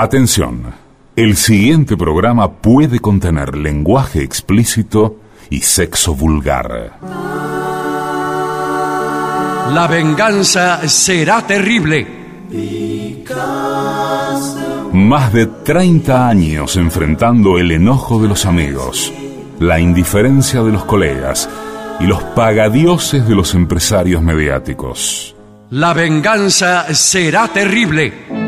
Atención, 0.00 0.62
el 1.16 1.36
siguiente 1.36 1.96
programa 1.96 2.52
puede 2.52 3.00
contener 3.00 3.56
lenguaje 3.56 4.22
explícito 4.22 5.16
y 5.50 5.58
sexo 5.62 6.14
vulgar. 6.14 6.92
La 9.74 9.88
venganza 9.90 10.88
será 10.88 11.44
terrible. 11.44 12.06
Más 14.92 15.32
de 15.32 15.46
30 15.46 16.28
años 16.28 16.76
enfrentando 16.76 17.58
el 17.58 17.72
enojo 17.72 18.22
de 18.22 18.28
los 18.28 18.46
amigos, 18.46 19.12
la 19.58 19.80
indiferencia 19.80 20.62
de 20.62 20.70
los 20.70 20.84
colegas 20.84 21.50
y 21.98 22.04
los 22.04 22.22
pagadioses 22.22 23.26
de 23.26 23.34
los 23.34 23.52
empresarios 23.52 24.22
mediáticos. 24.22 25.34
La 25.70 25.92
venganza 25.92 26.94
será 26.94 27.48
terrible. 27.48 28.47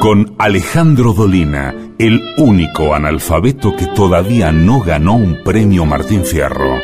Con 0.00 0.34
Alejandro 0.38 1.12
Dolina, 1.12 1.74
el 1.98 2.20
único 2.38 2.94
analfabeto 2.94 3.74
que 3.76 3.86
todavía 3.86 4.52
no 4.52 4.80
ganó 4.80 5.16
un 5.16 5.42
premio 5.44 5.84
Martín 5.84 6.24
Fierro. 6.24 6.78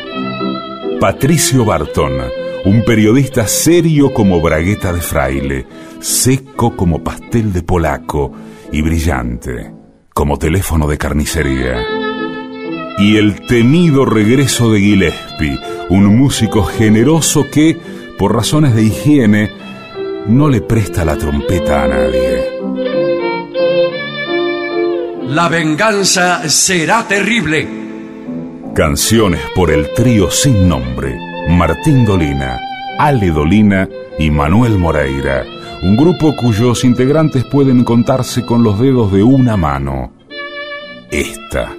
Patricio 0.99 1.63
Barton, 1.65 2.13
un 2.65 2.83
periodista 2.83 3.47
serio 3.47 4.13
como 4.13 4.41
bragueta 4.41 4.91
de 4.91 5.01
fraile, 5.01 5.65
seco 5.99 6.75
como 6.75 7.03
pastel 7.03 7.53
de 7.53 7.63
polaco 7.63 8.33
y 8.71 8.81
brillante 8.81 9.75
como 10.15 10.39
teléfono 10.39 10.87
de 10.87 10.97
carnicería. 10.97 11.75
Y 12.97 13.17
el 13.17 13.45
temido 13.47 14.05
regreso 14.05 14.71
de 14.71 14.79
Gillespie, 14.79 15.59
un 15.89 16.17
músico 16.17 16.63
generoso 16.63 17.47
que, 17.51 17.77
por 18.17 18.33
razones 18.33 18.73
de 18.75 18.83
higiene, 18.83 19.51
no 20.27 20.47
le 20.47 20.61
presta 20.61 21.03
la 21.03 21.17
trompeta 21.17 21.83
a 21.83 21.87
nadie. 21.89 22.54
La 25.27 25.49
venganza 25.49 26.47
será 26.47 27.07
terrible. 27.07 27.67
Canciones 28.75 29.41
por 29.55 29.71
el 29.71 29.91
trío 29.95 30.29
sin 30.29 30.69
nombre, 30.69 31.17
Martín 31.49 32.05
Dolina, 32.05 32.59
Ale 32.99 33.31
Dolina 33.31 33.89
y 34.19 34.29
Manuel 34.29 34.77
Moreira, 34.77 35.43
un 35.81 35.97
grupo 35.97 36.35
cuyos 36.35 36.83
integrantes 36.83 37.43
pueden 37.45 37.83
contarse 37.83 38.45
con 38.45 38.61
los 38.61 38.79
dedos 38.79 39.11
de 39.11 39.23
una 39.23 39.57
mano. 39.57 40.13
Esta. 41.09 41.75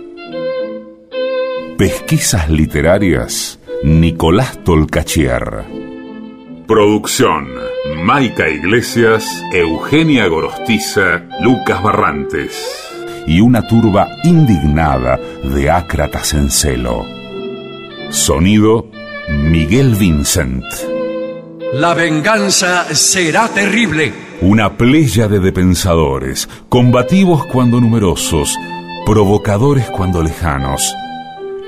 Pesquisas 1.79 2.51
literarias, 2.51 3.61
Nicolás 3.85 4.59
Tolcachier. 4.65 5.65
Producción, 6.67 7.47
Maica 8.03 8.48
Iglesias, 8.48 9.25
Eugenia 9.53 10.27
Gorostiza, 10.27 11.29
Lucas 11.41 11.81
Barrantes. 11.81 12.86
Y 13.27 13.41
una 13.41 13.67
turba 13.67 14.09
indignada 14.25 15.19
de 15.43 15.71
ácratas 15.71 16.35
en 16.35 16.51
celo. 16.51 17.05
Sonido, 18.11 18.87
Miguel 19.29 19.95
Vincent. 19.97 20.65
La 21.73 21.95
venganza 21.95 22.85
será 22.95 23.49
terrible. 23.49 24.13
Una 24.41 24.77
pléyade 24.77 25.41
de 25.41 25.51
pensadores, 25.51 26.49
combativos 26.69 27.47
cuando 27.47 27.81
numerosos, 27.81 28.57
provocadores 29.05 29.91
cuando 29.91 30.23
lejanos, 30.23 30.95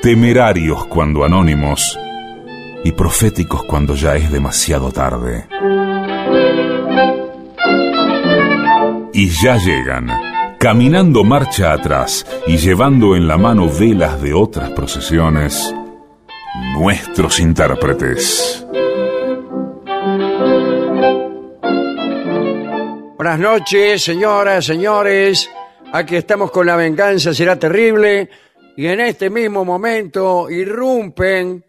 temerarios 0.03 0.87
cuando 0.87 1.25
anónimos 1.25 1.99
y 2.85 2.93
proféticos 2.93 3.65
cuando 3.65 3.95
ya 3.95 4.15
es 4.17 4.31
demasiado 4.31 4.93
tarde. 4.93 5.47
Y 9.13 9.29
ya 9.29 9.57
llegan, 9.57 10.09
caminando 10.59 11.23
marcha 11.23 11.73
atrás 11.73 12.27
y 12.47 12.57
llevando 12.57 13.15
en 13.15 13.29
la 13.29 13.39
mano 13.39 13.69
velas 13.69 14.21
de 14.21 14.35
otras 14.35 14.71
procesiones, 14.71 15.73
nuestros 16.75 17.39
intérpretes. 17.39 18.67
Buenas 23.17 23.39
noches, 23.39 24.03
señoras, 24.03 24.65
señores. 24.65 25.49
Aquí 25.93 26.17
estamos 26.17 26.51
con 26.51 26.67
La 26.67 26.77
Venganza 26.77 27.33
Será 27.33 27.59
Terrible. 27.59 28.29
Y 28.77 28.87
en 28.87 29.01
este 29.01 29.29
mismo 29.31 29.65
momento 29.65 30.49
irrumpen 30.51 31.65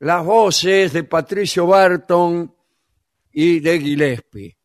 las 0.00 0.24
voces 0.24 0.92
de 0.92 1.04
Patricio 1.04 1.66
Barton 1.66 2.52
y 3.32 3.60
de 3.60 3.80
Gillespie. 3.80 4.56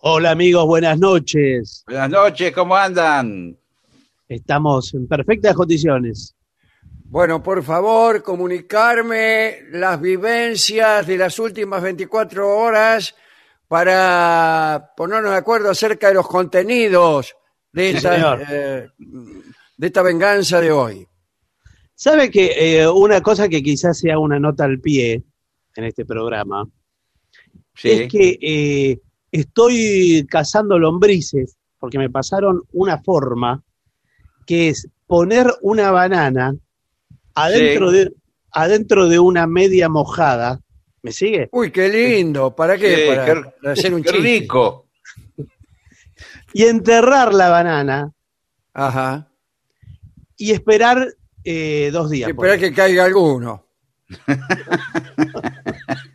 Hola 0.00 0.30
amigos, 0.30 0.64
buenas 0.66 0.98
noches. 0.98 1.82
Buenas 1.86 2.10
noches, 2.10 2.52
¿cómo 2.52 2.76
andan? 2.76 3.56
Estamos 4.28 4.94
en 4.94 5.08
perfectas 5.08 5.54
condiciones. 5.54 6.34
Bueno, 7.04 7.42
por 7.42 7.62
favor, 7.62 8.22
comunicarme 8.22 9.62
las 9.70 10.00
vivencias 10.00 11.06
de 11.06 11.16
las 11.18 11.38
últimas 11.38 11.82
24 11.82 12.48
horas 12.58 13.14
para 13.66 14.92
ponernos 14.96 15.32
de 15.32 15.38
acuerdo 15.38 15.70
acerca 15.70 16.08
de 16.08 16.14
los 16.14 16.28
contenidos 16.28 17.34
de 17.72 17.90
Sí, 17.90 17.96
esta, 17.96 18.38
eh, 18.50 18.88
de 19.76 19.86
esta 19.86 20.02
venganza 20.02 20.60
de 20.60 20.70
hoy. 20.70 21.06
¿Sabe 21.94 22.30
que 22.30 22.80
eh, 22.80 22.88
una 22.88 23.20
cosa 23.20 23.48
que 23.48 23.62
quizás 23.62 23.98
sea 23.98 24.18
una 24.18 24.38
nota 24.38 24.64
al 24.64 24.78
pie 24.78 25.24
en 25.74 25.84
este 25.84 26.04
programa 26.04 26.68
Sí. 27.74 27.90
es 27.90 28.08
que 28.12 28.38
eh, 28.40 29.00
estoy 29.32 30.26
cazando 30.30 30.78
lombrices 30.78 31.56
porque 31.78 31.98
me 31.98 32.10
pasaron 32.10 32.62
una 32.72 32.98
forma 33.02 33.62
que 34.46 34.68
es 34.70 34.88
poner 35.06 35.46
una 35.62 35.90
banana 35.90 36.54
adentro, 37.34 37.90
Sí. 37.90 37.96
de, 37.98 38.12
adentro 38.50 39.08
de 39.08 39.18
una 39.18 39.46
media 39.46 39.88
mojada. 39.88 40.60
¿Me 41.02 41.12
sigue? 41.12 41.48
Uy, 41.52 41.70
qué 41.70 41.88
lindo. 41.88 42.54
¿Para 42.56 42.76
qué? 42.76 42.96
Sí, 42.96 43.02
para, 43.08 43.24
qué- 43.24 43.42
para 43.62 43.72
hacer 43.72 43.94
un 43.94 44.02
Qué 44.02 44.10
chiste. 44.10 44.24
rico. 44.26 44.88
Y 46.52 46.64
enterrar 46.64 47.32
la 47.34 47.48
banana 47.50 48.10
Ajá. 48.74 49.28
y 50.36 50.50
esperar 50.50 51.14
eh, 51.44 51.90
dos 51.92 52.10
días. 52.10 52.32
por 52.32 52.46
Esperar 52.46 52.58
que 52.70 52.74
caiga 52.74 53.04
alguno. 53.04 53.64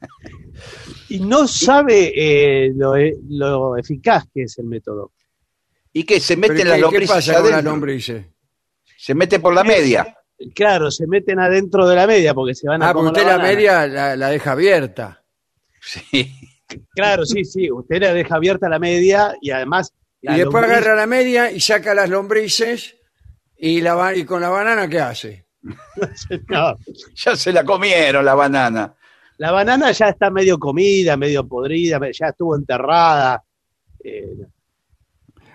Y 1.14 1.20
no 1.20 1.48
sabe 1.48 2.12
eh, 2.16 2.72
lo, 2.76 2.96
e- 2.96 3.18
lo 3.30 3.78
eficaz 3.78 4.26
que 4.34 4.44
es 4.44 4.58
el 4.58 4.66
método. 4.66 5.12
¿Y 5.92 6.04
qué? 6.06 6.20
¿Se 6.20 6.36
meten 6.36 6.58
¿qué- 6.58 6.64
las 6.66 6.76
¿Qué 6.76 6.82
lombrices 6.82 7.10
pasa 7.16 7.42
con 7.42 7.52
las 7.52 7.64
lombrices? 7.64 8.26
Se 8.98 9.14
mete 9.14 9.40
por 9.40 9.54
la 9.54 9.64
media. 9.64 10.18
Claro, 10.56 10.90
se 10.90 11.06
meten 11.08 11.40
adentro 11.40 11.88
de 11.88 11.96
la 11.96 12.08
media 12.08 12.34
porque 12.34 12.56
se 12.56 12.68
van 12.68 12.82
a 12.82 12.90
Ah, 12.90 12.94
porque 12.94 13.08
usted 13.10 13.26
la 13.28 13.38
media 13.38 13.86
la, 13.88 14.16
la 14.16 14.30
deja 14.30 14.54
abierta. 14.54 15.24
Sí. 15.82 16.32
Claro, 16.96 17.26
sí, 17.26 17.46
sí. 17.46 17.70
Usted 17.72 18.02
la 18.02 18.14
deja 18.14 18.36
abierta 18.36 18.68
la 18.68 18.80
media 18.80 19.36
y 19.42 19.52
además. 19.52 19.94
la 20.22 20.36
y 20.36 20.40
después 20.40 20.64
lombriz- 20.64 20.68
agarra 20.68 20.96
la 20.96 21.06
media 21.06 21.52
y 21.52 21.60
saca 21.60 21.94
las 21.94 22.10
lombrices 22.10 22.96
y, 23.56 23.82
la, 23.82 24.16
y 24.16 24.26
con 24.26 24.42
la 24.42 24.50
banana, 24.50 24.88
¿qué 24.90 25.00
hace? 25.00 25.46
No, 26.50 26.76
Ya 27.16 27.36
se 27.36 27.54
la 27.54 27.64
comieron 27.64 28.26
la 28.26 28.34
banana. 28.34 28.96
La 29.44 29.52
banana 29.52 29.92
ya 29.92 30.08
está 30.08 30.30
medio 30.30 30.58
comida, 30.58 31.18
medio 31.18 31.46
podrida, 31.46 32.00
ya 32.14 32.28
estuvo 32.28 32.56
enterrada. 32.56 33.44
eh, 34.02 34.38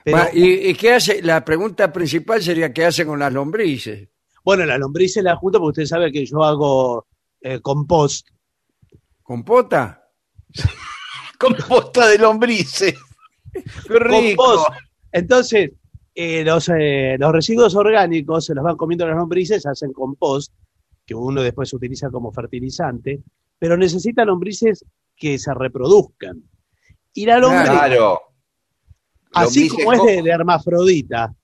pero, 0.05 0.19
Va, 0.19 0.29
¿Y, 0.31 0.69
y 0.69 0.75
qué 0.75 0.93
hace? 0.93 1.23
La 1.23 1.43
pregunta 1.43 1.91
principal 1.91 2.43
sería 2.43 2.71
¿qué 2.71 2.85
hace 2.85 3.07
con 3.07 3.19
las 3.19 3.33
lombrices? 3.33 4.11
bueno, 4.45 4.67
la 4.67 4.77
lombriz 4.77 5.15
se 5.15 5.23
la 5.23 5.37
junta 5.37 5.59
porque 5.59 5.81
usted 5.81 5.87
sabe 5.87 6.13
que 6.13 6.27
yo 6.27 6.45
hago 6.45 7.07
eh, 7.41 7.61
compost. 7.61 8.29
¿Compota? 9.23 10.07
Composta 11.39 12.09
de 12.09 12.19
lombrices. 12.19 12.95
Qué 13.55 13.99
rico. 13.99 14.45
Compost. 14.45 14.71
Entonces, 15.13 15.71
eh, 16.15 16.45
los, 16.45 16.69
eh, 16.69 17.17
los 17.19 17.33
residuos 17.33 17.75
orgánicos 17.75 18.45
se 18.45 18.55
los 18.55 18.63
van 18.63 18.77
comiendo 18.77 19.07
las 19.07 19.17
lombrices, 19.17 19.65
hacen 19.65 19.95
compost, 19.95 20.53
que 21.07 21.15
uno 21.15 21.43
después 21.43 21.73
utiliza 21.73 22.11
como 22.11 22.31
fertilizante, 22.33 23.23
pero 23.59 23.77
necesita 23.77 24.25
lombrices 24.25 24.85
que 25.17 25.39
se 25.39 25.53
reproduzcan. 25.55 26.43
Y 27.15 27.27
la 27.27 27.39
lombriz, 27.39 27.69
Claro. 27.71 28.21
así 29.33 29.69
como 29.69 29.93
es 29.93 30.03
de, 30.05 30.23
de 30.23 30.31
hermafrodita, 30.31 31.35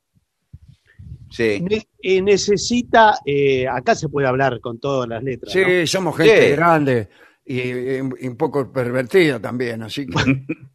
Sí. 1.31 1.61
ne- 1.61 1.89
eh, 2.01 2.23
necesita, 2.23 3.19
eh, 3.27 3.67
acá 3.67 3.95
se 3.97 4.09
puede 4.09 4.29
hablar 4.29 4.61
con 4.61 4.79
todas 4.79 5.09
las 5.09 5.23
letras, 5.23 5.53
Sí, 5.53 5.61
¿no? 5.61 5.87
somos 5.87 6.17
gente 6.17 6.51
Sí. 6.51 6.57
grande 6.57 7.09
y, 7.45 7.59
y- 7.61 7.99
y 8.21 8.29
un 8.29 8.37
poco 8.37 8.71
pervertida 8.71 9.41
también, 9.41 9.83
así 9.83 10.07
que... 10.07 10.15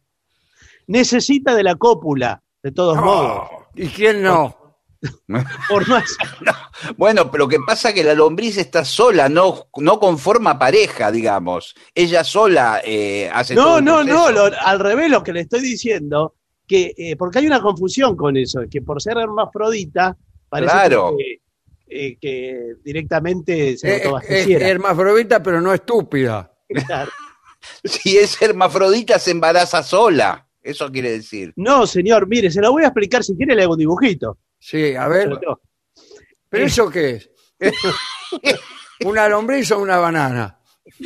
necesita 0.86 1.54
de 1.54 1.62
la 1.62 1.76
cópula, 1.76 2.42
de 2.62 2.72
todos 2.72 2.96
modos. 3.00 3.48
¿Y 3.74 3.86
quién 3.88 4.22
no? 4.22 4.56
Por 5.68 5.88
más, 5.88 6.16
Bueno, 6.96 7.30
pero 7.30 7.44
lo 7.44 7.48
que 7.48 7.58
pasa 7.66 7.88
es 7.88 7.94
que 7.94 8.04
la 8.04 8.14
lombriz 8.14 8.56
está 8.58 8.84
sola, 8.84 9.28
no, 9.28 9.68
no 9.78 9.98
conforma 9.98 10.58
pareja, 10.58 11.10
digamos. 11.10 11.74
Ella 11.94 12.22
sola 12.24 12.80
eh, 12.84 13.30
hace 13.32 13.54
todo 13.54 13.80
no, 13.80 14.00
el 14.00 14.06
no, 14.08 14.30
no, 14.30 14.30
lo- 14.48 14.56
al 14.60 14.78
revés 14.78 15.10
lo 15.10 15.22
que 15.22 15.32
le 15.32 15.40
estoy 15.40 15.60
diciendo, 15.60 16.34
que, 16.66 16.92
eh, 16.96 17.16
porque 17.16 17.38
hay 17.38 17.46
una 17.46 17.60
confusión 17.60 18.16
con 18.16 18.36
eso, 18.36 18.60
que 18.70 18.82
por 18.82 19.00
ser 19.00 19.16
hermafrodita, 19.18 20.16
parece 20.48 20.70
Claro. 20.72 21.16
que, 21.16 21.40
eh, 21.88 22.16
que 22.20 22.74
directamente 22.84 23.76
se 23.78 23.96
Eh, 23.96 24.10
Es, 24.28 24.48
hermafrodita, 24.48 25.42
pero 25.42 25.60
no 25.60 25.72
estúpida. 25.72 26.52
Claro. 26.86 27.10
Si 27.84 28.16
es 28.16 28.40
hermafrodita, 28.40 29.18
se 29.18 29.32
embaraza 29.32 29.82
sola. 29.82 30.46
Eso 30.62 30.90
quiere 30.90 31.10
decir. 31.10 31.52
No, 31.56 31.86
señor, 31.86 32.26
mire, 32.26 32.50
se 32.50 32.60
lo 32.62 32.72
voy 32.72 32.84
a 32.84 32.86
explicar 32.86 33.22
si 33.22 33.36
quiere, 33.36 33.54
le 33.54 33.64
hago 33.64 33.72
un 33.74 33.78
dibujito. 33.78 34.38
Sí, 34.60 34.94
a 34.94 35.08
ver. 35.08 35.30
Pero- 35.40 35.60
¿Pero 36.48 36.66
eso 36.66 36.88
qué 36.90 37.10
es? 37.10 37.30
¿Una 39.04 39.28
lombriz 39.28 39.70
o 39.72 39.80
una 39.80 39.96
banana? 39.98 40.58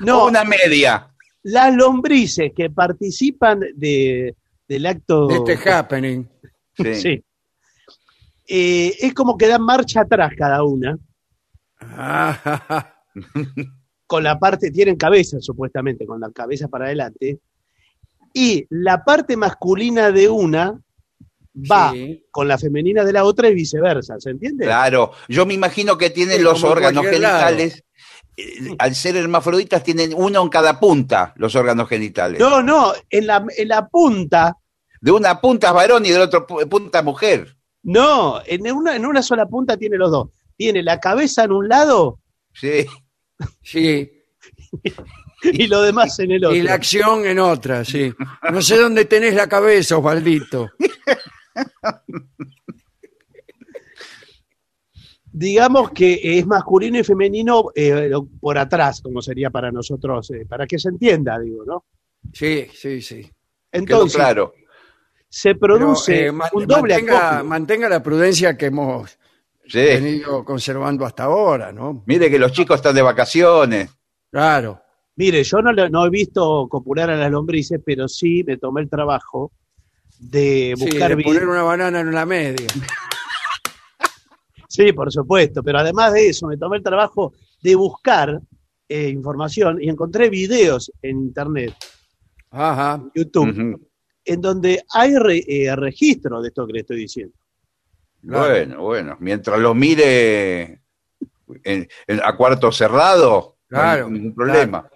No, 0.00 0.26
Una 0.26 0.44
media. 0.44 1.08
las 1.42 1.74
lombrices 1.74 2.52
que 2.54 2.70
participan 2.70 3.58
de, 3.74 4.36
del 4.68 4.86
acto. 4.86 5.26
De 5.26 5.54
este 5.54 5.70
happening. 5.70 6.24
Sí. 6.76 6.94
Sí. 6.94 7.24
Eh, 8.46 8.94
es 9.00 9.12
como 9.12 9.36
que 9.36 9.48
dan 9.48 9.62
marcha 9.62 10.02
atrás 10.02 10.30
cada 10.38 10.62
una, 10.62 10.96
Ah, 11.80 12.94
con 14.06 14.22
la 14.22 14.38
parte, 14.38 14.70
tienen 14.70 14.96
cabeza 14.96 15.38
supuestamente, 15.40 16.06
con 16.06 16.20
la 16.20 16.30
cabeza 16.30 16.68
para 16.68 16.86
adelante, 16.86 17.40
y 18.32 18.66
la 18.70 19.04
parte 19.04 19.36
masculina 19.36 20.10
de 20.12 20.28
una 20.28 20.80
va 21.70 21.92
Sí. 21.92 22.24
con 22.30 22.46
la 22.48 22.58
femenina 22.58 23.04
de 23.04 23.12
la 23.12 23.24
otra 23.24 23.48
y 23.48 23.54
viceversa, 23.54 24.18
¿se 24.18 24.30
entiende? 24.30 24.64
Claro. 24.66 25.12
Yo 25.28 25.46
me 25.46 25.54
imagino 25.54 25.96
que 25.98 26.10
tienen 26.10 26.38
Sí, 26.38 26.42
los 26.42 26.62
órganos 26.64 27.04
genitales. 27.06 27.84
eh, 28.36 28.74
Al 28.78 28.94
ser 28.94 29.16
hermafroditas, 29.16 29.82
tienen 29.82 30.12
uno 30.14 30.42
en 30.42 30.48
cada 30.48 30.78
punta, 30.78 31.32
los 31.36 31.54
órganos 31.56 31.88
genitales. 31.88 32.38
No, 32.40 32.62
no, 32.62 32.92
en 33.10 33.26
la, 33.26 33.44
en 33.56 33.68
la 33.68 33.86
punta, 33.88 34.54
De 35.00 35.10
una 35.12 35.40
punta 35.40 35.68
es 35.68 35.74
varón 35.74 36.04
y 36.06 36.10
de 36.10 36.18
la 36.18 36.24
otra 36.24 36.46
pu- 36.46 36.68
punta 36.68 37.02
mujer. 37.02 37.56
no, 37.84 38.40
en 38.46 38.70
una, 38.72 38.96
en 38.96 39.06
una 39.06 39.22
sola 39.22 39.46
punta 39.46 39.76
tiene 39.76 39.96
los 39.96 40.10
dos. 40.10 40.28
Tiene 40.56 40.82
la 40.82 40.98
cabeza 40.98 41.44
en 41.44 41.52
un 41.52 41.68
lado 41.68 42.18
Sí. 42.52 42.84
Sí. 43.62 44.10
y 45.44 45.66
lo 45.68 45.82
demás 45.82 46.18
en 46.18 46.32
el 46.32 46.44
otro. 46.44 46.56
Y 46.56 46.62
la 46.62 46.74
acción 46.74 47.24
en 47.26 47.38
otra, 47.38 47.84
sí. 47.84 48.12
No 48.52 48.60
sé 48.60 48.76
dónde 48.76 49.04
tenés 49.04 49.34
la 49.34 49.48
cabeza, 49.48 49.96
Osvaldito. 49.98 50.70
digamos 55.30 55.90
que 55.90 56.38
es 56.38 56.46
masculino 56.46 56.98
y 56.98 57.04
femenino 57.04 57.66
eh, 57.74 58.10
por 58.40 58.58
atrás, 58.58 59.00
como 59.02 59.20
sería 59.22 59.50
para 59.50 59.70
nosotros, 59.70 60.30
eh, 60.30 60.46
para 60.48 60.66
que 60.66 60.78
se 60.78 60.88
entienda, 60.88 61.38
digo, 61.38 61.64
¿no? 61.64 61.84
Sí, 62.32 62.66
sí, 62.74 63.00
sí. 63.02 63.22
Quedó 63.22 63.32
Entonces, 63.72 64.16
claro. 64.16 64.54
se 65.28 65.54
produce 65.54 66.12
Pero, 66.12 66.28
eh, 66.28 66.32
man- 66.32 66.48
un 66.54 66.66
doble 66.66 66.94
mantenga, 66.94 67.28
acopio. 67.28 67.44
mantenga 67.48 67.88
la 67.88 68.02
prudencia 68.02 68.56
que 68.56 68.66
hemos 68.66 69.18
Sí. 69.66 69.78
venido 69.80 70.44
conservando 70.44 71.04
hasta 71.04 71.24
ahora, 71.24 71.72
¿no? 71.72 72.02
Mire 72.06 72.30
que 72.30 72.38
los 72.38 72.52
chicos 72.52 72.76
están 72.76 72.94
de 72.94 73.02
vacaciones. 73.02 73.90
Claro. 74.30 74.80
Mire, 75.16 75.44
yo 75.44 75.60
no, 75.60 75.72
no 75.72 76.06
he 76.06 76.10
visto 76.10 76.66
copular 76.70 77.10
a 77.10 77.16
las 77.16 77.30
lombrices, 77.30 77.80
pero 77.84 78.08
sí 78.08 78.42
me 78.46 78.56
tomé 78.56 78.80
el 78.82 78.88
trabajo 78.88 79.52
de 80.18 80.74
Sí, 80.76 80.84
buscar 80.84 81.08
de 81.10 81.14
vi- 81.16 81.24
poner 81.24 81.46
una 81.48 81.62
banana 81.62 82.00
en 82.00 82.12
la 82.12 82.26
media. 82.26 82.66
Sí, 84.70 84.92
por 84.92 85.10
supuesto, 85.10 85.62
pero 85.62 85.78
además 85.78 86.12
de 86.12 86.28
eso, 86.28 86.46
me 86.46 86.56
tomé 86.56 86.76
el 86.76 86.82
trabajo 86.82 87.32
de 87.62 87.74
buscar 87.74 88.38
eh, 88.88 89.08
información 89.08 89.82
y 89.82 89.88
encontré 89.88 90.28
videos 90.28 90.92
en 91.02 91.18
internet, 91.18 91.74
Ajá. 92.50 93.02
YouTube, 93.14 93.80
en 94.24 94.40
donde 94.40 94.84
hay 94.92 95.16
re- 95.16 95.42
eh, 95.48 95.74
registro 95.74 96.40
de 96.42 96.48
esto 96.48 96.66
que 96.66 96.72
le 96.74 96.80
estoy 96.80 96.98
diciendo. 96.98 97.34
Claro. 98.20 98.48
Bueno, 98.48 98.82
bueno. 98.82 99.16
Mientras 99.20 99.58
los 99.58 99.74
mire 99.74 100.82
en- 101.64 101.88
en- 102.06 102.20
a 102.22 102.36
cuarto 102.36 102.70
cerrado, 102.70 103.56
Claro, 103.68 104.02
no 104.02 104.06
hay 104.06 104.12
ningún 104.12 104.34
problema. 104.34 104.88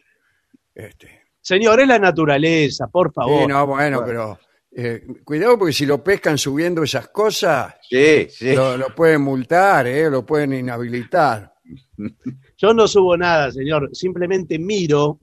Este. 0.74 1.22
Señor, 1.40 1.80
es 1.80 1.88
la 1.88 1.98
naturaleza, 1.98 2.86
por 2.88 3.12
favor. 3.12 3.40
Sí, 3.42 3.46
no, 3.48 3.66
bueno, 3.66 4.02
pero 4.04 4.38
eh, 4.74 5.04
cuidado 5.24 5.58
porque 5.58 5.72
si 5.72 5.86
lo 5.86 6.02
pescan 6.02 6.38
subiendo 6.38 6.82
esas 6.82 7.08
cosas, 7.08 7.74
Sí, 7.88 8.26
sí. 8.30 8.54
lo, 8.54 8.76
lo 8.76 8.94
pueden 8.94 9.22
multar, 9.22 9.86
¿eh? 9.86 10.08
lo 10.10 10.24
pueden 10.24 10.52
inhabilitar. 10.54 11.52
Yo 12.56 12.72
no 12.74 12.86
subo 12.88 13.16
nada, 13.16 13.50
señor. 13.50 13.90
Simplemente 13.92 14.58
miro, 14.58 15.20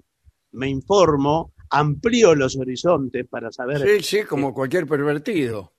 me 0.51 0.67
informo, 0.69 1.53
amplío 1.69 2.35
los 2.35 2.57
horizontes 2.57 3.25
para 3.27 3.51
saber, 3.51 3.79
Sí, 3.81 4.03
sí, 4.03 4.23
como 4.23 4.53
cualquier 4.53 4.85
pervertido. 4.87 5.73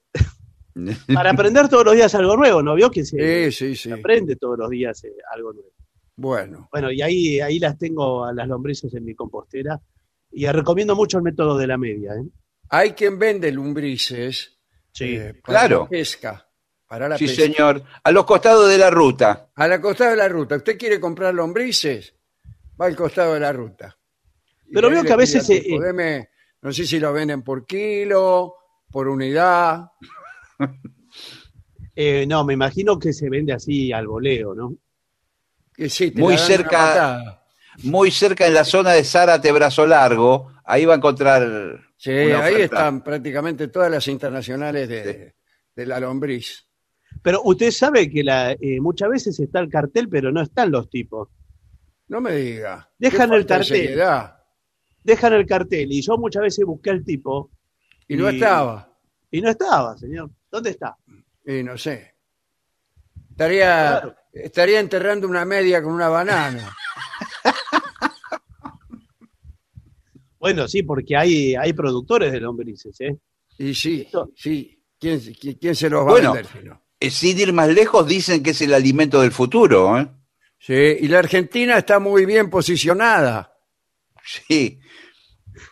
para 1.14 1.30
aprender 1.30 1.68
todos 1.68 1.84
los 1.84 1.94
días 1.94 2.14
algo 2.14 2.36
nuevo. 2.36 2.62
¿No 2.62 2.74
vio 2.74 2.90
que 2.90 3.04
se, 3.04 3.50
Sí, 3.50 3.52
sí, 3.52 3.76
sí. 3.76 3.88
se 3.88 3.94
aprende 3.94 4.36
todos 4.36 4.58
los 4.58 4.70
días 4.70 5.02
eh, 5.04 5.12
algo 5.34 5.52
nuevo? 5.52 5.70
Bueno, 6.16 6.68
Bueno, 6.70 6.92
y 6.92 7.00
ahí, 7.02 7.40
ahí 7.40 7.58
las 7.58 7.78
tengo 7.78 8.24
a 8.24 8.32
las 8.32 8.46
lombrices 8.46 8.92
en 8.94 9.04
mi 9.04 9.14
compostera. 9.14 9.80
Y 10.32 10.46
recomiendo 10.46 10.94
mucho 10.94 11.16
el 11.18 11.24
método 11.24 11.56
de 11.58 11.66
la 11.66 11.76
media. 11.78 12.12
¿eh? 12.14 12.24
Hay 12.70 12.92
quien 12.92 13.18
vende 13.18 13.50
lumbrices 13.52 14.56
Sí. 14.92 15.16
eh, 15.16 15.34
para 15.44 15.60
Claro. 15.60 15.80
la 15.84 15.88
pesca. 15.88 16.46
Para 16.88 17.08
la 17.08 17.16
Sí, 17.18 17.26
pesca. 17.26 17.42
señor. 17.42 17.84
A 18.02 18.10
los 18.10 18.24
costados 18.24 18.68
de 18.68 18.78
la 18.78 18.90
ruta. 18.90 19.50
A 19.54 19.68
la 19.68 19.80
costado 19.80 20.10
de 20.10 20.16
la 20.16 20.28
ruta. 20.28 20.56
¿Usted 20.56 20.76
quiere 20.78 20.98
comprar 20.98 21.32
lombrices? 21.34 22.14
Va 22.80 22.86
al 22.86 22.96
costado 22.96 23.34
de 23.34 23.40
la 23.40 23.52
ruta. 23.52 23.96
Y 24.66 24.72
Pero 24.74 24.88
veo 24.90 25.02
que 25.02 25.12
a 25.12 25.16
pide 25.16 25.16
veces, 25.18 25.48
eh, 25.50 25.60
tipo, 25.60 25.80
"Deme", 25.80 26.30
no 26.62 26.72
sé 26.72 26.84
si 26.86 26.98
lo 26.98 27.12
venden 27.12 27.42
por 27.42 27.64
kilo, 27.66 28.54
por 28.90 29.06
unidad. 29.08 29.84
Eh, 31.96 32.24
no, 32.26 32.44
me 32.44 32.54
imagino 32.54 32.98
que 32.98 33.12
se 33.12 33.28
vende 33.28 33.52
así 33.52 33.92
al 33.92 34.06
voleo, 34.06 34.54
¿no? 34.54 34.74
Que 35.74 35.88
sí, 35.90 36.12
te 36.12 36.20
Muy 36.20 36.38
cerca-. 36.38 37.42
Muy 37.82 38.10
cerca 38.10 38.46
en 38.46 38.54
la 38.54 38.64
zona 38.64 38.92
de 38.92 39.04
Zárate, 39.04 39.50
Brazo 39.52 39.86
Largo. 39.86 40.52
Ahí 40.72 40.84
va 40.84 40.94
a 40.94 40.96
encontrar. 40.96 41.80
Sí, 41.96 42.10
ahí 42.10 42.62
están 42.62 43.02
prácticamente 43.02 43.68
todas 43.68 43.90
las 43.90 44.06
internacionales 44.08 44.88
de, 44.88 45.34
de 45.74 45.86
la 45.86 45.98
lombriz. 46.00 46.66
Pero 47.22 47.42
usted 47.44 47.70
sabe 47.72 48.08
que 48.10 48.22
la, 48.22 48.52
eh, 48.52 48.80
muchas 48.80 49.08
veces 49.10 49.38
está 49.40 49.58
el 49.60 49.68
cartel, 49.68 50.08
pero 50.08 50.30
no 50.30 50.40
están 50.42 50.70
los 50.70 50.88
tipos. 50.88 51.28
No 52.08 52.20
me 52.20 52.32
diga. 52.36 52.88
Dejan 52.98 53.32
el 53.32 53.40
de 53.42 53.46
cartel. 53.46 54.00
Dejan 55.02 55.32
el 55.32 55.46
cartel 55.46 55.90
y 55.92 56.02
yo 56.02 56.16
muchas 56.18 56.42
veces 56.42 56.64
busqué 56.64 56.90
al 56.90 57.04
tipo 57.04 57.50
Y 58.06 58.16
no 58.16 58.28
estaba. 58.28 58.96
y 59.30 59.40
no 59.40 59.50
estaba, 59.50 59.96
señor. 59.98 60.30
¿Dónde 60.50 60.70
está? 60.70 60.96
Y 61.46 61.62
no 61.62 61.76
sé. 61.78 62.14
Estaría, 63.30 63.98
Claro. 64.00 64.16
estaría 64.32 64.80
enterrando 64.80 65.26
una 65.26 65.44
media 65.44 65.82
con 65.82 65.92
una 65.92 66.08
banana. 66.08 66.70
Bueno, 70.40 70.66
sí, 70.66 70.82
porque 70.82 71.16
hay, 71.16 71.54
hay 71.54 71.72
productores 71.74 72.32
de 72.32 72.40
lombrices, 72.40 73.00
¿eh? 73.00 73.16
Y 73.58 73.74
sí, 73.74 74.00
Esto- 74.06 74.32
sí. 74.34 74.76
¿Quién, 74.98 75.20
quién- 75.38 75.54
quién 75.58 75.74
se 75.76 75.88
los 75.88 76.00
va 76.00 76.10
Bueno. 76.12 76.30
a 76.30 76.34
vender 76.34 76.52
si 76.52 76.66
no? 76.66 76.82
Eh, 76.98 77.10
Sin 77.10 77.38
ir 77.38 77.52
más 77.52 77.68
lejos, 77.68 78.06
dicen 78.06 78.42
que 78.42 78.50
es 78.50 78.60
el 78.62 78.74
alimento 78.74 79.20
del 79.20 79.32
futuro. 79.32 79.98
¿eh? 79.98 80.08
Sí, 80.58 80.74
y 81.00 81.08
la 81.08 81.20
Argentina 81.20 81.78
está 81.78 81.98
muy 81.98 82.26
bien 82.26 82.50
posicionada. 82.50 83.54
Sí. 84.24 84.78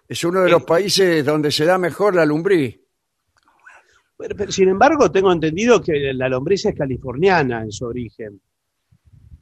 Es 0.09 0.25
uno 0.25 0.41
de 0.43 0.51
los 0.51 0.65
países 0.65 1.25
donde 1.25 1.51
se 1.51 1.65
da 1.67 1.77
mejor 1.79 2.15
la 2.15 2.25
lumbriz. 2.25 2.81
Pero, 4.17 4.35
pero, 4.37 4.51
sin 4.53 4.69
embargo, 4.69 5.11
tengo 5.11 5.31
entendido 5.33 5.81
que 5.83 6.13
la 6.15 6.29
lombriz 6.29 6.65
es 6.67 6.75
californiana 6.75 7.63
en 7.63 7.71
su 7.71 7.85
origen. 7.85 8.41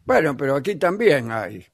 Bueno, 0.04 0.37
pero 0.37 0.56
aquí 0.56 0.75
también 0.76 1.30
hay. 1.33 1.64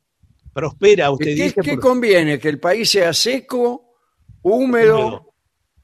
Prospera, 0.52 1.10
usted 1.10 1.26
¿Qué, 1.26 1.34
dice, 1.34 1.60
qué 1.62 1.74
por- 1.74 1.80
conviene? 1.80 2.38
¿Que 2.38 2.48
el 2.48 2.60
país 2.60 2.90
sea 2.90 3.12
seco, 3.12 3.94
húmedo, 4.42 5.34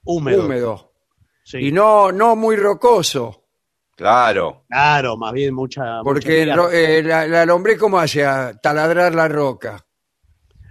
húmedo. 0.03 0.45
húmedo, 0.45 0.93
Sí. 1.43 1.57
y 1.67 1.71
no, 1.71 2.11
no 2.11 2.35
muy 2.35 2.55
rocoso? 2.55 3.47
Claro. 3.95 4.65
Claro, 4.69 5.17
más 5.17 5.33
bien 5.33 5.53
mucha. 5.53 6.01
Porque 6.03 6.45
mucha 6.45 6.71
eh, 6.71 7.03
la, 7.03 7.27
la 7.27 7.45
lombriz, 7.45 7.77
¿cómo 7.77 7.99
hace? 7.99 8.23
A 8.25 8.53
taladrar 8.61 9.13
la 9.15 9.27
roca. 9.27 9.85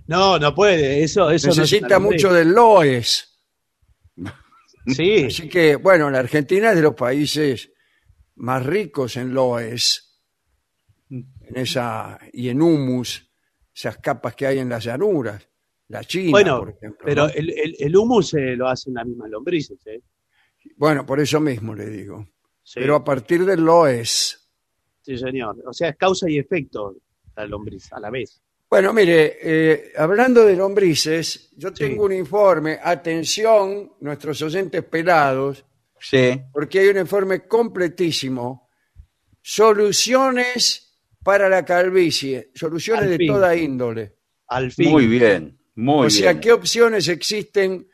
No, 0.06 0.38
no 0.38 0.54
puede. 0.54 1.02
Eso, 1.02 1.30
eso 1.30 1.48
no 1.48 1.52
es 1.52 1.58
Necesita 1.58 1.98
mucho 1.98 2.32
del 2.32 2.50
loes. 2.52 3.24
Sí, 4.86 5.24
Así 5.26 5.50
que, 5.50 5.76
bueno, 5.76 6.08
la 6.10 6.20
Argentina 6.20 6.70
es 6.70 6.76
de 6.76 6.80
los 6.82 6.94
países 6.94 7.70
más 8.36 8.64
ricos 8.64 9.18
en 9.18 9.34
loes, 9.34 10.18
en 11.10 11.26
esa, 11.54 12.18
y 12.32 12.48
en 12.48 12.62
humus, 12.62 13.27
esas 13.78 13.98
capas 13.98 14.34
que 14.34 14.44
hay 14.46 14.58
en 14.58 14.68
las 14.68 14.82
llanuras. 14.84 15.48
La 15.88 16.02
China, 16.04 16.30
bueno, 16.32 16.58
por 16.58 16.70
ejemplo. 16.70 17.04
pero 17.06 17.26
¿no? 17.28 17.32
el, 17.32 17.50
el, 17.50 17.76
el 17.78 17.96
humus 17.96 18.34
eh, 18.34 18.56
lo 18.56 18.68
hacen 18.68 18.92
las 18.94 19.06
mismas 19.06 19.30
lombrices, 19.30 19.78
¿eh? 19.86 20.02
Bueno, 20.76 21.06
por 21.06 21.20
eso 21.20 21.38
mismo 21.40 21.74
le 21.74 21.86
digo. 21.88 22.26
Sí, 22.62 22.80
Pero 22.80 22.96
a 22.96 23.04
partir 23.04 23.44
del 23.46 23.60
loes. 23.64 24.50
sí, 25.00 25.16
señor. 25.16 25.56
O 25.66 25.72
sea, 25.72 25.90
es 25.90 25.96
causa 25.96 26.28
y 26.28 26.38
efecto 26.38 26.96
la 27.36 27.46
lombriz 27.46 27.90
a 27.92 28.00
la 28.00 28.10
vez. 28.10 28.42
Bueno, 28.68 28.92
mire, 28.92 29.38
eh, 29.40 29.92
hablando 29.96 30.44
de 30.44 30.56
lombrices, 30.56 31.50
yo 31.56 31.68
Sí. 31.70 31.74
tengo 31.76 32.04
un 32.04 32.12
informe, 32.12 32.78
atención, 32.82 33.92
nuestros 34.00 34.42
oyentes 34.42 34.84
pelados, 34.84 35.64
Sí. 36.00 36.38
porque 36.52 36.80
hay 36.80 36.88
un 36.88 36.98
informe 36.98 37.46
completísimo, 37.46 38.68
soluciones 39.40 40.87
para 41.22 41.48
la 41.48 41.64
calvicie, 41.64 42.50
soluciones 42.54 43.04
Al 43.04 43.10
de 43.10 43.16
fin. 43.18 43.26
toda 43.28 43.56
índole. 43.56 44.14
Al 44.46 44.72
fin. 44.72 44.90
Muy 44.90 45.06
bien, 45.06 45.58
muy 45.74 46.06
o 46.06 46.10
sea, 46.10 46.32
bien. 46.32 46.40
¿qué 46.40 46.52
opciones 46.52 47.08
existen 47.08 47.86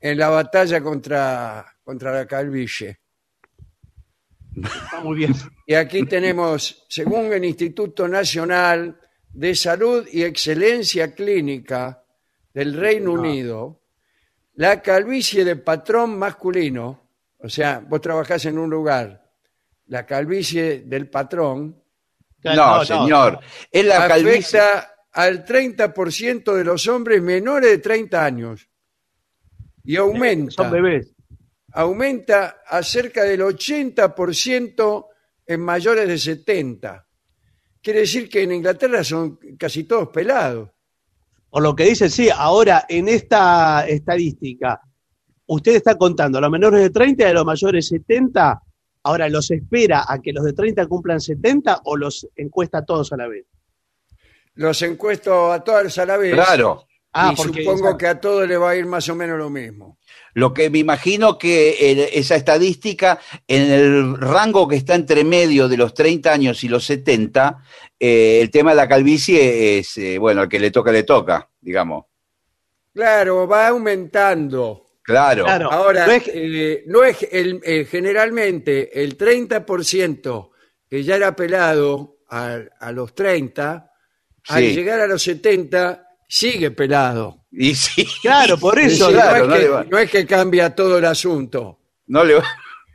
en 0.00 0.18
la 0.18 0.28
batalla 0.28 0.82
contra, 0.82 1.64
contra 1.82 2.12
la 2.12 2.26
calvicie? 2.26 3.00
Está 4.56 5.00
muy 5.02 5.16
bien. 5.18 5.34
Y 5.66 5.74
aquí 5.74 6.04
tenemos, 6.04 6.84
según 6.88 7.32
el 7.32 7.44
Instituto 7.44 8.06
Nacional 8.06 8.98
de 9.32 9.54
Salud 9.54 10.06
y 10.12 10.22
Excelencia 10.22 11.14
Clínica 11.14 12.04
del 12.52 12.74
Reino 12.74 13.12
Unido, 13.12 13.80
la 14.54 14.82
calvicie 14.82 15.44
de 15.44 15.56
patrón 15.56 16.18
masculino, 16.18 17.08
o 17.38 17.48
sea, 17.48 17.78
vos 17.78 18.00
trabajás 18.02 18.44
en 18.44 18.58
un 18.58 18.68
lugar, 18.68 19.30
la 19.86 20.04
calvicie 20.04 20.80
del 20.80 21.08
patrón 21.08 21.81
No, 22.44 22.84
señor. 22.84 23.40
Es 23.70 23.84
la 23.84 24.08
calvicie. 24.08 24.58
afecta 24.58 24.94
al 25.12 25.44
30% 25.44 26.54
de 26.54 26.64
los 26.64 26.86
hombres 26.88 27.22
menores 27.22 27.70
de 27.70 27.78
30 27.78 28.24
años 28.24 28.68
y 29.84 29.96
aumenta 29.96 30.52
Son 30.52 30.70
bebés. 30.70 31.14
aumenta 31.72 32.62
a 32.66 32.82
cerca 32.82 33.24
del 33.24 33.42
80% 33.42 35.06
en 35.46 35.60
mayores 35.60 36.08
de 36.08 36.18
70. 36.18 37.06
Quiere 37.82 38.00
decir 38.00 38.28
que 38.28 38.42
en 38.42 38.52
Inglaterra 38.52 39.02
son 39.04 39.38
casi 39.58 39.84
todos 39.84 40.08
pelados. 40.08 40.70
Por 41.50 41.62
lo 41.62 41.76
que 41.76 41.84
dice, 41.84 42.08
sí, 42.08 42.30
ahora 42.34 42.86
en 42.88 43.08
esta 43.08 43.86
estadística, 43.86 44.80
usted 45.46 45.76
está 45.76 45.98
contando 45.98 46.38
a 46.38 46.40
los 46.40 46.50
menores 46.50 46.80
de 46.80 46.90
30 46.90 47.24
y 47.24 47.26
a 47.26 47.32
los 47.34 47.44
mayores 47.44 47.90
de 47.90 47.98
70. 47.98 48.62
Ahora, 49.04 49.28
¿los 49.28 49.50
espera 49.50 50.04
a 50.06 50.20
que 50.20 50.32
los 50.32 50.44
de 50.44 50.52
30 50.52 50.86
cumplan 50.86 51.20
70 51.20 51.80
o 51.84 51.96
los 51.96 52.28
encuesta 52.36 52.78
a 52.78 52.84
todos 52.84 53.12
a 53.12 53.16
la 53.16 53.28
vez? 53.28 53.46
Los 54.54 54.80
encuesto 54.82 55.50
a 55.52 55.64
todos 55.64 55.96
a 55.98 56.06
la 56.06 56.16
vez. 56.16 56.34
Claro. 56.34 56.86
Ah, 57.14 57.30
y 57.32 57.36
porque 57.36 57.62
supongo 57.64 57.96
que 57.98 58.06
a 58.06 58.20
todos 58.20 58.48
le 58.48 58.56
va 58.56 58.70
a 58.70 58.76
ir 58.76 58.86
más 58.86 59.06
o 59.08 59.14
menos 59.14 59.36
lo 59.38 59.50
mismo. 59.50 59.98
Lo 60.34 60.54
que 60.54 60.70
me 60.70 60.78
imagino 60.78 61.36
que 61.36 61.90
el- 61.90 61.98
esa 62.12 62.36
estadística, 62.36 63.18
en 63.46 63.70
el 63.70 64.16
rango 64.18 64.66
que 64.66 64.76
está 64.76 64.94
entre 64.94 65.22
medio 65.24 65.68
de 65.68 65.76
los 65.76 65.92
30 65.92 66.32
años 66.32 66.64
y 66.64 66.68
los 66.68 66.84
70, 66.86 67.58
eh, 68.00 68.40
el 68.40 68.50
tema 68.50 68.70
de 68.70 68.76
la 68.76 68.88
calvicie 68.88 69.78
es, 69.78 69.98
eh, 69.98 70.16
bueno, 70.18 70.40
al 70.40 70.48
que 70.48 70.58
le 70.58 70.70
toca, 70.70 70.90
le 70.90 71.02
toca, 71.02 71.50
digamos. 71.60 72.06
Claro, 72.94 73.46
va 73.46 73.68
aumentando. 73.68 74.86
Claro. 75.04 75.44
Claro. 75.44 75.72
Ahora, 75.72 76.06
no 76.06 76.12
es 76.12 76.30
no 76.86 77.04
es 77.04 77.26
el, 77.32 77.60
eh, 77.64 77.84
generalmente 77.90 79.02
el 79.02 79.16
30% 79.18 80.50
que 80.88 81.02
ya 81.02 81.16
era 81.16 81.34
pelado 81.34 82.18
a, 82.30 82.58
a 82.80 82.92
los 82.92 83.14
30, 83.14 83.90
al 84.48 84.62
llegar 84.62 85.00
a 85.00 85.06
los 85.06 85.22
70 85.22 86.06
sigue 86.28 86.70
pelado. 86.70 87.46
Y 87.50 87.74
sí. 87.74 88.06
Claro, 88.22 88.56
por 88.58 88.78
Es 88.80 88.94
eso, 88.94 89.08
decir, 89.08 89.20
claro, 89.22 89.46
no, 89.46 89.48
no 89.48 89.56
es 89.56 89.60
que, 89.84 89.90
no 89.90 89.98
es 89.98 90.10
que 90.10 90.26
cambia 90.26 90.74
todo 90.74 90.98
el 90.98 91.04
asunto. 91.04 91.80
No 92.06 92.24
le 92.24 92.34
va- 92.34 92.44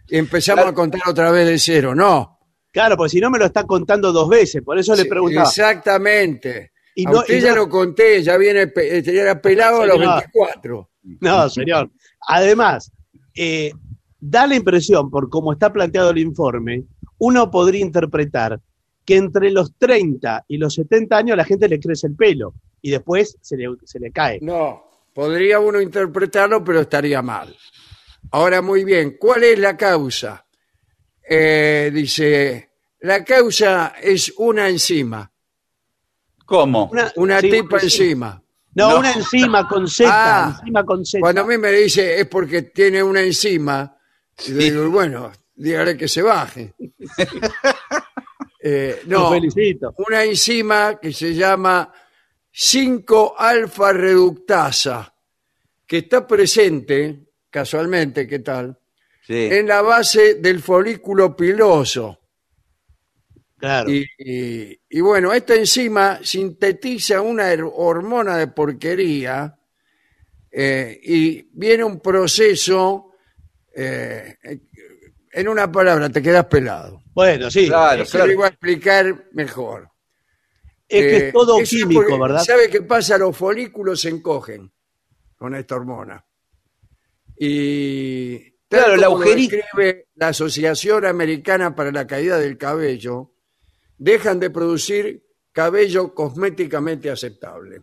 Y 0.10 0.18
empezamos 0.18 0.64
Claro. 0.64 0.70
a 0.72 0.74
contar 0.76 1.02
otra 1.08 1.32
vez 1.32 1.48
de 1.48 1.60
cero. 1.60 1.94
No. 1.94 2.40
Claro, 2.72 2.96
porque 2.98 3.10
si 3.12 3.20
no 3.20 3.30
me 3.30 3.40
lo 3.40 3.46
está 3.46 3.64
contando 3.66 4.12
dos 4.12 4.30
veces, 4.30 4.62
por 4.64 4.78
eso 4.78 4.96
le 4.96 5.06
preguntaba. 5.06 5.48
Exactamente. 5.48 6.72
Y 6.96 7.08
a 7.08 7.12
no- 7.12 7.20
usted 7.20 7.38
y 7.38 7.42
ya 7.42 7.50
no- 7.50 7.56
lo 7.58 7.70
conté, 7.70 8.22
ya 8.24 8.38
viene, 8.38 8.72
ya 8.76 9.12
era 9.12 9.42
pelado 9.42 9.82
a 9.82 9.86
los 9.86 9.98
Señor. 9.98 10.16
24. 10.16 10.90
No, 11.22 11.50
señor. 11.50 11.90
Además, 12.22 12.92
eh, 13.36 13.72
da 14.20 14.48
la 14.48 14.56
impresión, 14.56 15.10
por 15.10 15.30
cómo 15.30 15.54
está 15.54 15.72
planteado 15.72 16.12
el 16.12 16.18
informe, 16.18 16.84
uno 17.20 17.50
podría 17.50 17.82
interpretar 17.82 18.60
que 19.06 19.16
entre 19.16 19.52
los 19.52 19.74
30 19.78 20.46
y 20.48 20.58
los 20.58 20.74
70 20.76 21.18
años 21.18 21.34
a 21.34 21.38
la 21.38 21.46
gente 21.46 21.70
le 21.70 21.80
crece 21.80 22.08
el 22.08 22.16
pelo 22.16 22.54
y 22.82 22.92
después 22.92 23.38
se 23.42 23.56
le, 23.56 23.68
se 23.86 24.00
le 24.00 24.12
cae. 24.12 24.40
No, 24.42 24.84
podría 25.14 25.60
uno 25.60 25.80
interpretarlo, 25.80 26.64
pero 26.64 26.82
estaría 26.82 27.22
mal. 27.22 27.56
Ahora, 28.32 28.62
muy 28.62 28.84
bien, 28.84 29.16
¿cuál 29.18 29.44
es 29.44 29.58
la 29.60 29.78
causa? 29.78 30.46
Eh, 31.30 31.90
dice, 31.94 32.70
la 33.02 33.24
causa 33.24 33.94
es 34.02 34.34
una 34.38 34.70
enzima, 34.70 35.32
¿Cómo? 36.46 36.90
una 37.18 37.42
sí, 37.42 37.50
tipa 37.50 37.80
sí. 37.80 37.86
enzima. 37.86 38.42
No, 38.78 38.90
No. 38.92 39.00
una 39.00 39.12
enzima 39.14 39.68
con 39.68 39.88
Z, 39.88 40.08
Ah, 40.12 40.56
enzima 40.60 40.84
con 40.86 41.04
Z. 41.06 41.20
Cuando 41.20 41.42
a 41.42 41.46
mí 41.46 41.58
me 41.58 41.72
dice 41.72 42.20
es 42.20 42.28
porque 42.28 42.62
tiene 42.62 43.02
una 43.02 43.22
enzima, 43.22 43.98
yo 44.46 44.54
digo, 44.56 44.90
bueno, 44.90 45.32
dígale 45.56 45.98
que 45.98 46.08
se 46.08 46.22
baje. 46.22 46.74
Eh, 48.60 49.04
no, 49.06 49.30
felicito. 49.32 49.94
una 50.10 50.24
enzima 50.26 51.00
que 51.00 51.14
se 51.14 51.34
llama 51.34 51.90
5-alfa 52.54 53.94
reductasa, 53.94 55.14
que 55.86 56.00
está 56.00 56.26
presente, 56.28 57.28
casualmente, 57.50 58.28
¿qué 58.28 58.40
tal? 58.40 58.78
Sí. 59.26 59.48
En 59.52 59.68
la 59.68 59.82
base 59.84 60.36
del 60.36 60.62
folículo 60.62 61.36
piloso. 61.36 62.20
Claro. 63.58 63.90
Y, 63.90 64.06
y- 64.20 64.80
y 64.90 65.02
bueno, 65.02 65.34
esta 65.34 65.56
enzima 65.56 66.20
sintetiza 66.24 67.22
una 67.22 67.48
hormona 67.74 68.38
de 68.38 68.48
porquería 68.48 69.58
eh, 70.52 71.00
y 71.04 71.50
viene 71.54 71.84
un 71.84 72.00
proceso, 72.00 73.12
eh, 73.76 74.36
en 75.32 75.48
una 75.48 75.72
palabra, 75.72 76.10
te 76.10 76.22
quedas 76.22 76.46
pelado. 76.46 77.02
Bueno, 77.14 77.50
sí. 77.52 77.68
Claro, 77.68 78.04
Eso 78.04 78.26
lo 78.26 78.32
iba 78.32 78.46
a 78.46 78.50
explicar 78.50 79.28
mejor. 79.34 79.90
Es 80.88 81.02
que 81.04 81.18
Eh, 81.18 81.28
es 81.28 81.34
todo 81.34 81.56
eso 81.56 81.64
es 81.64 81.70
químico, 81.70 82.02
porque, 82.02 82.20
¿verdad? 82.22 82.44
¿Sabe 82.44 82.70
qué 82.70 82.82
pasa? 82.82 83.18
Los 83.18 83.36
folículos 83.36 84.00
se 84.02 84.10
encogen 84.10 84.72
con 85.36 85.54
esta 85.56 85.76
hormona. 85.76 86.24
Y 87.38 88.52
Claro, 88.70 88.96
el 88.96 89.04
agujerito. 89.04 89.56
la 90.16 90.28
Asociación 90.30 91.06
Americana 91.06 91.76
para 91.76 91.92
la 91.92 92.06
Caída 92.08 92.38
del 92.38 92.58
Cabello, 92.58 93.32
dejan 93.98 94.40
de 94.40 94.50
producir 94.50 95.24
cabello 95.52 96.14
cosméticamente 96.14 97.10
aceptable. 97.10 97.82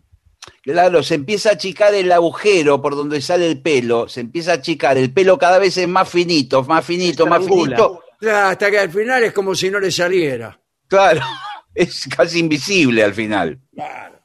Claro, 0.61 1.03
se 1.03 1.15
empieza 1.15 1.49
a 1.49 1.53
achicar 1.53 1.93
el 1.93 2.11
agujero 2.11 2.81
por 2.81 2.95
donde 2.95 3.21
sale 3.21 3.47
el 3.47 3.61
pelo, 3.61 4.07
se 4.07 4.21
empieza 4.21 4.51
a 4.51 4.55
achicar, 4.55 4.97
el 4.97 5.13
pelo 5.13 5.37
cada 5.37 5.59
vez 5.59 5.77
es 5.77 5.87
más 5.87 6.09
finito, 6.09 6.63
más 6.63 6.85
finito, 6.85 7.25
más 7.27 7.45
finito. 7.45 8.01
Hasta 8.21 8.71
que 8.71 8.79
al 8.79 8.89
final 8.89 9.23
es 9.23 9.33
como 9.33 9.53
si 9.53 9.69
no 9.69 9.79
le 9.79 9.91
saliera. 9.91 10.59
Claro, 10.87 11.21
es 11.75 12.07
casi 12.07 12.39
invisible 12.39 13.03
al 13.03 13.13
final. 13.13 13.59
Claro. 13.73 14.15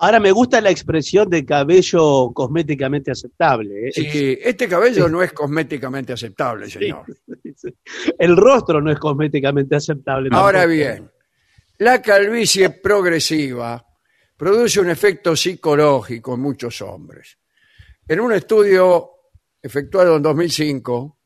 Ahora 0.00 0.20
me 0.20 0.30
gusta 0.30 0.60
la 0.60 0.70
expresión 0.70 1.28
de 1.28 1.44
cabello 1.44 2.30
cosméticamente 2.32 3.10
aceptable. 3.10 3.88
¿eh? 3.88 3.92
Sí, 3.92 4.38
este 4.40 4.68
cabello 4.68 5.08
no 5.08 5.22
es 5.24 5.32
cosméticamente 5.32 6.12
aceptable, 6.12 6.70
señor. 6.70 7.02
El 8.18 8.36
rostro 8.36 8.80
no 8.80 8.92
es 8.92 8.98
cosméticamente 9.00 9.74
aceptable. 9.74 10.28
Ahora 10.30 10.60
tampoco. 10.60 10.76
bien, 10.76 11.10
la 11.78 12.02
calvicie 12.02 12.70
progresiva 12.70 13.84
produce 14.36 14.80
un 14.80 14.90
efecto 14.90 15.34
psicológico 15.34 16.34
en 16.34 16.40
muchos 16.40 16.80
hombres. 16.82 17.38
En 18.06 18.20
un 18.20 18.32
estudio 18.32 19.10
efectuado 19.60 20.16
en 20.16 20.22
2005, 20.22 21.18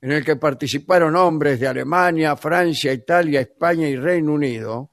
en 0.00 0.12
el 0.12 0.24
que 0.24 0.36
participaron 0.36 1.14
hombres 1.16 1.60
de 1.60 1.68
Alemania, 1.68 2.36
Francia, 2.36 2.92
Italia, 2.92 3.40
España 3.40 3.88
y 3.88 3.96
Reino 3.96 4.32
Unido, 4.32 4.90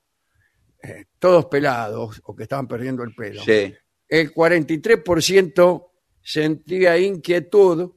eh, 0.81 1.05
todos 1.17 1.45
pelados 1.45 2.21
o 2.25 2.35
que 2.35 2.43
estaban 2.43 2.67
perdiendo 2.67 3.03
el 3.03 3.13
pelo, 3.15 3.41
Sí. 3.43 3.73
el 4.07 4.33
43% 4.33 5.91
sentía 6.21 6.97
inquietud 6.97 7.91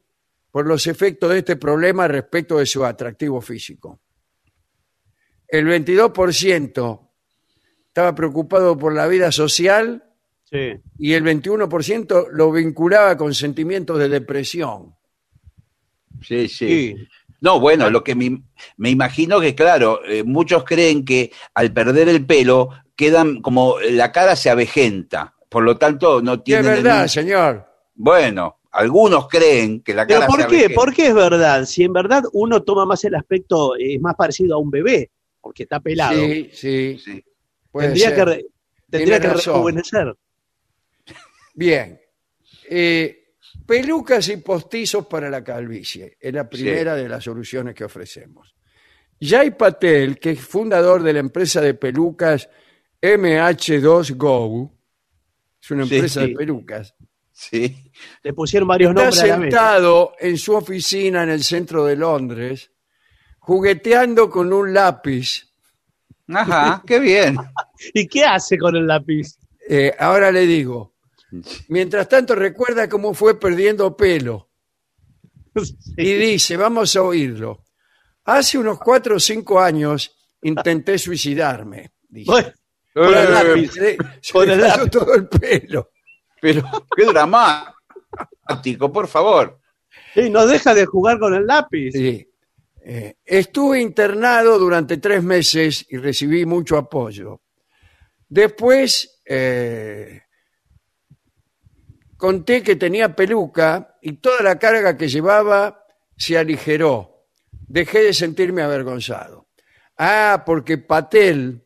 por 0.50 0.66
los 0.66 0.87
efectos 0.87 1.31
de 1.31 1.38
este 1.38 1.57
problema 1.57 2.07
respecto 2.09 2.59
de 2.59 2.66
su 2.66 2.85
atractivo 2.85 3.40
físico. 3.40 4.00
El 5.49 5.66
22% 5.66 7.01
estaba 7.92 8.14
preocupado 8.14 8.78
por 8.78 8.94
la 8.94 9.06
vida 9.06 9.30
social 9.30 10.02
Sí. 10.50 10.72
y 10.99 11.12
el 11.12 11.22
21% 11.25 12.28
lo 12.32 12.50
vinculaba 12.52 13.16
con 13.18 13.32
sentimientos 13.34 13.99
de 13.99 14.08
depresión. 14.08 14.94
Sí, 16.22 16.49
sí. 16.49 16.66
Sí. 16.68 16.96
No, 17.40 17.58
bueno, 17.61 17.90
lo 17.90 18.02
que 18.04 18.14
me, 18.14 18.42
me 18.76 18.90
imagino 18.90 19.40
que, 19.40 19.54
claro, 19.54 20.00
eh, 20.06 20.22
muchos 20.25 20.64
creen 20.64 21.04
que 21.04 21.32
al 21.54 21.72
perder 21.72 22.08
el 22.08 22.25
pelo 22.25 22.68
quedan 22.96 23.40
como 23.42 23.76
la 23.80 24.12
cara 24.12 24.37
se 24.37 24.49
avejenta, 24.50 25.34
por 25.49 25.62
lo 25.64 25.76
tanto 25.76 26.22
no 26.22 26.34
es 26.34 26.44
tienen. 26.44 26.66
el 26.66 26.82
verdad, 26.82 27.08
señor. 27.08 27.66
Bueno, 27.94 28.58
algunos 28.70 29.28
creen 29.28 29.80
que 29.82 29.92
la 29.94 30.06
Pero 30.06 30.20
cara 30.20 30.30
¿por 30.30 30.40
se 30.42 30.46
qué? 30.49 30.54
avejenta. 30.56 30.75
¿Por 30.80 30.94
qué 30.94 31.06
es 31.08 31.14
verdad? 31.14 31.64
Si 31.64 31.82
en 31.82 31.92
verdad 31.92 32.22
uno 32.32 32.62
toma 32.62 32.84
más 32.87 33.04
el 33.04 33.14
aspecto, 33.16 33.75
eh, 33.76 33.94
es 33.96 34.00
más 34.00 34.14
parecido 34.14 34.54
a 34.54 34.58
un 34.58 34.70
bebé, 34.70 35.11
porque 35.40 35.64
está 35.64 35.80
pelado. 35.80 36.20
Sí, 36.20 36.50
sí. 36.52 36.99
Sí. 36.99 37.25
Puede 37.73 37.88
Tendría 37.88 38.09
ser. 38.11 38.17
que 38.17 38.25
re- 38.25 38.47
Tendría 38.88 39.17
Tiene 39.17 39.21
que 39.21 39.35
razón. 39.35 39.55
rejuvenecer. 39.55 40.14
Bien. 41.55 42.00
Eh, 42.69 43.35
pelucas 43.67 44.29
y 44.29 44.37
postizos 44.37 45.07
para 45.07 45.29
la 45.31 45.43
calvicie. 45.43 46.17
Es 46.21 46.33
la 46.33 46.49
primera 46.49 46.95
de 46.95 47.09
las 47.09 47.25
soluciones 47.25 47.75
que 47.75 47.85
ofrecemos. 47.85 48.55
Jay 49.21 49.50
Patel, 49.52 50.19
que 50.19 50.31
es 50.33 50.41
fundador 50.41 51.02
de 51.02 51.12
la 51.14 51.21
empresa 51.21 51.61
de 51.61 51.75
pelucas 51.75 52.49
MH2Go, 53.00 54.73
es 55.62 55.71
una 55.71 55.83
empresa 55.85 56.21
sí. 56.23 56.29
de 56.29 56.35
pelucas, 56.37 56.95
Sí. 57.35 57.91
Le 58.23 58.35
pusieron 58.35 58.69
varios 58.69 58.91
está 58.91 59.02
nombres 59.05 59.23
vez. 59.23 59.31
sentado 59.41 60.12
en 60.21 60.37
su 60.37 60.55
oficina 60.55 61.23
en 61.23 61.31
el 61.31 61.43
centro 61.43 61.85
de 61.87 61.97
Londres, 61.97 62.71
jugueteando 63.38 64.29
con 64.29 64.52
un 64.52 64.73
lápiz. 64.75 65.51
Ajá, 66.29 66.83
qué 66.87 66.99
bien. 67.00 67.37
¿Y 67.95 68.07
qué 68.07 68.25
hace 68.25 68.57
con 68.59 68.76
el 68.76 68.87
lápiz? 68.87 69.37
Eh, 69.69 69.95
ahora 69.99 70.31
le 70.33 70.47
digo, 70.47 70.95
mientras 71.69 72.09
tanto 72.09 72.35
recuerda 72.35 72.88
cómo 72.88 73.14
fue 73.14 73.38
perdiendo 73.38 73.97
pelo. 73.97 74.50
y 75.97 76.14
dice, 76.14 76.57
vamos 76.57 76.95
a 76.97 77.02
oírlo. 77.02 77.64
Hace 78.25 78.59
unos 78.59 78.79
cuatro 78.79 79.17
o 79.17 79.21
cinco 79.21 79.61
años 79.61 80.17
intenté 80.43 80.99
suicidarme. 80.99 81.93
Dice. 82.09 82.31
Bueno, 82.31 82.52
con 82.95 83.14
el 83.14 83.33
lápiz. 83.33 83.73
Se 83.73 83.81
le- 83.81 83.97
se 84.21 84.33
Con 84.33 84.47
le 84.47 84.55
el 84.55 84.61
lápiz. 84.61 84.91
todo 84.91 85.14
el 85.14 85.29
pelo. 85.29 85.91
Pero 86.41 86.62
qué 86.97 87.05
dramático, 87.07 88.93
por 88.93 89.07
favor. 89.09 89.61
Sí, 90.14 90.29
no 90.31 90.47
deja 90.47 90.75
de 90.75 90.87
jugar 90.87 91.19
con 91.19 91.35
el 91.35 91.47
lápiz. 91.47 91.93
Sí. 91.93 92.29
Eh, 92.85 93.19
estuve 93.25 93.81
internado 93.81 94.59
durante 94.59 94.97
tres 94.97 95.23
meses 95.23 95.87
y 95.89 95.99
recibí 95.99 96.45
mucho 96.45 96.77
apoyo. 96.77 97.43
Después 98.29 99.23
eh, 99.25 100.23
conté 102.17 102.62
que 102.62 102.77
tenía 102.77 103.15
peluca 103.15 103.99
y 104.03 104.15
toda 104.15 104.43
la 104.43 104.59
carga 104.59 104.97
que 104.97 105.09
llevaba 105.09 105.85
se 106.17 106.37
aligeró. 106.37 107.27
Dejé 107.51 108.03
de 108.03 108.12
sentirme 108.12 108.62
avergonzado. 108.62 109.49
Ah, 109.97 110.43
porque 110.45 110.79
Patel 110.79 111.62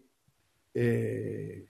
eh, 0.75 1.69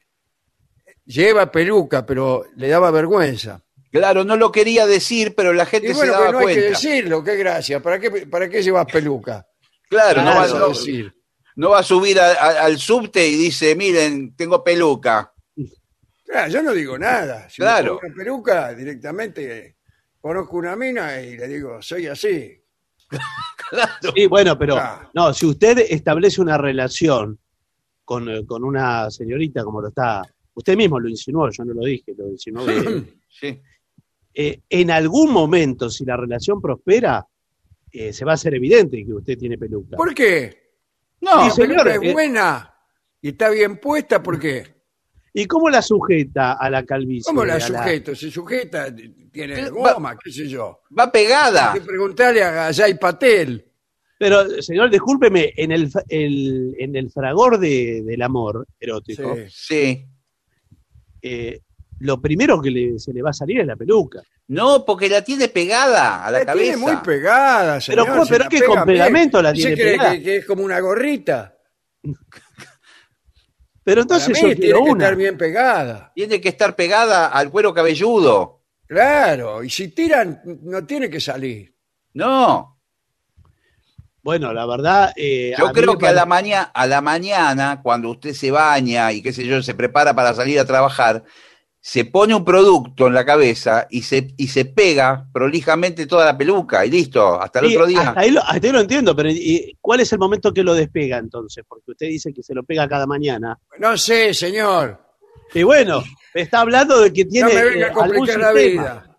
lleva 1.05 1.53
peluca, 1.53 2.05
pero 2.05 2.47
le 2.57 2.69
daba 2.69 2.91
vergüenza. 2.91 3.66
Claro, 3.99 4.25
no 4.25 4.37
lo 4.37 4.51
quería 4.53 4.87
decir, 4.87 5.35
pero 5.35 5.53
la 5.53 5.67
gente 5.67 5.89
Y 5.89 5.93
bueno, 5.93 6.13
se 6.13 6.19
pero 6.19 6.21
daba 6.21 6.33
no 6.33 6.39
hay 6.49 6.55
que 6.55 6.61
cuenta. 6.63 6.79
decirlo, 6.81 7.25
qué 7.25 7.37
gracia. 7.37 7.81
¿Para 7.83 7.99
qué, 7.99 8.11
para 8.27 8.49
qué 8.49 8.63
llevas 8.63 8.87
peluca? 8.93 9.47
Claro, 9.89 10.23
no, 10.23 10.29
va, 10.35 10.45
Claro, 10.47 10.59
no- 10.59 10.69
decir. 10.69 11.15
no 11.57 11.71
va 11.71 11.79
a 11.81 11.83
subir 11.83 12.19
a- 12.21 12.33
a- 12.33 12.65
al 12.65 12.79
subte 12.79 13.27
y 13.27 13.37
dice, 13.37 13.75
miren, 13.77 14.35
tengo 14.37 14.63
peluca. 14.65 15.33
Claro, 16.25 16.51
yo 16.53 16.63
no 16.63 16.73
digo 16.73 16.99
nada. 16.99 17.49
Si 17.49 17.63
me 17.63 17.67
Claro. 17.67 17.99
pongo 17.99 18.07
una 18.07 18.15
peluca, 18.17 18.75
directamente 18.75 19.77
conozco 20.21 20.57
una 20.57 20.75
mina 20.75 21.21
y 21.21 21.37
le 21.37 21.47
digo, 21.47 21.81
soy 21.81 22.07
así. 22.09 22.61
Claro. 23.71 24.13
Sí, 24.15 24.27
bueno, 24.27 24.59
pero 24.59 24.77
Ah. 24.77 25.11
no, 25.15 25.33
si 25.33 25.47
usted 25.47 25.79
establece 25.89 26.41
una 26.41 26.59
relación 26.59 27.39
con, 28.05 28.29
eh, 28.29 28.45
con 28.47 28.63
una 28.65 29.11
señorita 29.11 29.65
como 29.65 29.81
lo 29.81 29.89
está, 29.89 30.23
usted 30.55 30.77
mismo 30.77 30.99
lo 31.01 31.09
insinuó, 31.09 31.51
yo 31.51 31.65
no 31.65 31.75
lo 31.75 31.85
dije, 31.85 32.13
lo 32.17 32.29
insinuó. 32.29 32.65
que- 32.67 33.15
Sí. 33.29 33.61
Eh, 34.39 34.61
en 34.69 34.91
algún 34.91 35.33
momento, 35.33 35.89
si 35.89 36.05
la 36.05 36.17
relación 36.17 36.61
prospera, 36.61 37.27
eh, 37.91 38.13
se 38.13 38.25
va 38.27 38.33
a 38.33 38.35
hacer 38.35 38.55
evidente 38.55 39.03
que 39.05 39.15
usted 39.15 39.39
tiene 39.39 39.57
peluca. 39.57 39.97
¿Por 39.97 40.13
qué? 40.15 40.75
No, 41.23 41.45
la 41.47 41.51
señor, 41.51 41.85
peluca 41.85 41.95
eh, 41.95 41.99
es 42.09 42.13
buena 42.13 42.75
y 43.23 43.29
está 43.29 43.49
bien 43.49 43.79
puesta, 43.81 44.23
¿por 44.23 44.39
qué? 44.39 44.77
¿Y 45.33 45.47
cómo 45.47 45.71
la 45.71 45.81
sujeta 45.81 46.53
a 46.53 46.69
la 46.69 46.85
calvicie? 46.85 47.25
¿Cómo 47.27 47.45
la 47.45 47.59
sujeto? 47.61 48.15
Se 48.15 48.31
sujeta, 48.31 48.95
tiene 49.33 49.69
goma, 49.71 50.17
qué 50.23 50.31
sé 50.31 50.49
yo. 50.49 50.81
va 50.99 51.11
pegada. 51.11 51.73
Hay 51.73 51.81
que 51.81 51.87
preguntarle 51.87 52.43
a 52.43 52.73
Jay 52.75 52.95
Patel. 52.95 53.63
Pero, 54.19 54.63
señor, 54.63 54.91
discúlpeme, 54.91 55.53
en 55.57 55.73
el, 55.73 55.91
fa- 55.91 56.05
el- 56.09 56.75
en 56.79 56.97
el 56.97 57.11
fragor 57.11 57.59
de- 57.59 58.03
del 58.03 58.23
amor 58.23 58.67
erótico, 58.81 59.35
Sí. 59.37 59.43
Sí. 59.51 60.07
eh, 61.23 61.61
lo 62.01 62.21
primero 62.21 62.61
que 62.61 62.71
le- 62.71 62.99
se 62.99 63.13
le 63.13 63.21
va 63.23 63.31
a 63.31 63.35
salir 63.35 63.61
es 63.61 63.67
la 63.67 63.77
peluca. 63.77 64.23
No, 64.49 64.85
porque 64.85 65.09
la 65.09 65.23
tiene 65.23 65.49
pegada 65.49 66.25
a 66.25 66.31
la, 66.31 66.39
La 66.41 66.47
cabeza. 66.47 66.63
tiene 66.65 66.77
muy 66.77 66.97
pegada, 66.99 67.81
Pero 67.87 68.05
señor. 68.05 68.27
se 68.27 68.33
Pero 68.33 68.45
la 68.45 68.49
que 68.51 68.63
con 68.63 68.85
pegamento 68.85 69.43
la 69.43 69.51
¿Usted 69.51 69.63
tiene 69.63 69.75
cree 69.83 69.93
pegada. 69.93 70.13
que, 70.13 70.23
que 70.23 70.37
es 70.37 70.47
como 70.47 70.63
una 70.65 70.79
gorrita? 70.81 71.57
Pero 73.83 74.03
entonces 74.03 74.37
yo 74.41 74.55
tiene 74.57 74.83
que 74.85 74.91
estar 74.91 75.17
bien 75.17 75.37
pegada. 75.39 76.13
Tiene 76.15 76.41
que 76.41 76.49
estar 76.49 76.75
pegada 76.75 77.29
al 77.29 77.51
cuero 77.51 77.73
cabelludo. 77.73 78.65
Claro, 78.87 79.63
y 79.65 79.71
si 79.71 79.89
tiran, 79.89 80.41
no 80.63 80.85
tiene 80.87 81.09
que 81.11 81.21
salir. 81.21 81.75
No. 82.15 82.79
Bueno, 84.23 84.53
la 84.53 84.67
verdad. 84.67 85.13
eh, 85.17 85.55
Yo 85.57 85.71
creo 85.73 85.97
que 85.99 86.09
a 86.09 86.13
la, 86.13 86.27
mañana, 86.27 86.71
a 86.75 86.87
la 86.87 87.01
mañana, 87.01 87.81
cuando 87.83 88.11
usted 88.11 88.33
se 88.33 88.51
baña 88.51 89.13
y 89.13 89.23
qué 89.23 89.33
sé 89.33 89.45
yo, 89.47 89.63
se 89.63 89.75
prepara 89.75 90.15
para 90.15 90.35
salir 90.35 90.59
a 90.59 90.65
trabajar, 90.65 91.23
se 91.87 92.05
pone 92.05 92.35
un 92.35 92.45
producto 92.45 93.07
en 93.07 93.15
la 93.15 93.25
cabeza 93.25 93.87
y 93.89 94.03
se, 94.03 94.35
y 94.37 94.49
se 94.49 94.65
pega 94.65 95.25
prolijamente 95.33 96.09
toda 96.09 96.25
la 96.25 96.37
peluca 96.37 96.85
y 96.85 96.91
listo, 96.91 97.41
hasta 97.41 97.61
el 97.61 97.69
Sí, 97.69 97.77
otro 97.77 97.87
día. 97.87 98.09
Hasta 98.09 98.21
ahí, 98.23 98.31
lo, 98.33 98.43
hasta 98.43 98.67
ahí 98.67 98.73
lo 98.73 98.81
entiendo, 98.81 99.15
pero 99.15 99.31
¿y 99.31 99.79
¿cuál 99.81 100.01
es 100.01 100.13
el 100.13 100.19
momento 100.19 100.53
que 100.53 100.65
lo 100.65 100.75
despega 100.75 101.19
entonces? 101.19 101.65
Porque 101.67 101.93
usted 101.93 102.09
dice 102.09 102.33
que 102.35 102.43
se 102.43 102.55
lo 102.55 102.65
pega 102.65 102.89
cada 102.89 103.07
mañana. 103.07 103.57
No 103.79 103.97
sé, 103.97 104.35
señor. 104.35 105.01
Y 105.55 105.63
bueno, 105.63 106.03
está 106.35 106.63
hablando 106.63 107.03
de 107.03 107.13
que 107.13 107.25
No 107.25 107.31
tiene 107.31 107.55
me 107.55 107.65
venga 107.65 107.87
eh, 107.87 107.91
a 107.91 107.93
complicar 107.93 108.31
algún 108.31 108.41
la 108.41 108.53
vida. 108.53 109.17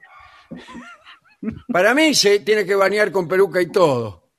Para 1.72 1.94
mí 1.94 2.14
se 2.14 2.42
tiene 2.42 2.66
que 2.66 2.76
bañar 2.76 3.14
con 3.14 3.30
peluca 3.30 3.62
y 3.62 3.72
todo. 3.72 4.30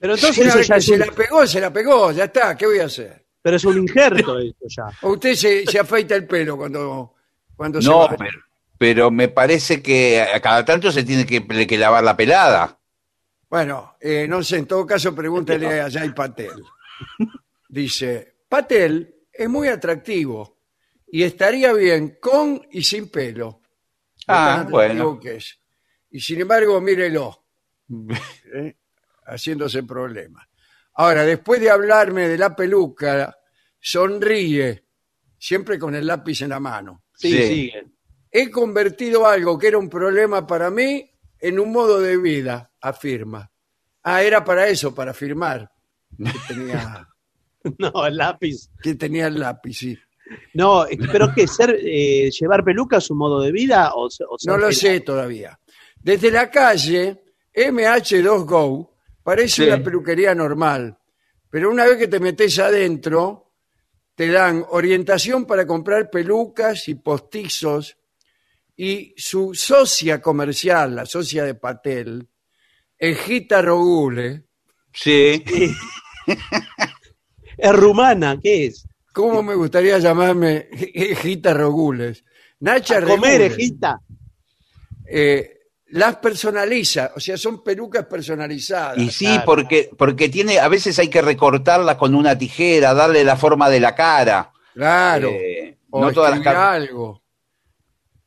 Pero 0.00 0.14
entonces 0.14 0.38
Una 0.38 0.48
eso 0.48 0.58
vez 0.58 0.66
ya 0.66 0.74
que 0.74 0.78
es 0.80 0.86
se 0.86 0.98
la 0.98 1.12
pegó, 1.12 1.46
se 1.46 1.60
la 1.60 1.72
pegó, 1.72 2.10
ya 2.10 2.24
está, 2.24 2.56
¿qué 2.56 2.66
voy 2.66 2.80
a 2.80 2.86
hacer? 2.86 3.24
Pero 3.46 3.58
es 3.58 3.64
un 3.64 3.78
injerto 3.78 4.40
esto 4.40 4.66
ya. 4.66 4.88
O 5.02 5.10
usted 5.10 5.34
se, 5.36 5.64
se 5.66 5.78
afeita 5.78 6.16
el 6.16 6.26
pelo 6.26 6.56
cuando, 6.56 7.14
cuando 7.54 7.80
se 7.80 7.88
No, 7.88 8.08
pero, 8.18 8.40
pero 8.76 9.10
me 9.12 9.28
parece 9.28 9.80
que 9.80 10.20
a 10.20 10.40
cada 10.40 10.64
tanto 10.64 10.90
se 10.90 11.04
tiene 11.04 11.24
que, 11.24 11.46
que 11.64 11.78
lavar 11.78 12.02
la 12.02 12.16
pelada. 12.16 12.76
Bueno, 13.48 13.98
eh, 14.00 14.26
no 14.28 14.42
sé, 14.42 14.56
en 14.56 14.66
todo 14.66 14.84
caso 14.84 15.14
pregúntele 15.14 15.80
a 15.80 15.88
Jay 15.88 16.10
Patel. 16.10 16.60
Dice, 17.68 18.34
Patel 18.48 19.14
es 19.32 19.48
muy 19.48 19.68
atractivo 19.68 20.58
y 21.06 21.22
estaría 21.22 21.72
bien 21.72 22.18
con 22.20 22.60
y 22.72 22.82
sin 22.82 23.10
pelo. 23.10 23.60
Ah, 24.26 24.66
bueno. 24.68 24.86
atractivo 24.86 25.20
que 25.20 25.36
es. 25.36 25.56
Y 26.10 26.18
sin 26.18 26.40
embargo, 26.40 26.80
mírelo, 26.80 27.44
¿eh? 28.52 28.74
haciéndose 29.24 29.84
problema. 29.84 30.45
Ahora, 30.96 31.24
después 31.24 31.60
de 31.60 31.70
hablarme 31.70 32.28
de 32.28 32.38
la 32.38 32.54
peluca, 32.56 33.36
sonríe, 33.78 34.84
siempre 35.38 35.78
con 35.78 35.94
el 35.94 36.06
lápiz 36.06 36.42
en 36.42 36.50
la 36.50 36.60
mano. 36.60 37.04
Sí, 37.14 37.30
Sí. 37.46 37.72
He 38.30 38.50
convertido 38.50 39.26
algo 39.26 39.58
que 39.58 39.68
era 39.68 39.78
un 39.78 39.88
problema 39.88 40.46
para 40.46 40.70
mí 40.70 41.10
en 41.40 41.58
un 41.58 41.72
modo 41.72 42.00
de 42.00 42.18
vida, 42.18 42.70
afirma. 42.82 43.50
Ah, 44.02 44.22
era 44.22 44.44
para 44.44 44.68
eso, 44.68 44.94
para 44.94 45.14
firmar. 45.14 45.70
Que 46.18 46.32
tenía, 46.54 47.08
No, 47.78 48.06
el 48.06 48.16
lápiz. 48.16 48.68
que 48.82 48.94
tenía 48.94 49.28
el 49.28 49.40
lápiz, 49.40 49.74
sí. 49.74 49.98
No, 50.54 50.86
eh, 50.86 50.98
pero 51.10 51.32
¿qué? 51.34 51.46
Ser, 51.46 51.78
eh, 51.82 52.30
¿Llevar 52.30 52.62
peluca 52.64 52.98
es 52.98 53.08
un 53.10 53.18
modo 53.18 53.40
de 53.40 53.52
vida? 53.52 53.92
O, 53.94 54.10
se- 54.10 54.24
o 54.28 54.36
ser 54.38 54.50
No 54.50 54.56
lo 54.58 54.66
pelado? 54.68 54.80
sé 54.80 55.00
todavía. 55.00 55.58
Desde 56.02 56.30
la 56.30 56.50
calle, 56.50 57.22
MH2Go 57.54 58.90
parece 59.26 59.64
Sí. 59.64 59.68
una 59.68 59.82
peluquería 59.82 60.36
normal, 60.36 60.96
pero 61.50 61.68
una 61.68 61.84
vez 61.84 61.96
que 61.98 62.06
te 62.06 62.20
metes 62.20 62.56
adentro, 62.60 63.54
te 64.14 64.28
dan 64.28 64.64
orientación 64.70 65.44
para 65.46 65.66
comprar 65.66 66.08
pelucas 66.10 66.86
y 66.88 66.94
postizos 66.94 67.96
y 68.76 69.12
su 69.16 69.52
socia 69.52 70.22
comercial, 70.22 70.94
la 70.94 71.06
socia 71.06 71.42
de 71.44 71.56
Patel, 71.56 72.28
Egita 72.96 73.60
Rogule, 73.62 74.44
Sí. 74.92 75.42
Es 77.58 77.72
rumana, 77.74 78.38
¿qué 78.42 78.66
es? 78.66 78.86
¿cómo 79.12 79.42
me 79.42 79.54
gustaría 79.54 79.98
llamarme 79.98 80.68
Egita 80.94 81.52
Rogules? 81.54 82.22
Nacha 82.60 82.98
A 82.98 83.02
comer, 83.02 83.40
Regules. 83.40 83.52
Ejita. 83.58 84.00
eh, 85.08 85.55
las 85.88 86.16
personaliza, 86.16 87.12
o 87.14 87.20
sea, 87.20 87.36
son 87.36 87.62
pelucas 87.62 88.06
personalizadas. 88.06 88.98
Y 88.98 89.10
sí, 89.10 89.26
claro. 89.26 89.44
porque, 89.44 89.90
porque 89.96 90.28
tiene, 90.28 90.58
a 90.58 90.68
veces 90.68 90.98
hay 90.98 91.08
que 91.08 91.22
recortarla 91.22 91.96
con 91.96 92.14
una 92.14 92.36
tijera, 92.36 92.92
darle 92.92 93.22
la 93.24 93.36
forma 93.36 93.70
de 93.70 93.80
la 93.80 93.94
cara. 93.94 94.52
Claro. 94.74 95.28
Eh, 95.28 95.78
o 95.90 96.04
no 96.04 96.12
todas 96.12 96.38
las 96.38 96.46
algo. 96.46 97.22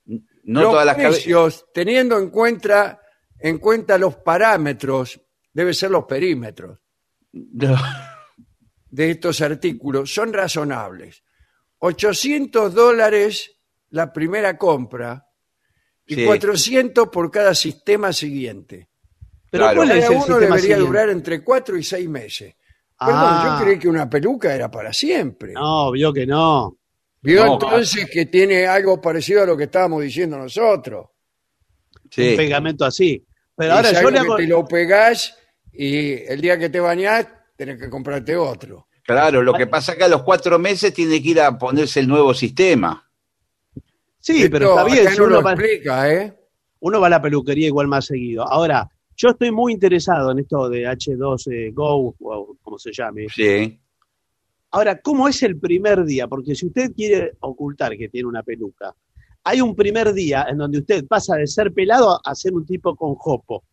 no 0.05 0.61
los 0.61 0.71
todas 0.71 0.85
las 0.85 0.95
cabezas. 0.95 1.15
precios, 1.15 1.65
teniendo 1.73 2.17
en 2.17 2.29
cuenta, 2.29 3.01
en 3.37 3.57
cuenta 3.57 3.97
los 3.97 4.15
parámetros, 4.15 5.19
debe 5.51 5.73
ser 5.73 5.91
los 5.91 6.05
perímetros 6.05 6.79
de 7.31 9.11
estos 9.11 9.41
artículos, 9.41 10.13
son 10.13 10.31
razonables. 10.31 11.23
800 11.79 12.73
dólares 12.73 13.59
la 13.89 14.11
primera 14.13 14.57
compra 14.57 15.28
y 16.09 16.15
Sí. 16.15 16.25
400 16.25 17.07
por 17.09 17.31
cada 17.31 17.55
sistema 17.55 18.11
siguiente. 18.11 18.89
Pero 19.49 19.63
Claro. 19.63 19.77
¿cuál 19.77 19.91
es 19.91 19.95
Cada 20.03 20.05
el 20.07 20.11
uno 20.11 20.19
sistema 20.25 20.39
debería 20.39 20.61
siguiente? 20.61 20.85
durar 20.87 21.09
entre 21.09 21.43
4 21.43 21.77
y 21.77 21.83
6 21.83 22.09
meses. 22.09 22.55
Perdón, 22.99 23.15
Ah. 23.17 23.57
yo 23.59 23.63
creí 23.65 23.79
que 23.79 23.87
una 23.87 24.09
peluca 24.09 24.53
era 24.53 24.69
para 24.69 24.91
siempre. 24.91 25.53
No, 25.53 25.91
vio 25.91 26.11
que 26.11 26.25
no. 26.27 26.75
Vio 27.21 27.45
No, 27.45 27.53
entonces 27.53 28.09
que 28.11 28.25
tiene 28.25 28.67
algo 28.67 28.99
parecido 29.01 29.43
a 29.43 29.45
lo 29.45 29.55
que 29.57 29.63
estábamos 29.65 30.01
diciendo 30.03 30.37
nosotros. 30.37 31.07
Sí. 32.11 32.31
Un 32.31 32.37
pegamento 32.37 32.85
así. 32.85 33.25
Pero 33.55 33.71
Es 33.71 33.75
ahora 33.77 33.91
yo 33.91 33.97
algo 33.99 34.09
le 34.11 34.19
hago... 34.19 34.35
que 34.37 34.43
te 34.43 34.49
lo 34.49 34.65
pegás 34.65 35.35
y 35.71 36.13
el 36.31 36.41
día 36.41 36.57
que 36.57 36.69
te 36.69 36.79
bañás 36.79 37.27
tenés 37.55 37.79
que 37.79 37.89
comprarte 37.89 38.35
otro. 38.35 38.87
Claro, 39.03 39.41
lo 39.41 39.53
que 39.53 39.67
pasa 39.67 39.95
que 39.97 40.03
a 40.03 40.07
los 40.07 40.21
cuatro 40.23 40.59
meses 40.59 40.93
tiene 40.93 41.21
que 41.21 41.29
ir 41.29 41.41
a 41.41 41.57
ponerse 41.57 41.99
el 41.99 42.07
nuevo 42.07 42.33
sistema. 42.33 43.08
Sí, 44.33 44.43
Esto 44.43 44.51
pero 44.51 44.69
está 44.69 44.83
bien. 44.85 45.07
si 45.11 45.17
no 45.17 45.23
uno 45.25 45.35
lo 45.37 45.41
va, 45.43 45.53
explica, 45.53 46.13
¿eh? 46.13 46.33
uno 46.81 47.01
va 47.01 47.07
a 47.07 47.09
la 47.09 47.21
peluquería 47.21 47.67
igual 47.67 47.87
más 47.87 48.05
seguido. 48.05 48.43
Ahora, 48.47 48.87
yo 49.15 49.29
estoy 49.29 49.51
muy 49.51 49.73
interesado 49.73 50.31
en 50.31 50.39
esto 50.39 50.69
de 50.69 50.83
H2 50.87 51.73
Go, 51.73 52.15
o 52.19 52.55
como 52.61 52.77
se 52.77 52.91
llame. 52.93 53.27
Sí. 53.29 53.79
Ahora, 54.71 54.99
¿cómo 55.01 55.27
es 55.27 55.41
el 55.43 55.57
primer 55.59 56.05
día? 56.05 56.27
Porque 56.27 56.53
si 56.53 56.67
usted 56.67 56.91
quiere 56.95 57.31
ocultar 57.39 57.97
que 57.97 58.07
tiene 58.09 58.27
una 58.27 58.43
peluca, 58.43 58.93
hay 59.43 59.61
un 59.61 59.75
primer 59.75 60.13
día 60.13 60.45
en 60.47 60.57
donde 60.57 60.77
usted 60.77 61.07
pasa 61.07 61.35
de 61.37 61.47
ser 61.47 61.73
pelado 61.73 62.19
a 62.23 62.35
ser 62.35 62.53
un 62.53 62.65
tipo 62.65 62.95
con 62.95 63.15
jopo. 63.15 63.63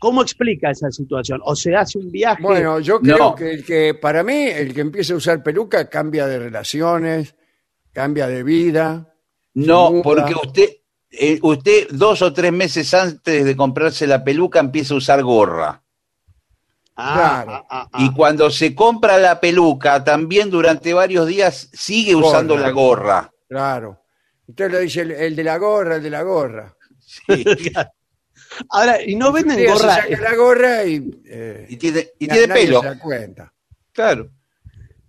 ¿Cómo 0.00 0.22
explica 0.22 0.70
esa 0.72 0.90
situación? 0.90 1.40
¿O 1.44 1.54
se 1.54 1.76
hace 1.76 1.98
un 1.98 2.10
viaje? 2.10 2.42
Bueno, 2.42 2.80
yo 2.80 2.98
creo 3.00 3.16
No. 3.18 3.34
que 3.36 3.52
el 3.52 3.64
que, 3.64 3.94
para 3.94 4.24
mí, 4.24 4.46
el 4.48 4.74
que 4.74 4.80
empieza 4.80 5.14
a 5.14 5.16
usar 5.18 5.40
peluca 5.44 5.88
cambia 5.88 6.26
de 6.26 6.40
relaciones, 6.40 7.36
cambia 7.92 8.26
de 8.26 8.42
vida. 8.42 9.11
No, 9.54 10.00
porque 10.02 10.34
usted, 10.34 10.68
eh, 11.10 11.38
usted 11.42 11.88
dos 11.90 12.22
o 12.22 12.32
tres 12.32 12.52
meses 12.52 12.92
antes 12.94 13.44
de 13.44 13.56
comprarse 13.56 14.06
la 14.06 14.24
peluca 14.24 14.60
empieza 14.60 14.94
a 14.94 14.96
usar 14.98 15.22
gorra. 15.22 15.82
Ah, 16.96 17.42
claro. 17.44 17.52
ah, 17.52 17.66
ah, 17.70 17.88
ah. 17.92 17.98
Y 18.02 18.12
cuando 18.12 18.50
se 18.50 18.74
compra 18.74 19.18
la 19.18 19.40
peluca, 19.40 20.04
también 20.04 20.50
durante 20.50 20.92
varios 20.92 21.26
días 21.26 21.68
sigue 21.72 22.14
usando 22.14 22.54
Gorra. 22.54 22.66
la 22.66 22.70
gorra. 22.72 23.32
Claro. 23.48 24.02
Usted 24.46 24.70
le 24.70 24.80
dice 24.80 25.00
el, 25.02 25.10
el 25.12 25.36
de 25.36 25.44
la 25.44 25.56
gorra, 25.56 25.96
el 25.96 26.02
de 26.02 26.10
la 26.10 26.22
gorra. 26.22 26.76
Sí. 26.98 27.44
Ahora, 28.70 29.02
¿y 29.02 29.14
no 29.16 29.32
venden 29.32 29.56
se 29.56 29.66
gorra? 29.66 29.94
saca 29.96 30.20
la 30.20 30.34
gorra 30.36 30.84
y, 30.84 31.10
eh, 31.26 31.66
Y 31.70 31.76
tiene, 31.76 32.10
y 32.18 32.28
tiene 32.28 32.46
nadie 32.46 32.66
pelo. 32.66 32.80
se 32.82 32.86
da 32.86 32.98
cuenta. 32.98 33.52
Claro. 33.92 34.28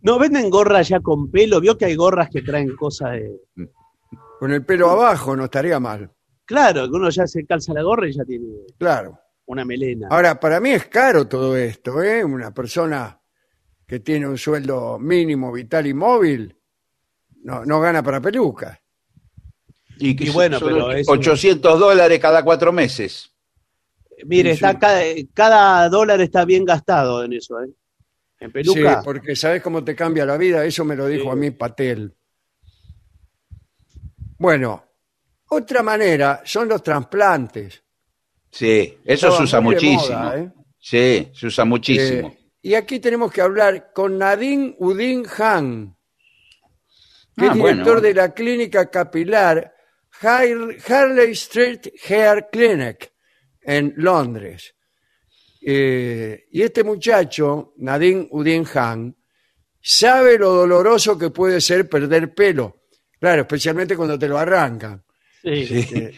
¿No 0.01 0.19
venden 0.19 0.49
gorra 0.49 0.81
ya 0.81 0.99
con 1.01 1.29
pelo? 1.31 1.59
Vio 1.61 1.77
que 1.77 1.85
hay 1.85 1.95
gorras 1.95 2.29
que 2.29 2.41
traen 2.41 2.75
cosas 2.75 3.11
de... 3.13 3.31
Con 4.43 4.51
el 4.51 4.65
pelo 4.65 4.89
abajo 4.89 5.37
no 5.37 5.45
estaría 5.45 5.79
mal. 5.79 6.11
Claro, 6.43 6.83
que 6.89 6.97
uno 6.97 7.09
ya 7.09 7.25
se 7.25 7.45
calza 7.45 7.73
la 7.73 7.81
gorra 7.81 8.09
y 8.09 8.11
ya 8.11 8.25
tiene 8.25 8.45
Claro. 8.77 9.17
una 9.45 9.63
melena. 9.63 10.09
Ahora, 10.11 10.37
para 10.37 10.59
mí 10.59 10.71
es 10.71 10.87
caro 10.87 11.29
todo 11.29 11.55
esto, 11.55 12.03
¿eh? 12.03 12.25
Una 12.25 12.53
persona 12.53 13.17
que 13.87 14.01
tiene 14.01 14.27
un 14.27 14.37
sueldo 14.37 14.99
mínimo, 14.99 15.49
vital 15.49 15.87
y 15.87 15.93
móvil, 15.93 16.57
no, 17.43 17.63
no 17.63 17.79
gana 17.79 18.03
para 18.03 18.19
pelucas. 18.19 18.77
Y, 19.99 20.13
que 20.13 20.25
Y 20.25 20.29
bueno, 20.31 20.59
son 20.59 20.67
pero 20.73 20.91
es- 20.91 21.07
800 21.07 21.79
dólares 21.79 22.19
cada 22.19 22.43
cuatro 22.43 22.73
meses. 22.73 23.31
Mire, 24.25 24.49
Sí, 24.49 24.55
está 24.55 24.71
sí. 24.73 24.77
cada, 24.77 25.01
cada 25.33 25.87
dólar 25.87 26.19
está 26.19 26.43
bien 26.43 26.65
gastado 26.65 27.23
en 27.23 27.31
eso, 27.31 27.61
¿eh? 27.61 27.69
En 28.41 28.51
peluca. 28.51 28.95
Sí, 28.95 29.01
porque 29.05 29.37
sabes 29.37 29.61
cómo 29.63 29.85
te 29.85 29.95
cambia 29.95 30.25
la 30.25 30.35
vida, 30.35 30.65
eso 30.65 30.83
me 30.83 30.97
lo 30.97 31.07
dijo 31.07 31.23
Sí. 31.23 31.29
a 31.29 31.35
mí 31.35 31.51
Patel. 31.51 32.13
Bueno, 34.43 34.83
otra 35.51 35.81
manera 35.81 36.41
son 36.43 36.67
los 36.67 36.83
trasplantes. 36.83 37.81
Sí, 38.51 38.97
eso 39.05 39.27
Estaba 39.27 39.37
se 39.37 39.43
usa 39.43 39.61
muy 39.61 39.75
de 39.75 39.81
muchísimo. 39.81 40.19
moda, 40.19 40.37
¿eh? 40.37 40.51
Sí, 40.77 41.31
se 41.33 41.47
usa 41.47 41.63
muchísimo. 41.63 42.27
Eh, 42.27 42.37
y 42.63 42.73
aquí 42.73 42.99
tenemos 42.99 43.31
que 43.31 43.39
hablar 43.39 43.93
con 43.93 44.17
Nadine 44.17 44.75
Udin 44.79 45.23
Han, 45.39 45.95
que 47.37 47.45
Ah, 47.45 47.51
es 47.53 47.57
bueno. 47.57 47.77
director 47.85 48.01
de 48.01 48.13
la 48.13 48.33
clínica 48.33 48.89
capilar 48.89 49.73
Har- 50.21 50.75
Harley 50.89 51.31
Street 51.31 51.79
Hair 52.05 52.49
Clinic 52.51 53.13
en 53.61 53.93
Londres. 53.95 54.75
Eh, 55.65 56.47
y 56.51 56.61
este 56.63 56.83
muchacho, 56.83 57.75
Nadine 57.77 58.27
Udin 58.29 58.65
Han, 58.75 59.15
sabe 59.81 60.37
lo 60.37 60.51
doloroso 60.51 61.17
que 61.17 61.29
puede 61.29 61.61
ser 61.61 61.87
perder 61.87 62.33
pelo. 62.35 62.81
Claro, 63.23 63.43
especialmente 63.43 63.95
cuando 63.95 64.19
te 64.19 64.27
lo 64.27 64.37
arrancan. 64.37 65.01
Sí. 65.41 65.65
Sí. 65.65 66.09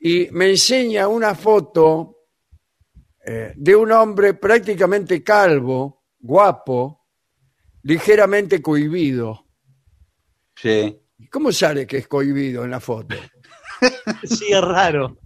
Y 0.00 0.28
me 0.32 0.50
enseña 0.50 1.06
una 1.06 1.36
foto 1.36 2.16
eh, 3.24 3.52
de 3.54 3.76
un 3.76 3.92
hombre 3.92 4.34
prácticamente 4.34 5.22
calvo, 5.22 6.02
guapo, 6.18 7.06
ligeramente 7.84 8.60
cohibido. 8.60 9.46
Sí. 10.56 10.98
¿Cómo 11.30 11.52
sale 11.52 11.86
que 11.86 11.98
es 11.98 12.08
cohibido 12.08 12.64
en 12.64 12.72
la 12.72 12.80
foto? 12.80 13.14
Sí, 14.24 14.46
es 14.52 14.60
raro. 14.60 15.18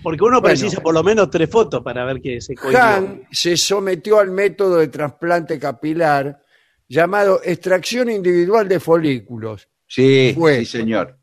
Porque 0.00 0.22
uno 0.22 0.40
Bueno. 0.40 0.42
precisa 0.42 0.80
por 0.80 0.94
lo 0.94 1.02
menos 1.02 1.28
tres 1.28 1.50
fotos 1.50 1.82
para 1.82 2.04
ver 2.04 2.20
que 2.20 2.40
se 2.40 2.54
cohibió. 2.54 2.80
Han 2.80 3.26
se 3.32 3.56
sometió 3.56 4.20
al 4.20 4.30
método 4.30 4.76
de 4.76 4.86
trasplante 4.86 5.58
capilar 5.58 6.40
llamado 6.88 7.40
extracción 7.44 8.10
individual 8.10 8.68
de 8.68 8.78
folículos, 8.78 9.68
Sí, 9.86 10.34
señor. 10.64 11.18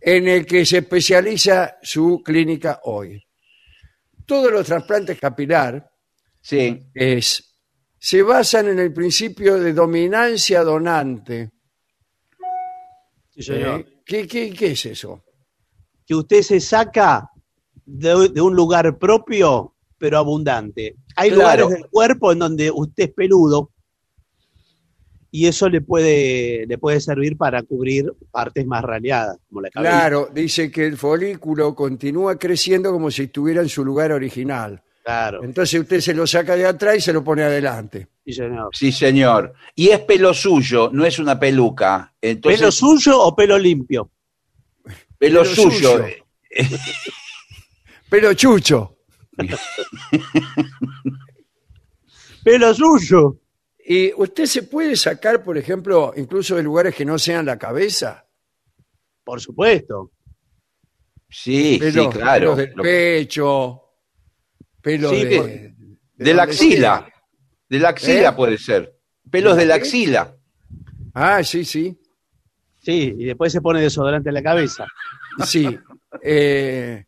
en 0.00 0.28
el 0.28 0.44
que 0.44 0.66
se 0.66 0.78
especializa 0.78 1.76
su 1.82 2.22
clínica 2.22 2.80
hoy. 2.84 3.22
Todos 4.26 4.52
los 4.52 4.66
trasplantes 4.66 5.18
capilar 5.18 5.90
Sí. 6.42 6.78
es, 6.94 7.56
se 7.98 8.22
basan 8.22 8.68
en 8.68 8.78
el 8.80 8.92
principio 8.92 9.58
de 9.58 9.72
dominancia 9.72 10.62
donante. 10.62 11.50
Sí, 13.30 13.42
señor. 13.42 13.80
¿Eh? 13.80 14.02
¿Qué, 14.04 14.26
qué, 14.28 14.52
qué 14.52 14.72
es 14.72 14.84
eso? 14.86 15.24
Que 16.06 16.14
usted 16.14 16.42
se 16.42 16.60
saca 16.60 17.30
de, 17.86 18.28
de 18.28 18.40
un 18.42 18.54
lugar 18.54 18.98
propio, 18.98 19.74
pero 19.96 20.18
abundante. 20.18 20.96
Hay 21.16 21.30
Claro. 21.30 21.62
lugares 21.64 21.68
del 21.80 21.90
cuerpo 21.90 22.32
en 22.32 22.38
donde 22.40 22.70
usted 22.70 23.04
es 23.04 23.14
peludo 23.14 23.72
y 25.36 25.48
eso 25.48 25.68
le 25.68 25.80
puede, 25.80 26.64
le 26.64 26.78
puede 26.78 27.00
servir 27.00 27.36
para 27.36 27.60
cubrir 27.64 28.12
partes 28.30 28.64
más 28.68 28.84
raleadas, 28.84 29.36
como 29.48 29.62
la 29.62 29.70
cabeza. 29.70 29.92
Claro, 29.92 30.28
dice 30.32 30.70
que 30.70 30.86
el 30.86 30.96
folículo 30.96 31.74
continúa 31.74 32.38
creciendo 32.38 32.92
como 32.92 33.10
si 33.10 33.24
estuviera 33.24 33.60
en 33.60 33.68
su 33.68 33.84
lugar 33.84 34.12
original. 34.12 34.80
Claro, 35.02 35.42
Entonces 35.42 35.80
usted 35.80 36.00
se 36.00 36.14
lo 36.14 36.24
saca 36.24 36.54
de 36.54 36.64
atrás 36.64 36.98
y 36.98 37.00
se 37.00 37.12
lo 37.12 37.24
pone 37.24 37.42
adelante. 37.42 38.06
sí, 38.24 38.32
señor. 38.32 38.68
Sí, 38.72 38.92
señor. 38.92 39.54
Y 39.74 39.88
es 39.88 39.98
pelo 40.02 40.32
suyo, 40.32 40.90
no 40.92 41.04
es 41.04 41.18
una 41.18 41.36
peluca. 41.36 42.14
Entonces, 42.22 42.60
¿Pelo 42.60 42.70
suyo 42.70 43.20
o 43.20 43.34
pelo 43.34 43.58
limpio? 43.58 44.12
pelo 45.18 45.18
pelo 45.18 45.44
suyo. 45.44 45.98
suyo. 45.98 46.06
Pero 48.08 48.34
chucho. 48.34 48.98
¡Pelo 52.44 52.72
suyo! 52.72 53.40
¿Y 53.86 54.12
usted 54.14 54.46
se 54.46 54.62
puede 54.62 54.96
sacar, 54.96 55.42
por 55.44 55.58
ejemplo, 55.58 56.12
incluso 56.16 56.56
de 56.56 56.62
lugares 56.62 56.94
que 56.94 57.04
no 57.04 57.18
sean 57.18 57.44
la 57.46 57.58
cabeza? 57.58 58.26
Por 59.22 59.40
supuesto. 59.40 60.12
Sí, 61.28 61.76
Pelos, 61.80 62.04
sí, 62.14 62.18
claro. 62.18 62.40
pelos 62.54 62.56
del 62.58 62.72
Lo- 62.76 62.82
pecho, 62.82 63.82
pelos 64.80 65.10
Sí, 65.12 65.24
de, 65.24 65.38
de 65.40 65.74
de 66.16 66.34
la 66.34 66.42
axila. 66.44 66.98
sea. 67.06 67.14
De 67.68 67.78
la 67.78 67.88
axila 67.88 68.28
¿Eh? 68.28 68.32
puede 68.32 68.58
ser. 68.58 68.94
Pelos 69.30 69.56
de 69.56 69.66
la 69.66 69.74
axila. 69.74 70.36
Ah, 71.14 71.42
sí, 71.42 71.64
sí. 71.64 71.98
Sí, 72.80 73.14
y 73.18 73.24
después 73.24 73.50
se 73.52 73.60
pone 73.60 73.80
desodorante 73.80 74.28
en 74.28 74.34
la 74.34 74.42
cabeza. 74.42 74.86
Sí. 75.44 75.76
Eh, 76.22 77.04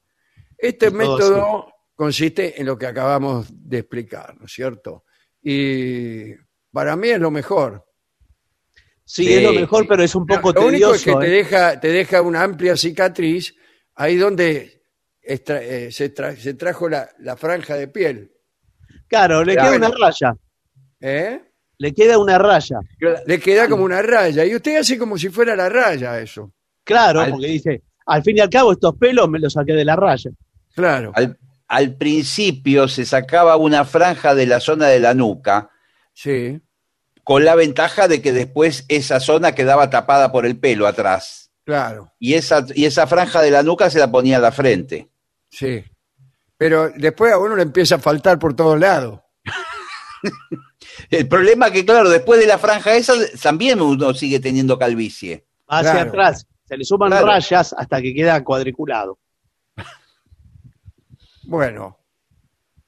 este 0.59 0.87
todo 0.91 0.99
método 0.99 1.73
consiste 1.95 2.61
en 2.61 2.67
lo 2.67 2.77
que 2.77 2.87
acabamos 2.87 3.47
de 3.51 3.79
explicar, 3.79 4.37
¿no 4.39 4.47
es 4.47 4.53
cierto? 4.53 5.05
Y 5.43 6.33
para 6.77 6.95
mí 6.95 7.09
es 7.09 7.19
lo 7.19 7.31
mejor. 7.31 7.87
Sí, 9.03 9.25
Sí, 9.25 9.33
es 9.35 9.43
lo 9.43 9.55
mejor, 9.55 9.83
sí. 9.85 9.89
pero 9.89 10.03
es 10.03 10.15
un 10.15 10.27
poco 10.27 10.53
lo 10.53 10.67
único 10.67 10.93
es 10.95 11.03
que 11.03 11.15
te 11.15 11.27
¿eh? 11.27 11.31
deja, 11.31 11.81
te 11.81 11.89
deja 11.89 12.21
una 12.21 12.43
amplia 12.43 12.77
cicatriz 12.77 13.55
ahí 13.95 14.17
donde 14.17 14.83
extra- 15.23 15.63
eh, 15.63 15.91
se, 15.91 16.13
tra- 16.15 16.37
se 16.37 16.53
trajo 16.53 16.87
la, 16.91 17.09
la 17.21 17.35
franja 17.39 17.77
de 17.77 17.89
piel. 17.89 18.31
Claro, 19.09 19.43
le 19.43 19.55
Claro. 19.55 19.71
queda 19.73 19.89
una 19.89 19.97
raya. 19.97 20.35
¿eh? 21.01 21.41
Le 21.79 21.95
queda 21.95 22.19
una 22.19 22.37
raya. 22.37 22.79
Le 23.27 23.41
queda 23.41 23.69
como 23.71 23.85
una 23.85 24.03
raya. 24.03 24.45
Y 24.45 24.55
usted 24.55 24.77
hace 24.77 24.99
como 24.99 25.17
si 25.17 25.31
fuera 25.31 25.57
la 25.57 25.71
raya 25.71 26.21
eso. 26.21 26.53
Claro, 26.85 27.21
Al- 27.23 27.31
porque 27.31 27.47
dice, 27.47 27.83
al 28.07 28.23
fin 28.23 28.37
y 28.37 28.41
al 28.41 28.51
cabo 28.51 28.73
estos 28.73 28.97
pelos 28.99 29.31
me 29.31 29.39
los 29.39 29.55
saqué 29.55 29.73
de 29.73 29.85
la 29.87 29.97
raya. 29.97 30.31
Claro. 30.75 31.13
Al, 31.15 31.39
al 31.69 31.97
principio 31.97 32.87
se 32.87 33.07
sacaba 33.07 33.57
una 33.57 33.85
franja 33.87 34.35
de 34.35 34.45
la 34.47 34.61
zona 34.61 34.89
de 34.89 35.01
la 35.01 35.15
nuca, 35.15 35.71
Sí. 36.13 36.59
Con 37.27 37.45
la 37.45 37.57
ventaja 37.57 38.07
de 38.07 38.23
que 38.23 38.33
después 38.33 38.85
esa 38.87 39.19
zona 39.19 39.51
quedaba 39.53 39.91
tapada 39.91 40.31
por 40.31 40.47
el 40.47 40.57
pelo 40.61 40.87
atrás. 40.87 41.51
Claro, 41.65 42.13
Y 42.21 42.35
esa, 42.35 42.65
y 42.73 42.85
esa 42.85 43.09
franja 43.09 43.43
de 43.43 43.51
la 43.51 43.65
nuca 43.65 43.91
se 43.91 43.99
la 43.99 44.09
ponía 44.13 44.37
a 44.37 44.41
la 44.41 44.53
frente. 44.53 45.09
sí. 45.51 45.85
Pero 46.57 46.89
después 46.97 47.33
a 47.33 47.39
uno 47.39 47.57
le 47.57 47.63
empieza 47.65 47.97
a 47.97 47.99
faltar 47.99 48.39
por 48.39 48.55
todos 48.55 48.79
lados. 48.79 49.21
El 51.11 51.27
problema 51.29 51.71
que, 51.73 51.85
claro, 51.85 52.09
después 52.09 52.39
de 52.41 52.47
la 52.47 52.59
franja 52.59 52.95
esa, 52.95 53.13
también 53.43 53.81
uno 53.83 54.15
sigue 54.15 54.39
teniendo 54.41 54.79
calvicie. 54.79 55.45
Hacia 55.67 55.93
Claro. 55.93 56.09
atrás, 56.11 56.47
se 56.65 56.77
le 56.77 56.85
suman 56.85 57.11
Claro. 57.11 57.27
rayas 57.27 57.75
hasta 57.77 58.01
que 58.01 58.15
queda 58.15 58.43
cuadriculado. 58.45 59.19
Bueno, 61.43 61.99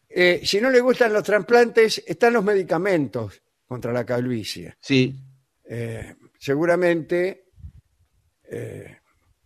eh, 0.08 0.40
si 0.44 0.60
no 0.60 0.70
le 0.70 0.80
gustan 0.80 1.12
los 1.12 1.22
trasplantes, 1.24 2.02
están 2.06 2.32
los 2.34 2.44
medicamentos 2.44 3.42
contra 3.68 3.92
la 3.92 4.04
calvicie. 4.04 4.76
Sí. 4.80 5.14
Eh, 5.70 6.14
seguramente, 6.38 7.44
eh, 8.50 8.96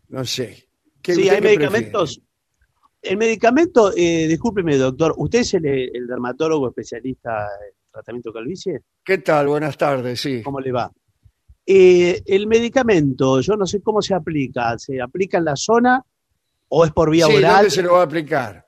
no 0.09 0.25
sé. 0.25 0.69
¿Qué- 1.03 1.15
Sí, 1.17 1.29
hay 1.29 1.41
medicamentos. 1.41 2.21
El 3.03 3.17
medicamento, 3.17 3.93
eh, 3.97 4.29
discúlpeme, 4.29 4.77
doctor, 4.77 5.13
¿usted 5.17 5.41
es 5.41 5.55
el, 5.55 5.67
el 5.67 6.07
dermatólogo 6.07 6.69
especialista 6.69 7.49
en 7.69 7.75
tratamiento 7.91 8.31
de 8.31 8.35
calvicie? 8.35 8.81
¿Qué 9.05 9.19
tal? 9.19 9.49
Buenas 9.49 9.77
tardes, 9.77 10.21
sí. 10.21 10.41
¿Cómo 10.45 10.61
le 10.61 10.71
va? 10.71 10.93
Eh, 11.67 12.23
el 12.27 12.47
medicamento, 12.47 13.41
yo 13.41 13.57
no 13.57 13.67
sé 13.67 13.83
cómo 13.83 14.01
se 14.03 14.15
aplica. 14.15 14.79
¿Se 14.79 15.01
aplica 15.01 15.39
en 15.39 15.47
la 15.47 15.57
zona 15.57 16.01
o 16.69 16.85
es 16.85 16.93
por 16.93 17.11
vía 17.11 17.27
Sí, 17.27 17.35
oral? 17.37 17.55
¿dónde 17.57 17.71
se 17.71 17.83
lo 17.83 17.95
va 17.95 18.01
a 18.03 18.05
aplicar? 18.05 18.62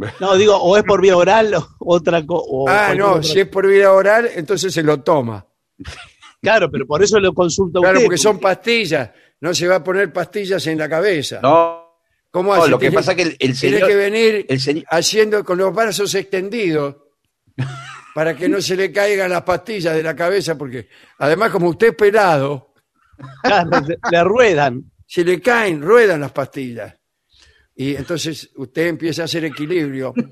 No, 0.20 0.36
digo, 0.36 0.56
o 0.56 0.76
es 0.76 0.82
por 0.84 1.00
vía 1.00 1.16
oral 1.16 1.54
o 1.54 1.66
otra 1.80 2.24
cosa. 2.24 2.90
ah, 2.90 2.94
no, 2.94 3.22
si 3.22 3.40
es 3.40 3.48
por 3.48 3.66
vida 3.66 3.92
oral, 3.92 4.28
entonces 4.34 4.72
se 4.72 4.82
lo 4.82 5.00
toma. 5.02 5.46
Claro, 6.40 6.70
pero 6.70 6.86
por 6.86 7.02
eso 7.02 7.18
lo 7.18 7.32
consulta 7.34 7.80
Claro, 7.80 7.94
usted. 7.98 8.06
porque 8.06 8.18
son 8.18 8.38
pastillas. 8.38 9.10
No 9.40 9.52
se 9.54 9.66
va 9.68 9.76
a 9.76 9.84
poner 9.84 10.12
pastillas 10.12 10.66
en 10.66 10.78
la 10.78 10.88
cabeza. 10.88 11.40
No, 11.42 11.84
¿Cómo 12.30 12.54
no, 12.54 12.62
hace? 12.62 12.70
lo 12.70 12.78
que 12.78 12.86
Tiene- 12.86 12.96
pasa 12.96 13.12
es 13.12 13.16
que 13.16 13.22
el, 13.22 13.28
el 13.30 13.36
Tiene 13.38 13.54
señor. 13.76 13.88
que 13.88 13.94
venir 13.96 14.46
el 14.48 14.60
señor- 14.60 14.84
haciendo 14.90 15.44
con 15.44 15.58
los 15.58 15.74
brazos 15.74 16.14
extendidos 16.14 16.96
para 18.14 18.36
que 18.36 18.48
no 18.48 18.60
se 18.60 18.76
le 18.76 18.92
caigan 18.92 19.30
las 19.30 19.42
pastillas 19.42 19.94
de 19.94 20.02
la 20.02 20.14
cabeza, 20.16 20.56
porque 20.56 20.88
además 21.18 21.50
como 21.50 21.68
usted 21.68 21.88
es 21.88 21.94
pelado, 21.94 22.74
Claro, 23.42 23.70
le- 23.86 23.98
le 24.10 24.24
ruedan. 24.24 24.84
se 25.06 25.24
le 25.24 25.40
caen, 25.40 25.80
ruedan 25.82 26.20
las 26.20 26.32
pastillas. 26.32 26.94
Y 27.78 27.94
entonces 27.94 28.50
usted 28.56 28.86
empieza 28.88 29.22
a 29.22 29.24
hacer 29.26 29.44
equilibrio. 29.44 30.14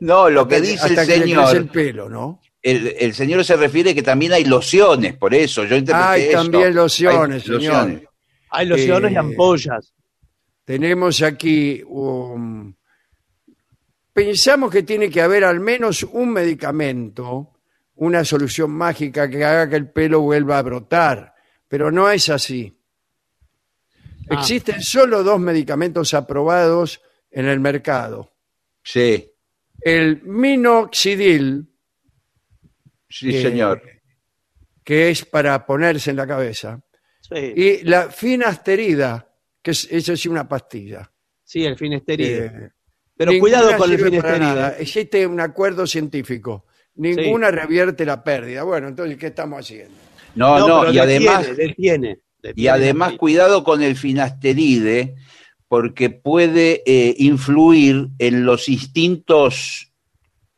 No, 0.00 0.28
lo 0.28 0.46
que 0.46 0.56
hasta 0.56 0.66
dice 0.66 0.84
hasta 0.84 1.02
el 1.02 1.08
que 1.08 1.16
le 1.16 1.22
señor. 1.24 1.56
el 1.56 1.68
pelo, 1.68 2.08
¿no? 2.08 2.40
El, 2.60 2.94
el 2.98 3.14
señor 3.14 3.42
se 3.44 3.56
refiere 3.56 3.94
que 3.94 4.02
también 4.02 4.32
hay 4.32 4.44
lociones, 4.44 5.16
por 5.16 5.32
eso. 5.34 5.64
Yo 5.64 5.76
interpreté 5.76 6.26
Hay 6.28 6.32
también 6.32 6.74
lociones, 6.74 7.36
Hay 7.36 7.40
señor. 7.58 7.62
lociones. 7.62 8.02
Hay 8.50 8.66
lociones 8.66 9.10
Eh, 9.10 9.14
y 9.14 9.16
ampollas. 9.16 9.94
Tenemos 10.64 11.22
aquí 11.22 11.82
un... 11.86 12.76
Pensamos 14.12 14.70
que 14.70 14.82
tiene 14.82 15.08
que 15.08 15.22
haber 15.22 15.44
al 15.44 15.58
menos 15.60 16.02
un 16.02 16.30
medicamento, 16.30 17.52
una 17.94 18.24
solución 18.26 18.70
mágica 18.72 19.28
que 19.30 19.42
haga 19.42 19.70
que 19.70 19.76
el 19.76 19.90
pelo 19.90 20.20
vuelva 20.20 20.58
a 20.58 20.62
brotar, 20.62 21.32
pero 21.66 21.90
no 21.90 22.10
es 22.10 22.28
así. 22.28 22.76
Ah. 24.30 24.34
Existen 24.40 24.80
solo 24.82 25.22
dos 25.22 25.40
medicamentos 25.40 26.14
aprobados 26.14 27.00
en 27.30 27.46
el 27.46 27.60
mercado. 27.60 28.32
Sí, 28.82 29.28
El 29.84 30.22
minoxidil, 30.22 31.68
sí, 33.08 33.36
Eh, 33.36 33.42
señor. 33.42 33.82
que 34.84 35.10
es 35.10 35.24
para 35.24 35.64
ponerse 35.66 36.10
en 36.10 36.16
la 36.16 36.26
cabeza, 36.26 36.80
Sí, 37.20 37.36
y 37.56 37.82
la 37.84 38.10
finasterida, 38.10 39.28
que 39.62 39.70
es, 39.72 39.88
eso 39.90 40.16
sí 40.16 40.28
una 40.28 40.48
pastilla. 40.48 41.10
sí, 41.44 41.64
el 41.64 41.76
finesteride. 41.76 42.46
Eh, 42.46 42.70
pero 43.16 43.30
Ninguna 43.32 43.58
cuidado 43.60 43.76
con 43.78 43.90
el 43.92 43.98
sirve 43.98 44.22
para 44.22 44.38
nada. 44.38 44.52
finesteride. 44.54 44.82
Existe 44.82 45.26
un 45.26 45.40
acuerdo 45.40 45.86
científico. 45.86 46.66
Ninguna 46.94 47.50
revierte 47.50 48.04
la 48.04 48.22
pérdida. 48.22 48.62
Bueno, 48.64 48.88
entonces, 48.88 49.16
¿qué 49.16 49.28
estamos 49.28 49.60
haciendo? 49.60 49.94
No, 50.34 50.58
no, 50.66 50.80
pero 50.80 50.92
y 50.92 50.98
además, 50.98 51.46
Detiene, 51.48 51.66
detiene, 51.68 52.18
y 52.54 52.66
además 52.66 53.12
cuidado 53.14 53.64
con 53.64 53.82
el 53.82 53.96
finasteride, 53.96 55.14
porque 55.68 56.10
puede 56.10 56.82
eh, 56.86 57.14
influir 57.18 58.08
en 58.18 58.44
los 58.44 58.68
instintos, 58.68 59.92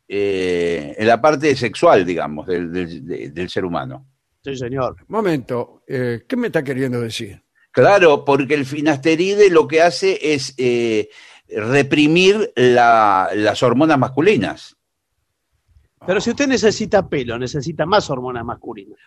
eh, 0.09 0.94
en 0.99 1.07
la 1.07 1.20
parte 1.20 1.55
sexual, 1.57 2.05
digamos, 2.05 2.47
del, 2.47 2.73
del- 2.73 3.07
de- 3.07 3.31
del 3.31 3.49
ser 3.49 3.64
humano. 3.64 4.07
Sí, 4.42 4.57
señor. 4.57 4.97
Momento, 5.09 5.83
eh, 5.88 6.25
¿qué 6.29 6.37
me 6.37 6.49
está 6.49 6.62
queriendo 6.62 7.01
decir? 7.01 7.42
Claro, 7.70 8.25
porque 8.25 8.55
el 8.55 8.66
finasteride 8.66 9.51
lo 9.51 9.66
que 9.66 9.83
hace 9.83 10.18
es 10.35 10.55
eh, 10.59 11.09
reprimir 11.49 12.53
la- 12.57 13.31
las 13.35 13.62
hormonas 13.62 13.99
masculinas. 13.99 14.77
Pero 16.07 16.20
si 16.20 16.31
usted 16.31 16.47
necesita 16.49 17.09
pelo, 17.09 17.38
necesita 17.38 17.87
más 17.87 18.11
hormonas 18.11 18.44
masculinas. 18.44 18.99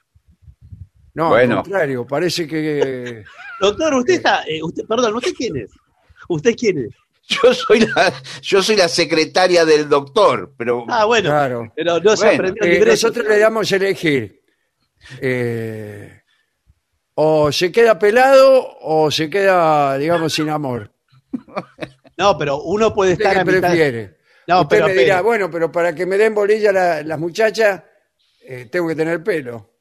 No, 1.18 1.30
Bueno. 1.30 1.58
al 1.58 1.64
contrario, 1.64 2.06
parece 2.06 2.48
que... 2.48 3.24
Doctor, 3.60 3.96
usted 3.96 4.14
está, 4.14 4.44
eh, 4.48 4.62
usted, 4.62 4.84
perdón, 4.86 5.16
¿usted 5.16 5.34
quién 5.36 5.58
es? 5.58 5.72
¿Usted 6.30 6.56
quién 6.56 6.78
es? 6.78 6.90
Yo 7.28 7.54
soy 7.56 7.80
la, 7.82 8.14
yo 8.44 8.62
soy 8.62 8.76
la 8.76 8.88
secretaria 8.88 9.66
del 9.66 9.90
doctor, 9.90 10.54
pero 10.56 10.86
Ah, 10.88 11.06
bueno, 11.06 11.30
Claro. 11.30 11.74
pero 11.76 12.00
no 12.00 12.16
se 12.16 12.28
aprendió 12.36 12.64
Eh, 12.64 12.84
nosotros 12.86 13.26
le 13.28 13.40
damos 13.40 13.70
a 13.72 13.76
elegir. 13.78 14.42
eh, 15.20 16.22
o 17.16 17.52
se 17.52 17.72
queda 17.72 17.98
pelado 17.98 18.78
o 18.82 19.10
se 19.10 19.28
queda, 19.30 19.98
digamos, 19.98 20.32
sin 20.34 20.50
amor. 20.50 20.94
No, 22.16 22.38
pero 22.38 22.62
uno 22.62 22.94
puede 22.94 23.14
¿Usted 23.14 23.26
estar 23.26 23.44
qué 23.44 23.50
a 23.50 23.54
mitad. 23.56 23.70
prefiere? 23.70 24.18
No, 24.48 24.62
Usted 24.62 24.78
pero, 24.78 24.88
me 24.88 24.94
dirá, 24.94 25.16
pero- 25.16 25.24
bueno, 25.26 25.50
pero 25.52 25.72
para 25.72 25.96
que 25.96 26.06
me 26.06 26.18
den 26.18 26.36
bolilla 26.36 26.72
la- 26.72 27.02
las 27.02 27.18
muchachas, 27.20 27.82
eh, 28.46 28.68
tengo 28.72 28.88
que 28.88 28.96
tener 28.96 29.24
pelo. 29.24 29.77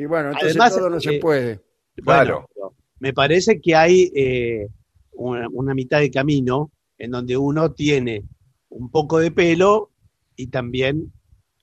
Y 0.00 0.06
bueno, 0.06 0.28
entonces 0.28 0.52
Además, 0.52 0.74
todo 0.74 0.88
no 0.88 0.98
se 0.98 1.16
eh, 1.16 1.20
puede. 1.20 1.60
bueno, 2.02 2.46
Claro. 2.54 2.74
me 3.00 3.12
parece 3.12 3.60
que 3.60 3.74
hay 3.76 4.10
eh, 4.14 4.66
una, 5.12 5.46
una 5.52 5.74
mitad 5.74 6.00
de 6.00 6.10
camino 6.10 6.72
en 6.96 7.10
donde 7.10 7.36
uno 7.36 7.72
tiene 7.72 8.24
un 8.70 8.90
poco 8.90 9.18
de 9.18 9.30
pelo 9.30 9.90
y 10.36 10.46
también 10.46 11.12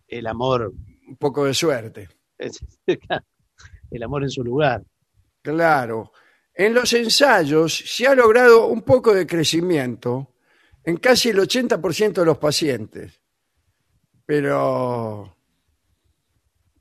el 0.07 0.27
amor, 0.27 0.71
Un 1.07 1.17
poco 1.17 1.45
de 1.45 1.55
suerte. 1.55 2.09
el 3.91 4.03
amor 4.03 4.21
en 4.21 4.29
su 4.29 4.43
lugar. 4.43 4.83
Claro. 5.41 6.11
En 6.53 6.75
los 6.75 6.93
ensayos 6.93 7.75
se 7.75 8.05
ha 8.05 8.13
logrado 8.13 8.67
un 8.67 8.83
poco 8.83 9.15
de 9.15 9.25
crecimiento 9.25 10.35
en 10.83 10.97
casi 10.97 11.29
el 11.29 11.39
80% 11.39 12.13
de 12.13 12.25
los 12.25 12.37
pacientes. 12.37 13.19
Pero 14.27 15.35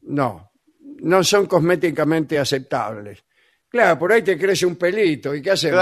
no, 0.03 0.45
no 1.07 1.25
son 1.25 1.47
cosméticamente 1.47 2.38
aceptables. 2.38 3.25
Claro, 3.69 3.99
por 3.99 4.12
ahí 4.12 4.23
te 4.23 4.38
crece 4.38 4.66
un 4.66 4.77
pelito. 4.77 5.35
¿Y 5.35 5.42
qué 5.42 5.51
hacemos? 5.53 5.81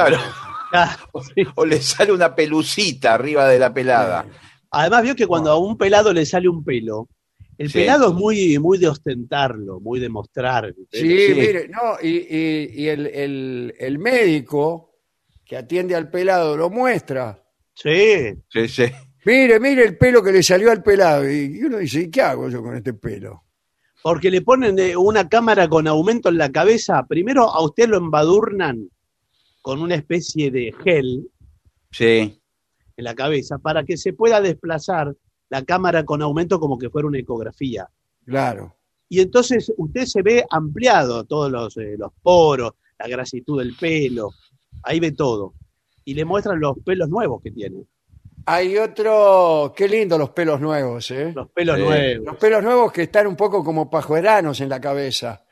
claro, 0.70 0.96
o 1.56 1.64
le 1.66 1.80
sale 1.80 2.12
una 2.12 2.34
pelucita 2.34 3.14
arriba 3.14 3.48
de 3.48 3.58
la 3.58 3.72
pelada. 3.72 4.26
Además, 4.70 5.02
vio 5.02 5.14
que 5.14 5.26
cuando 5.26 5.50
a 5.50 5.58
un 5.58 5.76
pelado 5.78 6.12
le 6.12 6.26
sale 6.26 6.48
un 6.48 6.64
pelo, 6.64 7.08
el 7.56 7.70
Sí. 7.70 7.78
pelado 7.78 8.08
es 8.08 8.14
muy, 8.14 8.58
muy 8.58 8.78
de 8.78 8.88
ostentarlo, 8.88 9.78
muy 9.78 10.00
de 10.00 10.08
mostrar. 10.08 10.74
Sí, 10.90 11.26
Sí. 11.28 11.34
mire, 11.34 11.68
no, 11.68 11.96
y, 12.02 12.08
y- 12.28 12.70
y 12.82 12.88
el, 12.88 13.06
el- 13.06 13.74
el 13.78 13.98
médico 14.00 14.96
que 15.44 15.56
atiende 15.56 15.94
al 15.94 16.10
pelado 16.10 16.56
lo 16.56 16.70
muestra. 16.70 17.40
Sí, 17.74 18.34
Sí, 18.48 18.66
sí. 18.68 18.84
Mire, 19.26 19.58
mire 19.60 19.84
el 19.84 19.96
pelo 19.96 20.22
que 20.22 20.32
le 20.32 20.42
salió 20.42 20.70
al 20.72 20.82
pelado. 20.82 21.30
Y 21.30 21.62
uno 21.62 21.78
dice, 21.78 22.00
¿y 22.00 22.10
qué 22.10 22.20
hago 22.22 22.48
yo 22.50 22.62
con 22.62 22.74
este 22.76 22.92
pelo? 22.94 23.43
Porque 24.04 24.30
le 24.30 24.42
ponen 24.42 24.78
eh, 24.78 24.98
una 24.98 25.30
cámara 25.30 25.66
con 25.66 25.88
aumento 25.88 26.28
en 26.28 26.36
la 26.36 26.52
cabeza. 26.52 27.06
Primero 27.08 27.44
a 27.44 27.64
usted 27.64 27.88
lo 27.88 27.96
embadurnan 27.96 28.90
con 29.62 29.80
una 29.80 29.94
especie 29.94 30.50
de 30.50 30.74
gel 30.84 31.30
Sí, 31.90 32.38
en 32.98 33.04
la 33.04 33.14
cabeza 33.14 33.56
para 33.56 33.82
que 33.82 33.96
se 33.96 34.12
pueda 34.12 34.42
desplazar 34.42 35.16
la 35.48 35.64
cámara 35.64 36.04
con 36.04 36.20
aumento 36.20 36.60
como 36.60 36.76
que 36.76 36.90
fuera 36.90 37.08
una 37.08 37.18
ecografía. 37.18 37.88
Claro. 38.26 38.76
Y 39.08 39.20
entonces 39.20 39.72
usted 39.78 40.04
se 40.04 40.20
ve 40.20 40.44
ampliado, 40.50 41.24
todos 41.24 41.50
los, 41.50 41.74
eh, 41.78 41.96
los 41.96 42.12
poros, 42.22 42.72
la 42.98 43.08
grasitud 43.08 43.58
del 43.58 43.74
pelo, 43.74 44.32
ahí 44.82 45.00
ve 45.00 45.12
todo. 45.12 45.54
Y 46.04 46.12
le 46.12 46.26
muestran 46.26 46.60
los 46.60 46.76
pelos 46.84 47.08
nuevos 47.08 47.40
que 47.40 47.52
tiene, 47.52 47.86
Hay 48.46 48.76
otro, 48.76 49.72
qué 49.76 49.88
lindo 49.88 50.18
los 50.18 50.30
pelos 50.30 50.60
nuevos, 50.60 51.10
¿eh? 51.10 51.32
los 51.34 51.50
pelos 51.50 51.76
Sí. 51.78 51.82
nuevos. 51.82 52.26
Los 52.26 52.36
pelos 52.36 52.62
nuevos 52.62 52.92
que 52.92 53.02
están 53.02 53.26
un 53.26 53.36
poco 53.36 53.64
como 53.64 53.88
pajueranos 53.90 54.60
en 54.60 54.68
la 54.68 54.80
cabeza. 54.80 55.42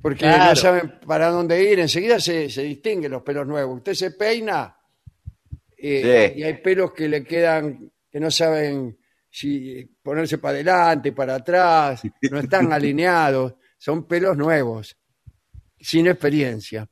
Porque 0.00 0.26
no 0.26 0.34
Claro. 0.34 0.56
saben 0.56 0.98
para 1.06 1.28
dónde 1.28 1.62
ir. 1.62 1.78
Enseguida 1.80 2.18
se, 2.18 2.48
se 2.50 2.62
distinguen 2.62 3.12
los 3.12 3.22
pelos 3.22 3.46
nuevos. 3.46 3.76
Usted 3.76 3.94
se 3.94 4.10
peina 4.12 4.76
eh, 5.76 6.32
Sí. 6.34 6.40
y 6.40 6.42
hay 6.44 6.54
pelos 6.54 6.92
que 6.92 7.08
le 7.08 7.22
quedan, 7.24 7.90
que 8.10 8.20
no 8.20 8.30
saben 8.30 8.98
si 9.28 9.84
ponerse 10.02 10.38
para 10.38 10.54
adelante, 10.54 11.12
para 11.12 11.36
atrás, 11.36 12.02
no 12.30 12.38
están 12.38 12.72
alineados, 12.72 13.54
son 13.78 14.06
pelos 14.06 14.36
nuevos, 14.36 14.96
sin 15.80 16.06
experiencia. 16.06 16.88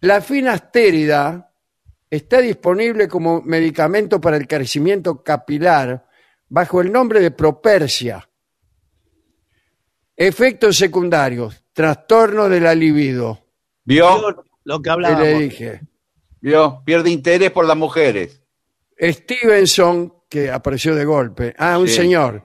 La 0.00 0.20
finastérida 0.20 1.47
está 2.10 2.40
disponible 2.40 3.08
como 3.08 3.42
medicamento 3.42 4.20
para 4.20 4.36
el 4.36 4.46
crecimiento 4.46 5.22
capilar 5.22 6.06
bajo 6.48 6.80
el 6.80 6.90
nombre 6.92 7.20
de 7.20 7.30
Propersia. 7.30 8.28
Efectos 10.16 10.76
secundarios, 10.76 11.62
trastorno 11.72 12.48
de 12.48 12.60
la 12.60 12.74
libido. 12.74 13.46
¿Vio? 13.84 14.44
Lo 14.64 14.82
que 14.82 14.90
hablábamos. 14.90 15.22
le 15.24 15.38
dije. 15.38 15.80
¿Vio? 16.40 16.82
Pierde 16.84 17.10
interés 17.10 17.50
por 17.50 17.64
las 17.66 17.76
mujeres. 17.76 18.42
Stevenson, 19.00 20.12
que 20.28 20.50
apareció 20.50 20.94
de 20.94 21.04
golpe. 21.04 21.54
Ah, 21.56 21.78
un 21.78 21.86
Sí. 21.88 21.94
señor, 21.94 22.44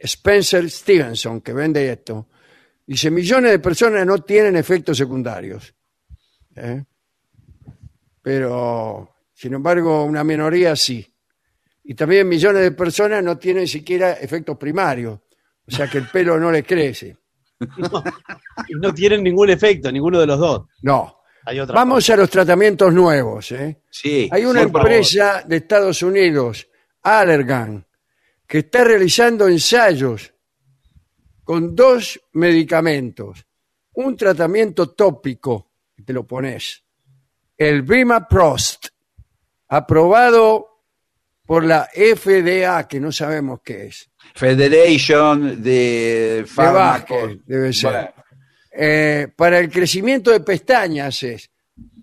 Spencer 0.00 0.68
Stevenson, 0.68 1.40
que 1.40 1.52
vende 1.52 1.90
esto. 1.92 2.28
Dice, 2.84 3.10
millones 3.10 3.52
de 3.52 3.58
personas 3.60 4.04
no 4.04 4.18
tienen 4.18 4.56
efectos 4.56 4.96
secundarios. 4.98 5.72
¿Eh? 6.56 6.82
Pero, 8.22 9.16
sin 9.34 9.54
embargo, 9.54 10.04
una 10.04 10.22
minoría 10.24 10.76
sí. 10.76 11.06
Y 11.84 11.94
también 11.94 12.28
millones 12.28 12.62
de 12.62 12.70
personas 12.72 13.22
no 13.22 13.36
tienen 13.36 13.66
siquiera 13.66 14.12
efectos 14.12 14.56
primarios. 14.56 15.18
O 15.66 15.70
sea 15.70 15.88
que 15.88 15.98
el 15.98 16.08
pelo 16.08 16.38
no 16.38 16.50
les 16.50 16.64
crece. 16.66 17.16
Y 18.68 18.74
no 18.74 18.92
tienen 18.94 19.22
ningún 19.22 19.50
efecto, 19.50 19.90
ninguno 19.90 20.20
de 20.20 20.26
los 20.26 20.38
dos. 20.38 20.66
No. 20.82 21.18
Hay 21.44 21.58
otra 21.58 21.74
Vamos 21.74 22.08
a 22.10 22.16
los 22.16 22.30
tratamientos 22.30 22.92
nuevos. 22.92 23.50
¿eh? 23.52 23.82
Sí. 23.90 24.28
Hay 24.30 24.44
una 24.44 24.62
empresa 24.62 25.42
de 25.46 25.56
Estados 25.56 26.02
Unidos, 26.02 26.68
Allergan, 27.02 27.84
que 28.46 28.58
está 28.58 28.84
realizando 28.84 29.48
ensayos 29.48 30.32
con 31.42 31.74
dos 31.74 32.20
medicamentos. 32.32 33.44
Un 33.94 34.16
tratamiento 34.16 34.90
tópico, 34.90 35.72
que 35.96 36.02
te 36.02 36.12
lo 36.12 36.26
pones, 36.26 36.84
el 37.68 37.84
Prost, 38.28 38.88
aprobado 39.68 40.68
por 41.44 41.64
la 41.64 41.88
FDA, 41.94 42.86
que 42.88 43.00
no 43.00 43.10
sabemos 43.12 43.60
qué 43.64 43.86
es. 43.86 44.10
Federation 44.34 45.62
de 45.62 46.36
De 46.42 46.44
fármacos. 46.46 47.20
Vázquez, 47.22 47.38
debe 47.46 47.72
ser. 47.72 47.90
Bueno, 47.92 48.12
Eh, 48.74 49.28
para 49.36 49.58
el 49.58 49.70
crecimiento 49.70 50.30
de 50.30 50.40
pestañas 50.40 51.22
es. 51.24 51.50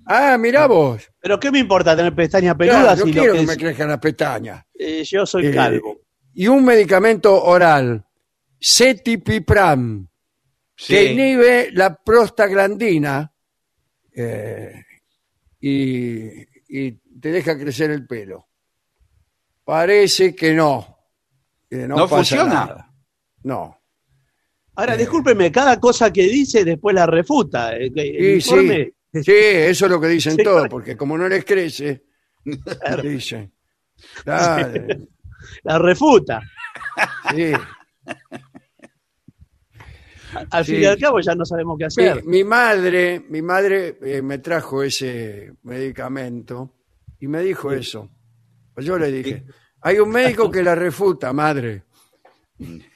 Ah, 0.06 0.38
mirá 0.38 0.68
vos. 0.68 1.08
Pero 1.20 1.40
¿qué 1.40 1.52
me 1.52 1.60
importa 1.60 1.96
tener 1.96 2.14
pestañas 2.14 2.56
Claro, 2.56 2.74
peludas 2.74 3.00
yo 3.00 3.06
si 3.06 3.14
lo 3.14 3.22
quiero 3.22 3.34
que 3.34 3.40
que 3.42 3.46
me 3.48 3.58
crezcan 3.58 3.90
las 3.90 4.00
pestañas. 4.00 4.66
eh, 4.78 5.04
yo 5.04 5.26
soy 5.26 5.48
Eh, 5.48 5.52
calvo? 5.54 6.02
y 6.34 6.48
un 6.48 6.64
medicamento 6.64 7.44
oral, 7.44 8.06
Cetipipram, 8.62 10.08
sí. 10.76 10.94
que 10.94 11.04
inhibe 11.12 11.70
la 11.74 11.96
prostaglandina 11.96 13.32
eh, 14.16 14.74
y, 15.60 16.42
y 16.68 16.92
te 17.20 17.32
deja 17.32 17.58
crecer 17.58 17.92
el 17.92 18.06
pelo. 18.08 18.48
Parece 19.64 20.36
que 20.36 20.54
no. 20.54 20.98
no 21.72 21.88
¿No 21.88 21.96
pasa 22.08 22.16
funciona? 22.16 22.54
nada. 22.54 22.94
No. 23.44 23.76
Ahora, 24.76 24.96
discúlpeme, 24.96 25.52
cada 25.52 25.80
cosa 25.80 26.12
que 26.12 26.24
dice 26.24 26.64
después 26.64 26.96
la 26.96 27.06
refuta. 27.06 27.76
eh, 27.76 27.92
el 27.96 28.42
sí, 28.42 28.94
sí, 29.14 29.32
eso 29.32 29.86
es 29.86 29.92
lo 29.92 30.00
que 30.00 30.08
dicen 30.08 30.36
Sí, 30.38 30.44
todos, 30.44 30.68
porque 30.70 30.96
como 30.96 31.18
no 31.18 31.28
les 31.28 31.44
crece, 31.46 32.06
dicen. 33.04 33.52
Dale, 34.26 35.08
la 35.64 35.78
refuta. 35.78 36.42
sí. 37.36 37.52
Al 40.52 40.66
Sí. 40.66 40.74
fin 40.74 40.82
y 40.84 40.86
al 40.86 40.98
cabo 41.00 41.20
ya 41.20 41.34
no 41.36 41.46
sabemos 41.46 41.78
qué 41.78 41.86
hacer. 41.86 42.24
mi 42.26 42.44
madre, 42.44 43.26
mi 43.30 43.42
madre 43.42 43.98
eh, 44.02 44.22
me 44.22 44.38
trajo 44.40 44.84
ese 44.84 45.54
medicamento 45.64 46.76
y 47.20 47.28
me 47.28 47.42
dijo 47.42 47.72
eso. 47.72 48.10
Pues 48.74 48.86
yo 48.86 48.98
le 48.98 49.12
dije, 49.12 49.44
hay 49.82 50.00
un 50.00 50.10
médico 50.10 50.50
que 50.52 50.64
la 50.64 50.76
refuta, 50.76 51.34
madre. 51.34 51.84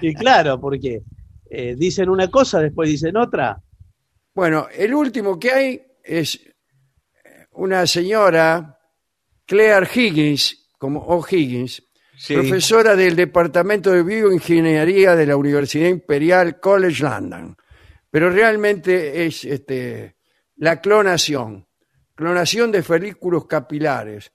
Y 0.00 0.14
claro, 0.14 0.60
porque 0.60 1.02
eh, 1.48 1.74
dicen 1.76 2.08
una 2.08 2.28
cosa, 2.28 2.58
después 2.60 2.88
dicen 2.88 3.16
otra. 3.16 3.62
Bueno, 4.34 4.66
el 4.74 4.92
último 4.94 5.38
que 5.38 5.52
hay 5.52 5.82
es 6.02 6.34
eh, 6.36 7.46
una 7.52 7.86
señora, 7.86 8.78
Claire 9.46 9.86
Higgins, 9.94 10.70
como 10.78 11.00
O. 11.06 11.24
Sí. 12.16 12.34
profesora 12.34 12.94
del 12.94 13.16
Departamento 13.16 13.90
de 13.90 14.02
Bioingeniería 14.02 15.16
de 15.16 15.26
la 15.26 15.36
Universidad 15.36 15.88
Imperial 15.88 16.60
College 16.60 17.02
London. 17.02 17.56
Pero 18.10 18.30
realmente 18.30 19.24
es 19.24 19.44
este, 19.44 20.16
la 20.56 20.80
clonación, 20.80 21.66
clonación 22.14 22.70
de 22.70 22.82
folículos 22.82 23.46
capilares, 23.46 24.30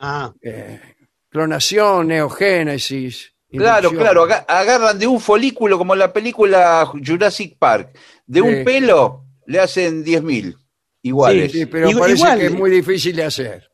Ah, 0.00 0.32
eh, 0.42 0.80
clonación, 1.28 2.08
neogénesis. 2.08 3.34
Claro, 3.50 3.88
inducción. 3.88 4.02
claro, 4.02 4.22
aga- 4.24 4.44
agarran 4.46 4.98
de 4.98 5.06
un 5.06 5.20
folículo 5.20 5.78
como 5.78 5.94
la 5.96 6.12
película 6.12 6.84
Jurassic 7.04 7.58
Park, 7.58 7.96
de 8.26 8.40
Sí. 8.40 8.46
un 8.46 8.64
pelo 8.64 9.24
le 9.46 9.58
hacen 9.58 10.04
10.000 10.04 10.54
iguales. 11.02 11.50
Sí, 11.52 11.66
pero 11.66 11.88
Igual- 11.90 12.00
parece 12.10 12.18
igual. 12.22 12.38
que 12.38 12.46
es 12.46 12.52
muy 12.52 12.70
difícil 12.70 13.16
de 13.16 13.24
hacer. 13.24 13.67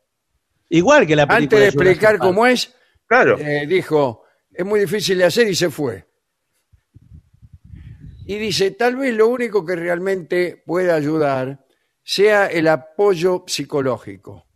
Igual 0.69 1.05
que 1.07 1.15
la 1.15 1.27
película. 1.27 1.43
Antes 1.43 1.59
de 1.59 1.65
explicar 1.67 2.17
cómo 2.19 2.45
es, 2.45 2.73
Claro. 3.07 3.37
eh, 3.39 3.65
dijo, 3.67 4.23
es 4.51 4.65
muy 4.65 4.79
difícil 4.79 5.17
de 5.17 5.25
hacer 5.25 5.47
y 5.47 5.55
se 5.55 5.69
fue. 5.69 6.05
Y 8.27 8.37
dice, 8.37 8.71
tal 8.71 8.95
vez 8.95 9.13
lo 9.13 9.27
único 9.27 9.63
que 9.65 9.75
realmente 9.75 10.63
puede 10.65 10.91
ayudar 10.91 11.63
sea 12.03 12.47
el 12.47 12.67
apoyo 12.67 13.43
psicológico. 13.47 14.47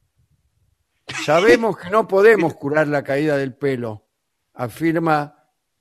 Sabemos 1.26 1.78
que 1.78 1.90
no 1.90 2.08
podemos 2.08 2.56
curar 2.56 2.88
la 2.88 3.04
caída 3.04 3.38
del 3.38 3.56
pelo, 3.56 4.08
afirma 4.54 5.36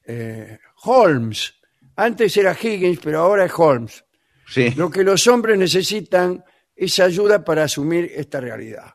eh, 0.05 0.59
Holmes. 0.85 1.55
Antes 1.97 2.37
era 2.37 2.57
Higgins, 2.61 3.01
pero 3.03 3.21
ahora 3.21 3.45
es 3.45 3.53
Holmes. 3.55 4.05
Sí. 4.47 4.71
Lo 4.71 4.91
que 4.91 5.03
los 5.05 5.27
hombres 5.27 5.59
necesitan 5.59 6.43
es 6.75 6.99
ayuda 7.01 7.45
para 7.45 7.65
asumir 7.65 8.11
esta 8.15 8.41
realidad. 8.41 8.95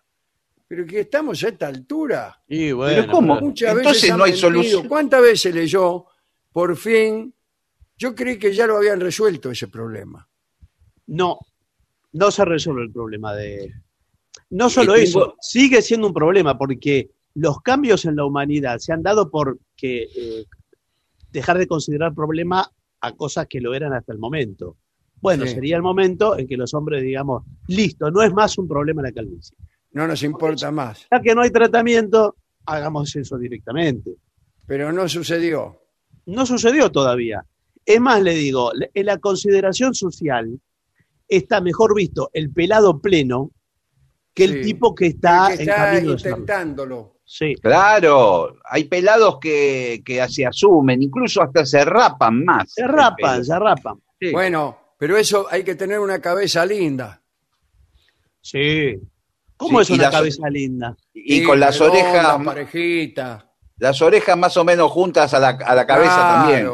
Pero 0.75 0.87
que 0.87 1.01
estamos 1.01 1.43
a 1.43 1.49
esta 1.49 1.67
altura. 1.67 2.41
Y 2.47 2.71
bueno, 2.71 3.05
¿cómo? 3.11 3.35
pero- 3.35 3.45
Muchas 3.45 3.77
Entonces 3.77 4.01
veces 4.01 4.17
no 4.17 4.23
hay 4.23 4.33
solución. 4.35 4.87
¿Cuántas 4.87 5.21
veces 5.21 5.53
leyó? 5.53 6.05
Por 6.51 6.75
fin, 6.75 7.31
yo 7.95 8.15
creí 8.15 8.39
que 8.39 8.51
ya 8.55 8.65
lo 8.65 8.77
habían 8.77 8.99
resuelto 8.99 9.51
ese 9.51 9.67
problema. 9.67 10.27
No, 11.05 11.37
no 12.13 12.31
se 12.31 12.43
resuelve 12.43 12.81
el 12.85 12.91
problema 12.91 13.35
de... 13.35 13.71
No 14.49 14.67
solo 14.71 14.93
tengo- 14.93 15.03
eso, 15.03 15.35
sigue 15.41 15.83
siendo 15.83 16.07
un 16.07 16.13
problema 16.15 16.57
porque 16.57 17.11
los 17.35 17.61
cambios 17.61 18.05
en 18.05 18.15
la 18.15 18.25
humanidad 18.25 18.79
se 18.79 18.93
han 18.93 19.03
dado 19.03 19.29
por 19.29 19.59
que, 19.75 20.07
eh, 20.15 20.45
dejar 21.31 21.59
de 21.59 21.67
considerar 21.67 22.15
problema 22.15 22.67
a 23.01 23.11
cosas 23.11 23.45
que 23.47 23.61
lo 23.61 23.75
eran 23.75 23.93
hasta 23.93 24.11
el 24.11 24.17
momento. 24.17 24.75
Bueno, 25.21 25.45
Sí. 25.45 25.53
sería 25.53 25.75
el 25.75 25.83
momento 25.83 26.35
en 26.35 26.47
que 26.47 26.57
los 26.57 26.73
hombres 26.73 27.03
digamos, 27.03 27.43
listo, 27.67 28.09
no 28.09 28.23
es 28.23 28.33
más 28.33 28.57
un 28.57 28.67
problema 28.67 29.03
la 29.03 29.11
calvicie. 29.11 29.55
No 29.93 30.07
nos 30.07 30.23
importa 30.23 30.71
más. 30.71 31.07
Ya 31.11 31.21
que 31.21 31.35
no 31.35 31.41
hay 31.41 31.51
tratamiento, 31.51 32.35
hagamos 32.65 33.15
eso 33.15 33.37
directamente. 33.37 34.15
Pero 34.65 34.91
no 34.91 35.07
sucedió. 35.07 35.79
No 36.25 36.45
sucedió 36.45 36.91
todavía. 36.91 37.43
Es 37.85 37.99
más, 37.99 38.21
le 38.21 38.33
digo, 38.33 38.71
en 38.93 39.05
la 39.05 39.17
consideración 39.17 39.93
social 39.93 40.59
está 41.27 41.61
mejor 41.61 41.93
visto 41.95 42.29
el 42.33 42.51
pelado 42.51 42.99
pleno 43.01 43.51
que 44.33 44.45
el 44.45 44.53
Sí. 44.53 44.61
tipo 44.71 44.95
que 44.95 45.07
está, 45.07 45.51
El 45.51 45.57
que 45.57 45.63
está 45.63 45.99
intentándolo. 45.99 47.17
Sí, 47.25 47.55
Claro, 47.61 48.57
hay 48.65 48.83
pelados 48.85 49.37
que, 49.39 50.01
que 50.03 50.25
se 50.27 50.45
asumen, 50.45 51.01
incluso 51.01 51.41
hasta 51.41 51.65
se 51.65 51.83
rapan 51.85 52.43
más. 52.43 52.73
se 52.73 52.85
rapan, 52.87 53.43
se 53.45 53.57
rapan. 53.59 53.95
Sí. 54.19 54.31
Bueno, 54.31 54.77
pero 54.97 55.17
eso 55.17 55.45
hay 55.49 55.63
que 55.63 55.75
tener 55.75 55.99
una 55.99 56.19
cabeza 56.19 56.65
linda. 56.65 57.21
Sí. 58.41 58.99
¿Cómo 59.57 59.79
Sí, 59.79 59.83
es 59.83 59.89
una 59.99 60.03
las- 60.03 60.11
cabeza 60.15 60.49
linda? 60.49 60.95
y 61.13 61.39
Sí, 61.39 61.43
con 61.43 61.59
las 61.59 61.79
orejas, 61.79 62.43
parejita. 62.43 63.51
las 63.77 64.01
orejas 64.01 64.37
más 64.37 64.57
o 64.57 64.63
menos 64.63 64.91
juntas 64.91 65.33
a 65.33 65.39
la, 65.39 65.49
a 65.49 65.75
la 65.75 65.85
cabeza 65.87 66.15
también. 66.17 66.67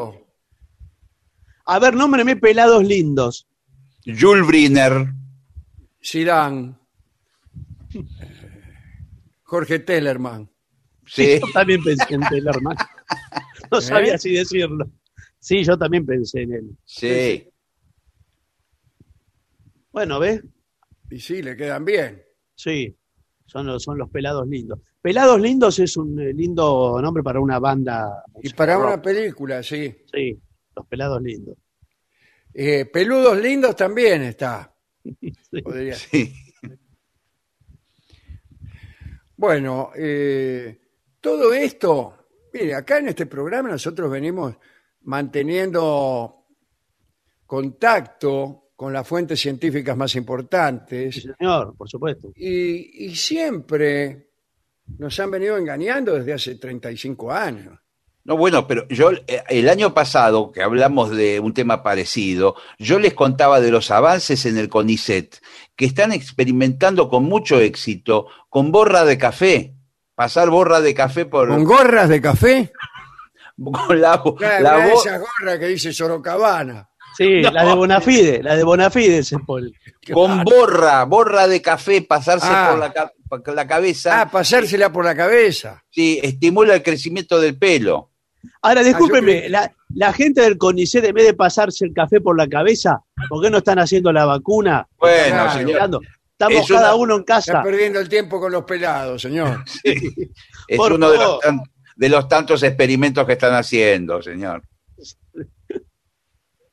A 1.66 1.80
ver, 1.80 1.94
nómbreme 1.94 2.36
pelados 2.36 2.84
lindos. 2.84 3.48
Jules 4.06 4.48
Briner, 4.48 5.08
Zidane. 6.04 6.76
Jorge 9.44 9.80
Tellerman. 9.80 10.50
sí. 11.06 11.40
Yo 11.42 11.48
también 11.54 11.84
pensé 11.84 12.14
en 12.14 12.22
Tellerman. 12.22 12.76
No 13.72 13.78
¿Eh? 13.80 13.82
sabía 13.82 14.18
si 14.18 14.34
decirlo. 14.34 14.90
Sí, 15.42 15.64
yo 15.64 15.78
también 15.78 16.06
pensé 16.06 16.42
en 16.42 16.54
él. 16.54 16.78
Sí. 16.84 17.50
Bueno, 19.92 20.20
¿ves? 20.20 20.44
Y 21.10 21.20
sí, 21.20 21.42
le 21.42 21.56
quedan 21.56 21.86
bien. 21.86 22.22
Sí, 22.60 22.94
son 23.46 23.68
los, 23.68 23.82
son 23.82 23.98
los 23.98 24.10
pelados 24.10 24.46
lindos. 24.46 24.80
Pelados 25.02 25.40
Lindos 25.40 25.80
es 25.80 25.96
un 25.96 26.20
eh, 26.20 26.34
lindo 26.34 27.00
nombre 27.02 27.24
para 27.24 27.40
una 27.40 27.58
banda. 27.58 28.22
Y 28.44 28.50
para 28.50 28.76
rock. 28.76 28.84
una 28.86 29.02
película, 29.02 29.64
sí. 29.64 29.96
Sí, 30.12 30.38
Los 30.76 30.86
Pelados 30.88 31.22
Lindos. 31.22 31.56
Eh, 32.54 32.84
peludos 32.84 33.40
lindos 33.40 33.76
también 33.78 34.24
está. 34.24 34.74
Sí. 35.22 35.62
Podría- 35.64 35.96
Sí. 35.96 36.34
Bueno, 39.38 39.92
eh, 39.96 40.82
todo 41.22 41.54
esto, 41.54 42.28
mire, 42.54 42.76
acá 42.76 42.98
en 43.00 43.08
este 43.08 43.26
programa 43.26 43.70
nosotros 43.70 44.12
venimos 44.12 44.56
manteniendo 45.04 46.46
contacto 47.46 48.69
con 48.80 48.94
las 48.94 49.06
fuentes 49.06 49.42
científicas 49.42 49.98
más 49.98 50.12
Sí, 50.12 50.20
importantes 50.20 51.22
señor, 51.38 51.76
por 51.76 51.90
supuesto. 51.90 52.30
y, 52.34 53.08
y 53.08 53.14
siempre 53.14 54.30
nos 54.98 55.20
han 55.20 55.32
venido 55.32 55.58
engañando 55.58 56.14
desde 56.16 56.32
hace 56.32 56.56
35 56.56 57.30
años. 57.30 57.78
No, 58.24 58.38
bueno, 58.38 58.66
pero 58.68 58.88
yo 58.88 59.12
eh, 59.28 59.44
el 59.50 59.68
año 59.68 59.94
pasado, 59.94 60.54
que 60.54 60.62
hablamos 60.64 61.12
de 61.12 61.42
un 61.42 61.54
tema 61.54 61.84
parecido, 61.84 62.56
yo 62.78 63.00
les 63.00 63.14
contaba 63.14 63.60
de 63.60 63.70
los 63.70 63.92
avances 63.92 64.46
en 64.46 64.58
el 64.58 64.70
CONICET, 64.70 65.42
que 65.76 65.86
están 65.86 66.14
experimentando 66.14 67.10
con 67.10 67.24
mucho 67.26 67.60
éxito 67.60 68.28
con 68.48 68.72
borra 68.72 69.04
de 69.04 69.18
café. 69.18 69.76
Pasar 70.16 70.50
borra 70.50 70.80
de 70.80 70.94
café 70.94 71.26
por 71.26 71.50
¿Con 71.50 71.66
gorras 71.66 72.08
de 72.08 72.22
café? 72.22 72.72
con 73.58 74.00
la, 74.00 74.22
Claro, 74.38 74.64
la 74.64 74.88
bo- 74.88 75.02
esas 75.02 75.20
gorras 75.20 75.60
que 75.60 75.68
dice 75.68 75.92
Sorocabana. 75.92 76.89
Sí, 77.20 77.42
No. 77.44 77.52
la 77.52 77.66
de 77.66 77.74
Bonafide, 77.76 78.42
la 78.42 78.56
de 78.56 78.64
Bonafide 78.64 79.24
se 79.24 79.38
pone. 79.40 79.72
con 80.14 80.44
borra, 80.44 81.04
borra 81.04 81.48
de 81.48 81.62
café, 81.62 82.02
pasarse 82.02 82.48
Ah. 82.50 82.70
por 82.72 82.80
la, 82.80 82.94
ca- 82.94 83.12
por 83.28 83.54
la 83.54 83.68
cabeza, 83.68 84.22
Ah, 84.22 84.32
pasársela 84.32 84.92
por 84.92 85.04
la 85.06 85.14
cabeza. 85.16 85.84
sí, 85.92 86.20
estimula 86.24 86.74
el 86.76 86.82
crecimiento 86.84 87.40
del 87.40 87.58
pelo. 87.58 88.12
Ahora, 88.62 88.82
Ah, 88.82 88.84
discúlpeme, 88.86 89.50
la, 89.50 89.70
la 89.96 90.14
gente 90.14 90.42
del 90.42 90.58
CONICET, 90.58 91.04
en 91.04 91.14
vez 91.14 91.26
de 91.26 91.34
pasarse 91.34 91.84
el 91.86 91.94
café 91.94 92.22
por 92.22 92.38
la 92.38 92.48
cabeza, 92.48 93.02
¿por 93.28 93.44
qué 93.44 93.50
no 93.50 93.58
están 93.58 93.80
haciendo 93.80 94.14
la 94.14 94.24
vacuna? 94.26 94.88
Bueno, 94.98 95.28
Claro. 95.36 95.52
señor, 95.52 95.66
Mirando. 95.68 96.02
Estamos 96.32 96.62
Es 96.62 96.68
cada 96.70 96.96
una- 96.96 97.04
uno 97.04 97.14
en 97.16 97.20
Está 97.20 97.36
casa. 97.36 97.62
perdiendo 97.64 98.00
el 98.00 98.08
tiempo 98.08 98.40
con 98.40 98.50
los 98.54 98.64
pelados, 98.64 99.22
señor. 99.22 99.62
es 99.84 100.78
por 100.78 100.94
uno 100.94 101.12
de 101.12 101.18
los, 101.18 101.40
de 101.98 102.08
los 102.10 102.30
tantos 102.30 102.64
experimentos 102.64 103.26
que 103.28 103.34
están 103.34 103.54
haciendo, 103.56 104.22
señor. 104.22 104.64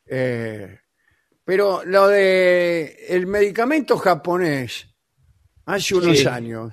Eh, 0.07 0.79
pero 1.45 1.85
lo 1.85 2.09
de 2.09 3.07
el 3.09 3.27
medicamento 3.27 3.97
japonés 3.99 4.87
hace 5.65 5.95
unos 5.95 6.19
Sí. 6.19 6.27
años 6.27 6.73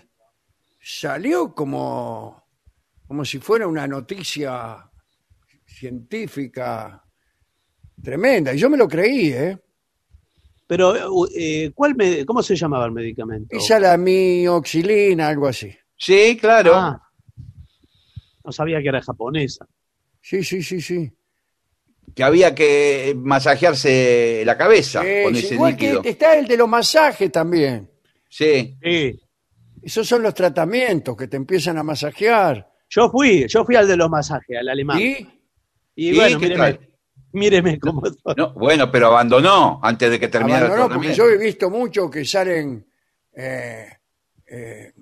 salió 0.81 1.53
como 1.53 2.43
como 3.07 3.25
si 3.25 3.39
fuera 3.39 3.67
una 3.67 3.87
noticia 3.87 4.89
científica 5.65 7.03
tremenda 8.01 8.53
y 8.53 8.57
yo 8.57 8.69
me 8.69 8.77
lo 8.77 8.87
creí, 8.87 9.29
¿eh? 9.31 9.59
Pero, 10.65 10.93
eh, 11.35 11.71
¿cuál 11.75 11.93
me- 11.95 12.25
¿cómo 12.25 12.41
se 12.41 12.55
llamaba 12.55 12.85
el 12.85 12.91
medicamento? 12.91 13.55
Esa 13.55 13.79
la 13.79 13.97
mioxilina, 13.97 15.27
algo 15.27 15.47
así. 15.47 15.75
Sí, 15.97 16.37
claro. 16.39 16.73
Ah, 16.75 17.01
no 18.43 18.51
sabía 18.51 18.81
que 18.81 18.87
era 18.87 19.01
japonesa. 19.01 19.67
Sí, 20.21 20.43
sí, 20.43 20.63
sí, 20.63 20.81
sí. 20.81 21.11
Que 22.15 22.23
había 22.23 22.53
que 22.53 23.13
masajearse 23.17 24.43
la 24.45 24.57
cabeza 24.57 25.01
Eh, 25.05 25.23
con 25.23 25.35
es 25.35 25.43
ese 25.45 25.53
igual 25.55 25.71
líquido. 25.73 26.01
que 26.01 26.09
está 26.09 26.37
el 26.37 26.47
de 26.47 26.57
los 26.57 26.67
masajes 26.69 27.31
también. 27.31 27.89
Sí, 28.29 28.77
Sí. 28.83 29.19
Esos 29.81 30.07
son 30.07 30.23
los 30.23 30.33
tratamientos 30.33 31.15
que 31.17 31.27
te 31.27 31.35
empiezan 31.35 31.77
a 31.77 31.83
masajear. 31.83 32.69
Yo 32.89 33.09
fui, 33.09 33.45
yo 33.49 33.65
fui 33.65 33.75
al 33.75 33.85
de 33.87 33.97
los 33.97 34.09
masajes, 34.09 34.57
al 34.57 34.69
alemán. 34.69 34.97
¿Y? 34.99 35.17
Y 35.95 36.09
¿Y 36.11 36.15
bueno, 36.15 36.39
qué 36.39 36.45
míreme, 36.47 36.73
tal? 36.73 36.89
míreme 37.33 37.79
cómo 37.79 38.01
no, 38.37 38.53
bueno, 38.53 38.89
pero 38.91 39.07
abandonó 39.07 39.79
antes 39.83 40.09
de 40.09 40.19
que 40.19 40.27
terminara 40.29 40.67
Abandonó, 40.67 40.85
el 40.85 40.91
porque 40.93 41.07
tratamiento. 41.13 41.37
yo 41.37 41.43
he 41.43 41.45
visto 41.45 41.69
mucho 41.69 42.09
que 42.09 42.23
salen, 42.23 42.85
eh, 43.35 43.87
eh, 44.47 44.93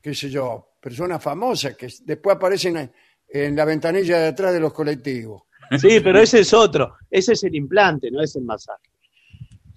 qué 0.00 0.14
sé 0.14 0.30
yo, 0.30 0.76
personas 0.80 1.22
famosas 1.22 1.76
que 1.76 1.88
después 2.04 2.36
aparecen 2.36 2.76
en, 2.78 2.92
en 3.28 3.54
la 3.54 3.64
ventanilla 3.66 4.18
de 4.18 4.28
atrás 4.28 4.52
de 4.54 4.60
los 4.60 4.72
colectivos. 4.72 5.42
Sí, 5.78 6.00
pero 6.00 6.18
ese 6.20 6.40
es 6.40 6.52
otro. 6.52 6.96
Ese 7.10 7.32
es 7.32 7.44
el 7.44 7.54
implante, 7.54 8.10
no 8.10 8.20
es 8.22 8.36
el 8.36 8.44
masaje. 8.44 8.90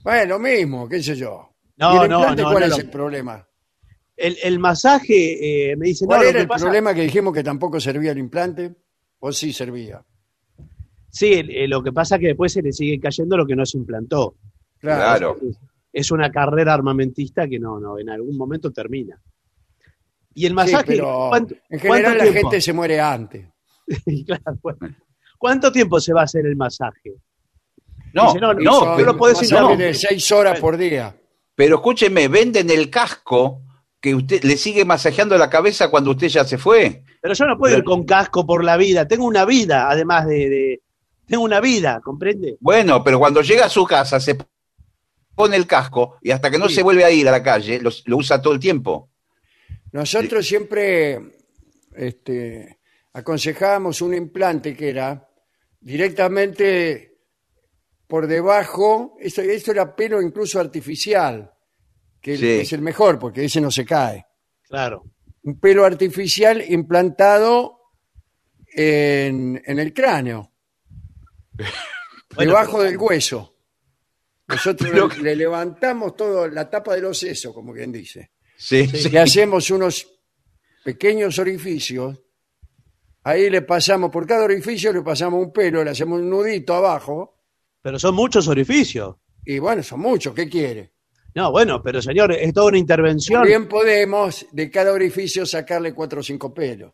Bueno, 0.03 0.33
lo 0.35 0.39
mismo, 0.39 0.87
qué 0.89 1.01
sé 1.01 1.15
yo. 1.15 1.49
No, 1.77 1.93
¿Y 2.01 2.03
el 2.03 2.09
no, 2.09 2.17
implante 2.19 2.41
no, 2.43 2.51
¿Cuál 2.51 2.59
no 2.61 2.65
es 2.65 2.71
lo- 2.71 2.77
el 2.83 2.89
problema? 2.89 3.47
El, 4.17 4.37
el 4.43 4.59
masaje, 4.59 5.71
eh, 5.71 5.75
me 5.75 5.87
dice, 5.87 6.05
no, 6.05 6.09
¿Cuál 6.15 6.27
era 6.27 6.39
el 6.41 6.47
pasa- 6.47 6.63
problema 6.65 6.93
que 6.93 7.01
dijimos 7.01 7.33
que 7.33 7.43
tampoco 7.43 7.79
servía 7.79 8.11
el 8.11 8.17
implante? 8.17 8.73
¿O 9.19 9.31
sí 9.31 9.51
servía? 9.51 10.03
Sí, 11.09 11.33
eh, 11.33 11.67
lo 11.67 11.81
que 11.83 11.91
pasa 11.91 12.15
es 12.15 12.21
que 12.21 12.27
después 12.27 12.51
se 12.53 12.61
le 12.61 12.71
sigue 12.71 12.99
cayendo 12.99 13.35
lo 13.37 13.45
que 13.45 13.55
no 13.55 13.65
se 13.65 13.77
implantó. 13.77 14.35
Claro. 14.79 15.35
Claro. 15.35 15.37
Es, 15.91 16.11
una 16.11 16.29
carrera 16.31 16.73
armamentista 16.73 17.47
que 17.47 17.57
no, 17.59 17.79
no, 17.79 17.97
en 17.99 18.09
algún 18.09 18.37
momento 18.37 18.71
termina. 18.71 19.19
Y 20.33 20.43
el 20.45 20.49
Sí, 20.51 20.55
masaje, 20.55 20.83
pero 20.87 21.27
¿cuánto, 21.29 21.55
en 21.69 21.79
general 21.79 22.17
la 22.17 22.25
gente 22.25 22.59
se 22.61 22.73
muere 22.73 22.99
antes. 22.99 23.47
Claro, 24.25 24.59
bueno. 24.61 24.95
¿Cuánto 25.37 25.71
tiempo 25.71 25.99
se 25.99 26.13
va 26.13 26.21
a 26.21 26.23
hacer 26.25 26.45
el 26.45 26.55
masaje? 26.55 27.13
No, 28.13 28.27
Dice, 28.27 28.39
no, 28.39 28.53
no, 28.53 28.79
Son 28.79 28.95
pero, 28.95 29.11
lo 29.13 29.17
podés 29.17 29.37
masajes 29.37 29.59
no. 29.61 29.75
de 29.77 29.93
seis 29.93 30.31
horas 30.31 30.59
por 30.59 30.77
día. 30.77 31.15
pero 31.53 31.75
escúcheme, 31.75 32.27
venden 32.27 32.69
el 32.69 32.89
casco 32.89 33.61
que 33.99 34.15
usted 34.15 34.43
le 34.43 34.55
sigue 34.57 34.85
masajeando 34.85 35.37
la 35.37 35.49
cabeza 35.49 35.89
cuando 35.89 36.11
usted 36.11 36.27
ya 36.27 36.45
se 36.45 36.57
fue. 36.57 37.03
Pero 37.21 37.33
yo 37.33 37.45
no 37.45 37.57
puedo 37.57 37.75
ir 37.77 37.83
con 37.83 38.05
casco 38.05 38.45
por 38.45 38.63
la 38.63 38.77
vida. 38.77 39.07
Tengo 39.07 39.25
una 39.25 39.45
vida, 39.45 39.89
además 39.89 40.27
de. 40.27 40.49
de- 40.49 40.81
tengo 41.27 41.43
una 41.43 41.59
vida, 41.59 41.99
¿comprende? 42.03 42.55
Bueno, 42.59 43.03
pero 43.03 43.17
cuando 43.17 43.41
llega 43.41 43.65
a 43.65 43.69
su 43.69 43.83
casa 43.85 44.19
se 44.19 44.37
pone 45.33 45.55
el 45.57 45.65
casco 45.65 46.17
y 46.21 46.29
hasta 46.29 46.51
que 46.51 46.59
no 46.59 46.69
Sí. 46.69 46.75
se 46.75 46.83
vuelve 46.83 47.03
a 47.03 47.09
ir 47.09 47.27
a 47.27 47.31
la 47.31 47.41
calle, 47.41 47.79
lo, 47.81 47.89
lo 48.05 48.17
usa 48.17 48.39
todo 48.41 48.53
el 48.53 48.59
tiempo. 48.59 49.09
Nosotros 49.91 50.45
siempre 50.45 51.19
este, 51.95 52.77
aconsejábamos 53.15 54.01
un 54.01 54.13
implante 54.13 54.75
que 54.75 54.89
era 54.89 55.29
directamente 55.79 57.17
por 58.07 58.27
debajo, 58.27 59.15
esto, 59.19 59.41
esto 59.41 59.71
era 59.71 59.95
pelo 59.95 60.21
incluso 60.21 60.59
artificial, 60.59 61.51
que 62.21 62.37
Sí. 62.37 62.47
es 62.61 62.73
el 62.73 62.81
mejor 62.81 63.17
porque 63.17 63.45
ese 63.45 63.61
no 63.61 63.71
se 63.71 63.85
cae. 63.85 64.25
Claro. 64.63 65.03
Un 65.43 65.59
pelo 65.59 65.85
artificial 65.85 66.63
implantado 66.69 67.79
en, 68.73 69.61
en 69.65 69.79
el 69.79 69.93
cráneo, 69.93 70.51
Bueno, 72.35 72.51
debajo 72.51 72.83
del 72.83 72.97
hueso. 72.97 73.55
Nosotros 74.47 74.89
Pero- 74.91 75.07
le, 75.07 75.21
le 75.23 75.35
levantamos 75.37 76.15
todo, 76.17 76.47
la 76.49 76.69
tapa 76.69 76.95
de 76.95 77.01
los 77.01 77.17
sesos, 77.17 77.53
como 77.53 77.73
quien 77.73 77.91
dice. 77.93 78.31
Sí, 78.57 78.87
Sí. 78.87 79.09
le 79.09 79.19
hacemos 79.19 79.69
unos 79.71 80.05
pequeños 80.83 81.39
orificios, 81.39 82.21
ahí 83.25 83.49
le 83.49 83.61
pasamos, 83.63 84.09
por 84.09 84.25
cada 84.25 84.45
orificio 84.45 84.93
le 84.93 85.01
pasamos 85.01 85.43
un 85.45 85.51
pelo, 85.51 85.83
le 85.83 85.89
hacemos 85.91 86.19
un 86.19 86.29
nudito 86.29 86.73
abajo, 86.73 87.37
Pero 87.81 87.99
son 87.99 88.15
muchos 88.15 88.47
orificios. 88.47 89.17
y 89.45 89.59
bueno, 89.59 89.83
son 89.83 89.99
muchos, 89.99 90.33
¿qué 90.33 90.47
quiere? 90.49 90.93
No, 91.35 91.51
bueno, 91.51 91.83
pero 91.83 92.01
señor, 92.01 92.31
es 92.31 92.53
toda 92.53 92.67
una 92.67 92.77
intervención. 92.77 93.43
Bien 93.43 93.67
podemos 93.67 94.45
de 94.53 94.71
cada 94.71 94.93
orificio 94.93 95.45
sacarle 95.45 95.93
cuatro 95.93 96.21
o 96.21 96.23
cinco 96.23 96.53
pelos. 96.53 96.93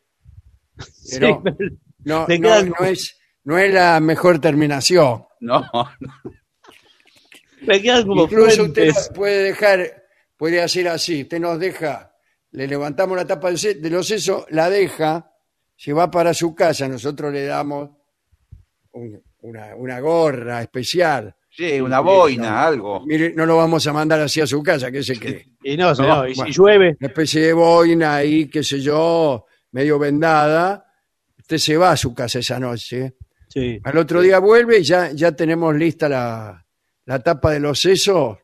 Sí, 0.79 1.17
pero- 1.19 1.43
pero- 1.43 1.69
No, 2.03 2.21
no, 2.21 2.25
quedan- 2.27 2.73
no 2.79 2.86
es, 2.88 3.19
no 3.43 3.57
es 3.59 3.71
la 3.71 3.99
mejor 3.99 4.39
terminación. 4.41 5.23
No, 5.41 5.63
me 7.61 7.82
quedan 7.82 8.07
como 8.07 8.23
Incluso 8.23 8.63
usted 8.63 8.91
fuentes. 8.91 9.11
puede 9.13 9.43
dejar, 9.43 10.03
puede 10.38 10.61
hacer 10.61 10.88
así, 10.88 11.23
usted 11.23 11.39
nos 11.39 11.59
deja, 11.59 12.15
le 12.51 12.67
levantamos 12.67 13.15
la 13.17 13.25
tapa 13.25 13.51
de 13.51 13.89
los 13.89 14.07
sesos, 14.07 14.45
la 14.49 14.69
deja, 14.69 15.30
se 15.84 15.93
va 15.93 16.11
para 16.11 16.32
su 16.34 16.53
casa, 16.53 16.88
nosotros 16.88 17.34
le 17.34 17.45
damos 17.45 17.89
un- 18.91 19.19
una, 19.41 19.75
una 19.75 19.99
gorra 19.99 20.61
especial. 20.61 21.36
sí, 21.49 21.82
una 21.82 21.99
boina, 22.01 22.63
algo. 22.63 23.03
Mire, 23.05 23.34
no 23.34 23.47
lo 23.47 23.57
vamos 23.57 23.88
a 23.88 23.91
mandar 23.93 24.19
así 24.21 24.39
a 24.41 24.45
su 24.45 24.61
casa, 24.61 24.91
¿qué 24.91 25.01
se 25.01 25.17
cree? 25.19 25.47
Y 25.63 25.75
no, 25.77 25.95
señor, 25.95 26.29
y 26.29 26.34
si 26.36 26.39
bueno. 26.41 26.53
llueve, 26.53 26.97
Una 26.99 27.07
especie 27.07 27.41
de 27.47 27.53
boina 27.53 28.15
ahí, 28.17 28.47
qué 28.47 28.63
sé 28.63 28.79
yo, 28.79 29.45
medio 29.71 29.97
vendada. 29.97 30.86
Usted 31.39 31.57
se 31.57 31.77
va 31.77 31.91
a 31.91 31.97
su 31.97 32.13
casa 32.13 32.38
esa 32.39 32.59
noche. 32.59 33.15
sí. 33.47 33.79
Al 33.84 33.97
otro 33.97 34.21
día 34.21 34.38
vuelve 34.39 34.77
y 34.79 34.84
ya, 34.84 35.11
ya 35.13 35.32
tenemos 35.36 35.75
lista 35.75 36.07
la, 36.07 36.63
la 37.05 37.19
tapa 37.23 37.51
de 37.53 37.59
los 37.59 37.79
sesos. 37.82 38.38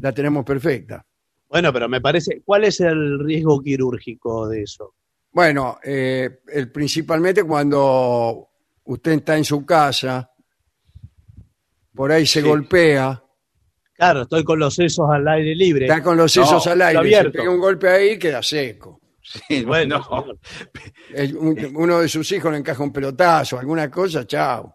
La 0.00 0.12
tenemos 0.12 0.44
perfecta. 0.44 1.04
Bueno, 1.48 1.72
pero 1.72 1.88
me 1.88 2.00
parece, 2.02 2.42
¿cuál 2.44 2.64
es 2.64 2.78
el 2.80 3.18
riesgo 3.24 3.60
quirúrgico 3.62 4.46
de 4.48 4.62
eso? 4.64 4.94
Bueno, 5.32 5.78
eh, 5.82 6.40
el- 6.48 6.70
principalmente 6.72 7.44
cuando 7.44 8.48
usted 8.84 9.12
está 9.12 9.36
en 9.36 9.44
su 9.44 9.64
casa, 9.64 10.30
por 11.94 12.10
ahí 12.12 12.26
se 12.26 12.40
Sí. 12.42 12.48
golpea, 12.48 13.22
Claro, 13.94 14.22
estoy 14.22 14.42
con 14.44 14.58
los 14.58 14.74
sesos 14.74 15.06
al 15.10 15.28
aire 15.28 15.54
libre. 15.54 15.84
está 15.86 16.02
con 16.02 16.16
los 16.16 16.32
sesos 16.32 16.64
No, 16.66 16.72
al 16.72 16.82
aire, 16.82 16.92
se 16.94 16.98
abierto. 16.98 17.32
pega 17.38 17.50
un 17.50 17.60
golpe 17.60 17.88
ahí 17.88 18.10
y 18.12 18.18
queda 18.18 18.42
seco. 18.42 18.98
Sí, 19.22 19.62
Bueno. 19.64 20.04
Eh, 21.14 21.32
un- 21.34 21.72
uno 21.76 22.00
de 22.00 22.08
sus 22.08 22.32
hijos 22.32 22.50
le 22.50 22.58
encaja 22.58 22.82
un 22.82 22.92
pelotazo, 22.92 23.58
alguna 23.60 23.88
cosa, 23.90 24.26
chao. 24.26 24.74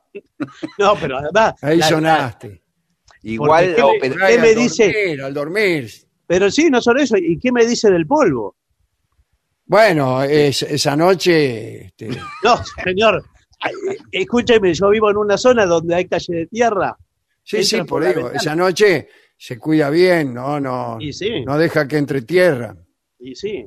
no, 0.78 0.96
pero 0.96 1.18
además. 1.18 1.56
Ahí 1.62 1.78
la- 1.78 1.90
sonaste. 1.90 2.62
igual, 3.24 3.74
¿qué 3.76 3.82
o- 3.82 3.92
me- 3.94 4.00
pero- 4.02 4.16
¿Qué 4.18 4.24
Ay, 4.24 4.38
me 4.40 4.50
al 4.50 4.56
dice? 4.56 4.86
dormir, 4.86 5.22
al 5.24 5.34
dormir. 5.34 5.90
Pero 6.28 6.50
sí, 6.52 6.70
no 6.70 6.80
solo 6.82 7.02
eso. 7.02 7.18
¿Y 7.18 7.38
qué 7.40 7.52
me 7.52 7.66
dice 7.66 7.90
del 7.92 8.06
polvo? 8.08 8.56
Bueno, 9.66 10.22
es- 10.24 10.62
esa 10.64 10.96
noche, 10.96 11.86
este, 11.88 12.10
No, 12.44 12.58
señor. 12.84 13.24
Ay, 13.60 13.74
Escúcheme, 14.12 14.74
yo 14.74 14.90
vivo 14.90 15.10
en 15.10 15.18
una 15.18 15.38
zona 15.38 15.66
donde 15.66 15.96
hay 15.96 16.08
calle 16.08 16.36
de 16.36 16.48
tierra. 16.48 16.96
sí, 17.44 17.58
Entra 17.58 17.70
sí, 17.70 17.78
por 17.80 17.88
por 17.88 18.02
la 18.04 18.08
digo, 18.10 18.22
ventana. 18.24 18.38
esa 18.42 18.56
noche 18.56 19.10
se 19.38 19.58
cuida 19.60 19.90
bien, 19.90 20.34
no, 20.34 20.60
no, 20.60 20.98
Y 21.00 21.12
sí, 21.14 21.44
no 21.46 21.58
deja 21.58 21.88
que 21.88 21.98
entre 21.98 22.22
tierra. 22.22 22.76
y 23.20 23.36
sí. 23.36 23.66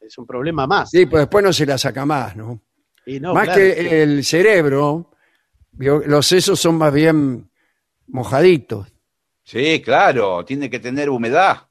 Es 0.00 0.16
un 0.18 0.26
problema 0.26 0.66
más. 0.66 0.90
Sí, 0.90 1.06
pues 1.06 1.22
después 1.22 1.44
no 1.44 1.52
se 1.52 1.66
la 1.66 1.78
saca 1.78 2.04
más, 2.06 2.34
¿no? 2.36 2.62
Y 3.06 3.20
no, 3.20 3.32
más 3.34 3.44
claro. 3.44 3.60
que 3.60 4.02
el 4.02 4.24
cerebro, 4.24 5.10
vio, 5.72 6.00
los 6.06 6.26
sesos 6.26 6.58
son 6.60 6.76
más 6.76 6.92
bien 6.92 7.48
mojaditos, 8.08 8.92
sí, 9.44 9.80
claro, 9.82 10.44
tiene 10.44 10.68
que 10.70 10.78
tener 10.80 11.10
humedad. 11.10 11.68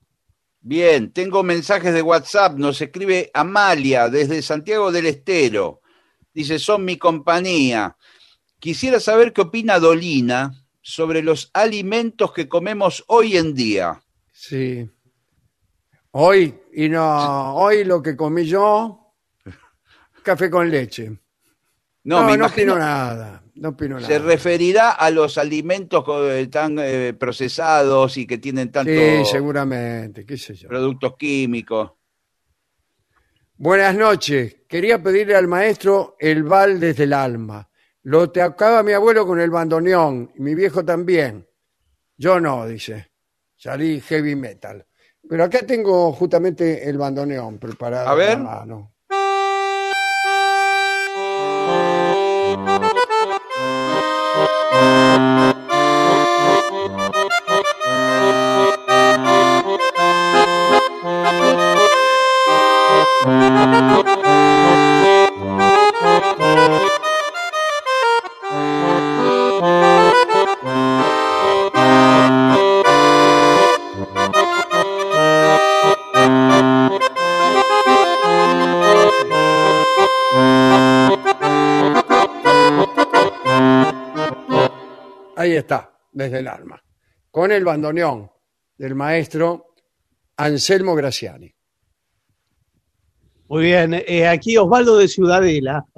Bien, 0.62 1.12
tengo 1.12 1.44
mensajes 1.44 1.94
de 1.94 2.02
WhatsApp, 2.02 2.58
nos 2.58 2.82
escribe 2.82 3.32
Amalia 3.34 4.10
desde 4.10 4.42
Santiago 4.42 4.92
del 4.92 5.08
Estero. 5.08 5.82
Dice, 6.34 6.60
son 6.60 6.86
mi 6.86 6.98
compañía. 6.98 7.98
Quisiera 8.60 9.00
saber 9.00 9.34
qué 9.34 9.42
opina 9.42 9.80
Dolina 9.80 10.52
sobre 10.82 11.22
los 11.22 11.50
alimentos 11.54 12.32
que 12.34 12.48
comemos 12.48 13.04
hoy 13.08 13.38
en 13.38 13.54
día. 13.54 14.02
Sí. 14.32 14.90
Hoy, 16.12 16.60
y 16.74 16.90
no, 16.90 17.56
hoy 17.56 17.84
lo 17.84 18.02
que 18.02 18.16
comí 18.16 18.46
yo, 18.46 19.14
café 20.24 20.50
con 20.50 20.70
leche. 20.70 21.10
No, 22.04 22.22
No, 22.22 22.24
me 22.24 22.30
no, 22.30 22.36
imagino 22.36 22.74
opino 22.74 22.86
nada. 22.86 23.44
No 23.60 23.70
opino 23.70 24.00
se 24.00 24.14
nada. 24.20 24.26
referirá 24.26 24.92
a 24.92 25.10
los 25.10 25.38
alimentos 25.38 26.04
eh, 26.32 26.48
tan 26.52 26.78
eh, 26.80 27.14
procesados 27.18 28.18
y 28.18 28.26
que 28.28 28.38
tienen 28.38 28.72
tanto 28.72 28.92
Sí, 28.92 29.26
seguramente, 29.26 30.26
qué 30.26 30.38
sé 30.38 30.54
yo. 30.56 30.68
productos 30.70 31.16
químicos. 31.18 31.92
Buenas 33.58 33.96
noches. 33.96 34.58
Quería 34.68 35.02
pedirle 35.02 35.36
al 35.36 35.48
maestro 35.48 36.16
el 36.20 36.44
bal 36.44 36.80
desde 36.80 37.06
el 37.06 37.14
alma. 37.14 37.68
Lo 38.04 38.30
tocaba 38.30 38.84
mi 38.84 38.94
abuelo 38.94 39.26
con 39.26 39.40
el 39.40 39.50
bandoneón, 39.50 40.32
mi 40.36 40.54
viejo 40.56 40.86
también. 40.86 41.48
Yo 42.16 42.40
no, 42.40 42.68
dice. 42.68 43.12
Salí 43.56 44.00
heavy 44.02 44.36
metal. 44.36 44.86
Pero 45.28 45.44
acá 45.44 45.60
tengo 45.66 46.14
justamente 46.14 46.88
el 46.88 46.98
bandoneón 46.98 47.58
preparado 47.58 48.08
A 48.08 48.16
ver. 48.16 48.38
en 48.38 48.44
la 48.44 48.50
mano. 48.60 48.94
Está, 85.58 85.98
desde 86.12 86.40
el 86.40 86.48
alma. 86.48 86.82
Con 87.32 87.52
el 87.52 87.64
bandoneón 87.64 88.30
del 88.78 88.96
maestro 88.96 89.74
Anselmo 90.38 90.96
Graciani. 90.96 91.54
Muy 93.50 93.64
bien, 93.64 93.94
eh, 93.94 94.28
aquí 94.28 94.58
Osvaldo 94.58 94.98
de 94.98 95.08
Ciudadela. 95.08 95.86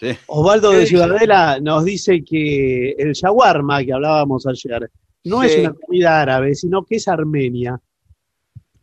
Sí. 0.00 0.08
Osvaldo 0.26 0.70
¿Qué 0.70 0.74
de 0.76 0.80
dice? 0.82 0.90
Ciudadela 0.90 1.60
nos 1.60 1.84
dice 1.84 2.22
que 2.24 2.90
el 2.98 3.12
shawarma 3.12 3.82
que 3.84 3.92
hablábamos 3.92 4.44
ayer 4.46 4.90
no 5.24 5.40
Sí. 5.42 5.46
es 5.48 5.58
una 5.60 5.72
comida 5.72 6.20
árabe, 6.20 6.54
sino 6.54 6.84
que 6.84 6.96
es 6.96 7.06
armenia. 7.08 7.80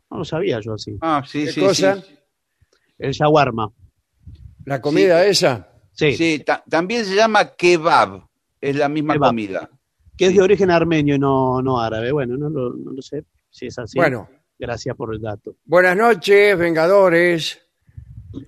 No 0.09 0.17
lo 0.19 0.25
sabía 0.25 0.59
yo 0.61 0.73
así. 0.73 0.97
Ah, 1.01 1.21
sí, 1.27 1.45
¿Qué 1.45 1.51
sí, 1.51 1.61
cosa? 1.61 2.01
sí. 2.01 2.15
El 2.97 3.11
shawarma. 3.11 3.71
La 4.65 4.81
comida 4.81 5.25
esa, 5.25 5.70
Sí, 5.93 6.13
Sí, 6.13 6.43
ta- 6.45 6.63
también 6.69 7.05
se 7.05 7.15
llama 7.15 7.53
kebab, 7.55 8.23
es 8.59 8.75
la 8.75 8.89
misma 8.89 9.13
Kebab. 9.13 9.29
comida. 9.29 9.69
que 10.17 10.25
es 10.25 10.31
sí. 10.31 10.37
de 10.37 10.43
origen 10.43 10.69
armenio 10.71 11.15
y 11.15 11.19
no, 11.19 11.61
no 11.61 11.79
árabe. 11.79 12.11
Bueno, 12.11 12.37
no 12.37 12.49
lo, 12.49 12.73
no 12.73 12.91
lo 12.91 13.01
sé 13.01 13.23
si 13.49 13.67
es 13.67 13.77
así. 13.79 13.97
bueno, 13.97 14.27
Gracias 14.59 14.95
por 14.95 15.13
el 15.15 15.19
dato. 15.21 15.55
Buenas 15.65 15.97
noches, 15.97 16.55
Vengadores. 16.57 17.59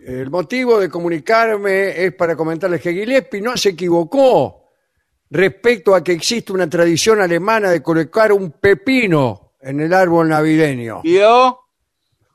El 0.05 0.29
motivo 0.29 0.79
de 0.79 0.87
comunicarme 0.87 2.05
es 2.05 2.13
para 2.13 2.35
comentarles 2.35 2.79
que 2.81 2.93
Gillespie 2.93 3.41
no 3.41 3.57
se 3.57 3.69
equivocó 3.69 4.69
respecto 5.31 5.95
a 5.95 6.03
que 6.03 6.11
existe 6.11 6.53
una 6.53 6.69
tradición 6.69 7.19
alemana 7.19 7.71
de 7.71 7.81
colocar 7.81 8.31
un 8.31 8.51
pepino 8.51 9.53
en 9.59 9.79
el 9.81 9.91
árbol 9.91 10.29
navideño. 10.29 11.01
¿Vio? 11.01 11.57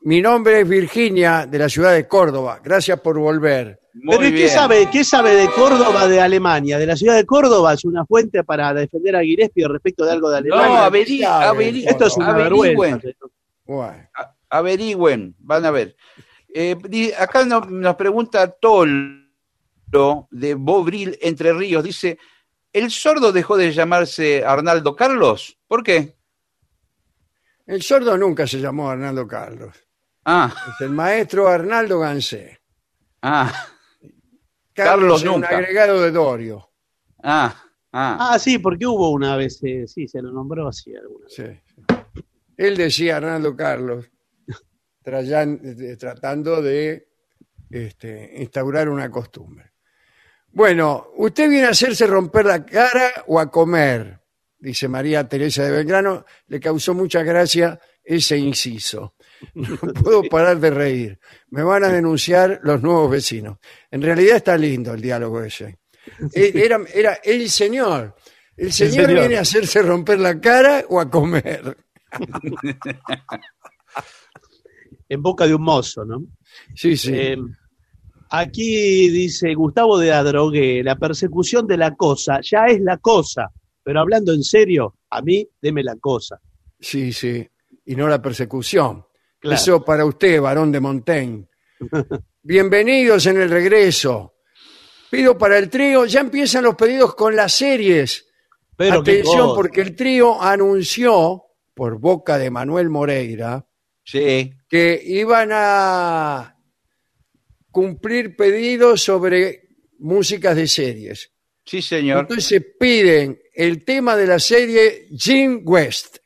Mi 0.02 0.20
nombre 0.22 0.60
es 0.60 0.68
Virginia, 0.68 1.46
de 1.46 1.58
la 1.58 1.68
ciudad 1.68 1.92
de 1.92 2.06
Córdoba. 2.06 2.60
Gracias 2.62 3.00
por 3.00 3.18
volver. 3.18 3.80
Muy 3.94 4.16
Pero 4.16 4.28
¿y 4.28 4.32
qué 4.34 4.48
sabe, 4.48 4.88
qué 4.90 5.02
sabe 5.02 5.34
de 5.34 5.48
Córdoba, 5.50 6.06
de 6.06 6.20
Alemania? 6.20 6.78
De 6.78 6.86
la 6.86 6.96
ciudad 6.96 7.16
de 7.16 7.26
Córdoba 7.26 7.74
es 7.74 7.84
una 7.84 8.06
fuente 8.06 8.44
para 8.44 8.72
defender 8.72 9.16
a 9.16 9.22
Gillespie 9.22 9.66
respecto 9.66 10.04
de 10.04 10.12
algo 10.12 10.30
de 10.30 10.42
No, 10.42 10.54
Alemania. 10.56 10.86
averi- 10.88 11.20
sabe, 11.22 11.46
averi- 11.72 11.84
Esto 11.88 12.06
es 12.06 12.16
una 12.16 12.28
averigüen, 12.30 12.76
vergüenza. 12.78 13.08
averigüen, 14.50 15.34
van 15.40 15.64
a 15.64 15.70
ver. 15.72 15.96
Eh, 16.54 16.76
acá 17.18 17.44
no- 17.44 17.60
nos 17.60 17.96
pregunta 17.96 18.48
Tolo 18.52 19.18
de 20.30 20.54
Bobril 20.54 21.18
Entre 21.20 21.52
Ríos, 21.52 21.82
dice, 21.82 22.18
¿el 22.72 22.90
sordo 22.90 23.32
dejó 23.32 23.56
de 23.56 23.72
llamarse 23.72 24.44
Arnaldo 24.44 24.94
Carlos? 24.94 25.58
¿Por 25.66 25.82
qué? 25.82 26.16
el 27.66 27.82
sordo 27.82 28.16
nunca 28.16 28.46
se 28.46 28.60
llamó 28.60 28.88
Arnaldo 28.88 29.26
Carlos. 29.26 29.76
Ah, 30.30 30.54
Es 30.74 30.80
el 30.82 30.90
maestro 30.90 31.48
Arnaldo 31.48 32.00
Gansé. 32.00 32.58
ah, 33.22 33.50
Carlos 34.74 35.22
es 35.22 35.28
un 35.28 35.34
nunca. 35.40 35.48
agregado 35.56 36.02
de 36.02 36.10
Dorio. 36.10 36.70
Ah, 37.22 37.54
ah. 37.92 38.32
Ah, 38.34 38.38
sí, 38.38 38.58
porque 38.58 38.86
hubo 38.86 39.10
una 39.10 39.36
vez, 39.36 39.58
eh, 39.64 39.86
sí, 39.86 40.06
se 40.06 40.20
lo 40.22 40.30
nombró 40.30 40.68
así 40.68 40.94
alguna 40.94 41.24
vez. 41.26 41.34
Sí, 41.34 41.44
sí. 41.74 41.82
Él 42.56 42.76
decía, 42.76 43.16
Hernando 43.16 43.56
Carlos, 43.56 44.10
trayan- 45.02 45.60
eh, 45.64 45.96
tratando 45.96 46.60
de 46.60 47.08
este, 47.70 48.34
instaurar 48.36 48.88
una 48.88 49.10
costumbre. 49.10 49.72
Bueno, 50.50 51.08
¿usted 51.16 51.48
viene 51.48 51.66
a 51.66 51.70
hacerse 51.70 52.06
romper 52.06 52.44
la 52.46 52.64
cara 52.66 53.24
o 53.26 53.40
a 53.40 53.50
comer? 53.50 54.20
Dice 54.58 54.88
María 54.88 55.28
Teresa 55.28 55.62
de 55.64 55.70
Belgrano. 55.70 56.24
Le 56.48 56.58
causó 56.60 56.94
mucha 56.94 57.22
gracia 57.22 57.78
ese 58.02 58.36
inciso. 58.36 59.14
No 59.54 59.76
puedo 60.02 60.22
parar 60.24 60.58
de 60.58 60.70
reír. 60.70 61.18
Me 61.50 61.62
van 61.62 61.84
a 61.84 61.88
denunciar 61.88 62.60
los 62.62 62.82
nuevos 62.82 63.10
vecinos. 63.10 63.58
En 63.90 64.02
realidad 64.02 64.36
está 64.36 64.56
lindo 64.56 64.92
el 64.94 65.00
diálogo 65.00 65.42
ese. 65.42 65.78
Eh, 66.34 66.52
Era, 66.54 66.80
era 66.92 67.14
el 67.22 67.48
señor. 67.50 68.14
El 68.56 68.72
señor, 68.72 69.06
señor. 69.06 69.20
viene 69.20 69.36
a 69.36 69.42
hacerse 69.42 69.82
romper 69.82 70.18
la 70.18 70.40
cara 70.40 70.84
o 70.88 71.00
a 71.00 71.10
comer. 71.10 71.76
En 75.10 75.22
boca 75.22 75.46
de 75.46 75.54
un 75.54 75.62
mozo, 75.62 76.04
¿no? 76.04 76.22
Sí, 76.74 76.94
sí. 76.96 77.12
Eh, 77.14 77.36
aquí 78.30 79.08
dice 79.08 79.54
Gustavo 79.54 79.96
de 79.98 80.12
Adrogué, 80.12 80.82
la 80.82 80.96
persecución 80.96 81.66
de 81.66 81.78
la 81.78 81.94
cosa 81.94 82.40
ya 82.42 82.66
es 82.66 82.80
la 82.82 82.98
cosa, 82.98 83.50
pero 83.82 84.00
hablando 84.00 84.34
en 84.34 84.42
serio, 84.42 84.96
a 85.08 85.22
mí 85.22 85.48
deme 85.62 85.82
la 85.82 85.96
cosa. 85.96 86.38
Sí, 86.78 87.12
sí. 87.14 87.48
Y 87.86 87.96
no 87.96 88.06
la 88.06 88.20
persecución. 88.20 89.02
Claro. 89.40 89.56
Eso 89.56 89.84
para 89.84 90.04
usted, 90.04 90.40
varón 90.40 90.72
de 90.72 90.80
Montaigne. 90.80 91.46
Bienvenidos 92.42 93.26
en 93.26 93.40
el 93.40 93.50
regreso. 93.50 94.34
Pido 95.10 95.38
para 95.38 95.58
el 95.58 95.70
trío, 95.70 96.04
ya 96.06 96.20
empiezan 96.20 96.64
los 96.64 96.74
pedidos 96.74 97.14
con 97.14 97.34
las 97.36 97.52
series. 97.52 98.26
Pero 98.76 99.00
Atención, 99.00 99.54
porque 99.54 99.80
el 99.80 99.96
trío 99.96 100.40
anunció, 100.40 101.44
por 101.74 101.98
boca 101.98 102.38
de 102.38 102.50
Manuel 102.50 102.88
Moreira, 102.90 103.64
Sí. 104.04 104.52
que 104.68 105.00
iban 105.04 105.50
a 105.52 106.56
cumplir 107.70 108.34
pedidos 108.36 109.02
sobre 109.02 109.68
músicas 109.98 110.56
de 110.56 110.66
series. 110.66 111.30
Sí, 111.64 111.82
señor. 111.82 112.20
Entonces 112.20 112.64
piden 112.78 113.38
el 113.54 113.84
tema 113.84 114.16
de 114.16 114.26
la 114.26 114.38
serie 114.38 115.08
Jim 115.16 115.62
West. 115.64 116.18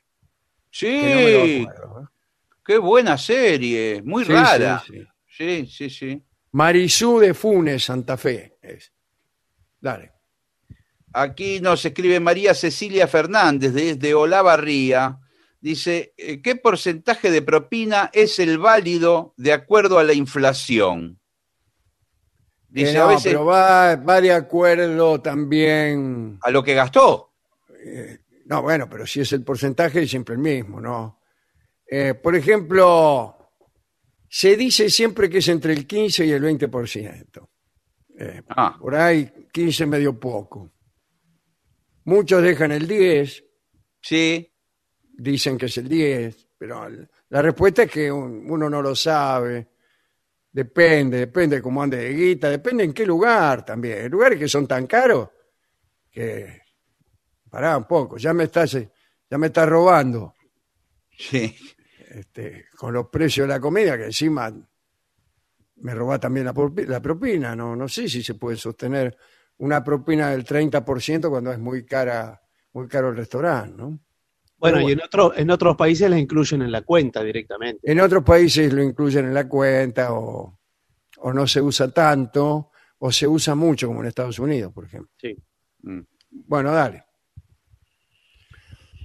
Sí. 0.70 1.66
Qué 2.64 2.78
buena 2.78 3.18
serie. 3.18 4.02
Muy 4.04 4.24
Sí, 4.24 4.32
rara. 4.32 4.82
sí, 4.86 5.06
sí. 5.28 5.66
Sí, 5.66 5.90
sí. 5.90 6.22
Marisú 6.52 7.18
de 7.18 7.34
Funes, 7.34 7.84
Santa 7.84 8.16
Fe. 8.16 8.56
es. 8.62 8.92
Dale. 9.80 10.12
Aquí 11.14 11.60
nos 11.60 11.84
escribe 11.84 12.20
María 12.20 12.54
Cecilia 12.54 13.06
Fernández 13.08 13.72
desde 13.72 14.14
Olavarría. 14.14 15.18
Dice, 15.60 16.14
eh, 16.16 16.40
¿qué 16.42 16.56
porcentaje 16.56 17.30
de 17.30 17.42
propina 17.42 18.10
es 18.12 18.38
el 18.38 18.58
válido 18.58 19.34
de 19.36 19.52
acuerdo 19.52 19.98
a 19.98 20.04
la 20.04 20.12
inflación? 20.12 21.18
Dice, 22.68 22.92
Eh, 22.94 22.98
a 22.98 23.00
no, 23.02 23.08
veces 23.08 23.24
pero 23.24 23.44
va, 23.44 23.96
va 23.96 24.20
de 24.20 24.32
acuerdo 24.32 25.20
también. 25.20 26.38
a 26.42 26.50
lo 26.50 26.62
que 26.62 26.74
gastó. 26.74 27.32
No, 28.46 28.62
bueno, 28.62 28.88
pero 28.88 29.06
si 29.06 29.20
es 29.20 29.32
el 29.32 29.42
porcentaje, 29.44 30.02
es 30.02 30.10
siempre 30.10 30.34
el 30.34 30.40
mismo, 30.40 30.80
¿no? 30.80 31.20
Eh, 31.95 32.14
por 32.14 32.34
ejemplo, 32.34 33.51
se 34.26 34.57
dice 34.57 34.88
siempre 34.88 35.28
que 35.28 35.38
es 35.38 35.49
entre 35.49 35.74
el 35.74 35.86
15 35.86 36.24
y 36.24 36.30
el 36.32 36.43
20%. 36.43 37.51
Eh, 38.18 38.40
Ah, 38.49 38.78
por 38.80 38.95
ahí, 38.95 39.30
15 39.53 39.84
medio 39.84 40.18
poco. 40.18 40.72
Muchos 42.05 42.43
dejan 42.43 42.72
el 42.72 42.88
10, 42.88 43.45
sí, 44.01 44.51
dicen 45.18 45.59
que 45.59 45.66
es 45.66 45.76
el 45.76 45.86
10, 45.86 46.49
pero 46.57 46.88
la 47.28 47.43
respuesta 47.43 47.82
es 47.82 47.90
que 47.90 48.11
un- 48.11 48.51
uno 48.51 48.70
no 48.70 48.80
lo 48.80 48.97
sabe. 48.97 49.68
Depende, 50.51 51.18
depende 51.18 51.57
de 51.57 51.62
cómo 51.62 51.82
ande 51.82 51.99
de 51.99 52.14
guita, 52.14 52.49
depende 52.49 52.84
en 52.84 52.95
qué 52.95 53.05
lugar 53.05 53.66
también. 53.66 53.99
Hay 54.05 54.09
lugares 54.09 54.38
que 54.38 54.49
son 54.49 54.66
tan 54.66 54.86
caros 54.86 55.28
que... 56.11 56.59
Pará 57.51 57.76
un 57.76 57.84
poco, 57.84 58.16
ya 58.16 58.32
me 58.32 58.45
estás, 58.45 58.78
ya 59.30 59.36
me 59.36 59.49
estás 59.49 59.68
robando 59.68 60.34
sí. 61.18 61.55
Este, 62.12 62.66
con 62.76 62.92
los 62.94 63.08
precios 63.08 63.46
de 63.48 63.54
la 63.54 63.60
comida, 63.60 63.96
que 63.96 64.04
encima 64.06 64.52
me 65.76 65.94
roba 65.94 66.18
también 66.18 66.46
la, 66.46 66.54
propi- 66.54 66.86
la 66.86 67.00
propina. 67.00 67.56
No, 67.56 67.74
no 67.74 67.88
sé 67.88 68.08
si 68.08 68.22
se 68.22 68.34
puede 68.34 68.56
sostener 68.56 69.16
una 69.58 69.82
propina 69.82 70.30
del 70.30 70.44
30% 70.44 71.28
cuando 71.28 71.52
es 71.52 71.58
muy 71.58 71.84
cara, 71.84 72.40
muy 72.72 72.88
caro 72.88 73.10
el 73.10 73.16
restaurante, 73.16 73.76
¿no? 73.76 73.98
Bueno, 74.58 74.80
y 74.80 74.92
en, 74.92 75.02
otro, 75.02 75.36
en 75.36 75.50
otros 75.50 75.76
países 75.76 76.08
la 76.08 76.16
incluyen 76.18 76.62
en 76.62 76.70
la 76.70 76.82
cuenta 76.82 77.22
directamente. 77.24 77.80
En 77.90 77.98
otros 78.00 78.22
países 78.22 78.72
lo 78.72 78.80
incluyen 78.82 79.24
en 79.26 79.34
la 79.34 79.48
cuenta 79.48 80.12
o, 80.12 80.60
o 81.18 81.32
no 81.32 81.46
se 81.48 81.60
usa 81.60 81.88
tanto 81.90 82.70
o 82.98 83.10
se 83.10 83.26
usa 83.26 83.56
mucho 83.56 83.88
como 83.88 84.02
en 84.02 84.06
Estados 84.06 84.38
Unidos, 84.38 84.72
por 84.72 84.84
ejemplo. 84.84 85.10
Sí. 85.20 85.36
Mm. 85.82 86.00
Bueno, 86.30 86.70
dale. 86.70 87.02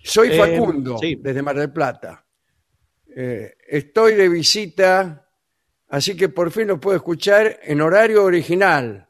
Soy 0.04 0.30
Eh, 0.32 0.38
Facundo, 0.38 0.98
sí. 1.00 1.18
desde 1.20 1.42
Mar 1.42 1.56
del 1.58 1.72
Plata. 1.72 2.24
Eh, 3.20 3.58
estoy 3.68 4.14
de 4.14 4.30
visita, 4.30 5.28
así 5.88 6.16
que 6.16 6.30
por 6.30 6.52
fin 6.52 6.68
lo 6.68 6.80
puedo 6.80 6.98
escuchar 6.98 7.62
en 7.64 7.82
horario 7.82 8.24
original. 8.24 9.10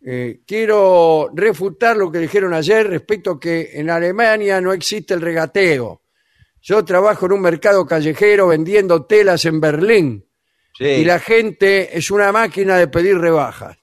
Eh, 0.00 0.42
quiero 0.46 1.28
refutar 1.34 1.96
lo 1.96 2.12
que 2.12 2.20
dijeron 2.20 2.54
ayer 2.54 2.86
respecto 2.86 3.32
a 3.32 3.40
que 3.40 3.70
en 3.72 3.90
Alemania 3.90 4.60
no 4.60 4.72
existe 4.72 5.12
el 5.14 5.22
regateo. 5.22 6.02
Yo 6.62 6.84
trabajo 6.84 7.26
en 7.26 7.32
un 7.32 7.40
mercado 7.40 7.84
callejero 7.84 8.46
vendiendo 8.46 9.04
telas 9.06 9.44
en 9.44 9.60
Berlín 9.60 10.24
sí. 10.78 10.84
y 10.84 11.04
la 11.04 11.18
gente 11.18 11.98
es 11.98 12.12
una 12.12 12.30
máquina 12.30 12.76
de 12.76 12.86
pedir 12.86 13.18
rebajas. 13.18 13.76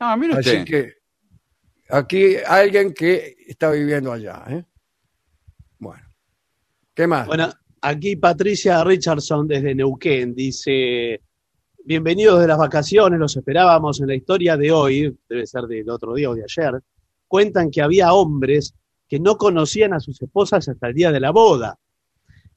No, 0.00 0.16
mire 0.16 0.32
Así 0.32 0.56
usted. 0.56 0.64
que 0.64 0.94
aquí 1.90 2.36
alguien 2.38 2.94
que 2.94 3.36
está 3.46 3.70
viviendo 3.70 4.14
allá. 4.14 4.44
¿eh? 4.48 4.64
Bueno, 5.78 6.08
¿qué 6.94 7.06
más? 7.06 7.26
Bueno, 7.26 7.52
aquí 7.86 8.16
Patricia 8.16 8.82
Richardson 8.82 9.46
desde 9.46 9.74
Neuquén 9.74 10.34
dice, 10.34 11.20
bienvenidos 11.84 12.40
de 12.40 12.48
las 12.48 12.58
vacaciones, 12.58 13.18
los 13.18 13.36
esperábamos 13.36 14.00
en 14.00 14.08
la 14.08 14.14
historia 14.16 14.56
de 14.56 14.72
hoy, 14.72 15.16
debe 15.28 15.46
ser 15.46 15.62
del 15.64 15.88
otro 15.88 16.14
día 16.14 16.30
o 16.30 16.34
de 16.34 16.42
ayer, 16.42 16.80
cuentan 17.28 17.70
que 17.70 17.82
había 17.82 18.12
hombres 18.12 18.74
que 19.08 19.20
no 19.20 19.36
conocían 19.36 19.94
a 19.94 20.00
sus 20.00 20.20
esposas 20.20 20.68
hasta 20.68 20.88
el 20.88 20.94
día 20.94 21.12
de 21.12 21.20
la 21.20 21.30
boda. 21.30 21.78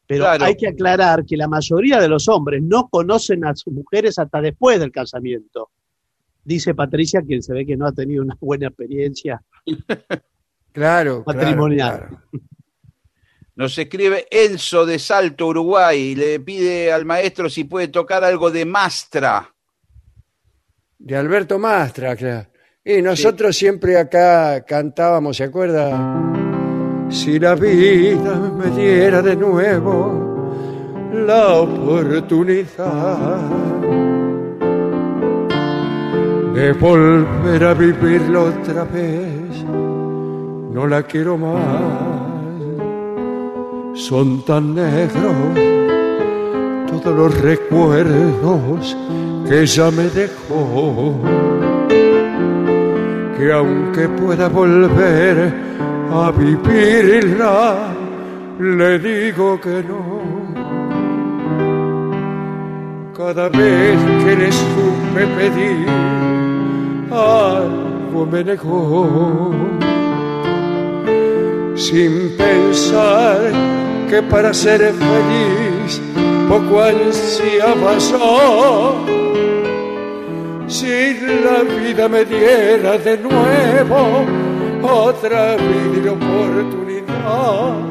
Pero 0.07 0.23
Claro. 0.23 0.45
hay 0.45 0.55
que 0.55 0.67
aclarar 0.67 1.23
que 1.23 1.37
la 1.37 1.47
mayoría 1.47 1.99
de 2.01 2.07
los 2.09 2.27
hombres 2.27 2.63
no 2.63 2.89
conocen 2.89 3.45
a 3.45 3.55
sus 3.55 3.71
mujeres 3.71 4.17
hasta 4.17 4.41
después 4.41 4.79
del 4.79 4.91
casamiento. 4.91 5.69
Dice 6.43 6.73
Patricia 6.73 7.21
que 7.21 7.39
se 7.43 7.53
ve 7.53 7.67
que 7.67 7.77
no 7.77 7.85
ha 7.85 7.91
tenido 7.91 8.23
una 8.23 8.35
buena 8.41 8.67
experiencia. 8.67 9.39
claro, 10.71 11.23
claro, 11.23 11.23
matrimonial. 11.27 11.99
claro. 11.99 12.21
Nos 13.59 13.77
escribe 13.77 14.25
Enzo 14.31 14.85
de 14.85 14.97
Salto, 14.97 15.47
Uruguay. 15.47 16.15
Le 16.15 16.39
pide 16.39 16.93
al 16.93 17.03
maestro 17.03 17.49
si 17.49 17.65
puede 17.65 17.89
tocar 17.89 18.23
algo 18.23 18.49
de 18.49 18.63
Mastra. 18.63 19.53
De 20.97 21.17
Alberto 21.17 21.59
Mastra, 21.59 22.15
claro. 22.15 22.47
Y 22.85 23.01
nosotros 23.01 23.57
siempre 23.57 23.97
acá 23.97 24.63
cantábamos, 24.63 25.35
¿se 25.35 25.43
acuerda? 25.43 25.91
Si 27.09 27.37
la 27.37 27.55
vida 27.55 28.33
me 28.33 28.69
diera 28.81 29.21
de 29.21 29.35
nuevo 29.35 30.53
la 31.11 31.55
oportunidad 31.55 33.41
de 36.53 36.71
volver 36.79 37.63
a 37.65 37.73
vivirlo 37.73 38.45
otra 38.45 38.85
vez, 38.85 39.65
no 39.65 40.87
la 40.87 41.03
quiero 41.03 41.37
más. 41.37 42.08
Son 43.99 44.41
tan 44.43 44.75
negros 44.75 45.35
todos 46.89 47.15
los 47.15 47.41
recuerdos 47.41 48.95
que 49.45 49.63
ella 49.63 49.91
me 49.91 50.03
dejó, 50.03 51.19
que 53.37 53.51
aunque 53.51 54.07
pueda 54.07 54.47
volver 54.47 55.53
a 56.11 56.31
vivirla, 56.31 57.93
le 58.57 58.99
digo 58.99 59.59
que 59.59 59.83
no. 59.83 60.29
Cada 63.17 63.49
vez 63.49 63.99
que 64.23 64.35
le 64.37 64.49
supe 64.49 65.27
pedir, 65.37 65.89
algo 67.11 68.25
me 68.31 68.43
negó, 68.45 69.51
sin 71.75 72.37
pensar 72.37 73.88
que 74.09 74.23
para 74.23 74.53
ser 74.53 74.79
feliz 74.79 76.01
poco 76.49 76.81
ansiaba 76.81 77.97
yo 77.97 79.05
si 80.67 81.13
la 81.43 81.63
vida 81.63 82.07
me 82.07 82.25
diera 82.25 82.97
de 82.97 83.17
nuevo 83.17 84.25
otra 84.81 85.55
vida 85.55 86.05
y 86.05 86.07
oportunidad 86.07 87.89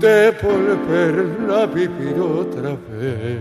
de 0.00 0.30
volverla 0.42 1.62
a 1.62 1.66
vivir 1.66 2.20
otra 2.20 2.70
vez, 2.70 3.40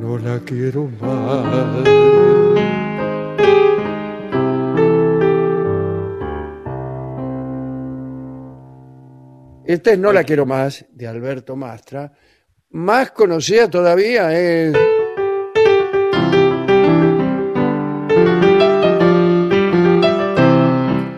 no 0.00 0.18
la 0.18 0.38
quiero 0.40 0.88
más. 1.00 2.31
Esta 9.64 9.92
es 9.92 9.98
No 9.98 10.12
la 10.12 10.24
quiero 10.24 10.44
más, 10.46 10.84
de 10.90 11.06
Alberto 11.06 11.56
Mastra. 11.56 12.12
Más 12.70 13.12
conocida 13.12 13.68
todavía 13.70 14.32
es... 14.38 14.74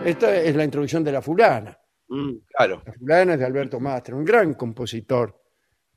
Esta 0.05 0.35
es 0.41 0.55
la 0.55 0.63
introducción 0.63 1.03
de 1.03 1.11
La 1.11 1.21
Fulana. 1.21 1.77
Mm, 2.07 2.33
claro. 2.55 2.83
La 2.85 2.93
Fulana 2.93 3.33
es 3.33 3.39
de 3.39 3.45
Alberto 3.45 3.79
Mastra, 3.79 4.15
un 4.15 4.23
gran 4.23 4.53
compositor. 4.53 5.41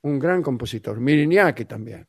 Un 0.03 0.19
gran 0.19 0.43
compositor. 0.43 0.99
Miriñaki 0.99 1.67
también. 1.67 2.07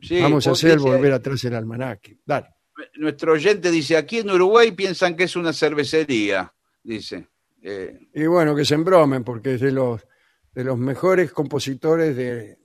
Sí, 0.00 0.20
Vamos 0.20 0.46
a 0.46 0.52
hacer 0.52 0.78
dice- 0.78 0.88
volver 0.88 1.12
atrás 1.12 1.44
el 1.44 1.54
almanaque. 1.54 2.18
Dale. 2.24 2.48
Nuestro 2.96 3.32
oyente 3.32 3.70
dice, 3.70 3.96
aquí 3.96 4.18
en 4.18 4.30
Uruguay 4.30 4.72
piensan 4.72 5.14
que 5.16 5.24
es 5.24 5.36
una 5.36 5.52
cervecería, 5.52 6.52
dice. 6.82 7.28
Eh, 7.66 7.98
Y 8.12 8.26
bueno, 8.26 8.54
que 8.54 8.64
se 8.66 8.74
embromen, 8.74 9.24
porque 9.24 9.54
es 9.54 9.60
de 9.62 9.72
los, 9.72 10.06
de 10.52 10.64
los 10.64 10.78
mejores 10.78 11.32
compositores 11.32 12.14
de, 12.14 12.58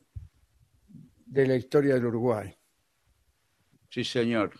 de 1.25 1.47
la 1.47 1.55
historia 1.55 1.93
del 1.95 2.05
Uruguay. 2.05 2.53
sí, 3.89 4.03
señor. 4.03 4.51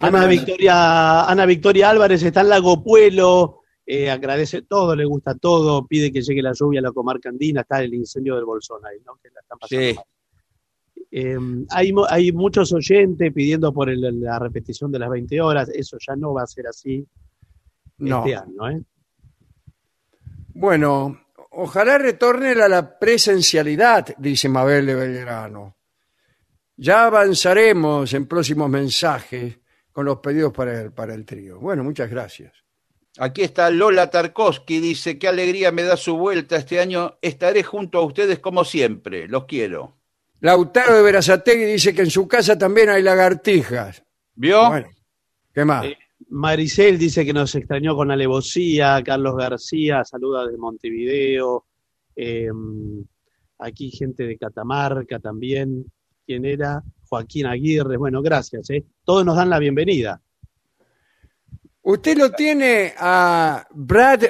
Ana 0.00 0.26
Victoria, 0.26 1.24
Ana 1.24 1.44
Victoria 1.46 1.90
Álvarez 1.90 2.22
está 2.22 2.42
en 2.42 2.50
Lago 2.50 2.84
Puelo, 2.84 3.62
eh, 3.86 4.10
agradece 4.10 4.62
todo, 4.62 4.94
le 4.94 5.04
gusta 5.06 5.34
todo, 5.34 5.86
pide 5.86 6.12
que 6.12 6.20
llegue 6.22 6.42
la 6.42 6.52
lluvia 6.52 6.80
a 6.80 6.82
la 6.84 6.92
comarca 6.92 7.30
andina, 7.30 7.62
está 7.62 7.82
el 7.82 7.94
incendio 7.94 8.36
del 8.36 8.44
Bolsón 8.44 8.84
ahí, 8.86 8.98
¿no? 9.04 9.16
Que 9.16 9.30
la 9.30 9.40
están 9.40 9.58
pasando 9.58 9.86
Sí. 9.86 9.94
mal. 9.94 10.04
Eh, 11.10 11.38
hay, 11.70 11.92
mo- 11.92 12.06
hay 12.08 12.32
muchos 12.32 12.70
oyentes 12.74 13.32
pidiendo 13.32 13.72
por 13.72 13.88
el- 13.88 14.20
la 14.20 14.38
repetición 14.38 14.92
de 14.92 14.98
las 14.98 15.08
20 15.08 15.40
horas, 15.40 15.70
eso 15.70 15.96
ya 16.06 16.14
no 16.16 16.34
va 16.34 16.42
a 16.42 16.46
ser 16.46 16.66
así 16.66 17.06
No. 17.96 18.18
este 18.26 18.36
año, 18.36 18.68
¿eh? 18.70 18.82
Bueno, 20.58 21.20
ojalá 21.50 21.98
retorne 21.98 22.50
a 22.50 22.68
la 22.68 22.98
presencialidad, 22.98 24.08
dice 24.18 24.48
Mabel 24.48 24.86
de 24.86 24.94
Belgrano. 24.96 25.76
Ya 26.76 27.04
avanzaremos 27.04 28.12
en 28.12 28.26
próximos 28.26 28.68
mensajes 28.68 29.56
con 29.92 30.06
los 30.06 30.18
pedidos 30.18 30.52
para 30.52 30.80
el, 30.80 30.90
para 30.90 31.14
el 31.14 31.24
trío. 31.24 31.60
Bueno, 31.60 31.84
muchas 31.84 32.10
gracias. 32.10 32.52
Aquí 33.18 33.42
está 33.42 33.70
Lola 33.70 34.10
Tarkovsky, 34.10 34.80
dice, 34.80 35.16
qué 35.16 35.28
alegría 35.28 35.70
me 35.70 35.84
da 35.84 35.96
su 35.96 36.16
vuelta 36.16 36.56
este 36.56 36.80
año, 36.80 37.18
estaré 37.22 37.62
junto 37.62 37.98
a 37.98 38.04
ustedes 38.04 38.40
como 38.40 38.64
siempre, 38.64 39.28
los 39.28 39.44
quiero. 39.44 39.96
Lautaro 40.40 40.96
de 40.96 41.02
Verazategui 41.02 41.66
dice 41.66 41.94
que 41.94 42.02
en 42.02 42.10
su 42.10 42.26
casa 42.26 42.58
también 42.58 42.88
hay 42.90 43.02
lagartijas. 43.02 44.02
¿Vio? 44.34 44.66
Bueno, 44.66 44.88
¿qué 45.54 45.64
más? 45.64 45.84
Eh, 45.84 45.98
Maricel 46.30 46.98
dice 46.98 47.24
que 47.24 47.32
nos 47.32 47.54
extrañó 47.54 47.96
con 47.96 48.10
alevosía, 48.10 49.02
Carlos 49.04 49.34
García 49.36 50.04
saluda 50.04 50.46
de 50.46 50.56
Montevideo, 50.58 51.64
eh, 52.16 52.48
aquí 53.58 53.90
gente 53.90 54.24
de 54.26 54.36
Catamarca 54.36 55.18
también, 55.18 55.84
¿quién 56.26 56.44
era? 56.44 56.82
Joaquín 57.08 57.46
Aguirre, 57.46 57.96
bueno, 57.96 58.20
gracias, 58.20 58.68
¿eh? 58.70 58.84
todos 59.04 59.24
nos 59.24 59.36
dan 59.36 59.48
la 59.50 59.58
bienvenida. 59.58 60.20
Usted 61.82 62.18
lo 62.18 62.30
tiene 62.32 62.92
a 62.98 63.66
Brad 63.70 64.24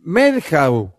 Medhau, 0.00 0.92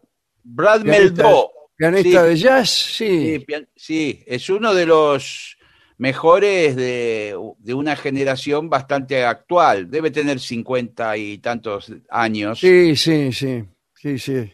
Brad 0.44 0.82
pianista, 0.82 1.24
Meldó. 1.24 1.52
pianista 1.78 2.22
Sí. 2.24 2.28
de 2.30 2.36
jazz, 2.38 2.70
Sí, 2.70 3.08
sí. 3.38 3.46
pian- 3.46 3.68
sí, 3.76 4.24
es 4.26 4.50
uno 4.50 4.74
de 4.74 4.86
los 4.88 5.55
mejores 5.98 6.76
de, 6.76 7.36
de 7.60 7.74
una 7.74 7.96
generación 7.96 8.70
bastante 8.70 9.24
actual. 9.26 9.90
Debe 9.90 10.12
tener 10.12 10.40
cincuenta 10.40 11.18
y 11.18 11.38
tantos 11.40 11.92
años. 12.10 12.60
Sí, 12.60 12.96
sí, 12.96 13.32
sí, 13.32 13.64
sí, 13.94 14.20
sí. 14.20 14.54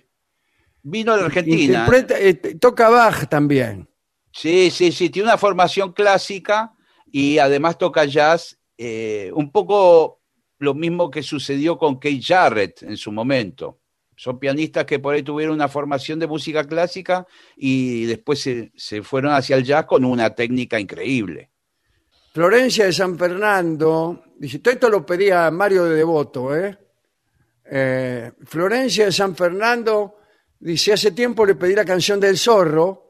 Vino 0.83 1.15
de 1.15 1.25
Argentina. 1.25 1.87
Eh, 2.19 2.33
toca 2.59 2.89
Bach 2.89 3.27
también. 3.27 3.87
Sí, 4.31 4.71
sí, 4.71 4.91
sí, 4.91 5.09
tiene 5.09 5.27
una 5.27 5.37
formación 5.37 5.91
clásica 5.91 6.73
y 7.11 7.37
además 7.37 7.77
toca 7.77 8.05
jazz, 8.05 8.57
eh, 8.77 9.29
un 9.35 9.51
poco 9.51 10.21
lo 10.57 10.73
mismo 10.73 11.11
que 11.11 11.21
sucedió 11.21 11.77
con 11.77 11.99
Keith 11.99 12.23
Jarrett 12.25 12.83
en 12.83 12.95
su 12.95 13.11
momento. 13.11 13.80
Son 14.21 14.37
pianistas 14.37 14.85
que 14.85 14.99
por 14.99 15.15
ahí 15.15 15.23
tuvieron 15.23 15.55
una 15.55 15.67
formación 15.67 16.19
de 16.19 16.27
música 16.27 16.63
clásica 16.63 17.25
y 17.57 18.05
después 18.05 18.39
se, 18.39 18.71
se 18.75 19.01
fueron 19.01 19.33
hacia 19.33 19.55
el 19.55 19.63
jazz 19.63 19.85
con 19.85 20.05
una 20.05 20.29
técnica 20.35 20.79
increíble. 20.79 21.49
Florencia 22.31 22.85
de 22.85 22.93
San 22.93 23.17
Fernando, 23.17 24.25
dice, 24.37 24.59
todo 24.59 24.75
esto 24.75 24.89
lo 24.91 25.03
pedía 25.03 25.49
Mario 25.49 25.85
de 25.85 25.95
Devoto, 25.95 26.55
¿eh? 26.55 26.77
Eh, 27.65 28.31
Florencia 28.45 29.05
de 29.05 29.11
San 29.11 29.35
Fernando 29.35 30.17
dice, 30.59 30.93
hace 30.93 31.13
tiempo 31.13 31.43
le 31.43 31.55
pedí 31.55 31.73
la 31.73 31.83
canción 31.83 32.19
del 32.19 32.37
zorro 32.37 33.09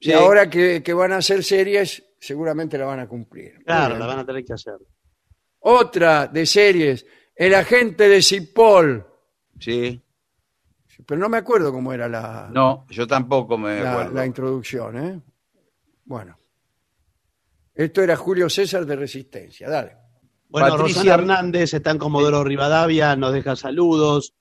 Sí. 0.00 0.10
y 0.10 0.12
ahora 0.12 0.50
que, 0.50 0.82
que 0.82 0.92
van 0.92 1.12
a 1.12 1.18
hacer 1.18 1.44
series 1.44 2.02
seguramente 2.18 2.76
la 2.78 2.86
van 2.86 2.98
a 2.98 3.06
cumplir. 3.06 3.62
Claro, 3.64 3.96
la 3.96 4.06
van 4.06 4.18
a 4.18 4.26
tener 4.26 4.44
que 4.44 4.54
hacer. 4.54 4.74
Otra 5.60 6.26
de 6.26 6.44
series, 6.46 7.06
El 7.36 7.54
agente 7.54 8.08
de 8.08 8.20
Cipoll, 8.22 9.06
Sí, 9.60 10.02
pero 11.08 11.18
no 11.18 11.30
me 11.30 11.38
acuerdo 11.38 11.72
cómo 11.72 11.90
era 11.94 12.06
la, 12.06 12.50
no, 12.52 12.84
yo 12.90 13.06
tampoco 13.06 13.56
me 13.56 13.80
la, 13.82 13.92
acuerdo. 13.92 14.12
la 14.14 14.26
introducción, 14.26 14.98
¿eh? 14.98 15.20
Bueno. 16.04 16.36
Esto 17.74 18.02
era 18.02 18.14
Julio 18.16 18.50
César 18.50 18.84
de 18.84 18.94
Resistencia, 18.96 19.70
dale. 19.70 19.96
Bueno, 20.50 20.68
Patricia- 20.76 21.02
Rosana 21.02 21.14
Hernández 21.14 21.72
está 21.74 21.92
en 21.92 21.98
Comodoro 21.98 22.44
Rivadavia, 22.44 23.16
nos 23.16 23.32
deja 23.32 23.56
saludos, 23.56 24.34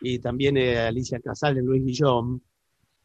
y 0.00 0.18
también 0.18 0.56
eh, 0.58 0.78
Alicia 0.78 1.20
Casales, 1.20 1.64
Luis 1.64 1.82
Guillón. 1.84 2.42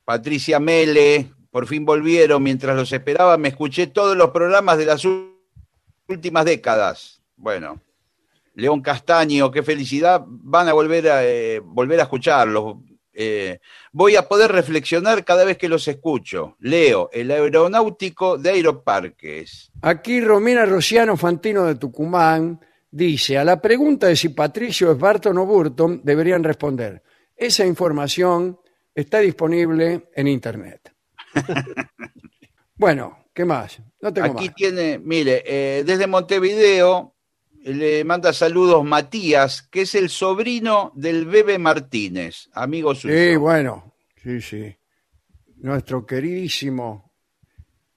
Patricia 0.04 0.60
Mele, 0.60 1.32
por 1.52 1.68
fin 1.68 1.86
volvieron. 1.86 2.42
Mientras 2.44 2.76
los 2.76 2.92
esperaba, 2.92 3.38
me 3.38 3.50
escuché 3.50 3.88
todos 3.88 4.18
los 4.18 4.32
programas 4.32 4.78
de 4.78 4.86
las 4.86 5.06
ú- 5.06 5.38
últimas 6.08 6.46
décadas. 6.46 7.22
Bueno, 7.38 7.80
León 8.56 8.82
Castaño, 8.82 9.52
qué 9.52 9.62
felicidad. 9.64 10.24
Van 10.26 10.68
a 10.70 10.74
volver 10.74 11.10
a, 11.10 11.26
eh, 11.26 11.60
volver 11.64 12.00
a 12.00 12.04
escucharlos. 12.04 12.78
Eh, 13.18 13.60
voy 13.94 14.18
a 14.18 14.28
poder 14.28 14.52
reflexionar 14.52 15.24
cada 15.24 15.46
vez 15.46 15.58
que 15.58 15.70
los 15.70 15.88
escucho. 15.88 16.58
Leo, 16.60 17.10
el 17.14 17.32
aeronáutico 17.32 18.38
de 18.38 18.50
Aeroparques. 18.52 19.72
Aquí 19.82 20.20
Romina 20.20 20.66
Rociano 20.66 21.16
Fantino 21.16 21.66
de 21.66 21.76
Tucumán 21.76 22.60
dice, 22.92 23.38
a 23.38 23.44
la 23.46 23.62
pregunta 23.62 24.08
de 24.08 24.16
si 24.16 24.30
Patricio 24.30 24.92
es 24.92 24.98
Barton 24.98 25.38
o 25.38 25.46
Burton, 25.46 26.02
deberían 26.04 26.44
responder, 26.44 27.02
esa 27.36 27.66
información 27.66 28.60
está 28.94 29.20
disponible 29.20 30.10
en 30.14 30.28
Internet. 30.28 30.94
bueno, 32.76 33.26
¿qué 33.34 33.46
más? 33.46 33.80
No 34.02 34.14
tengo 34.14 34.34
Aquí 34.34 34.48
más. 34.48 34.56
tiene, 34.56 35.00
mire, 35.00 35.44
eh, 35.46 35.84
desde 35.86 36.08
Montevideo 36.08 37.15
le 37.74 38.04
manda 38.04 38.32
saludos 38.32 38.84
Matías, 38.84 39.64
que 39.64 39.82
es 39.82 39.96
el 39.96 40.10
sobrino 40.10 40.92
del 40.96 41.26
Bebe 41.26 41.58
Martínez, 41.58 42.48
amigo 42.54 42.94
suyo. 42.94 43.16
Sí, 43.16 43.36
bueno, 43.38 43.96
sí, 44.22 44.40
sí. 44.40 44.76
Nuestro 45.58 46.06
queridísimo 46.06 47.12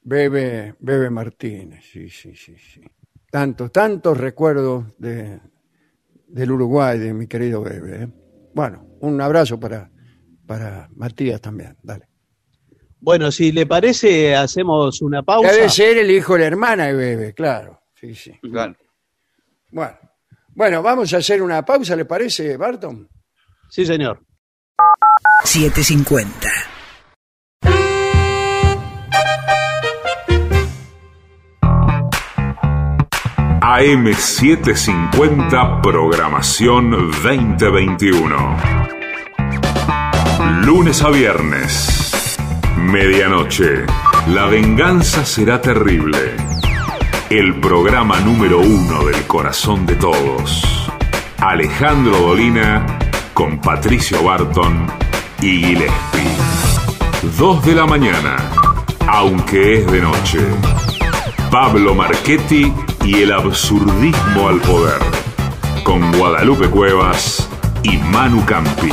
Bebe, 0.01 0.75
Bebe 0.79 1.11
Martínez, 1.11 1.85
sí, 1.93 2.09
sí, 2.09 2.35
sí, 2.35 2.57
sí. 2.57 2.81
Tantos, 3.31 3.71
tantos 3.71 4.17
recuerdos 4.17 4.87
de, 4.97 5.39
del 6.29 6.51
Uruguay, 6.51 6.99
de 6.99 7.13
mi 7.13 7.27
querido 7.27 7.63
Bebe. 7.63 8.05
¿eh? 8.05 8.09
Bueno, 8.55 8.87
un 9.01 9.21
abrazo 9.21 9.61
para, 9.61 9.91
para 10.47 10.89
Matías 10.97 11.43
también, 11.43 11.77
dale. 11.83 12.09
Bueno, 13.01 13.31
si 13.31 13.53
le 13.53 13.67
parece, 13.67 14.35
hacemos 14.35 15.03
una 15.03 15.23
pausa. 15.23 15.53
Debe 15.53 15.69
ser 15.69 15.99
el 15.99 16.11
hijo 16.11 16.33
de 16.33 16.41
la 16.41 16.47
hermana 16.47 16.87
de 16.87 16.95
Bebe, 16.95 17.35
claro. 17.35 17.83
Sí, 17.95 18.15
sí. 18.15 18.33
Claro. 18.41 18.75
Bueno, 19.71 19.97
bueno, 20.55 20.83
vamos 20.83 21.13
a 21.15 21.19
hacer 21.19 21.43
una 21.43 21.65
pausa, 21.65 21.95
¿le 21.95 22.05
parece, 22.05 22.57
Barton? 22.57 23.09
Sí, 23.71 23.85
señor. 23.85 24.25
750. 25.45 26.49
AM750 33.61 35.83
Programación 35.83 36.91
2021. 36.91 38.57
Lunes 40.65 41.03
a 41.03 41.11
viernes. 41.11 42.39
Medianoche. 42.79 43.85
La 44.29 44.47
venganza 44.47 45.25
será 45.25 45.61
terrible. 45.61 46.37
El 47.31 47.55
programa 47.61 48.19
número 48.21 48.59
uno 48.59 49.05
del 49.05 49.27
corazón 49.27 49.85
de 49.85 49.97
todos. 49.97 50.91
Alejandro 51.39 52.17
Dolina 52.17 52.87
con 53.35 53.61
Patricio 53.61 54.23
Barton 54.25 54.87
y 55.43 55.59
Gillespie. 55.59 56.31
Dos 57.37 57.63
de 57.67 57.75
la 57.75 57.85
mañana, 57.87 58.37
aunque 59.07 59.75
es 59.75 59.87
de 59.93 60.01
noche. 60.01 60.39
Pablo 61.51 61.95
Marchetti 61.95 62.73
y 63.05 63.23
el 63.23 63.33
absurdismo 63.33 64.49
al 64.49 64.61
poder. 64.61 65.03
Con 65.85 66.11
Guadalupe 66.13 66.69
Cuevas 66.69 67.47
y 67.83 67.99
Manu 67.99 68.43
Campi. 68.47 68.89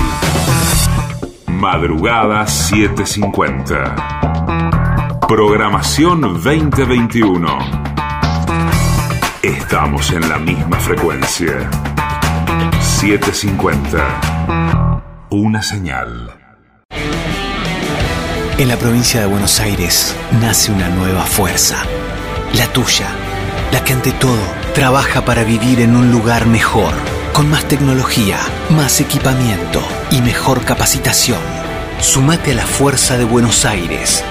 Madrugada 1.47 2.45
750. 2.45 3.95
Programación 5.25 6.19
2021. 6.21 7.84
Estamos 9.45 10.09
en 10.09 10.27
la 10.27 10.39
misma 10.39 10.79
frecuencia. 10.79 11.69
750. 12.81 15.03
Una 15.29 15.61
señal. 15.61 16.33
En 18.57 18.67
la 18.67 18.75
provincia 18.77 19.19
de 19.19 19.27
Buenos 19.27 19.59
Aires 19.59 20.15
nace 20.41 20.71
una 20.71 20.89
nueva 20.89 21.25
fuerza. 21.25 21.83
La 22.55 22.65
tuya. 22.73 23.05
La 23.71 23.83
que 23.83 23.93
ante 23.93 24.13
todo 24.13 24.41
trabaja 24.73 25.25
para 25.25 25.43
vivir 25.43 25.79
en 25.79 25.95
un 25.95 26.11
lugar 26.11 26.47
mejor. 26.47 26.95
Con 27.31 27.47
más 27.47 27.67
tecnología, 27.67 28.39
más 28.71 28.99
equipamiento 28.99 29.83
y 30.09 30.23
mejor 30.23 30.65
capacitación. 30.65 31.41
Sumate 31.99 32.53
a 32.53 32.55
la 32.55 32.65
fuerza 32.65 33.15
de 33.15 33.25
Buenos 33.25 33.63
Aires 33.63 34.23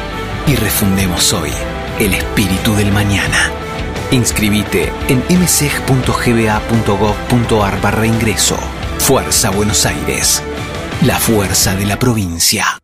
y 0.49 0.57
refundemos 0.57 1.33
hoy 1.33 1.53
el 2.01 2.15
espíritu 2.15 2.75
del 2.75 2.91
mañana. 2.91 3.64
Inscribite 4.15 4.93
en 5.09 5.25
mseg.gba.gov.ar 5.41 7.81
barra 7.81 8.07
ingreso. 8.07 8.57
Fuerza 8.99 9.51
Buenos 9.51 9.85
Aires. 9.87 10.41
La 11.03 11.19
fuerza 11.19 11.75
de 11.75 11.85
la 11.85 11.99
provincia. 11.99 12.84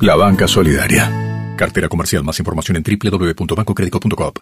la 0.00 0.16
banca 0.16 0.46
solidaria. 0.46 1.10
Cartera 1.56 1.88
comercial. 1.88 2.22
Más 2.24 2.38
información 2.38 2.76
en 2.76 2.82
www.bancocredico.com. 2.82 4.32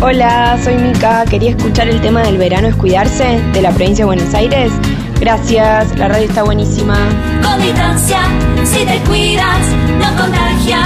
Hola, 0.00 0.58
soy 0.62 0.76
Mica. 0.76 1.24
Quería 1.26 1.50
escuchar 1.50 1.88
el 1.88 2.00
tema 2.00 2.22
del 2.22 2.38
verano 2.38 2.68
es 2.68 2.74
cuidarse 2.74 3.40
de 3.52 3.62
la 3.62 3.70
provincia 3.70 4.04
de 4.04 4.06
Buenos 4.06 4.34
Aires. 4.34 4.72
Gracias, 5.20 5.96
la 5.96 6.08
radio 6.08 6.28
está 6.28 6.42
buenísima. 6.42 6.96
Con 7.42 7.62
distancia, 7.62 8.20
si 8.64 8.84
te 8.84 8.98
cuidas, 9.08 9.68
no 9.98 10.20
contagias. 10.20 10.80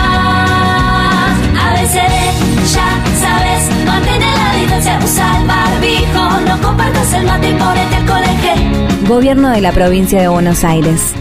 A 1.61 1.73
veces 1.81 2.73
ya 2.73 3.05
sabes, 3.19 3.87
mantén 3.87 4.21
la 4.21 4.57
distancia, 4.61 5.01
usa 5.03 5.41
el 5.41 5.47
barbijo, 5.47 6.41
no 6.47 6.61
compartas 6.61 7.12
el 7.14 7.25
mate 7.27 7.51
y 7.51 7.55
ponete 7.55 7.97
al 7.97 8.07
colegio. 8.07 9.09
Gobierno 9.09 9.49
de 9.51 9.61
la 9.61 9.73
provincia 9.73 10.21
de 10.21 10.29
Buenos 10.29 10.62
Aires. 10.64 11.14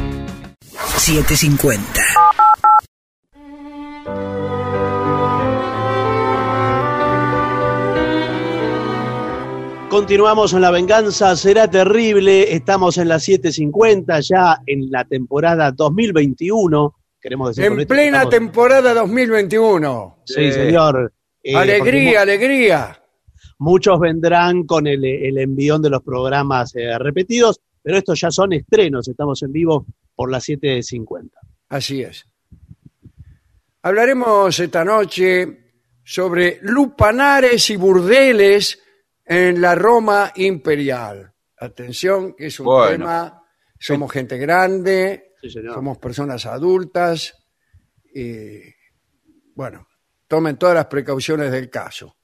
750. 0.97 2.06
Continuamos 9.97 10.53
en 10.53 10.61
La 10.61 10.69
Venganza 10.69 11.35
Será 11.35 11.67
Terrible. 11.67 12.53
Estamos 12.53 12.99
en 12.99 13.07
las 13.07 13.27
7.50, 13.27 14.21
ya 14.21 14.59
en 14.67 14.91
la 14.91 15.03
temporada 15.05 15.71
2021. 15.71 16.93
Queremos 17.19 17.55
decir 17.55 17.71
En 17.71 17.87
plena 17.87 18.17
estamos- 18.17 18.29
temporada 18.29 18.93
2021. 18.93 20.19
Sí, 20.23 20.51
señor. 20.51 21.11
Eh, 21.41 21.55
alegría, 21.55 22.21
alegría. 22.21 23.01
mu- 23.57 23.71
Muchos 23.71 23.99
vendrán 23.99 24.65
con 24.67 24.85
el, 24.85 25.03
el 25.03 25.35
envión 25.39 25.81
de 25.81 25.89
los 25.89 26.03
programas 26.03 26.75
eh, 26.75 26.95
repetidos, 26.99 27.59
pero 27.81 27.97
estos 27.97 28.21
ya 28.21 28.29
son 28.29 28.53
estrenos. 28.53 29.07
Estamos 29.07 29.41
en 29.41 29.51
vivo 29.51 29.87
por 30.15 30.29
las 30.29 30.47
7.50. 30.47 31.31
Así 31.69 32.03
es. 32.03 32.23
Hablaremos 33.81 34.59
esta 34.59 34.85
noche 34.85 35.57
sobre 36.03 36.59
lupanares 36.61 37.67
y 37.71 37.77
burdeles 37.77 38.83
en 39.27 39.61
la 39.61 39.75
Roma 39.75 40.31
imperial. 40.35 41.33
Atención, 41.59 42.33
que 42.35 42.47
es 42.47 42.59
un 42.59 42.65
Bueno. 42.67 42.91
tema. 43.05 43.43
Somos 43.79 44.11
gente 44.11 44.37
grande, 44.37 45.33
Sí, 45.41 45.49
señor. 45.49 45.75
somos 45.75 45.97
personas 45.99 46.45
adultas 46.45 47.33
y, 48.13 48.59
bueno, 49.55 49.87
tomen 50.27 50.57
todas 50.57 50.75
las 50.75 50.85
precauciones 50.87 51.51
del 51.51 51.69
caso. 51.69 52.15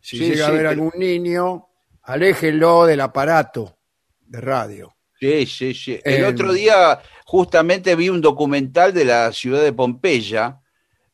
Si 0.00 0.18
Sí, 0.18 0.30
llega 0.30 0.46
a 0.46 0.50
sí, 0.50 0.56
pero- 0.56 0.68
algún 0.70 0.92
niño, 0.96 1.68
aléjenlo 2.02 2.86
del 2.86 3.00
aparato 3.00 3.78
de 4.20 4.40
radio. 4.40 4.94
Sí, 5.18 5.46
sí, 5.46 5.72
sí. 5.74 5.98
El 6.04 6.24
Eh, 6.24 6.26
otro 6.26 6.52
día 6.52 7.00
justamente 7.24 7.94
vi 7.96 8.08
un 8.08 8.20
documental 8.20 8.92
de 8.92 9.04
la 9.04 9.32
ciudad 9.32 9.62
de 9.62 9.72
Pompeya. 9.72 10.60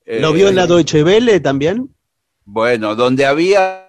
¿Lo 0.05 0.31
eh, 0.31 0.33
vio 0.35 0.49
en 0.49 0.57
la 0.57 0.67
Deutsche 0.67 1.05
Welle 1.05 1.39
también? 1.41 1.95
Bueno, 2.45 2.95
donde 2.97 3.25
había 3.25 3.82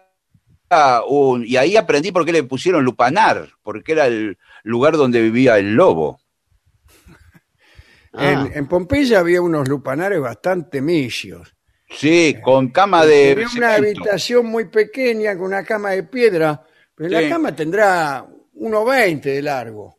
un... 1.07 1.45
Y 1.45 1.57
ahí 1.57 1.77
aprendí 1.77 2.11
por 2.11 2.25
qué 2.25 2.31
le 2.31 2.43
pusieron 2.43 2.83
Lupanar, 2.83 3.49
porque 3.61 3.91
era 3.93 4.07
el 4.07 4.37
lugar 4.63 4.97
donde 4.97 5.21
vivía 5.21 5.57
el 5.57 5.73
lobo. 5.75 6.19
Ah. 8.15 8.31
En, 8.31 8.55
en 8.55 8.67
Pompeya 8.67 9.17
había 9.21 9.41
unos 9.41 9.67
lupanares 9.67 10.19
bastante 10.21 10.83
misios. 10.83 11.55
Sí, 11.89 12.35
con 12.43 12.69
cama 12.69 13.05
de 13.07 13.31
Había 13.31 13.47
una 13.47 13.73
cemento. 13.75 14.01
habitación 14.01 14.45
muy 14.45 14.65
pequeña 14.65 15.35
con 15.35 15.45
una 15.45 15.63
cama 15.63 15.89
de 15.91 16.03
piedra, 16.03 16.63
pero 16.93 17.09
Sí. 17.09 17.15
la 17.15 17.27
cama 17.27 17.55
tendrá 17.55 18.23
1,20 18.53 19.19
de 19.33 19.41
largo. 19.41 19.97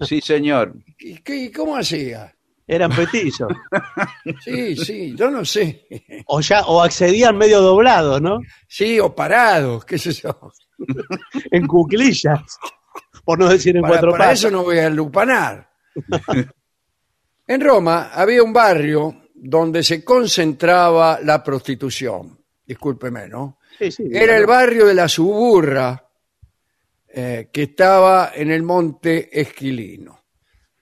Sí, 0.00 0.20
señor. 0.20 0.74
¿Y, 0.98 1.18
qué- 1.18 1.36
y 1.36 1.52
cómo 1.52 1.76
hacía? 1.76 2.34
Eran 2.68 2.94
petizos. 2.94 3.50
Sí, 4.44 4.76
sí, 4.76 5.14
yo 5.16 5.30
no 5.30 5.44
sé. 5.44 5.86
o 6.26 6.40
ya, 6.40 6.60
o 6.66 6.82
accedían 6.82 7.36
medio 7.36 7.62
doblados, 7.62 8.20
¿no? 8.20 8.40
Sí, 8.68 9.00
o 9.00 9.14
parados, 9.14 9.86
qué 9.86 9.96
sé 9.98 10.12
yo. 10.12 10.52
En 11.50 11.66
cuclillas. 11.66 12.58
Por 13.24 13.38
no 13.38 13.48
decir 13.48 13.76
en 13.76 13.82
Para, 13.82 13.94
cuatro 13.94 14.12
para 14.12 14.32
eso 14.32 14.50
no 14.50 14.64
voy 14.64 14.78
a 14.78 14.90
lupanar. 14.90 15.70
en 17.46 17.60
Roma 17.60 18.10
había 18.12 18.42
un 18.42 18.52
barrio 18.52 19.22
donde 19.34 19.82
se 19.82 20.04
concentraba 20.04 21.20
la 21.22 21.42
prostitución. 21.42 22.38
Discúlpeme, 22.66 23.28
¿no? 23.28 23.58
Sí, 23.78 23.90
sí, 23.90 24.04
Era 24.12 24.36
el 24.36 24.46
barrio 24.46 24.86
de 24.86 24.94
la 24.94 25.08
Suburra, 25.08 26.06
eh, 27.08 27.48
que 27.50 27.62
estaba 27.62 28.32
en 28.34 28.50
el 28.50 28.62
monte 28.62 29.40
Esquilino. 29.40 30.24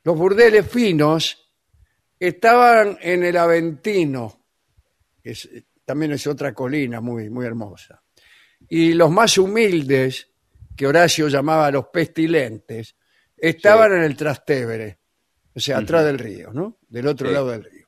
Los 0.03 0.17
burdeles 0.17 0.69
finos 0.69 1.46
estaban 2.19 2.99
en 3.01 3.25
el 3.25 3.37
Aventino, 3.37 4.45
que 5.23 5.31
es- 5.31 5.49
también 5.85 6.13
es 6.13 6.27
otra 6.27 6.53
colina 6.53 7.01
muy, 7.01 7.31
muy 7.31 7.47
hermosa. 7.47 8.03
Y 8.69 8.95
los 8.95 9.11
más 9.11 9.39
humildes, 9.39 10.29
que 10.77 10.87
Horacio 10.87 11.29
llamaba 11.29 11.71
los 11.71 11.87
pestilentes, 11.89 12.97
estaban 13.37 13.93
en 13.93 14.03
el 14.03 14.17
Trastevere, 14.17 14.99
o 15.55 15.61
sea, 15.61 15.79
atrás 15.79 16.05
del 16.05 16.19
río, 16.19 16.53
¿no? 16.53 16.79
Del 16.89 17.07
otro 17.07 17.29
Sí. 17.29 17.35
lado 17.35 17.51
del 17.51 17.65
río. 17.65 17.87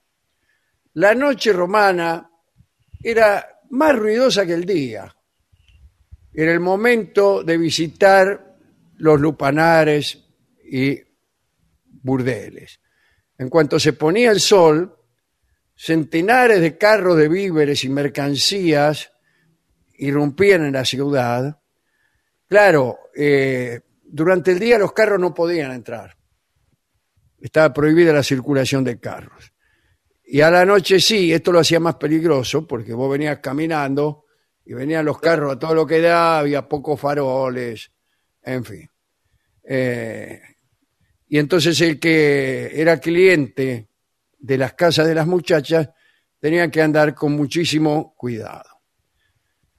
La 0.95 1.15
noche 1.15 1.53
romana 1.53 2.31
era 3.03 3.61
más 3.71 3.97
ruidosa 3.97 4.47
que 4.47 4.55
el 4.55 4.65
día. 4.65 5.15
Era 6.33 6.53
el 6.53 6.61
momento 6.61 7.43
de 7.43 7.59
visitar 7.59 8.57
los 8.97 9.21
lupanares 9.21 10.25
y 10.71 10.99
burdeles. 11.87 12.81
En 13.39 13.49
cuanto 13.49 13.79
se 13.79 13.93
ponía 13.93 14.33
el 14.33 14.41
sol, 14.41 14.97
centenares 15.77 16.61
de 16.61 16.77
carros 16.77 17.17
de 17.17 17.29
víveres 17.29 17.85
y 17.85 17.89
mercancías 17.89 19.13
irrumpían 19.95 20.65
en 20.65 20.73
la 20.73 20.85
ciudad. 20.85 21.61
Claro, 22.49 22.99
eh, 23.15 23.81
durante 24.03 24.53
el 24.53 24.59
día 24.59 24.79
los 24.79 24.93
carros 24.93 25.21
no 25.21 25.33
podían 25.33 25.71
entrar. 25.73 26.17
Estaba 27.41 27.73
prohibida 27.73 28.13
la 28.13 28.25
circulación 28.25 28.83
de 28.83 28.99
carros. 28.99 29.53
Y 30.25 30.41
a 30.41 30.51
la 30.51 30.65
noche 30.65 31.01
sí, 31.01 31.33
esto 31.33 31.53
lo 31.53 31.61
hacía 31.61 31.79
más 31.79 31.95
peligroso 31.95 32.67
porque 32.67 32.93
vos 32.93 33.11
venías 33.11 33.39
caminando 33.39 34.25
y 34.65 34.75
venían 34.75 35.05
los 35.05 35.19
carros 35.21 35.55
a 35.55 35.59
todo 35.59 35.75
lo 35.75 35.87
que 35.87 36.01
da, 36.01 36.41
había 36.41 36.69
pocos 36.69 37.01
faroles, 37.01 37.91
en 38.43 38.65
fin. 38.65 38.91
Eh, 39.63 40.41
y 41.29 41.39
entonces 41.39 41.81
el 41.81 41.99
que 41.99 42.71
era 42.81 42.99
cliente 42.99 43.89
de 44.39 44.59
las 44.59 44.75
casas 44.75 45.07
de 45.07 45.15
las 45.15 45.27
muchachas 45.27 45.91
tenía 46.41 46.71
que 46.71 46.81
andar 46.81 47.15
con 47.15 47.33
muchísimo 47.33 48.15
cuidado. 48.17 48.69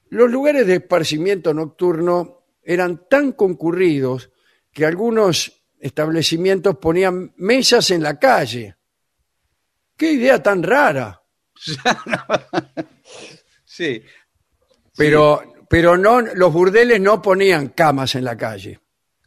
Los 0.10 0.30
lugares 0.30 0.68
de 0.68 0.76
esparcimiento 0.76 1.54
nocturno 1.54 2.46
eran 2.64 3.08
tan 3.10 3.32
concurridos 3.34 4.32
que 4.72 4.86
algunos 4.86 5.64
establecimientos 5.80 6.78
ponían 6.78 7.34
mesas 7.38 7.90
en 7.92 8.04
la 8.04 8.20
calle. 8.20 8.76
¡Qué 9.96 10.14
idea 10.14 10.42
tan 10.42 10.64
rara! 10.64 11.22
Sí. 13.80 14.04
Pero, 14.98 15.54
pero 15.70 15.96
no, 15.96 16.20
los 16.20 16.52
burdeles 16.52 17.00
no 17.00 17.22
ponían 17.22 17.70
camas 17.70 18.16
en 18.16 18.26
la 18.26 18.36
calle. 18.36 18.80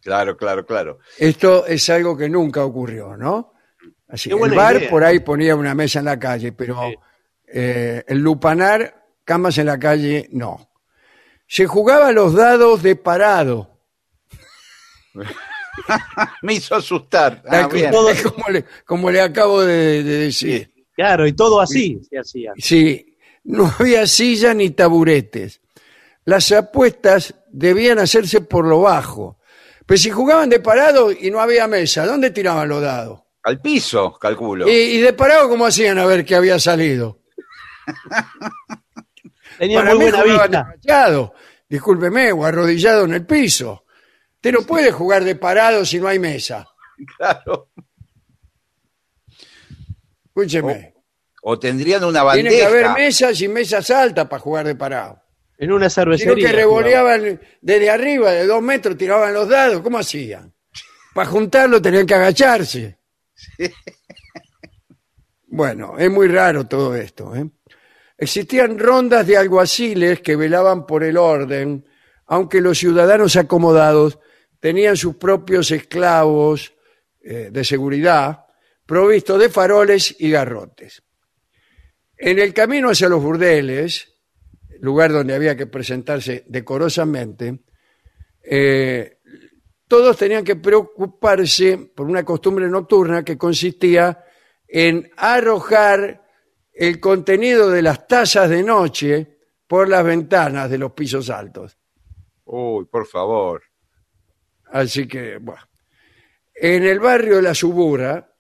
Claro, 0.03 0.37
claro, 0.37 0.67
claro. 0.67 0.99
Esto 1.19 1.65
es 1.67 1.89
algo 1.91 2.17
que 2.17 2.29
nunca 2.29 2.65
ocurrió, 2.65 3.17
¿no? 3.17 3.53
Así, 4.09 4.29
Qué 4.29 4.35
el 4.35 4.51
bar 4.55 4.77
idea. 4.77 4.91
por 4.91 5.05
ahí 5.05 5.21
ponía 5.21 5.55
una 5.57 5.75
mesa 5.75 6.01
en 6.01 6.05
la 6.07 6.19
calle, 6.19 6.53
pero 6.53 6.77
Sí. 6.91 6.95
eh, 7.55 8.05
el 8.07 8.19
lupanar, 8.19 9.05
camas 9.25 9.57
en 9.59 9.67
la 9.67 9.79
calle, 9.79 10.29
no. 10.33 10.69
Se 11.47 11.67
jugaba 11.67 12.13
los 12.13 12.35
dados 12.35 12.83
de 12.83 12.97
parado. 12.97 13.79
Me 16.43 16.55
hizo 16.55 16.75
asustar. 16.75 17.43
Ah, 17.49 17.69
como, 18.25 18.49
le, 18.51 18.65
como 18.85 19.11
le 19.11 19.21
acabo 19.21 19.63
de, 19.63 20.03
de 20.03 20.17
decir. 20.19 20.73
Claro, 20.95 21.27
y 21.27 21.33
todo 21.33 21.61
así 21.61 22.01
se 22.09 22.19
hacía. 22.19 22.53
Sí, 22.59 23.17
no 23.45 23.73
había 23.79 24.07
silla 24.07 24.53
ni 24.55 24.71
taburetes. 24.71 25.61
Las 26.25 26.53
apuestas 26.53 27.35
debían 27.51 27.99
hacerse 27.99 28.41
por 28.43 28.67
lo 28.67 28.83
bajo. 28.83 29.39
Pero 29.87 29.99
si 29.99 30.11
jugaban 30.11 30.49
de 30.49 30.61
parado 30.61 31.11
y 31.13 31.31
no 31.31 31.41
había 31.41 31.67
mesa, 31.67 32.07
¿dónde 32.07 32.31
tiraban 32.31 32.69
los 32.69 32.81
dados? 32.83 33.21
Al 33.45 33.61
piso, 33.61 34.13
calculo. 34.21 34.69
Y, 34.69 34.73
y 34.73 34.99
de 35.01 35.13
parado, 35.13 35.49
¿cómo 35.49 35.67
hacían 35.67 35.99
a 35.99 36.07
ver 36.07 36.25
qué 36.25 36.35
había 36.37 36.59
salido? 36.59 37.21
Tenía 39.59 39.79
Para 39.81 39.95
muy 39.95 40.05
mí 40.07 40.11
buena 40.11 40.23
jugaban 40.23 40.51
vista. 40.51 40.61
agachado, 40.61 41.35
discúlpeme, 41.69 42.33
o 42.33 42.45
arrodillado 42.45 43.05
en 43.05 43.15
el 43.15 43.27
piso. 43.27 43.85
Usted 44.37 44.53
no 44.53 44.63
puede 44.63 44.91
jugar 44.93 45.25
de 45.25 45.37
parado 45.37 45.85
si 45.85 45.99
no 45.99 46.09
hay 46.09 46.19
mesa. 46.19 46.67
Claro. 47.17 47.71
Escúcheme. 50.27 50.95
O 51.43 51.59
tendrían 51.59 52.05
una 52.05 52.31
Tiene 52.33 52.51
que 52.51 52.65
haber 52.65 52.85
bandeja. 52.85 53.07
mesas 53.07 53.41
y 53.41 53.49
mesas 53.49 53.91
altas 53.91 54.29
para 54.29 54.41
jugar 54.41 54.67
de 54.67 54.77
parado. 54.77 55.22
En 55.63 55.71
una 55.71 55.89
Sino 55.89 56.03
cervecería. 56.03 56.49
que 56.49 56.57
revoleaban 56.57 57.41
desde 57.61 57.89
arriba, 57.89 58.33
de 58.33 58.49
dos 58.49 58.61
metros, 58.61 58.97
tiraban 58.97 59.33
los 59.33 59.49
dados. 59.49 59.81
¿Cómo 59.81 59.97
hacían? 59.97 60.53
Para 61.15 61.31
juntarlo 61.31 61.81
tenían 61.81 62.05
que 62.05 62.15
agacharse. 62.15 62.99
Bueno, 65.55 65.99
es 65.99 66.11
muy 66.11 66.29
raro 66.29 66.67
todo 66.67 66.97
esto. 66.97 67.37
¿eh? 67.37 67.47
Existían 68.17 68.79
rondas 68.79 69.27
de 69.27 69.37
alguaciles 69.37 70.23
que 70.23 70.35
velaban 70.35 70.87
por 70.87 71.05
el 71.05 71.19
orden, 71.19 71.87
aunque 72.25 72.63
los 72.63 72.79
ciudadanos 72.79 73.37
acomodados 73.37 74.19
tenían 74.61 74.97
sus 74.97 75.17
propios 75.17 75.71
esclavos 75.71 76.73
eh, 77.21 77.51
de 77.53 77.65
seguridad, 77.65 78.47
provistos 78.87 79.39
de 79.39 79.51
faroles 79.51 80.17
y 80.19 80.31
garrotes. 80.31 81.03
En 82.17 82.39
el 82.39 82.55
camino 82.55 82.89
hacia 82.89 83.11
los 83.11 83.23
burdeles, 83.23 84.12
lugar 84.83 85.13
donde 85.13 85.35
había 85.35 85.57
que 85.57 85.67
presentarse 85.67 86.45
decorosamente, 86.49 87.61
eh, 88.43 89.19
todos 89.87 90.17
tenían 90.17 90.45
que 90.45 90.57
preocuparse 90.57 91.79
por 91.95 92.07
una 92.07 92.25
costumbre 92.25 92.69
nocturna 92.69 93.25
que 93.25 93.39
consistía 93.39 94.25
en 94.67 95.09
arrojar 95.17 96.27
el 96.73 96.99
contenido 96.99 97.71
de 97.71 97.83
las 97.83 98.09
tazas 98.09 98.51
de 98.51 98.63
noche 98.65 99.39
por 99.69 99.89
las 99.89 100.05
ventanas 100.05 100.69
de 100.69 100.79
los 100.79 100.93
pisos 100.93 101.31
altos. 101.31 101.79
Uy, 102.45 102.85
por 102.87 103.07
favor. 103.07 103.63
Así 104.67 105.07
que, 105.07 105.39
bueno. 105.39 105.63
En 106.55 106.83
el 106.83 106.99
barrio 106.99 107.37
de 107.37 107.43
la 107.43 107.55
Subura 107.55 108.35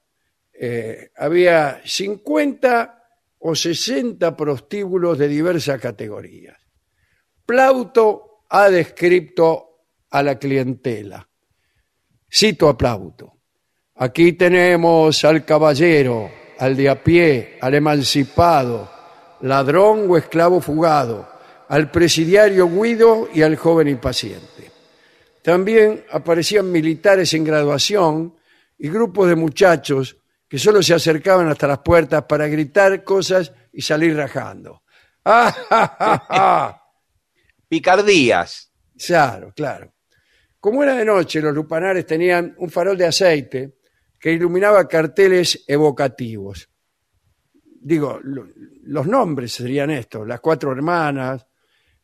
eh, 0.52 1.10
había 1.16 1.80
50 1.84 3.01
o 3.44 3.54
60 3.54 4.36
prostíbulos 4.36 5.18
de 5.18 5.26
diversas 5.26 5.80
categorías. 5.80 6.56
Plauto 7.44 8.44
ha 8.48 8.70
descrito 8.70 9.86
a 10.10 10.22
la 10.22 10.38
clientela. 10.38 11.28
Cito 12.30 12.68
a 12.68 12.78
Plauto. 12.78 13.32
Aquí 13.96 14.34
tenemos 14.34 15.24
al 15.24 15.44
caballero, 15.44 16.30
al 16.58 16.76
de 16.76 16.88
a 16.88 17.02
pie, 17.02 17.58
al 17.60 17.74
emancipado, 17.74 18.88
ladrón 19.40 20.06
o 20.08 20.16
esclavo 20.16 20.60
fugado, 20.60 21.28
al 21.68 21.90
presidiario 21.90 22.68
Guido 22.68 23.28
y 23.34 23.42
al 23.42 23.56
joven 23.56 23.88
impaciente. 23.88 24.70
También 25.42 26.04
aparecían 26.12 26.70
militares 26.70 27.34
en 27.34 27.42
graduación 27.42 28.34
y 28.78 28.88
grupos 28.88 29.28
de 29.28 29.34
muchachos 29.34 30.16
que 30.52 30.58
solo 30.58 30.82
se 30.82 30.92
acercaban 30.92 31.48
hasta 31.48 31.66
las 31.66 31.78
puertas 31.78 32.24
para 32.24 32.46
gritar 32.46 33.02
cosas 33.04 33.50
y 33.72 33.80
salir 33.80 34.14
rajando. 34.14 34.82
¡Ah, 35.24 35.50
ja, 35.50 35.96
ja, 35.98 36.18
ja! 36.28 36.82
Picardías. 37.66 38.70
Claro, 39.06 39.54
claro. 39.56 39.94
Como 40.60 40.82
era 40.82 40.94
de 40.94 41.06
noche, 41.06 41.40
los 41.40 41.54
lupanares 41.54 42.04
tenían 42.04 42.54
un 42.58 42.68
farol 42.68 42.98
de 42.98 43.06
aceite 43.06 43.78
que 44.20 44.30
iluminaba 44.32 44.86
carteles 44.86 45.64
evocativos. 45.66 46.68
Digo, 47.80 48.20
lo- 48.22 48.46
los 48.82 49.06
nombres 49.06 49.52
serían 49.54 49.88
estos, 49.90 50.28
las 50.28 50.40
cuatro 50.40 50.70
hermanas, 50.70 51.46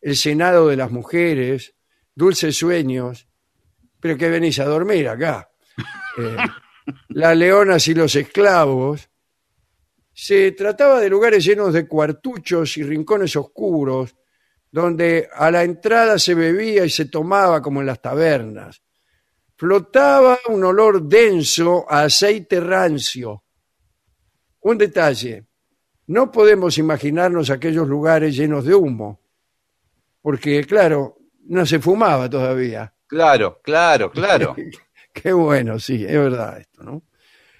el 0.01 0.15
Senado 0.15 0.69
de 0.69 0.75
las 0.75 0.89
Mujeres, 0.89 1.75
Dulces 2.15 2.57
Sueños, 2.57 3.27
pero 3.99 4.17
que 4.17 4.27
venís 4.27 4.57
a 4.59 4.65
dormir 4.65 5.07
acá. 5.07 5.51
Eh, 6.17 6.35
las 7.09 7.35
leonas 7.35 7.87
y 7.87 7.93
los 7.93 8.15
esclavos. 8.15 9.09
Se 10.13 10.51
trataba 10.51 10.99
de 10.99 11.09
lugares 11.09 11.43
llenos 11.43 11.73
de 11.73 11.87
cuartuchos 11.87 12.77
y 12.77 12.83
rincones 12.83 13.35
oscuros, 13.35 14.15
donde 14.71 15.29
a 15.33 15.49
la 15.49 15.63
entrada 15.63 16.19
se 16.19 16.35
bebía 16.35 16.85
y 16.85 16.89
se 16.89 17.05
tomaba 17.05 17.61
como 17.61 17.79
en 17.81 17.87
las 17.87 18.01
tabernas. 18.01 18.81
Flotaba 19.55 20.37
un 20.47 20.63
olor 20.63 21.03
denso 21.03 21.85
a 21.89 22.03
aceite 22.03 22.59
rancio. 22.59 23.43
Un 24.61 24.77
detalle, 24.77 25.47
no 26.07 26.31
podemos 26.31 26.77
imaginarnos 26.77 27.49
aquellos 27.49 27.87
lugares 27.87 28.35
llenos 28.35 28.65
de 28.65 28.75
humo, 28.75 29.21
porque 30.21 30.65
claro, 30.65 31.17
no 31.45 31.65
se 31.65 31.79
fumaba 31.79 32.29
todavía. 32.29 32.93
Claro, 33.07 33.59
claro, 33.61 34.11
claro. 34.11 34.55
Qué 35.13 35.33
bueno, 35.33 35.79
sí, 35.79 36.03
es 36.05 36.13
verdad 36.13 36.59
esto, 36.59 36.83
¿no? 36.83 37.03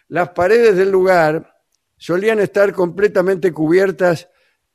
Las 0.07 0.29
paredes 0.29 0.75
del 0.75 0.89
lugar 0.91 1.55
solían 1.97 2.39
estar 2.39 2.73
completamente 2.73 3.51
cubiertas 3.51 4.29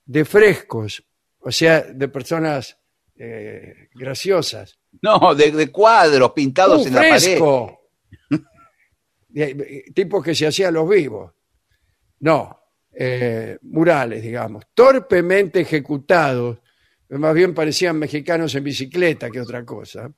de 0.05 0.25
frescos, 0.25 1.03
o 1.39 1.51
sea, 1.51 1.81
de 1.81 2.09
personas 2.09 2.79
eh, 3.17 3.89
graciosas. 3.95 4.79
No, 5.03 5.35
de, 5.35 5.51
de 5.51 5.71
cuadros 5.73 6.33
pintados 6.33 6.83
¡Un 6.83 6.89
en 6.89 6.95
la 6.95 7.01
pared. 7.01 7.39
de- 9.29 9.85
Tipos 9.95 10.23
que 10.25 10.35
se 10.35 10.47
hacían 10.47 10.75
los 10.75 10.89
vivos. 10.89 11.33
No, 12.21 12.59
eh, 12.93 13.59
murales, 13.63 14.23
digamos, 14.23 14.65
torpemente 14.73 15.61
ejecutados, 15.61 16.59
más 17.09 17.35
bien 17.35 17.55
parecían 17.55 17.99
mexicanos 17.99 18.55
en 18.55 18.65
bicicleta 18.65 19.31
que 19.31 19.41
otra 19.41 19.65
cosa, 19.65 20.11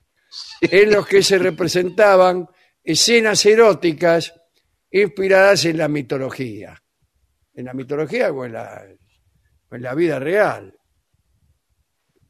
en 0.61 0.91
los 0.91 1.07
que 1.07 1.23
se 1.23 1.39
representaban 1.39 2.49
escenas 2.83 3.45
eróticas 3.47 4.33
inspiradas 4.91 5.65
en 5.65 5.79
la 5.79 5.89
mitología. 5.89 6.81
En 7.55 7.65
la 7.67 7.75
mitología 7.75 8.31
o 8.33 8.45
en 8.45 8.53
la, 8.53 8.85
en 9.71 9.83
la 9.83 9.95
vida 9.95 10.19
real. 10.19 10.73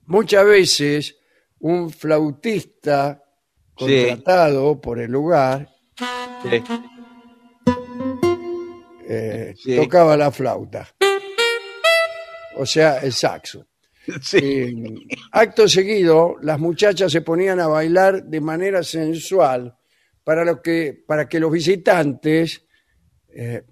Muchas 0.07 0.44
veces 0.46 1.16
un 1.59 1.90
flautista 1.90 3.22
Sí. 3.78 4.07
contratado 4.09 4.80
por 4.80 4.98
el 5.00 5.11
lugar 5.11 5.68
Sí. 6.42 6.62
eh, 9.09 9.54
Sí. 9.57 9.76
tocaba 9.76 10.16
la 10.16 10.30
flauta. 10.30 10.88
O 12.57 12.64
sea, 12.64 12.98
el 13.00 13.12
saxo. 13.12 13.66
Sí. 14.22 14.38
Y, 14.38 15.09
acto 15.32 15.68
seguido, 15.68 16.36
las 16.40 16.59
muchachas 16.59 17.11
se 17.11 17.22
ponían 17.22 17.61
a 17.61 17.66
bailar 17.66 18.24
de 18.24 18.40
manera 18.40 18.82
sensual 18.82 19.76
para, 20.22 20.44
lo 20.44 20.62
que, 20.62 21.04
para 21.07 21.28
que 21.28 21.40
los 21.40 21.50
visitantes, 21.50 22.64
eh, 23.28 23.62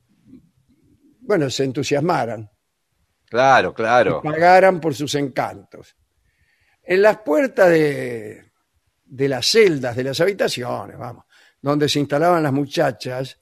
bueno, 1.20 1.49
se 1.51 1.64
entusiasmaran, 1.64 2.51
Claro, 3.26 3.74
claro. 3.74 4.22
pagaran 4.22 4.80
por 4.80 4.95
sus 4.95 5.14
encantos. 5.16 5.97
En 6.82 7.03
las 7.03 7.18
puertas 7.18 7.68
de, 7.70 8.45
de 9.05 9.28
las 9.28 9.47
celdas, 9.47 9.97
de 9.97 10.05
las 10.05 10.20
habitaciones, 10.20 10.97
vamos, 10.97 11.24
donde 11.61 11.89
se 11.89 11.99
instalaban 11.99 12.43
las 12.43 12.53
muchachas, 12.53 13.41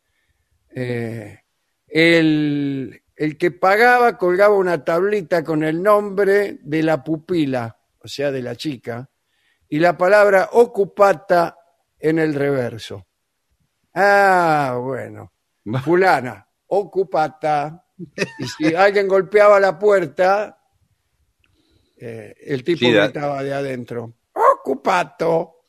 eh, 0.75 1.41
el, 1.87 3.02
el 3.17 3.37
que 3.37 3.51
pagaba 3.51 4.17
colgaba 4.17 4.57
una 4.57 4.85
tablita 4.85 5.45
con 5.45 5.63
el 5.63 5.83
nombre 5.83 6.59
de 6.63 6.83
la 6.83 7.05
pupila, 7.05 7.79
o 7.99 8.09
sea, 8.09 8.31
de 8.31 8.43
la 8.43 8.57
chica, 8.57 9.09
y 9.69 9.79
la 9.79 9.97
palabra 9.97 10.51
ocupata 10.53 11.57
en 11.99 12.19
el 12.19 12.35
reverso. 12.35 13.07
Ah, 13.95 14.79
bueno. 14.83 15.33
Fulana, 15.85 16.47
ocupata. 16.67 17.85
Y 18.39 18.49
si 18.49 18.75
alguien 18.75 19.07
golpeaba 19.07 19.61
la 19.61 19.79
puerta, 19.79 20.59
eh, 21.97 22.35
el 22.41 22.65
tipo 22.65 22.81
Sí, 22.81 22.93
gritaba 22.93 23.43
de 23.43 23.55
adentro, 23.55 24.15
ocupato. 24.33 25.67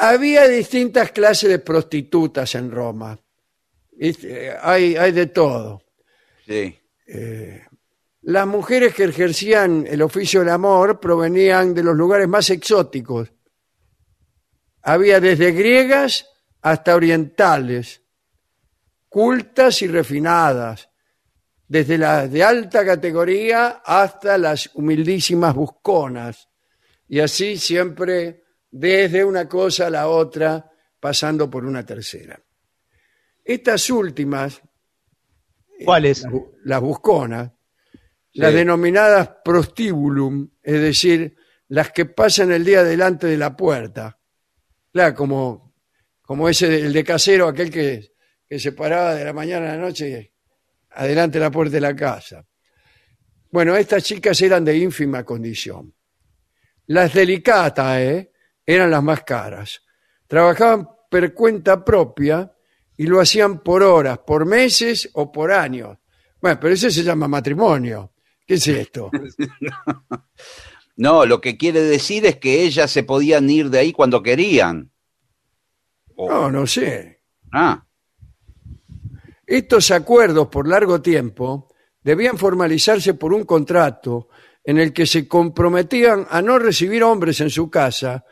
Había 0.00 0.46
distintas 0.46 1.10
clases 1.12 1.50
de 1.50 1.58
prostitutas 1.58 2.54
en 2.54 2.70
Roma. 2.70 3.18
¿Viste? 3.92 4.56
Hay, 4.62 4.96
hay 4.96 5.12
de 5.12 5.26
todo. 5.26 5.82
Sí. 6.46 6.78
Las 8.22 8.46
mujeres 8.46 8.94
que 8.94 9.04
ejercían 9.04 9.86
el 9.88 10.02
oficio 10.02 10.40
del 10.40 10.50
amor 10.50 11.00
provenían 11.00 11.74
de 11.74 11.82
los 11.82 11.96
lugares 11.96 12.28
más 12.28 12.50
exóticos. 12.50 13.32
Había 14.82 15.20
desde 15.20 15.52
griegas 15.52 16.26
hasta 16.60 16.94
orientales, 16.94 18.02
cultas 19.08 19.82
y 19.82 19.88
refinadas, 19.88 20.88
desde 21.66 21.98
las 21.98 22.30
de 22.30 22.44
alta 22.44 22.84
categoría 22.84 23.82
hasta 23.84 24.38
las 24.38 24.70
humildísimas 24.74 25.54
busconas, 25.54 26.48
y 27.08 27.20
así 27.20 27.56
siempre 27.56 28.44
desde 28.70 29.24
una 29.24 29.48
cosa 29.48 29.86
a 29.86 29.90
la 29.90 30.08
otra, 30.08 30.70
pasando 31.00 31.48
por 31.50 31.64
una 31.64 31.84
tercera. 31.84 32.40
Estas 33.44 33.88
últimas, 33.90 34.60
¿Cuáles? 35.84 36.22
las, 36.22 36.32
bu- 36.32 36.50
las 36.64 36.80
busconas, 36.80 37.52
las 38.34 38.52
denominadas 38.54 39.30
prostibulum, 39.44 40.48
es 40.62 40.80
decir, 40.80 41.36
las 41.68 41.90
que 41.92 42.06
pasan 42.06 42.52
el 42.52 42.64
día 42.64 42.84
delante 42.84 43.26
de 43.26 43.36
la 43.36 43.56
puerta. 43.56 44.18
Claro, 44.92 45.14
como, 45.14 45.74
como 46.22 46.48
ese, 46.48 46.80
el 46.80 46.92
de 46.92 47.04
casero, 47.04 47.48
aquel 47.48 47.70
que, 47.70 48.12
que 48.46 48.58
se 48.58 48.72
paraba 48.72 49.14
de 49.14 49.24
la 49.24 49.32
mañana 49.32 49.72
a 49.72 49.76
la 49.76 49.82
noche 49.82 50.34
adelante 50.90 51.38
de 51.38 51.44
la 51.44 51.50
puerta 51.50 51.74
de 51.74 51.80
la 51.80 51.96
casa. 51.96 52.46
Bueno, 53.50 53.76
estas 53.76 54.04
chicas 54.04 54.40
eran 54.42 54.64
de 54.64 54.76
ínfima 54.76 55.24
condición. 55.24 55.94
Las 56.86 57.12
delicatas 57.14 57.98
¿eh? 57.98 58.32
Eran 58.74 58.90
las 58.90 59.02
más 59.02 59.22
caras. 59.24 59.82
Trabajaban 60.26 60.86
per 61.10 61.32
cuenta 61.32 61.82
propia 61.82 62.52
y 62.98 63.06
lo 63.06 63.18
hacían 63.18 63.60
por 63.60 63.82
horas, 63.82 64.18
por 64.18 64.44
meses 64.44 65.08
o 65.14 65.32
por 65.32 65.50
años. 65.50 65.96
Bueno, 66.38 66.58
pero 66.60 66.74
eso 66.74 66.90
se 66.90 67.02
llama 67.02 67.26
matrimonio. 67.26 68.12
¿Qué 68.46 68.54
es 68.54 68.66
esto? 68.68 69.10
No, 71.00 71.24
lo 71.24 71.40
que 71.40 71.56
quiere 71.56 71.80
decir 71.80 72.26
es 72.26 72.38
que 72.38 72.64
ellas 72.64 72.90
se 72.90 73.04
podían 73.04 73.48
ir 73.48 73.70
de 73.70 73.78
ahí 73.78 73.92
cuando 73.92 74.20
querían. 74.20 74.90
No, 76.16 76.50
no 76.50 76.66
sé. 76.66 77.22
Ah, 77.52 77.86
Estos 79.46 79.92
acuerdos 79.92 80.48
por 80.48 80.66
largo 80.66 81.00
tiempo 81.00 81.68
debían 82.02 82.36
formalizarse 82.36 83.14
por 83.14 83.32
un 83.32 83.44
contrato 83.44 84.28
en 84.64 84.80
el 84.80 84.92
que 84.92 85.06
se 85.06 85.28
comprometían 85.28 86.26
a 86.28 86.42
no 86.42 86.58
recibir 86.58 87.04
hombres 87.04 87.40
en 87.42 87.50
su 87.50 87.70
casa, 87.70 88.24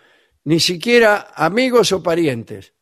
ni 0.46 0.60
siquiera 0.60 1.28
amigos 1.34 1.90
o 1.92 2.02
parientes. 2.02 2.72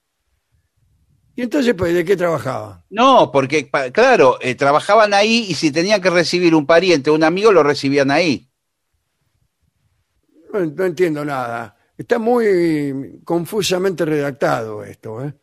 ¿Y 1.35 1.43
entonces 1.43 1.75
pues, 1.75 1.93
de 1.95 2.05
qué 2.05 2.15
trabajaban? 2.17 2.85
no, 2.91 3.33
porque, 3.33 3.69
claro, 3.93 4.39
eh, 4.41 4.55
trabajaban 4.55 5.13
ahí 5.15 5.47
y 5.49 5.55
si 5.55 5.73
tenían 5.73 6.01
que 6.01 6.11
recibir 6.11 6.55
un 6.55 6.67
pariente 6.67 7.11
o 7.11 7.15
un 7.15 7.25
amigo, 7.25 7.51
lo 7.51 7.63
recibían 7.63 8.11
ahí. 8.11 8.49
No, 10.53 10.61
no 10.65 10.85
entiendo 10.85 11.25
nada. 11.25 11.77
Está 11.97 12.19
muy 12.19 13.21
confusamente 13.25 14.05
redactado 14.05 14.85
esto. 14.85 15.25
¿eh? 15.25 15.35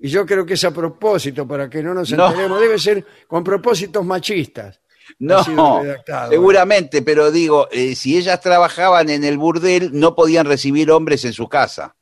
Y 0.00 0.08
yo 0.08 0.26
creo 0.26 0.44
que 0.44 0.54
es 0.54 0.64
a 0.64 0.72
propósito, 0.72 1.46
para 1.46 1.70
que 1.70 1.82
no 1.82 1.94
nos 1.94 2.10
No. 2.12 2.28
enteremos. 2.28 2.60
Debe 2.60 2.78
ser 2.78 3.06
con 3.26 3.44
propósitos 3.44 4.04
machistas. 4.04 4.80
No, 5.18 5.84
¿eh? 5.84 5.96
seguramente, 6.28 7.02
pero 7.02 7.30
digo, 7.30 7.68
eh, 7.70 7.94
si 7.94 8.16
ellas 8.16 8.40
trabajaban 8.40 9.10
en 9.10 9.24
el 9.24 9.38
burdel, 9.38 9.90
no 9.92 10.14
podían 10.14 10.46
recibir 10.46 10.90
hombres 10.90 11.24
en 11.24 11.32
su 11.32 11.48
casa. 11.48 11.96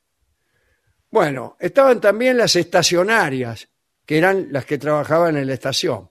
Bueno, 1.11 1.57
estaban 1.59 1.99
también 1.99 2.37
las 2.37 2.55
estacionarias, 2.55 3.67
que 4.05 4.17
eran 4.17 4.47
las 4.51 4.65
que 4.65 4.77
trabajaban 4.77 5.37
en 5.37 5.47
la 5.47 5.53
estación, 5.53 6.09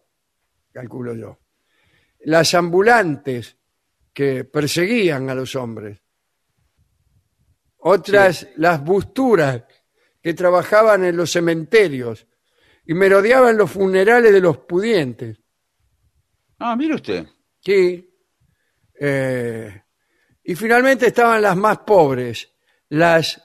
calculo 0.72 1.14
yo. 1.14 1.38
Las 2.20 2.54
ambulantes, 2.54 3.56
que 4.12 4.44
perseguían 4.44 5.30
a 5.30 5.34
los 5.34 5.54
hombres. 5.54 6.02
Otras, 7.78 8.48
las 8.56 8.82
busturas, 8.82 9.62
que 10.20 10.34
trabajaban 10.34 11.04
en 11.04 11.16
los 11.16 11.30
cementerios 11.30 12.26
y 12.84 12.94
merodeaban 12.94 13.56
los 13.56 13.70
funerales 13.70 14.32
de 14.32 14.40
los 14.40 14.58
pudientes. 14.58 15.38
Ah, 16.58 16.74
mire 16.76 16.94
usted. 16.94 17.26
Sí. 17.60 18.04
Eh, 19.00 19.82
y 20.44 20.54
finalmente 20.54 21.06
estaban 21.06 21.40
las 21.42 21.56
más 21.56 21.78
pobres, 21.78 22.50
las 22.88 23.40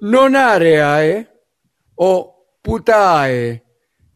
nonareae 0.00 1.28
o 1.96 2.56
putae, 2.62 3.64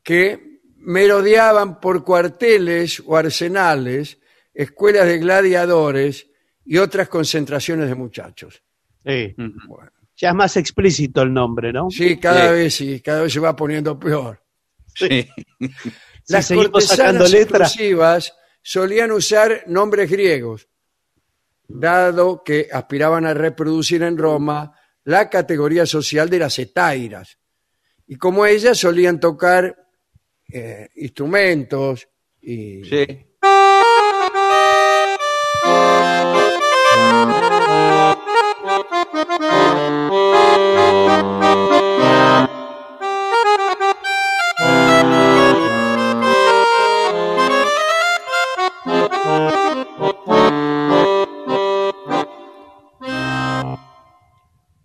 que 0.02 0.60
merodeaban 0.78 1.80
por 1.80 2.04
cuarteles 2.04 3.02
o 3.06 3.16
arsenales, 3.16 4.18
escuelas 4.52 5.06
de 5.06 5.18
gladiadores 5.18 6.26
y 6.64 6.78
otras 6.78 7.08
concentraciones 7.08 7.88
de 7.88 7.94
muchachos. 7.94 8.62
Sí. 9.04 9.34
Ya 10.16 10.28
es 10.30 10.34
más 10.34 10.56
explícito 10.56 11.22
el 11.22 11.32
nombre, 11.32 11.72
¿no? 11.72 11.90
Sí, 11.90 12.16
cada 12.18 12.48
Sí. 12.48 12.52
vez 12.54 12.74
sí, 12.74 13.00
cada 13.00 13.22
vez 13.22 13.32
se 13.32 13.40
va 13.40 13.54
poniendo 13.56 13.98
peor. 13.98 14.42
Sí. 14.94 15.28
Las 16.29 16.47
seguimos 16.47 16.70
cortesanas 16.70 16.97
sacando 16.99 17.29
letras. 17.29 17.68
exclusivas 17.72 18.35
solían 18.62 19.12
usar 19.12 19.64
nombres 19.66 20.11
griegos, 20.11 20.68
dado 21.68 22.43
que 22.43 22.68
aspiraban 22.72 23.27
a 23.27 23.35
reproducir 23.35 24.03
en 24.03 24.16
Roma 24.16 24.72
la 25.05 25.29
categoría 25.29 25.87
social 25.87 26.30
de 26.30 26.38
las 26.38 26.59
etairas. 26.59 27.38
Y 28.07 28.17
como 28.17 28.46
ellas 28.46 28.79
solían 28.79 29.21
tocar 29.21 29.76
eh, 30.53 30.88
instrumentos 30.96 32.09
y 32.41 32.84
Sí. 32.84 33.07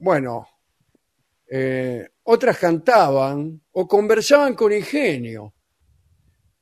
Bueno, 0.10 0.48
eh, 1.52 2.03
otras 2.23 2.57
cantaban 2.57 3.61
o 3.73 3.88
conversaban 3.88 4.56
con 4.56 4.73
ingenio. 4.73 5.53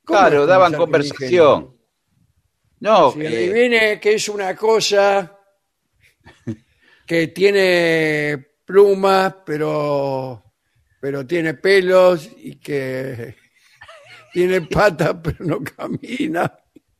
¿Cómo 0.04 0.18
Claro, 0.18 0.44
daban 0.44 0.72
con 0.72 0.80
conversación. 0.82 1.74
No, 2.80 3.10
Si 3.10 3.22
eh, 3.22 3.26
adivine 3.26 3.98
que 3.98 4.16
es 4.16 4.28
una 4.28 4.54
cosa 4.54 5.34
que 7.06 7.28
tiene 7.28 8.48
plumas, 8.66 9.36
pero, 9.46 10.44
pero 11.00 11.26
tiene 11.26 11.54
pelos 11.54 12.28
y 12.36 12.56
que 12.60 13.34
tiene 14.34 14.60
patas, 14.60 15.16
pero 15.24 15.42
no 15.42 15.64
camina. 15.64 16.54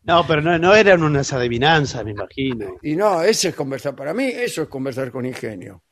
No, 0.05 0.27
pero 0.27 0.41
no, 0.41 0.59
no 0.59 0.75
eran 0.75 1.03
unas 1.03 1.31
adivinanzas, 1.35 2.07
me 2.07 2.12
imagino. 2.12 2.79
Y 2.81 2.97
no, 2.97 3.23
ese 3.23 3.51
es 3.51 3.55
conversar. 3.55 3.95
Para 3.95 4.15
mí, 4.15 4.25
eso 4.25 4.62
es 4.62 4.69
conversar 4.69 5.11
con 5.11 5.27
ingenio. 5.27 5.83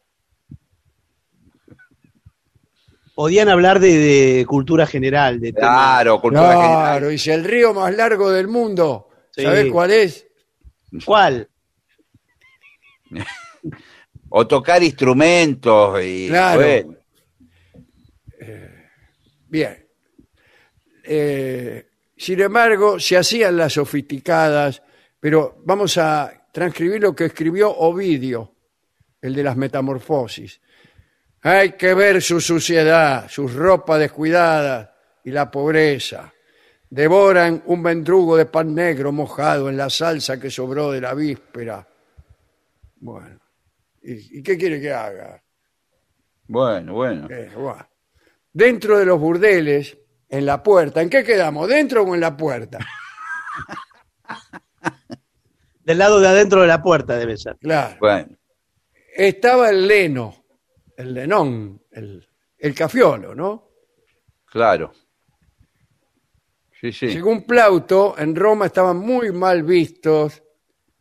Podían 3.16 3.48
hablar 3.48 3.80
de, 3.80 3.96
de 3.96 4.46
cultura 4.46 4.86
general, 4.86 5.40
de 5.40 5.54
claro, 5.54 6.20
cultura 6.20 6.52
Claro, 6.52 6.60
general. 6.60 7.12
y 7.14 7.18
si 7.18 7.30
el 7.30 7.44
río 7.44 7.72
más 7.72 7.96
largo 7.96 8.30
del 8.30 8.46
mundo, 8.46 9.08
Sí. 9.30 9.42
¿sabés 9.42 9.72
cuál 9.72 9.90
es? 9.90 10.26
¿Cuál? 11.04 11.48
O 14.28 14.46
tocar 14.46 14.82
instrumentos 14.82 15.98
y 16.04 16.28
Claro. 16.28 16.60
bueno, 16.60 16.96
Bien. 19.48 19.86
Eh, 21.04 21.86
Sin 22.18 22.40
embargo, 22.40 22.98
se 22.98 23.16
hacían 23.16 23.56
las 23.56 23.74
sofisticadas, 23.74 24.82
pero 25.20 25.62
vamos 25.64 25.96
a 25.98 26.46
transcribir 26.52 27.00
lo 27.02 27.14
que 27.14 27.26
escribió 27.26 27.70
Ovidio, 27.70 28.54
el 29.20 29.34
de 29.34 29.42
las 29.42 29.56
metamorfosis. 29.56 30.60
Hay 31.46 31.74
que 31.74 31.94
ver 31.94 32.20
su 32.20 32.40
suciedad, 32.40 33.28
sus 33.28 33.54
ropas 33.54 34.00
descuidadas 34.00 34.90
y 35.22 35.30
la 35.30 35.48
pobreza. 35.48 36.32
Devoran 36.90 37.62
un 37.66 37.82
mendrugo 37.82 38.36
de 38.36 38.46
pan 38.46 38.74
negro 38.74 39.12
mojado 39.12 39.68
en 39.68 39.76
la 39.76 39.88
salsa 39.88 40.40
que 40.40 40.50
sobró 40.50 40.90
de 40.90 41.00
la 41.00 41.14
víspera. 41.14 41.86
Bueno, 42.96 43.38
¿y, 44.02 44.38
y 44.38 44.42
qué 44.42 44.58
quiere 44.58 44.80
que 44.80 44.92
haga? 44.92 45.40
Bueno, 46.48 46.94
bueno. 46.94 47.28
Eh, 47.30 47.52
buah. 47.54 47.86
Dentro 48.52 48.98
de 48.98 49.06
los 49.06 49.20
burdeles, 49.20 49.96
en 50.28 50.46
la 50.46 50.60
puerta, 50.60 51.00
¿en 51.00 51.08
qué 51.08 51.22
quedamos? 51.22 51.68
¿Dentro 51.68 52.02
o 52.02 52.12
en 52.12 52.22
la 52.22 52.36
puerta? 52.36 52.80
Del 55.84 55.98
lado 55.98 56.18
de 56.18 56.26
adentro 56.26 56.62
de 56.62 56.66
la 56.66 56.82
puerta 56.82 57.16
debe 57.16 57.36
ser. 57.36 57.56
Claro. 57.58 57.98
Bueno, 58.00 58.36
Estaba 59.14 59.70
el 59.70 59.86
leno, 59.86 60.45
el 60.96 61.14
lenón, 61.14 61.82
el, 61.90 62.26
el 62.58 62.74
cafiolo, 62.74 63.34
¿no? 63.34 63.70
claro. 64.46 64.92
Sí, 66.78 66.92
sí. 66.92 67.10
Según 67.10 67.46
Plauto, 67.46 68.14
en 68.18 68.36
Roma 68.36 68.66
estaban 68.66 68.98
muy 68.98 69.32
mal 69.32 69.62
vistos 69.62 70.42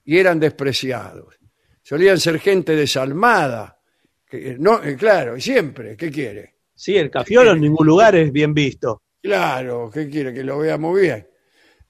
y 0.05 0.17
eran 0.17 0.39
despreciados. 0.39 1.35
Solían 1.83 2.17
ser 2.17 2.39
gente 2.39 2.75
desalmada. 2.75 3.77
Que, 4.25 4.55
no, 4.57 4.81
eh, 4.81 4.95
claro, 4.95 5.35
y 5.35 5.41
siempre, 5.41 5.97
¿qué 5.97 6.09
quiere? 6.09 6.55
Sí, 6.73 6.95
el 6.95 7.11
cafiolo 7.11 7.51
en 7.51 7.61
ningún 7.61 7.85
lugar 7.85 8.15
es 8.15 8.31
bien 8.31 8.53
visto. 8.53 9.03
Claro, 9.21 9.89
¿qué 9.93 10.09
quiere? 10.09 10.33
Que 10.33 10.43
lo 10.43 10.59
veamos 10.59 10.97
bien. 10.99 11.27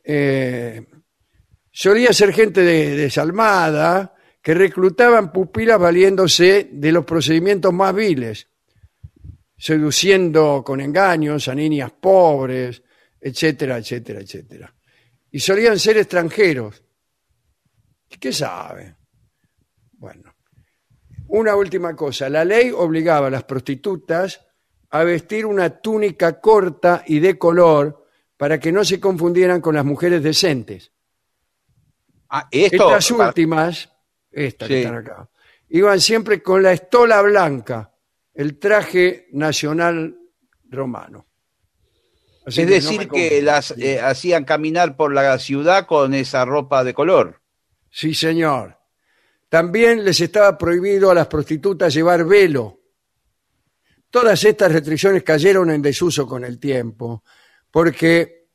Eh, 0.03 0.83
solía 1.71 2.11
ser 2.11 2.33
gente 2.33 2.61
de- 2.61 2.95
desalmada 2.95 4.14
que 4.45 4.53
reclutaban 4.53 5.31
pupilas 5.31 5.79
valiéndose 5.79 6.69
de 6.71 6.91
los 6.91 7.03
procedimientos 7.03 7.73
más 7.73 7.95
viles, 7.95 8.47
seduciendo 9.57 10.63
con 10.63 10.81
engaños 10.81 11.47
a 11.47 11.55
niñas 11.55 11.91
pobres, 11.99 12.83
etcétera, 13.19 13.79
etcétera, 13.79 14.19
etcétera. 14.19 14.75
Y 15.31 15.39
solían 15.39 15.79
ser 15.79 15.97
extranjeros. 15.97 16.83
¿Qué 18.07 18.31
sabe? 18.31 18.95
Bueno, 19.93 20.35
una 21.29 21.55
última 21.55 21.95
cosa. 21.95 22.29
La 22.29 22.45
ley 22.45 22.69
obligaba 22.69 23.25
a 23.25 23.31
las 23.31 23.45
prostitutas 23.45 24.45
a 24.91 25.03
vestir 25.03 25.47
una 25.47 25.71
túnica 25.71 26.39
corta 26.39 27.03
y 27.07 27.17
de 27.17 27.39
color 27.39 28.05
para 28.37 28.59
que 28.59 28.71
no 28.71 28.85
se 28.85 28.99
confundieran 28.99 29.59
con 29.59 29.73
las 29.73 29.85
mujeres 29.85 30.21
decentes. 30.21 30.91
Ah, 32.29 32.47
esto. 32.51 32.91
Estas 32.91 33.09
últimas, 33.09 33.94
estas 34.35 34.67
que 34.67 34.73
Sí. 34.75 34.79
están 34.81 34.97
acá, 34.97 35.29
iban 35.69 35.99
siempre 35.99 36.43
con 36.43 36.61
la 36.61 36.73
estola 36.73 37.21
blanca, 37.21 37.91
el 38.33 38.59
traje 38.59 39.27
nacional 39.31 40.17
romano. 40.69 41.25
Así 42.45 42.61
es 42.61 42.67
que 42.67 42.69
no 42.69 42.75
decir, 42.75 42.99
me 42.99 43.07
que 43.07 43.41
las 43.41 43.71
eh, 43.77 43.99
hacían 43.99 44.43
caminar 44.43 44.95
por 44.95 45.13
la 45.13 45.39
ciudad 45.39 45.87
con 45.87 46.13
esa 46.13 46.45
ropa 46.45 46.83
de 46.83 46.93
color. 46.93 47.41
Sí, 47.89 48.13
señor. 48.13 48.77
También 49.49 50.03
les 50.03 50.19
estaba 50.19 50.57
prohibido 50.57 51.09
a 51.09 51.15
las 51.15 51.27
prostitutas 51.27 51.93
llevar 51.93 52.25
velo. 52.25 52.81
Todas 54.09 54.43
estas 54.43 54.71
restricciones 54.71 55.23
cayeron 55.23 55.71
en 55.71 55.81
desuso 55.81 56.27
con 56.27 56.43
el 56.43 56.59
tiempo, 56.59 57.23
porque 57.71 58.47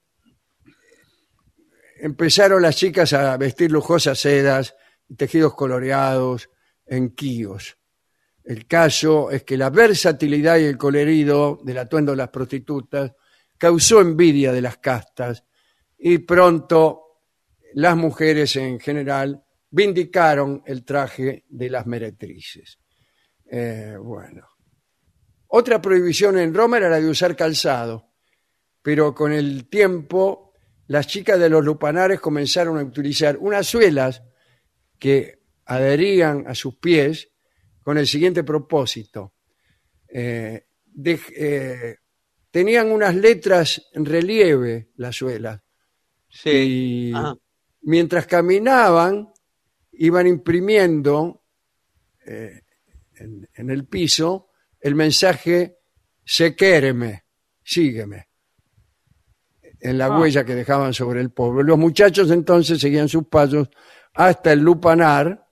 empezaron 2.01 2.63
las 2.63 2.77
chicas 2.77 3.13
a 3.13 3.37
vestir 3.37 3.71
lujosas 3.73 4.19
sedas 4.19 4.75
tejidos 5.17 5.55
coloreados 5.55 6.51
en 6.87 7.11
quíos. 7.11 7.79
El 8.45 8.67
caso 8.67 9.31
es 9.31 9.45
que 9.45 9.57
la 9.57 9.71
versatilidad 9.71 10.59
y 10.59 10.65
el 10.65 10.79
colorido 10.79 11.61
del 11.63 11.79
atuendo 11.79 12.13
de 12.13 12.17
las 12.17 12.31
prostitutas 12.31 13.13
causó 13.59 14.01
envidia 14.01 14.53
de 14.53 14.63
las 14.63 14.79
castas 14.79 15.45
y 15.99 16.19
pronto 16.19 17.21
las 17.75 17.97
mujeres 17.97 18.57
en 18.57 18.81
general 18.81 19.45
vindicaron 19.71 20.63
el 20.67 20.85
traje 20.85 21.45
de 21.49 21.71
las 21.71 21.87
meretrices. 21.87 22.79
Eh, 23.51 23.97
bueno. 24.01 24.47
Otra 25.49 25.83
prohibición 25.83 26.39
en 26.39 26.55
Roma 26.55 26.79
era 26.79 26.89
la 26.89 27.01
de 27.01 27.09
usar 27.09 27.37
calzado, 27.37 28.13
pero 28.83 29.15
con 29.15 29.33
el 29.33 29.69
tiempo 29.69 30.55
las 30.87 31.07
chicas 31.07 31.39
de 31.39 31.51
los 31.51 31.65
lupanares 31.65 32.21
comenzaron 32.21 32.79
a 32.79 32.83
utilizar 32.83 33.37
unas 33.39 33.67
suelas 33.67 34.23
que 35.01 35.41
adherían 35.65 36.47
a 36.47 36.55
sus 36.55 36.77
pies 36.77 37.29
con 37.83 37.99
el 37.99 38.07
siguiente 38.07 38.45
propósito. 38.45 39.35
Eh, 40.09 40.67
de- 40.85 41.21
eh, 41.37 41.97
tenían 42.51 42.91
unas 42.93 43.15
letras 43.15 43.83
en 43.95 44.05
relieve 44.05 44.91
las 44.97 45.17
suelas 45.17 45.61
Sí. 46.29 46.51
y 46.51 47.13
Ajá. 47.15 47.35
mientras 47.83 48.27
caminaban 48.27 49.33
iban 49.93 50.27
imprimiendo 50.27 51.45
eh, 52.27 52.61
en, 53.17 53.49
en 53.55 53.71
el 53.71 53.87
piso 53.87 54.49
el 54.81 54.95
mensaje 54.95 55.77
sequéreme, 56.25 57.25
sígueme, 57.63 58.29
en 59.81 59.99
la 59.99 60.07
Ah. 60.07 60.19
huella 60.21 60.45
que 60.45 60.55
dejaban 60.55 60.93
sobre 60.95 61.21
el 61.21 61.31
pueblo. 61.33 61.63
Los 61.63 61.79
muchachos 61.79 62.31
entonces 62.31 62.79
seguían 62.81 63.09
sus 63.09 63.27
pasos 63.27 63.69
hasta 64.15 64.53
el 64.53 64.61
lupanar. 64.61 65.47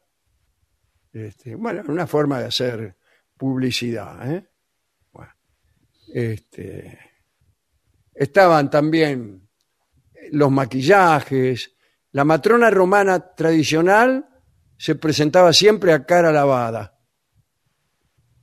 Este, 1.13 1.55
bueno, 1.55 1.83
una 1.89 2.07
forma 2.07 2.41
de 2.41 2.47
hacer 2.47 2.97
publicidad. 3.37 4.31
¿eh? 4.31 4.49
Este, 6.13 6.99
estaban 8.15 8.71
también 8.71 9.49
los 10.33 10.51
maquillajes. 10.51 11.75
La 12.13 12.25
matrona 12.25 12.71
romana 12.71 13.35
tradicional 13.35 14.29
se 14.77 14.95
presentaba 14.95 15.53
siempre 15.53 15.93
a 15.93 16.05
cara 16.05 16.33
lavada. 16.33 16.99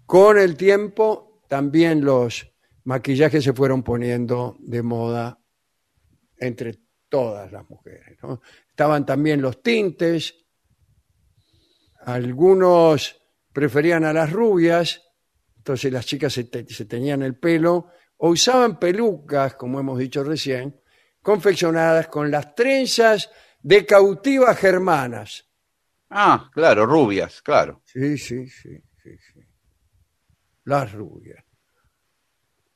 Con 0.06 0.38
el 0.38 0.56
tiempo 0.56 1.42
también 1.48 2.04
los 2.06 2.52
maquillajes 2.84 3.44
se 3.44 3.54
fueron 3.54 3.84
poniendo 3.84 4.56
de 4.60 4.84
moda 4.84 5.40
entre 6.38 6.80
todas 7.10 7.52
las 7.52 7.68
mujeres. 7.70 8.18
¿no? 8.22 8.42
Estaban 8.76 9.06
también 9.06 9.42
los 9.42 9.64
tintes, 9.64 10.36
algunos 12.02 13.22
preferían 13.54 14.04
a 14.04 14.12
las 14.12 14.34
rubias, 14.34 15.02
entonces 15.56 15.94
las 15.94 16.06
chicas 16.06 16.34
se, 16.34 16.44
te- 16.44 16.68
se 16.68 16.84
teñían 16.84 17.22
el 17.24 17.40
pelo, 17.40 17.88
o 18.18 18.32
usaban 18.32 18.78
pelucas, 18.78 19.56
como 19.56 19.80
hemos 19.80 19.98
dicho 19.98 20.26
recién, 20.26 20.78
confeccionadas 21.22 22.10
con 22.10 22.30
las 22.30 22.54
trenzas 22.54 23.30
de 23.64 23.86
cautivas 23.86 24.58
germanas. 24.58 25.46
Ah, 26.10 26.50
claro, 26.54 26.86
rubias, 26.86 27.42
claro. 27.42 27.82
Sí, 27.86 28.18
sí, 28.18 28.46
sí, 28.50 28.78
sí, 29.02 29.12
sí. 29.34 29.40
Las 30.66 30.92
rubias. 30.92 31.46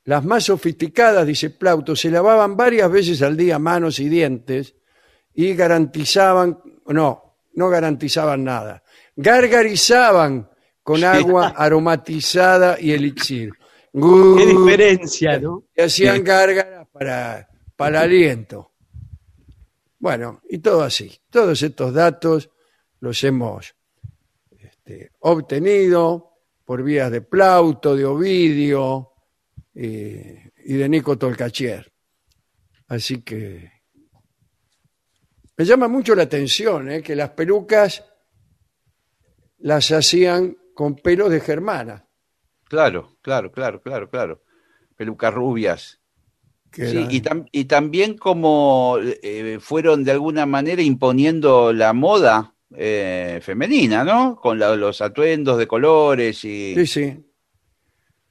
Las 0.06 0.24
más 0.24 0.46
sofisticadas, 0.46 1.28
dice 1.28 1.50
Plauto, 1.50 1.94
se 1.94 2.10
lavaban 2.10 2.56
varias 2.56 2.90
veces 2.90 3.22
al 3.22 3.36
día 3.36 3.60
manos 3.60 4.00
y 4.00 4.08
dientes 4.08 4.76
y 5.42 5.56
garantizaban, 5.56 6.60
no, 6.88 7.38
no 7.54 7.70
garantizaban 7.70 8.44
nada, 8.44 8.84
gargarizaban 9.16 10.50
con 10.84 11.02
agua 11.02 11.48
aromatizada 11.58 12.78
y 12.78 12.92
elixir. 12.92 13.54
Qué 13.94 14.46
diferencia, 14.46 15.40
¿no? 15.40 15.64
Y 15.74 15.82
hacían 15.82 16.26
gárgaras 16.26 16.86
para, 16.92 17.48
para 17.78 18.00
el 18.00 18.12
aliento. 18.12 18.74
Bueno, 19.98 20.42
y 20.50 20.58
todo 20.58 20.84
así. 20.84 21.18
Todos 21.30 21.62
estos 21.62 21.94
datos 21.94 22.50
los 23.00 23.24
hemos 23.24 23.74
este, 24.60 25.12
obtenido 25.20 26.34
por 26.66 26.84
vías 26.84 27.10
de 27.10 27.22
Plauto, 27.22 27.96
de 27.96 28.04
Ovidio 28.04 29.14
eh, 29.74 30.52
y 30.66 30.74
de 30.74 30.90
Nico 30.90 31.18
Tolcachier. 31.18 31.90
Así 32.90 33.22
que 33.22 33.79
me 35.60 35.66
llama 35.66 35.90
mucho 35.90 36.16
la 36.16 36.24
atención 36.24 36.90
eh, 36.90 37.04
que 37.04 37.16
las 37.18 37.32
pelucas 37.32 38.06
las 39.58 39.92
hacían 39.92 40.58
con 40.74 40.96
pelos 40.96 41.30
de 41.30 41.42
germana. 41.42 42.08
Claro, 42.64 43.18
claro, 43.22 43.52
claro, 43.52 43.82
claro, 43.82 44.10
claro. 44.10 44.42
Pelucas 44.96 45.34
rubias. 45.34 46.00
Sí, 46.72 47.08
y, 47.10 47.22
tam- 47.22 47.46
y 47.52 47.66
también 47.66 48.18
como 48.18 48.98
eh, 49.02 49.58
fueron 49.60 50.06
de 50.06 50.12
alguna 50.12 50.46
manera 50.46 50.82
imponiendo 50.82 51.74
la 51.74 51.92
moda 51.92 52.56
eh, 52.74 53.40
femenina, 53.42 54.06
¿no? 54.06 54.38
Con 54.38 54.60
la- 54.60 54.78
los 54.78 55.02
atuendos 55.02 55.58
de 55.58 55.68
colores 55.68 56.46
y... 56.46 56.74
Sí, 56.76 56.88
sí. 56.88 57.26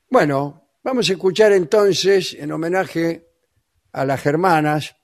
Bueno, 0.09 0.69
vamos 0.83 1.11
a 1.11 1.13
escuchar 1.13 1.53
entonces, 1.53 2.33
en 2.33 2.53
homenaje 2.53 3.27
a 3.93 4.07
las 4.07 4.23
germanas, 4.23 4.97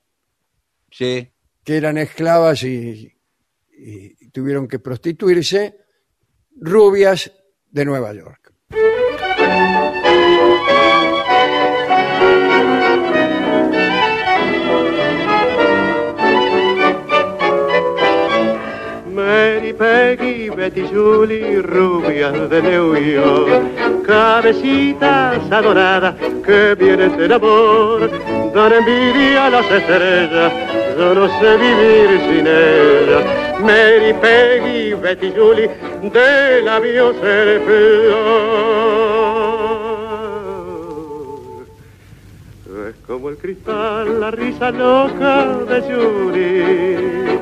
Sí. 0.91 1.29
Que 1.65 1.77
eran 1.77 1.99
esclavas 1.99 2.63
y, 2.63 3.11
tuvieron 4.33 4.69
que 4.69 4.79
prostituirse, 4.79 5.77
rubias 6.57 7.33
de 7.71 7.85
Nueva 7.85 8.13
York. 8.13 8.53
Mary, 19.11 19.73
Peggy, 19.73 20.51
Betty, 20.51 20.83
Julie, 20.83 21.63
rubias 21.63 22.51
de 22.51 22.63
New 22.63 22.97
York, 22.97 24.05
cabecitas 24.05 25.51
adoradas 25.51 26.15
que 26.45 26.75
vienen 26.75 27.17
del 27.17 27.33
amor, 27.33 28.11
dan 28.55 28.73
envidia 28.73 29.47
a 29.47 29.51
las 29.51 29.71
estrellas, 29.71 30.53
yo 30.97 31.15
no 31.15 31.29
sé 31.41 31.57
vivir 31.57 32.21
sin 32.29 32.47
ellas. 32.47 33.25
Mary, 33.61 34.13
Peggy, 34.21 34.95
Betty, 34.95 35.33
Julie, 35.37 35.71
de 36.03 36.63
labios 36.63 37.17
el 37.23 37.61
flor. 37.61 38.85
Es 42.89 42.97
como 43.07 43.29
el 43.31 43.37
cristal, 43.39 44.21
la 44.21 44.31
risa 44.31 44.71
loca 44.71 45.47
de 45.69 45.81
Julie. 45.83 47.35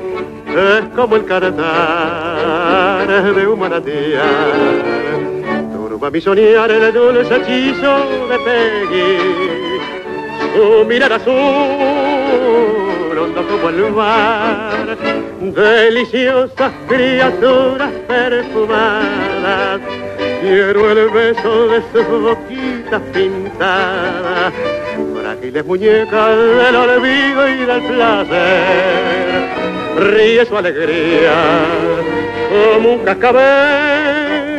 Es 0.46 0.84
como 0.94 1.16
el 1.16 1.24
cantar 1.24 3.06
de 3.34 3.46
un 3.46 3.58
manantial. 3.58 4.82
Turba 5.72 6.10
mi 6.10 6.20
soñar 6.20 6.70
el 6.70 6.92
dulce 6.92 7.36
hechizo 7.36 7.98
de 8.28 8.38
Peggy. 8.44 9.16
Su 10.54 10.84
mirar 10.84 11.14
azul, 11.14 11.32
hondo 13.22 13.46
como 13.46 13.68
el 13.68 13.92
mar. 13.92 14.96
Deliciosas 15.40 16.72
criaturas 16.88 17.90
perfumadas. 18.08 19.80
Quiero 20.40 20.90
el 20.90 21.08
beso 21.10 21.68
de 21.68 21.82
sus 21.92 22.06
boquitas 22.20 23.02
pintadas 23.12 24.52
frágiles 25.22 25.64
muñecas 25.64 26.36
del 26.36 26.76
olvido 26.76 27.48
y 27.48 27.64
del 27.64 27.82
placer. 27.82 29.48
Ríe 29.98 30.44
su 30.46 30.56
alegría 30.56 31.64
como 32.50 32.94
un 32.94 32.98
cascabel. 33.04 34.58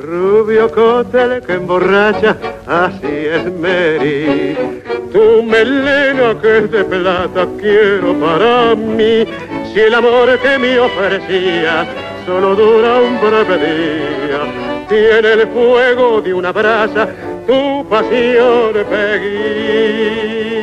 Rubio 0.00 0.70
cóctel 0.70 1.42
que 1.42 1.52
emborracha, 1.54 2.36
así 2.66 3.06
es 3.06 3.52
Mary. 3.52 4.77
Tu 5.12 5.42
melena 5.42 6.40
que 6.40 6.58
es 6.58 6.70
de 6.70 6.84
plata 6.84 7.46
quiero 7.58 8.14
para 8.14 8.74
mí. 8.74 9.24
Si 9.72 9.80
el 9.80 9.94
amor 9.94 10.38
que 10.38 10.58
me 10.58 10.78
ofrecía 10.78 11.86
solo 12.26 12.54
dura 12.54 13.00
un 13.00 13.20
breve 13.20 13.56
día, 13.58 14.86
tiene 14.88 15.32
el 15.32 15.48
fuego 15.48 16.20
de 16.20 16.34
una 16.34 16.52
brasa 16.52 17.08
tu 17.48 17.88
pasión, 17.88 18.74
Peggy. 18.90 20.57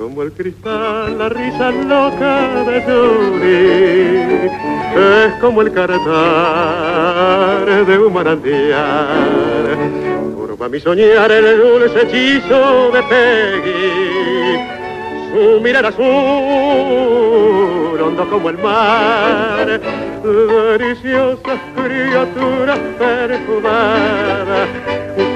Como 0.00 0.22
el 0.22 0.32
cristal, 0.32 1.18
la 1.18 1.28
risa 1.28 1.70
loca 1.70 2.64
de 2.64 2.80
Julie. 2.84 4.46
Es 4.96 5.34
como 5.42 5.60
el 5.60 5.70
cantar 5.74 6.06
de 7.84 7.98
un 7.98 8.10
manantial. 8.14 9.76
Turba 10.34 10.70
mi 10.70 10.80
soñar 10.80 11.30
el 11.30 11.58
dulce 11.60 12.00
hechizo 12.02 12.90
de 12.92 13.02
Peggy. 13.02 14.56
Su 15.32 15.60
mirar 15.60 15.84
azul, 15.84 16.06
hondo 18.00 18.26
como 18.30 18.48
el 18.48 18.56
mar. 18.56 19.80
Deliciosas 20.24 21.60
criaturas 21.76 22.78
perfumadas. 22.98 24.68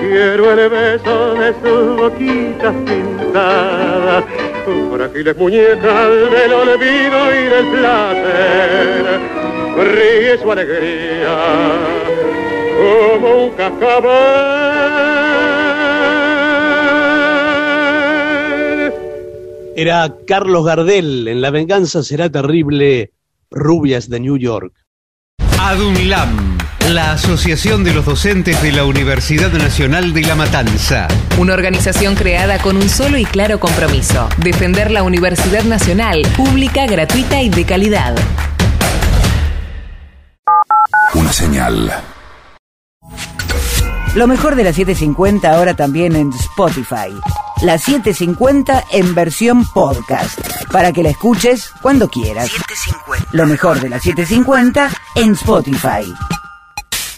Quiero 0.00 0.52
el 0.52 0.68
beso 0.70 1.34
de 1.34 1.52
sus 1.62 1.96
boquitas 1.96 2.74
pintadas. 2.86 4.24
Frágiles 4.64 5.36
muñecas 5.36 6.08
del 6.30 6.52
olvido 6.52 7.34
y 7.34 7.44
del 7.48 7.66
placer. 7.66 9.20
Ríe 9.76 10.38
su 10.38 10.50
alegría 10.52 11.36
como 12.76 13.44
un 13.44 13.50
cascabel. 13.50 14.64
Era 19.76 20.14
Carlos 20.26 20.64
Gardel 20.64 21.26
en 21.28 21.40
La 21.40 21.50
venganza 21.50 22.02
será 22.04 22.30
terrible, 22.30 23.10
Rubias 23.50 24.08
de 24.08 24.20
New 24.20 24.36
York. 24.36 24.72
ADUNLAM, 25.58 26.53
la 26.90 27.12
Asociación 27.12 27.82
de 27.82 27.94
los 27.94 28.04
Docentes 28.04 28.60
de 28.62 28.72
la 28.72 28.84
Universidad 28.84 29.50
Nacional 29.52 30.12
de 30.12 30.22
La 30.22 30.34
Matanza. 30.34 31.08
Una 31.38 31.54
organización 31.54 32.14
creada 32.14 32.58
con 32.58 32.76
un 32.76 32.88
solo 32.88 33.16
y 33.16 33.24
claro 33.24 33.58
compromiso, 33.58 34.28
defender 34.38 34.90
la 34.90 35.02
Universidad 35.02 35.64
Nacional, 35.64 36.22
pública, 36.36 36.86
gratuita 36.86 37.40
y 37.42 37.48
de 37.48 37.64
calidad. 37.64 38.14
Una 41.14 41.32
señal. 41.32 41.92
Lo 44.14 44.26
mejor 44.26 44.54
de 44.54 44.64
la 44.64 44.72
750 44.72 45.50
ahora 45.50 45.74
también 45.74 46.14
en 46.16 46.30
Spotify. 46.32 47.14
La 47.62 47.78
750 47.78 48.84
en 48.92 49.14
versión 49.14 49.64
podcast. 49.72 50.38
Para 50.70 50.92
que 50.92 51.02
la 51.02 51.10
escuches 51.10 51.70
cuando 51.80 52.08
quieras. 52.08 52.50
Lo 53.32 53.46
mejor 53.46 53.80
de 53.80 53.88
la 53.88 53.98
750 53.98 54.90
en 55.16 55.32
Spotify. 55.32 56.14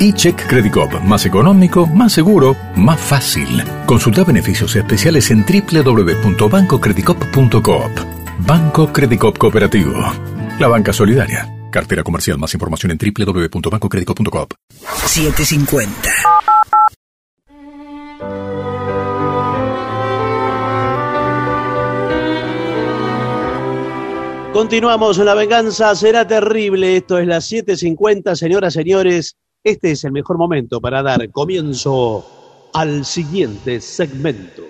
eCheck 0.00 0.46
Credit 0.46 0.72
Cop, 0.72 0.92
más 1.02 1.26
económico, 1.26 1.86
más 1.86 2.12
seguro, 2.12 2.56
más 2.76 3.00
fácil. 3.00 3.64
Consulta 3.86 4.22
beneficios 4.24 4.76
especiales 4.76 5.30
en 5.30 5.44
www.bancocreditcop.coop. 5.44 7.92
Banco 8.40 8.92
Credit 8.92 9.18
Cop 9.18 9.38
Cooperativo. 9.38 9.94
La 10.58 10.68
banca 10.68 10.92
solidaria. 10.92 11.50
Cartera 11.70 12.02
comercial. 12.02 12.36
Más 12.38 12.52
información 12.54 12.92
en 12.92 12.98
www.bancocreditcop.coop. 12.98 14.52
750. 15.04 16.10
Continuamos, 24.56 25.18
la 25.18 25.34
venganza 25.34 25.94
será 25.94 26.26
terrible. 26.26 26.96
Esto 26.96 27.18
es 27.18 27.26
las 27.26 27.52
7.50, 27.52 28.34
señoras, 28.36 28.72
señores. 28.72 29.36
Este 29.66 29.90
es 29.90 30.04
el 30.04 30.12
mejor 30.12 30.38
momento 30.38 30.80
para 30.80 31.02
dar 31.02 31.28
comienzo 31.32 32.70
al 32.72 33.04
siguiente 33.04 33.80
segmento. 33.80 34.62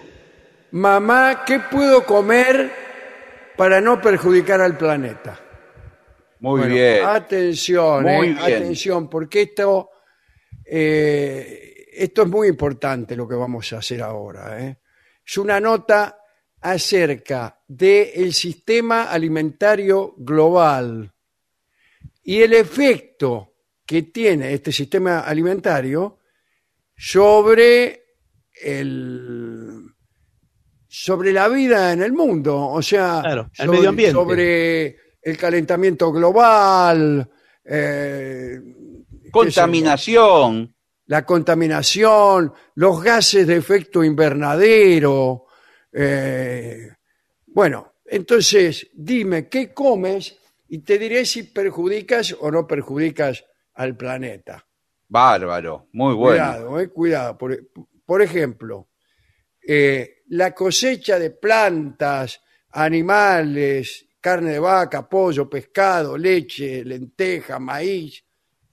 Mamá, 0.70 1.44
¿qué 1.44 1.60
puedo 1.60 2.02
comer 2.06 2.72
para 3.58 3.78
no 3.82 4.00
perjudicar 4.00 4.62
al 4.62 4.78
planeta? 4.78 5.38
Muy 6.40 6.60
Bueno, 6.60 6.74
bien. 6.74 7.04
Atención, 7.04 8.04
Muy 8.04 8.28
eh, 8.28 8.32
bien. 8.32 8.38
atención, 8.38 9.10
porque 9.10 9.42
esto, 9.42 9.90
eh, 10.64 11.88
esto 11.92 12.22
es 12.22 12.28
muy 12.28 12.48
importante 12.48 13.14
lo 13.16 13.28
que 13.28 13.34
vamos 13.34 13.70
a 13.74 13.78
hacer 13.80 14.00
ahora. 14.00 14.58
eh. 14.66 14.78
Es 15.26 15.36
una 15.36 15.60
nota 15.60 16.18
acerca 16.62 17.60
del 17.68 18.32
sistema 18.32 19.10
alimentario 19.10 20.14
global 20.16 21.12
y 22.22 22.40
el 22.40 22.54
efecto 22.54 23.55
que 23.86 24.02
tiene 24.02 24.52
este 24.52 24.72
sistema 24.72 25.20
alimentario 25.20 26.18
sobre 26.96 28.02
el 28.62 29.82
sobre 30.88 31.32
la 31.32 31.48
vida 31.48 31.92
en 31.92 32.02
el 32.02 32.12
mundo, 32.12 32.56
o 32.68 32.80
sea, 32.82 33.20
Claro, 33.22 33.50
el 33.58 33.66
sobre, 33.66 33.76
medio 33.78 33.88
ambiente. 33.90 34.12
sobre 34.14 34.96
el 35.22 35.36
calentamiento 35.36 36.10
global, 36.10 37.28
eh, 37.64 38.58
Contaminación. 39.30 40.74
la 41.06 41.24
contaminación, 41.26 42.52
los 42.76 43.02
gases 43.02 43.46
de 43.46 43.56
efecto 43.56 44.02
invernadero, 44.02 45.44
eh, 45.92 46.90
Bueno, 47.46 47.94
entonces 48.06 48.88
dime 48.94 49.48
qué 49.48 49.72
comes 49.74 50.38
y 50.68 50.78
te 50.78 50.98
diré 50.98 51.24
si 51.24 51.44
perjudicas 51.44 52.34
o 52.40 52.50
no 52.50 52.66
perjudicas 52.66 53.44
al 53.76 53.96
planeta. 53.96 54.64
Bárbaro, 55.08 55.88
muy 55.92 56.14
bueno. 56.14 56.44
Cuidado, 56.44 56.80
eh, 56.80 56.88
cuidado. 56.88 57.38
Por, 57.38 57.68
por 58.04 58.22
ejemplo, 58.22 58.88
eh, 59.66 60.22
la 60.28 60.52
cosecha 60.54 61.18
de 61.18 61.30
plantas, 61.30 62.40
animales, 62.70 64.06
carne 64.20 64.52
de 64.52 64.58
vaca, 64.58 65.08
pollo, 65.08 65.48
pescado, 65.48 66.18
leche, 66.18 66.84
lenteja, 66.84 67.58
maíz, 67.58 68.24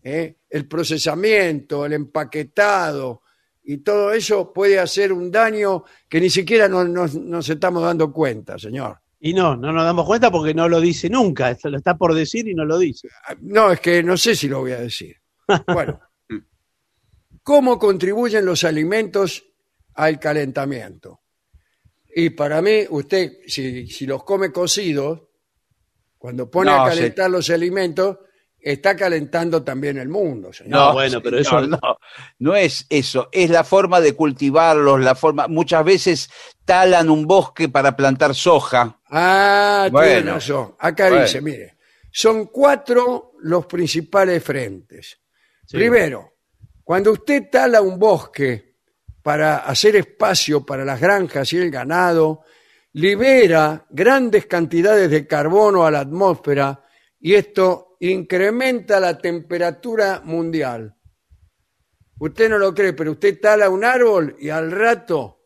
eh, 0.02 0.38
el 0.50 0.68
procesamiento, 0.68 1.86
el 1.86 1.94
empaquetado 1.94 3.22
y 3.64 3.78
todo 3.78 4.12
eso 4.12 4.52
puede 4.52 4.80
hacer 4.80 5.14
un 5.14 5.32
daño 5.32 5.84
que 6.10 6.20
ni 6.20 6.30
siquiera 6.30 6.68
nos 6.68 7.50
estamos 7.50 7.84
dando 7.84 8.12
cuenta, 8.12 8.58
señor. 8.60 9.03
Y 9.26 9.34
no, 9.34 9.56
no 9.56 9.72
nos 9.72 9.86
damos 9.86 10.06
cuenta 10.06 10.30
porque 10.30 10.54
no 10.54 10.68
lo 10.68 10.82
dice 10.82 11.10
nunca. 11.10 11.50
Esto 11.50 11.70
lo 11.70 11.78
está 11.78 11.96
por 11.96 12.14
decir 12.14 12.46
y 12.46 12.54
no 12.54 12.66
lo 12.66 12.78
dice. 12.78 13.08
No, 13.40 13.72
es 13.72 13.80
que 13.80 14.04
no 14.04 14.18
sé 14.18 14.36
si 14.36 14.50
lo 14.50 14.60
voy 14.60 14.74
a 14.74 14.82
decir. 14.82 15.16
Bueno, 15.68 16.02
¿cómo 17.42 17.80
contribuyen 17.80 18.46
los 18.46 18.66
alimentos 18.66 19.46
al 19.96 20.20
calentamiento? 20.20 21.22
Y 22.14 22.32
para 22.32 22.62
mí, 22.62 22.82
usted, 22.90 23.32
si, 23.48 23.88
si 23.88 24.06
los 24.06 24.26
come 24.26 24.52
cocidos, 24.52 25.22
cuando 26.18 26.52
pone 26.52 26.72
No, 26.72 26.84
a 26.84 26.90
calentar 26.90 27.30
los 27.32 27.50
alimentos, 27.50 28.18
está 28.60 28.96
calentando 28.96 29.64
también 29.64 29.98
el 29.98 30.10
mundo, 30.10 30.52
señor. 30.54 30.72
No, 30.72 30.94
bueno, 30.94 31.22
pero 31.22 31.38
eso- 31.40 31.62
no, 31.62 31.68
no, 31.82 31.98
no 32.40 32.56
es 32.56 32.86
eso, 32.90 33.30
es 33.32 33.50
la 33.50 33.64
forma 33.64 34.00
de 34.02 34.16
cultivarlos, 34.16 35.02
la 35.02 35.16
forma, 35.16 35.48
muchas 35.48 35.84
veces 35.84 36.30
talan 36.66 37.10
un 37.10 37.26
bosque 37.26 37.68
para 37.70 37.96
plantar 37.96 38.36
soja. 38.36 39.00
Ah, 39.16 39.88
tiene 39.92 40.08
Bueno, 40.08 40.34
razón. 40.34 40.76
Acá 40.80 41.08
bueno. 41.10 41.24
dice, 41.24 41.40
mire, 41.40 41.78
son 42.12 42.48
cuatro 42.48 43.34
los 43.42 43.68
principales 43.68 44.44
frentes. 44.44 45.20
Primero, 45.70 46.34
cuando 46.84 47.12
usted 47.12 47.44
tala 47.52 47.82
un 47.82 48.00
bosque 48.00 48.78
para 49.22 49.58
hacer 49.58 49.98
espacio 49.98 50.66
para 50.66 50.84
las 50.84 51.00
granjas 51.00 51.54
y 51.54 51.58
el 51.58 51.70
ganado, 51.70 52.42
libera 52.94 53.86
grandes 53.90 54.48
cantidades 54.48 55.10
de 55.12 55.28
carbono 55.28 55.86
a 55.86 55.92
la 55.92 56.00
atmósfera 56.00 56.84
y 57.20 57.36
esto 57.36 57.98
incrementa 58.00 59.00
la 59.00 59.18
temperatura 59.18 60.22
mundial. 60.24 60.96
Usted 62.18 62.50
no 62.50 62.58
lo 62.58 62.74
cree, 62.74 62.94
pero 62.94 63.12
usted 63.12 63.40
tala 63.40 63.70
un 63.70 63.84
árbol 63.84 64.36
y 64.40 64.50
al 64.50 64.72
rato 64.72 65.42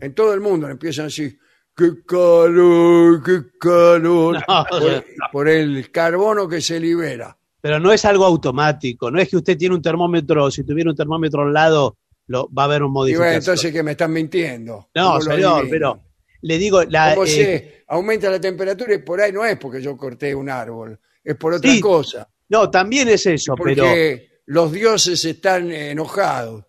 en 0.00 0.14
todo 0.14 0.32
el 0.34 0.40
mundo 0.40 0.68
empiezan 0.68 1.04
a 1.04 1.08
decir, 1.08 1.38
qué 1.78 2.04
calor, 2.06 3.22
qué 3.24 3.42
calor, 3.58 4.34
No, 4.48 4.66
por, 4.68 5.04
por 5.32 5.48
el 5.48 5.90
carbono 5.92 6.48
que 6.48 6.60
se 6.60 6.80
libera. 6.80 7.38
Pero 7.60 7.80
no 7.80 7.92
es 7.92 8.04
algo 8.04 8.24
automático. 8.24 9.10
No 9.10 9.18
es 9.20 9.28
que 9.28 9.36
usted 9.36 9.56
tiene 9.56 9.74
un 9.74 9.82
termómetro, 9.82 10.50
si 10.50 10.64
tuviera 10.64 10.90
un 10.90 10.96
termómetro 10.96 11.42
al 11.42 11.52
lado, 11.52 11.96
lo, 12.26 12.48
va 12.52 12.62
a 12.62 12.66
haber 12.66 12.82
un 12.82 12.90
Y 12.90 13.16
bueno, 13.16 13.32
modificación. 13.32 13.34
entonces 13.34 13.72
que 13.72 13.82
me 13.82 13.92
están 13.92 14.12
mintiendo. 14.12 14.88
no, 14.94 15.18
¿Cómo 15.18 15.18
lo 15.18 15.20
señor, 15.22 15.66
pero 15.70 16.02
le 16.42 16.58
digo, 16.58 16.82
la, 16.84 17.14
¿Cómo 17.14 17.26
eh? 17.26 17.84
Aumenta 17.88 18.30
la 18.30 18.40
temperatura 18.40 18.94
y 18.94 18.98
por 18.98 19.20
ahí 19.20 19.32
no 19.32 19.44
es 19.44 19.56
porque 19.58 19.80
yo 19.80 19.96
corté 19.96 20.34
un 20.34 20.48
árbol, 20.50 20.98
es 21.24 21.36
por 21.36 21.54
otra 21.54 21.70
Sí, 21.72 21.80
cosa. 21.80 22.28
no, 22.48 22.70
también 22.70 23.08
es 23.08 23.24
eso, 23.26 23.54
pero 23.56 23.84
Porque 23.84 24.42
los 24.46 24.70
dioses 24.72 25.24
están 25.24 25.70
enojados. 25.72 26.64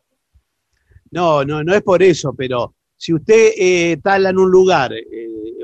no, 1.12 1.44
no, 1.44 1.64
no 1.64 1.74
es 1.74 1.82
por 1.82 2.02
eso, 2.04 2.34
pero 2.34 2.76
si 3.00 3.14
usted 3.14 3.52
eh, 3.58 3.98
tala 4.04 4.30
en 4.30 4.38
un 4.38 4.52
lugar, 4.52 4.92
eh, 4.94 5.04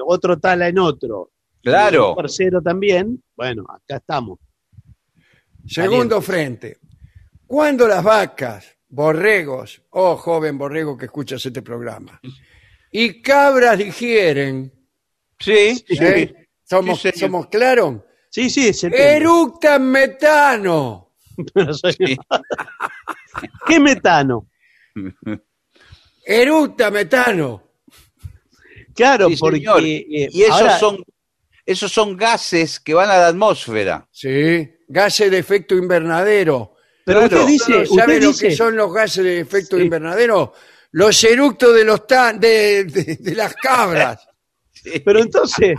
otro 0.07 0.39
tala 0.39 0.69
en 0.69 0.79
otro, 0.79 1.31
y 1.61 1.69
Claro. 1.69 2.11
un 2.11 2.15
tercero 2.17 2.61
también, 2.61 3.21
bueno, 3.35 3.65
acá 3.67 3.97
estamos. 3.97 4.39
Segundo 5.67 6.21
frente. 6.21 6.77
Cuando 7.45 7.87
las 7.87 8.03
vacas, 8.03 8.77
borregos, 8.87 9.81
oh 9.89 10.15
joven 10.15 10.57
borrego 10.57 10.97
que 10.97 11.05
escuchas 11.05 11.45
este 11.45 11.61
programa, 11.61 12.19
y 12.91 13.21
cabras 13.21 13.77
digieren, 13.77 14.71
Sí, 15.37 15.83
¿eh? 15.89 16.47
¿Somos, 16.63 17.01
Sí. 17.01 17.11
¿somos 17.13 17.47
claros? 17.47 17.97
Sí, 18.29 18.49
sí. 18.49 18.71
Eructan 18.89 19.83
metano. 19.91 21.11
¿Qué 23.67 23.79
metano? 23.81 24.47
Eructa 26.25 26.89
metano. 26.91 27.61
Claro, 28.93 29.27
Sí, 29.29 29.35
porque 29.37 29.57
señor. 29.57 29.83
eh, 29.83 30.05
Y 30.31 30.41
esos 30.43 30.61
ahora- 30.61 30.79
son, 30.79 31.03
esos 31.65 31.91
son 31.91 32.15
gases 32.17 32.79
que 32.79 32.93
van 32.93 33.09
a 33.09 33.17
la 33.17 33.27
atmósfera. 33.27 34.07
Sí, 34.11 34.69
gases 34.87 35.29
de 35.31 35.37
efecto 35.37 35.75
invernadero. 35.75 36.75
Pero 37.03 37.19
Claro. 37.19 37.35
usted 37.37 37.47
dice, 37.51 37.65
¿Sabe 37.85 37.89
usted 37.89 38.21
lo 38.23 38.27
dice, 38.29 38.47
que 38.49 38.55
son 38.55 38.75
los 38.75 38.91
gases 38.93 39.23
de 39.23 39.39
efecto 39.41 39.77
Sí. 39.77 39.83
invernadero? 39.83 40.53
Los 40.91 41.23
eructos 41.23 41.75
de 41.75 41.83
los 41.83 42.07
tan- 42.07 42.39
de, 42.39 42.85
de- 42.85 43.17
de 43.19 43.35
las 43.35 43.53
cabras. 43.55 44.25
pero 45.05 45.19
entonces, 45.19 45.75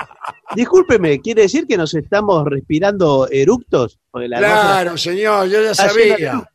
discúlpeme, 0.54 1.20
¿quiere 1.20 1.42
decir 1.42 1.66
que 1.66 1.76
nos 1.76 1.94
estamos 1.94 2.44
respirando 2.46 3.26
eructos? 3.30 3.98
La 4.12 4.20
atmósfera 4.38 4.38
Claro, 4.38 4.98
señor, 4.98 5.48
yo 5.48 5.62
ya 5.62 5.74
sabía. 5.74 6.48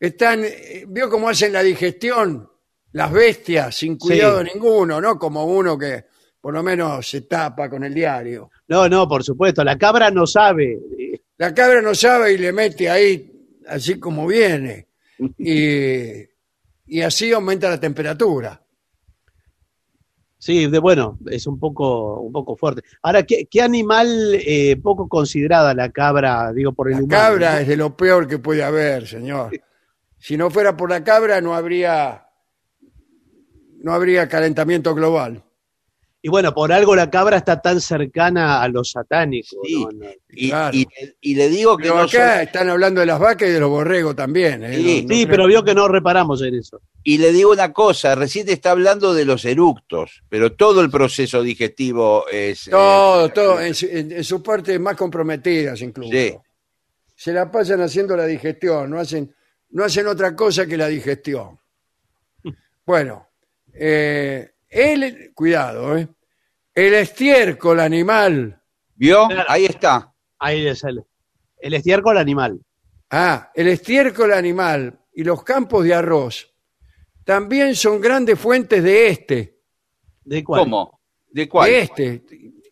Están, 0.00 0.44
eh, 0.44 0.84
vio 0.88 1.08
cómo 1.08 1.28
hacen 1.28 1.52
la 1.52 1.62
digestión 1.62 2.50
las 2.94 3.12
bestias 3.12 3.74
sin 3.74 3.98
cuidado 3.98 4.42
ninguno, 4.42 5.00
¿no? 5.00 5.18
Como 5.18 5.44
uno 5.44 5.76
que 5.76 6.04
por 6.40 6.54
lo 6.54 6.62
menos 6.62 7.08
se 7.08 7.22
tapa 7.22 7.68
con 7.68 7.82
el 7.82 7.92
diario. 7.92 8.50
No, 8.68 8.88
no, 8.88 9.08
por 9.08 9.24
supuesto, 9.24 9.64
la 9.64 9.76
cabra 9.76 10.10
no 10.10 10.26
sabe. 10.26 10.78
La 11.36 11.52
cabra 11.52 11.82
no 11.82 11.94
sabe 11.94 12.34
y 12.34 12.38
le 12.38 12.52
mete 12.52 12.88
ahí 12.88 13.30
así 13.68 13.98
como 13.98 14.26
viene. 14.26 14.88
Y, 15.38 16.24
y 16.86 17.00
así 17.02 17.32
aumenta 17.32 17.70
la 17.70 17.78
temperatura. 17.78 18.60
Sí, 20.38 20.66
de, 20.66 20.78
bueno, 20.80 21.18
es 21.30 21.46
un 21.46 21.58
poco, 21.58 22.20
un 22.20 22.32
poco 22.32 22.56
fuerte. 22.56 22.82
Ahora, 23.00 23.22
¿qué, 23.22 23.46
qué 23.48 23.62
animal 23.62 24.34
eh, 24.44 24.76
poco 24.82 25.08
considerada 25.08 25.72
la 25.72 25.90
cabra, 25.90 26.52
digo, 26.52 26.72
por 26.72 26.88
el 26.88 26.94
La 26.96 27.02
humano? 27.04 27.22
cabra 27.22 27.52
¿no? 27.54 27.58
es 27.60 27.68
de 27.68 27.76
lo 27.76 27.96
peor 27.96 28.26
que 28.26 28.38
puede 28.38 28.62
haber, 28.64 29.06
señor. 29.06 29.52
Si 30.18 30.36
no 30.36 30.50
fuera 30.50 30.76
por 30.76 30.90
la 30.90 31.04
cabra 31.04 31.40
no 31.40 31.54
habría 31.54 32.24
no 33.84 33.92
habría 33.92 34.28
calentamiento 34.28 34.94
global. 34.94 35.42
Y 36.22 36.30
bueno, 36.30 36.54
por 36.54 36.72
algo 36.72 36.96
la 36.96 37.10
cabra 37.10 37.36
está 37.36 37.60
tan 37.60 37.82
cercana 37.82 38.62
a 38.62 38.68
los 38.68 38.92
satánicos. 38.92 39.58
Sí. 39.62 39.84
¿no? 39.84 39.90
No. 39.92 40.06
Y, 40.30 40.48
Claro. 40.48 40.74
y- 40.74 40.88
y 41.20 41.34
le 41.34 41.50
digo 41.50 41.76
que 41.76 41.82
Pero 41.82 41.96
no 41.96 42.00
acá 42.04 42.32
son- 42.36 42.42
están 42.44 42.68
hablando 42.70 43.00
de 43.02 43.06
las 43.06 43.20
vacas 43.20 43.46
y 43.46 43.52
de 43.52 43.60
los 43.60 43.68
borregos 43.68 44.16
también. 44.16 44.64
¿eh? 44.64 44.74
Sí, 44.76 45.02
No- 45.02 45.08
no 45.08 45.14
Sí, 45.14 45.24
creo- 45.26 45.28
pero 45.36 45.46
vio 45.48 45.62
que 45.64 45.74
no 45.74 45.86
reparamos 45.86 46.40
en 46.40 46.54
eso. 46.54 46.80
y 47.02 47.18
le 47.18 47.30
digo 47.30 47.52
una 47.52 47.74
cosa, 47.74 48.14
recién 48.14 48.48
está 48.48 48.70
hablando 48.70 49.12
de 49.12 49.26
los 49.26 49.44
eructos, 49.44 50.22
pero 50.30 50.54
todo 50.54 50.80
el 50.80 50.88
proceso 50.90 51.42
digestivo 51.42 52.24
es... 52.32 52.68
Todo, 52.70 53.26
eh, 53.26 53.28
todo, 53.28 53.60
en, 53.60 53.74
su- 53.74 53.84
en- 53.86 54.12
en 54.12 54.24
sus 54.24 54.40
partes 54.40 54.80
más 54.80 54.96
comprometidas 54.96 55.82
incluso. 55.82 56.10
Sí. 56.10 56.34
Se 57.14 57.34
la 57.34 57.50
pasan 57.50 57.82
haciendo 57.82 58.16
la 58.16 58.24
digestión, 58.24 58.88
no 58.88 58.98
hacen, 58.98 59.34
no 59.72 59.84
hacen 59.84 60.06
otra 60.06 60.34
cosa 60.34 60.64
que 60.66 60.78
la 60.78 60.88
digestión. 60.88 61.58
Bueno, 62.86 63.28
eh, 63.74 64.54
el, 64.68 65.32
cuidado, 65.34 65.96
¿eh? 65.96 66.08
el 66.74 66.94
estiércol 66.94 67.80
animal, 67.80 68.60
¿Vio? 68.96 69.26
Claro. 69.28 69.50
Ahí 69.50 69.64
está. 69.66 70.12
Ahí 70.38 70.66
es 70.66 70.84
el, 70.84 71.02
el 71.58 71.74
estiércol 71.74 72.16
animal. 72.18 72.60
ah, 73.10 73.50
el 73.54 73.68
estiércol 73.68 74.32
animal 74.32 75.00
y 75.12 75.24
los 75.24 75.42
campos 75.42 75.84
de 75.84 75.94
arroz 75.94 76.52
también 77.24 77.74
son 77.74 78.00
grandes 78.00 78.38
fuentes 78.38 78.82
de 78.82 79.08
este, 79.08 79.58
¿De 80.24 80.42
cuál? 80.44 80.62
¿Cómo? 80.62 81.00
¿De 81.30 81.48
cuál? 81.48 81.70
de 81.70 81.78
este, 81.80 82.22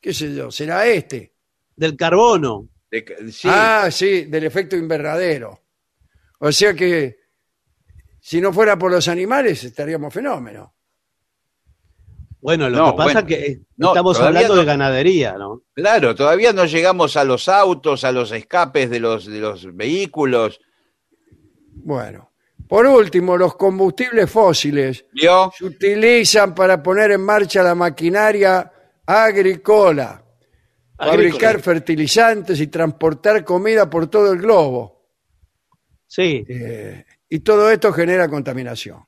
qué 0.01 0.13
sé 0.15 0.35
yo, 0.35 0.51
será 0.51 0.87
este. 0.87 1.35
Del 1.77 1.97
carbono. 1.97 2.69
De- 2.91 3.31
sí. 3.33 3.49
Ah, 3.51 3.89
sí, 3.91 4.25
del 4.27 4.45
efecto 4.45 4.77
invernadero. 4.77 5.59
O 6.39 6.53
sea 6.53 6.75
que 6.75 7.17
si 8.21 8.41
no 8.41 8.53
fuera 8.53 8.79
por 8.79 8.91
los 8.91 9.09
animales 9.09 9.65
estaríamos 9.65 10.13
fenómenos. 10.13 10.71
Bueno, 12.43 12.69
lo 12.69 12.77
No, 12.77 12.91
que 12.91 12.97
pasa 12.97 13.13
bueno. 13.13 13.27
que 13.29 13.35
eh, 13.47 13.61
No, 13.77 13.89
estamos 13.89 14.21
hablando 14.21 14.55
no. 14.55 14.61
de 14.61 14.67
ganadería, 14.67 15.35
¿no? 15.39 15.63
Claro, 15.75 16.15
todavía 16.17 16.53
no 16.53 16.65
llegamos 16.67 17.17
a 17.17 17.23
los 17.25 17.49
autos, 17.49 18.03
a 18.03 18.11
los 18.11 18.33
escapes 18.33 18.91
de 18.91 18.99
los, 18.99 19.27
de 19.27 19.39
los 19.39 19.75
vehículos. 19.75 20.61
Bueno, 21.85 22.33
por 22.69 22.85
último, 22.87 23.37
los 23.37 23.55
combustibles 23.55 24.29
fósiles 24.29 25.07
¿Vio? 25.13 25.53
se 25.57 25.65
utilizan 25.65 26.53
para 26.55 26.83
poner 26.83 27.13
en 27.13 27.21
marcha 27.23 27.63
la 27.63 27.77
maquinaria 27.77 28.73
agrícola, 29.07 30.25
fabricar 30.97 31.61
fertilizantes 31.61 32.61
y 32.61 32.67
transportar 32.67 33.45
comida 33.45 33.89
por 33.89 34.09
todo 34.09 34.33
el 34.33 34.41
globo. 34.41 35.07
Sí. 36.09 36.45
Eh, 36.49 37.05
y 37.29 37.39
todo 37.41 37.71
esto 37.71 37.93
genera 37.93 38.29
contaminación. 38.29 39.03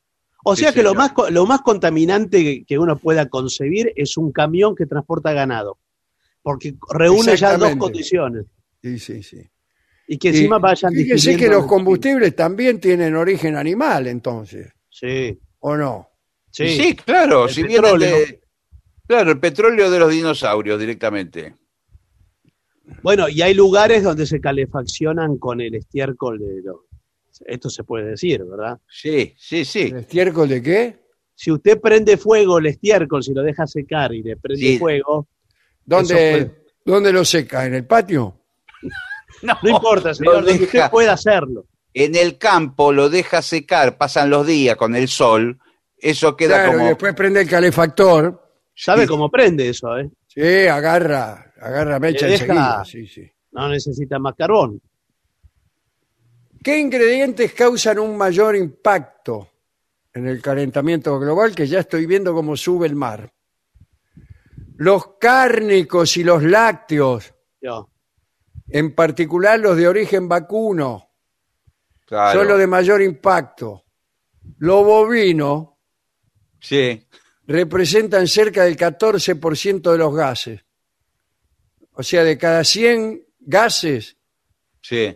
O 0.44 0.54
sea 0.54 0.70
Sí, 0.70 0.76
que 0.76 0.82
lo 0.82 0.94
más, 0.94 1.12
co- 1.12 1.30
lo 1.30 1.46
más 1.46 1.62
contaminante 1.62 2.64
que, 2.66 2.78
uno 2.78 2.96
pueda 2.98 3.28
concebir 3.28 3.92
es 3.96 4.16
un 4.16 4.30
camión 4.30 4.74
que 4.76 4.86
transporta 4.86 5.32
ganado. 5.32 5.78
Porque 6.42 6.74
reúne 6.92 7.36
ya 7.36 7.56
dos 7.56 7.74
condiciones. 7.76 8.44
Sí, 8.82 8.98
sí, 8.98 9.22
sí. 9.22 9.38
Y 10.06 10.18
que 10.18 10.28
encima 10.28 10.58
Y 10.58 10.60
vayan 10.60 10.92
Fíjese 10.92 11.36
que 11.36 11.48
los 11.48 11.64
combustibles 11.66 12.36
también 12.36 12.78
tienen 12.78 13.16
origen 13.16 13.56
animal, 13.56 14.06
entonces, 14.06 14.70
Sí, 14.90 15.40
¿o 15.60 15.76
no? 15.76 16.08
sí. 16.50 16.68
Sí, 16.68 16.94
claro, 16.94 17.46
El 17.46 17.50
si 17.54 17.62
vienen 17.62 17.82
petróleo. 17.82 18.16
de. 18.18 18.40
Claro, 19.08 19.30
el 19.32 19.40
petróleo 19.40 19.90
de 19.90 19.98
los 19.98 20.10
dinosaurios 20.10 20.78
directamente. 20.78 21.56
Bueno, 23.02 23.28
y 23.28 23.40
hay 23.42 23.54
lugares 23.54 24.02
donde 24.02 24.26
se 24.26 24.40
calefaccionan 24.40 25.38
con 25.38 25.60
el 25.60 25.74
estiércol 25.74 26.38
de 26.38 26.62
los... 26.62 26.76
Esto 27.47 27.69
se 27.70 27.85
puede 27.85 28.11
decir, 28.11 28.44
¿verdad? 28.44 28.78
Sí, 28.89 29.35
sí, 29.39 29.65
sí. 29.65 29.89
¿El 29.93 29.98
estiércol 29.98 30.48
de 30.48 30.62
qué? 30.62 30.98
Si 31.35 31.51
usted 31.51 31.81
prende 31.81 32.16
fuego 32.16 32.59
el 32.59 32.66
estiércol, 32.66 33.23
si 33.23 33.32
lo 33.35 33.43
deja 33.43 33.66
secar 33.66 34.12
y 34.15 34.23
le 34.23 34.36
prende 34.36 34.65
Sí. 34.66 34.78
fuego, 34.78 35.28
¿Dónde, 35.85 36.51
¿Dónde 36.85 37.12
lo 37.12 37.24
seca? 37.24 37.66
¿En 37.66 37.74
el 37.74 37.86
patio? 37.86 38.40
No, 39.43 39.59
no 39.62 39.69
importa, 39.70 40.15
señor, 40.15 40.36
donde 40.44 40.52
usted 40.65 40.89
pueda 40.90 41.12
hacerlo. 41.15 41.66
En 41.93 42.15
el 42.15 42.39
campo 42.39 42.93
lo 42.93 43.11
deja 43.11 43.43
secar, 43.43 43.98
pasan 43.98 44.31
los 44.31 44.47
días 44.47 44.77
con 44.77 44.94
el 44.97 45.09
sol, 45.09 45.59
eso 45.98 46.35
queda 46.36 46.56
Claro, 46.62 46.73
como. 46.73 46.85
y 46.85 46.89
después 46.89 47.15
prende 47.15 47.40
el 47.43 47.48
calefactor. 47.48 48.40
¿Sabe 48.74 49.06
cómo 49.06 49.31
prende 49.31 49.69
eso, 49.69 49.98
eh? 49.98 50.09
Sí, 50.28 50.40
agarra, 50.66 51.52
agarra 51.61 51.98
mecha 52.01 52.27
deja- 52.27 52.44
enseguida. 52.44 52.85
Sí, 52.86 53.06
sí. 53.06 53.31
No 53.52 53.69
necesita 53.69 54.19
más 54.19 54.35
carbón. 54.35 54.81
¿Qué 56.65 56.78
ingredientes 56.78 57.53
causan 57.53 57.99
un 57.99 58.16
mayor 58.16 58.57
impacto 58.57 59.51
en 60.15 60.27
el 60.27 60.41
calentamiento 60.41 61.19
global? 61.20 61.55
Que 61.55 61.66
ya 61.66 61.81
estoy 61.81 62.07
viendo 62.07 62.32
cómo 62.32 62.57
sube 62.57 62.86
el 62.86 62.95
mar. 62.95 63.31
Los 64.77 65.19
cárnicos 65.19 66.16
y 66.16 66.24
los 66.24 66.43
lácteos, 66.43 67.35
en 68.69 68.95
particular 68.95 69.61
los 69.61 69.77
de 69.77 69.86
origen 69.86 70.27
vacuno, 70.27 71.11
Claro. 72.07 72.39
son 72.41 72.49
los 72.49 72.59
de 72.59 72.66
mayor 72.66 73.03
impacto. 73.03 73.85
Lo 74.59 74.82
bovino 74.85 75.78
Sí, 76.61 77.07
representan 77.47 78.27
cerca 78.27 78.65
del 78.65 78.77
14% 78.78 79.93
de 79.93 79.99
los 79.99 80.15
gases. 80.15 80.65
O 81.93 82.03
sea, 82.03 82.24
de 82.24 82.39
cada 82.39 82.65
100 82.65 83.23
gases, 83.39 84.16
sí. 84.81 85.15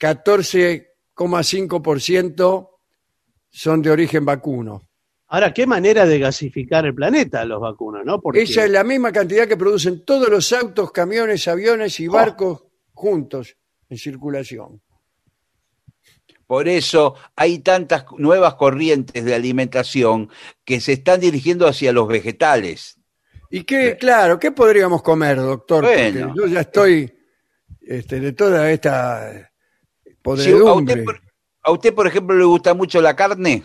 14,5% 0.00 2.70
son 3.50 3.82
de 3.82 3.90
origen 3.90 4.24
vacuno. 4.24 4.88
Ahora, 5.28 5.52
qué 5.54 5.64
manera 5.66 6.06
de 6.06 6.18
gasificar 6.18 6.86
el 6.86 6.94
planeta 6.94 7.44
los 7.44 7.60
vacunos, 7.60 8.02
¿no? 8.04 8.20
Porque 8.20 8.42
Esa 8.42 8.64
es 8.64 8.70
la 8.70 8.82
misma 8.82 9.12
cantidad 9.12 9.46
que 9.46 9.56
producen 9.56 10.04
todos 10.04 10.28
los 10.28 10.52
autos, 10.52 10.90
camiones, 10.90 11.46
aviones 11.46 12.00
Oh. 12.00 12.02
y 12.02 12.08
barcos 12.08 12.64
juntos 12.92 13.56
en 13.88 13.96
circulación. 13.98 14.80
Por 16.46 16.66
eso 16.66 17.14
hay 17.36 17.60
tantas 17.60 18.06
nuevas 18.18 18.54
corrientes 18.54 19.24
de 19.24 19.34
alimentación 19.34 20.28
que 20.64 20.80
se 20.80 20.94
están 20.94 21.20
dirigiendo 21.20 21.68
hacia 21.68 21.92
los 21.92 22.08
vegetales. 22.08 22.98
Y 23.50 23.62
qué, 23.62 23.96
claro, 23.96 24.38
¿qué 24.40 24.50
podríamos 24.50 25.00
comer, 25.02 25.36
doctor? 25.36 25.84
Porque 25.84 26.10
Bueno. 26.12 26.34
yo 26.36 26.46
ya 26.48 26.60
estoy 26.62 27.12
este, 27.82 28.18
de 28.18 28.32
toda 28.32 28.68
esta 28.70 29.49
Si 30.36 30.50
a, 30.52 30.72
usted, 30.74 31.04
por- 31.04 31.20
a 31.62 31.70
usted, 31.72 31.94
por 31.94 32.06
ejemplo, 32.06 32.36
le 32.36 32.44
gusta 32.44 32.74
mucho 32.74 33.00
la 33.00 33.16
carne, 33.16 33.64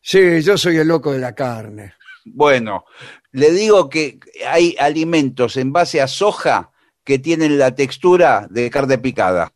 Sí, 0.00 0.40
yo 0.42 0.56
soy 0.56 0.76
el 0.76 0.86
loco 0.88 1.12
de 1.12 1.18
la 1.18 1.34
carne. 1.34 1.94
bueno, 2.24 2.84
le 3.32 3.50
digo 3.50 3.88
que 3.88 4.20
hay 4.48 4.76
alimentos 4.78 5.56
en 5.56 5.72
base 5.72 6.00
a 6.00 6.06
soja 6.06 6.70
que 7.04 7.18
tienen 7.18 7.58
la 7.58 7.74
textura 7.74 8.46
de 8.50 8.70
carne 8.70 8.98
picada. 8.98 9.52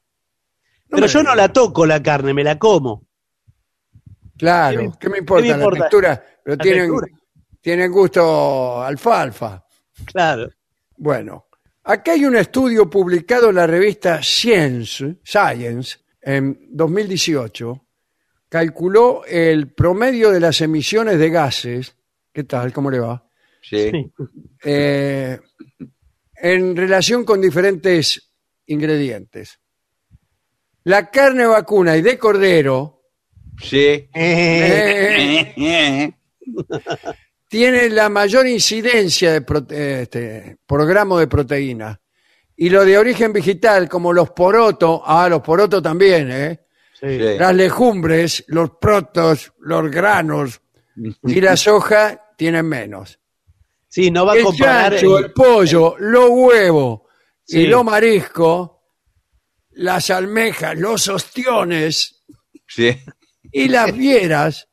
Pero 0.88 1.06
yo 1.06 1.22
no 1.22 1.34
la 1.36 1.52
toco 1.52 1.86
la 1.86 2.02
carne, 2.02 2.34
me 2.34 2.42
la 2.42 2.58
como. 2.58 3.06
Claro, 4.36 4.78
¿Qué 4.80 4.86
me- 4.88 4.98
¿qué 4.98 5.08
me 5.08 5.18
importa, 5.18 5.42
qué 5.42 5.48
me 5.48 5.54
importa? 5.54 5.78
la 5.78 5.84
textura? 5.84 6.24
Pero 6.44 6.56
La 6.56 6.62
tienen, 6.62 6.90
textura. 6.90 7.06
tienen 7.60 7.92
gusto 7.92 8.82
alfalfa. 8.82 9.64
Claro. 10.06 10.48
Bueno, 10.96 11.46
acá 11.90 12.12
hay 12.12 12.24
un 12.24 12.36
estudio 12.36 12.88
publicado 12.88 13.50
en 13.50 13.56
la 13.56 13.66
revista 13.66 14.22
Science, 14.22 15.16
Science 15.24 15.98
en 16.22 16.68
2018. 16.70 17.86
Calculó 18.48 19.24
el 19.26 19.72
promedio 19.72 20.30
de 20.30 20.40
las 20.40 20.60
emisiones 20.60 21.18
de 21.18 21.30
gases. 21.30 21.96
¿Qué 22.32 22.44
tal? 22.44 22.72
¿Cómo 22.72 22.90
le 22.90 23.00
va? 23.00 23.28
Sí. 23.62 23.90
Sí. 23.90 24.12
Eh, 24.64 25.38
en 26.36 26.76
relación 26.76 27.24
con 27.24 27.40
diferentes 27.40 28.32
ingredientes. 28.66 29.58
La 30.84 31.10
carne 31.10 31.46
vacuna 31.46 31.96
y 31.96 32.02
de 32.02 32.18
cordero 32.18 32.96
Sí. 33.62 34.08
eh, 34.14 36.14
tiene 37.50 37.88
la 37.90 38.08
mayor 38.08 38.46
incidencia 38.46 39.32
de 39.32 39.44
prote- 39.44 39.72
este, 40.02 40.58
por 40.64 40.86
gramo 40.86 41.18
de 41.18 41.26
proteína. 41.26 42.00
Y 42.56 42.70
lo 42.70 42.84
de 42.84 42.96
origen 42.96 43.32
vegetal, 43.32 43.88
como 43.88 44.12
los 44.12 44.30
porotos, 44.30 45.00
ah, 45.04 45.28
los 45.28 45.40
porotos 45.42 45.82
también, 45.82 46.30
¿eh? 46.30 46.60
Sí. 47.00 47.18
Las 47.18 47.52
legumbres, 47.54 48.44
los 48.46 48.70
protos, 48.80 49.52
los 49.58 49.90
granos 49.90 50.60
y 51.24 51.40
la 51.40 51.56
soja 51.56 52.22
tienen 52.36 52.66
menos. 52.68 53.18
Sí, 53.88 54.12
no 54.12 54.26
va 54.26 54.34
a 54.34 54.36
El 54.36 54.44
comparar. 54.44 54.92
chancho, 54.92 55.18
el- 55.18 55.24
el 55.24 55.32
pollo, 55.32 55.96
los 55.98 56.28
huevos 56.30 57.00
Sí. 57.42 57.62
y 57.62 57.66
los 57.66 57.84
mariscos, 57.84 58.70
las 59.70 60.08
almejas, 60.10 60.78
los 60.78 61.08
ostiones 61.08 62.22
Sí. 62.68 62.96
y 63.50 63.66
las 63.66 63.90
fieras 63.96 64.68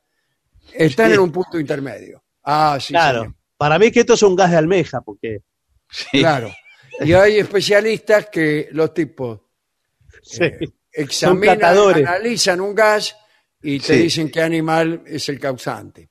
están 0.72 1.08
Sí. 1.08 1.14
en 1.14 1.18
un 1.20 1.32
punto 1.32 1.58
intermedio. 1.58 2.22
Ah, 2.50 2.78
sí, 2.80 2.94
claro. 2.94 3.20
señor. 3.20 3.34
Para 3.58 3.78
mí 3.78 3.90
que 3.90 4.00
esto 4.00 4.14
es 4.14 4.22
un 4.22 4.34
gas 4.34 4.50
de 4.50 4.56
almeja, 4.56 5.00
porque. 5.02 5.42
Sí. 5.90 6.20
claro. 6.20 6.50
Y 7.00 7.12
hay 7.12 7.38
especialistas 7.38 8.26
que 8.30 8.68
los 8.72 8.92
tipos 8.94 9.40
Sí. 10.22 10.44
eh, 10.44 10.58
examinan, 10.92 11.62
analizan 11.62 12.60
un 12.60 12.74
gas 12.74 13.14
y 13.62 13.78
te 13.80 13.94
Sí. 13.94 14.02
dicen 14.04 14.30
qué 14.30 14.40
animal 14.42 15.02
es 15.06 15.28
el 15.28 15.38
causante. 15.38 16.10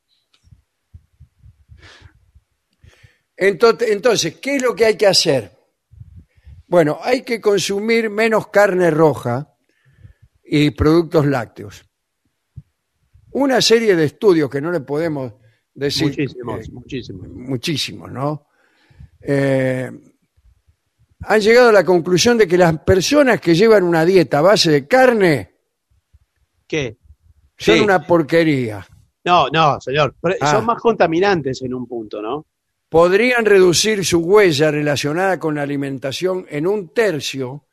Entonces, 3.36 3.90
entonces, 3.92 4.36
¿qué 4.38 4.56
es 4.56 4.62
lo 4.62 4.76
que 4.76 4.86
hay 4.86 4.96
que 4.98 5.08
hacer? 5.08 5.52
Bueno, 6.68 7.00
hay 7.02 7.22
que 7.22 7.40
consumir 7.40 8.10
menos 8.10 8.48
carne 8.48 8.90
roja 8.92 9.54
y 10.44 10.72
productos 10.72 11.26
lácteos. 11.26 11.86
Una 13.32 13.62
serie 13.62 13.96
de 13.96 14.06
estudios 14.06 14.50
que 14.50 14.62
no 14.62 14.72
le 14.72 14.80
podemos 14.82 15.34
decir 15.78 16.08
muchísimos, 16.08 16.68
eh, 16.68 16.72
muchísimos. 16.72 17.28
muchísimos, 17.30 18.12
¿no? 18.12 18.48
Eh, 19.22 19.90
han 21.22 21.42
llegado 21.42 21.70
a 21.70 21.72
la 21.72 21.86
conclusión 21.86 22.38
de 22.38 22.48
que 22.48 22.58
las 22.58 22.80
personas 22.80 23.40
que 23.40 23.56
llevan 23.56 23.84
una 23.84 24.04
dieta 24.06 24.40
a 24.40 24.42
base 24.42 24.72
de 24.72 24.88
carne 24.88 25.56
¿Qué? 26.68 26.98
son 27.58 27.76
Sí. 27.78 27.82
una 27.82 28.06
porquería. 28.06 28.86
No, 29.26 29.48
no, 29.50 29.80
señor. 29.82 30.16
Ah. 30.42 30.52
Son 30.52 30.66
más 30.66 30.80
contaminantes 30.82 31.62
en 31.62 31.74
un 31.74 31.88
punto, 31.88 32.22
¿no? 32.22 32.46
Podrían 32.90 33.46
reducir 33.46 34.06
su 34.06 34.20
huella 34.20 34.72
relacionada 34.72 35.40
con 35.40 35.56
la 35.56 35.64
alimentación 35.64 36.46
en 36.50 36.66
un 36.66 36.94
tercio, 36.94 37.66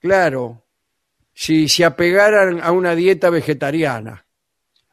claro, 0.00 0.64
si 1.32 1.68
se 1.68 1.84
apegaran 1.84 2.60
a 2.60 2.72
una 2.72 2.94
dieta 2.94 3.30
vegetariana. 3.30 4.26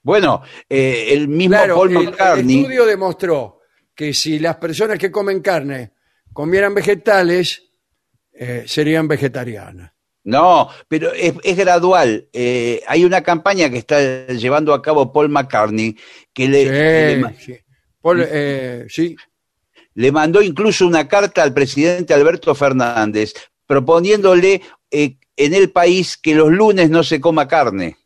Bueno, 0.04 0.42
eh, 0.70 1.08
el 1.12 1.28
mismo 1.28 1.56
Claro, 1.56 1.76
Paul 1.76 1.92
el- 1.92 1.98
el, 1.98 2.04
McCartney. 2.12 2.58
estudio 2.60 2.86
demostró 2.86 3.60
que 3.96 4.14
si 4.14 4.40
las 4.40 4.56
personas 4.58 4.98
que 4.98 5.12
comen 5.12 5.42
carne 5.42 5.92
comieran 6.34 6.74
vegetales, 6.74 7.64
eh, 8.34 8.64
serían 8.66 9.08
vegetarianas. 9.08 9.92
No, 10.24 10.70
pero 10.88 11.12
es, 11.14 11.34
es 11.44 11.58
gradual. 11.58 12.28
Eh, 12.32 12.82
hay 12.88 13.04
una 13.04 13.22
campaña 13.22 13.70
que 13.70 13.78
está 13.78 14.28
llevando 14.28 14.74
a 14.74 14.82
cabo 14.82 15.12
Paul 15.12 15.30
McCartney 15.30 15.98
que 16.34 16.48
le, 16.48 16.64
que 16.66 17.06
le 17.08 17.18
ma- 17.18 17.34
Sí, 17.38 17.54
sí. 17.54 17.58
Paul, 18.02 18.26
eh, 18.30 18.86
sí, 18.90 19.16
le 19.96 20.12
mandó 20.12 20.42
incluso 20.42 20.86
una 20.88 21.08
carta 21.08 21.42
al 21.44 21.54
presidente 21.54 22.14
Alberto 22.14 22.54
Fernández 22.56 23.34
proponiéndole 23.66 24.62
en 24.92 25.18
el 25.54 25.72
país 25.72 26.16
que 26.18 26.36
los 26.36 26.50
lunes 26.52 26.90
no 26.90 27.04
se 27.04 27.20
coma 27.20 27.48
carne. 27.48 27.98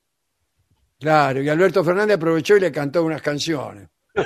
Claro. 1.03 1.41
Y 1.41 1.49
Alberto 1.49 1.83
Fernández 1.83 2.15
aprovechó 2.15 2.55
y 2.57 2.61
le 2.61 2.71
cantó 2.71 3.03
unas 3.03 3.21
canciones. 3.21 3.89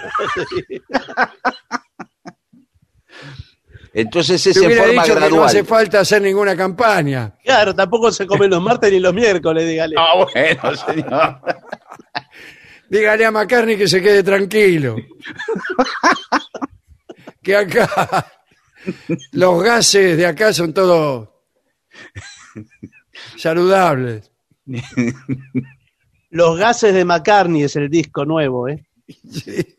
Entonces 3.93 4.39
Se 4.41 4.51
es 4.51 4.57
en 4.57 4.65
hubiera 4.67 4.83
forma 4.83 5.01
dicho 5.01 5.13
que 5.15 5.19
no 5.21 5.25
gradual. 5.27 5.47
hace 5.47 5.63
falta 5.63 5.99
hacer 6.01 6.21
ninguna 6.21 6.55
campaña. 6.55 7.33
Claro, 7.43 7.73
tampoco 7.73 8.11
se 8.11 8.27
comen 8.27 8.51
los 8.51 8.61
martes 8.61 8.91
ni 8.91 8.99
los 8.99 9.13
miércoles, 9.13 9.67
dígale. 9.67 9.95
Ah, 9.97 10.13
bueno, 10.15 10.75
señor. 10.75 11.41
Dígale 12.89 13.25
a 13.25 13.31
McCartney 13.31 13.75
que 13.75 13.87
se 13.87 14.01
quede 14.01 14.23
tranquilo. 14.23 14.95
que 17.43 17.55
acá 17.55 18.25
los 19.31 19.63
gases 19.63 20.15
de 20.15 20.25
acá 20.25 20.53
son 20.53 20.73
todos 20.73 21.27
saludables. 23.35 24.31
Los 26.29 26.57
gases 26.57 26.93
de 26.93 27.05
McCartney 27.05 27.63
es 27.63 27.75
el 27.75 27.89
disco 27.89 28.25
nuevo, 28.25 28.67
¿eh? 28.67 28.85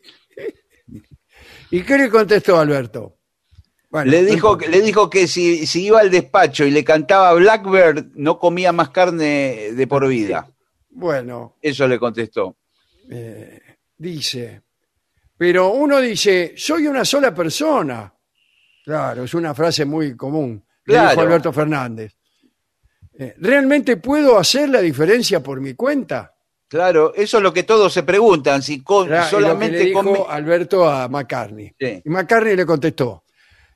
¿Y 1.71 1.81
qué 1.83 1.97
le 1.97 2.09
contestó 2.09 2.59
Alberto? 2.59 3.15
Bueno, 3.91 4.11
le, 4.11 4.23
dijo, 4.23 4.57
le 4.57 4.81
dijo 4.81 5.09
que 5.09 5.27
si, 5.27 5.65
si 5.65 5.85
iba 5.85 5.99
al 5.99 6.11
despacho 6.11 6.63
y 6.65 6.71
le 6.71 6.83
cantaba 6.83 7.33
Blackbird, 7.33 8.11
no 8.15 8.37
comía 8.37 8.71
más 8.71 8.89
carne 8.89 9.71
de 9.73 9.87
por 9.87 10.07
vida. 10.07 10.47
Bueno, 10.89 11.55
Eso 11.61 11.87
le 11.87 11.97
contestó. 11.99 12.55
eh, 13.09 13.59
dice, 13.97 14.61
pero 15.37 15.71
uno 15.71 15.99
dice, 16.01 16.53
soy 16.57 16.87
una 16.87 17.03
sola 17.05 17.33
persona. 17.33 18.13
Claro, 18.83 19.23
es 19.23 19.33
una 19.33 19.53
frase 19.55 19.85
muy 19.85 20.15
común. 20.15 20.63
Le 20.85 20.93
Claro. 20.93 21.09
dijo 21.09 21.21
Alberto 21.21 21.53
Fernández. 21.53 22.15
Eh, 23.17 23.35
¿Realmente 23.37 23.97
puedo 23.97 24.37
hacer 24.37 24.69
la 24.69 24.81
diferencia 24.81 25.41
por 25.41 25.59
mi 25.61 25.73
cuenta? 25.73 26.35
Claro, 26.69 27.13
eso 27.15 27.37
es 27.37 27.43
lo 27.43 27.51
que 27.51 27.63
todos 27.63 27.91
se 27.91 28.03
preguntan, 28.03 28.61
si 28.61 28.81
con- 28.83 29.07
Claro, 29.07 29.21
y 29.27 29.31
lo 29.31 29.37
que 29.37 29.43
solamente 29.43 29.77
le 29.79 29.85
dijo 29.85 30.29
Alberto 30.29 30.87
a 30.87 31.07
McCartney. 31.09 31.73
Sí. 31.79 32.01
Y 32.05 32.09
McCartney 32.09 32.55
le 32.55 32.65
contestó, 32.65 33.23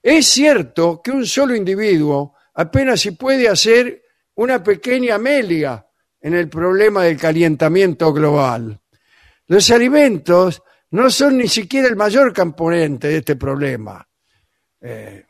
es 0.02 0.28
cierto 0.28 1.02
que 1.04 1.10
un 1.12 1.26
solo 1.26 1.56
individuo 1.56 2.36
apenas 2.54 3.02
si 3.02 3.12
puede 3.12 3.50
hacer 3.50 4.04
una 4.36 4.62
pequeña 4.64 5.18
melia 5.18 5.86
en 6.22 6.36
el 6.36 6.50
problema 6.50 7.04
del 7.04 7.18
calentamiento 7.18 8.14
global. 8.14 8.80
Los 9.48 9.70
alimentos 9.72 10.62
no 10.92 11.10
son 11.10 11.38
ni 11.40 11.48
siquiera 11.48 11.88
el 11.88 11.96
mayor 11.96 12.32
componente 12.34 13.08
de 13.08 13.18
este 13.18 13.36
problema. 13.36 14.08
Eh, 14.82 15.26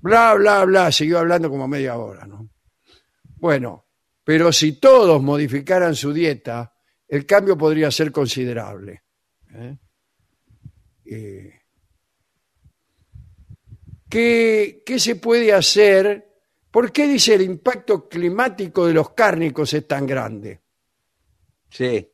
bla, 0.00 0.34
bla, 0.34 0.64
bla, 0.64 0.90
siguió 0.90 1.18
hablando 1.18 1.50
como 1.50 1.68
media 1.68 1.96
hora, 1.96 2.24
¿no? 2.26 2.48
Bueno, 3.36 3.86
pero 4.24 4.50
si 4.52 4.78
todos 4.80 5.22
modificaran 5.22 5.94
su 5.94 6.12
dieta, 6.12 6.71
el 7.12 7.26
cambio 7.26 7.58
podría 7.58 7.90
ser 7.90 8.10
considerable. 8.10 9.02
¿eh? 9.54 9.76
Eh, 11.04 11.60
¿qué, 14.08 14.82
qué 14.86 14.98
se 14.98 15.16
puede 15.16 15.52
hacer? 15.52 16.26
¿Por 16.70 16.90
qué 16.90 17.06
dice 17.06 17.34
el 17.34 17.42
impacto 17.42 18.08
climático 18.08 18.86
de 18.86 18.94
los 18.94 19.10
cárnicos 19.10 19.74
es 19.74 19.86
tan 19.86 20.06
grande? 20.06 20.62
Sí. 21.68 22.10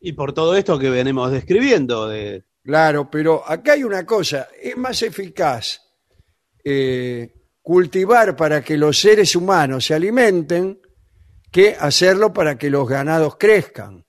Y 0.00 0.12
por 0.12 0.34
todo 0.34 0.54
esto 0.54 0.78
que 0.78 0.90
venimos 0.90 1.32
describiendo, 1.32 2.08
de, 2.08 2.44
Claro, 2.62 3.10
pero 3.10 3.48
acá 3.48 3.72
hay 3.72 3.84
una 3.84 4.04
cosa, 4.04 4.48
es 4.60 4.76
más 4.76 5.00
eficaz 5.00 5.80
eh, 6.62 7.32
cultivar 7.62 8.36
para 8.36 8.62
que 8.62 8.76
los 8.76 9.00
seres 9.00 9.34
humanos 9.34 9.86
se 9.86 9.94
alimenten 9.94 10.81
que 11.52 11.76
hacerlo 11.78 12.32
para 12.32 12.56
que 12.56 12.70
los 12.70 12.88
ganados 12.88 13.36
crezcan. 13.36 14.04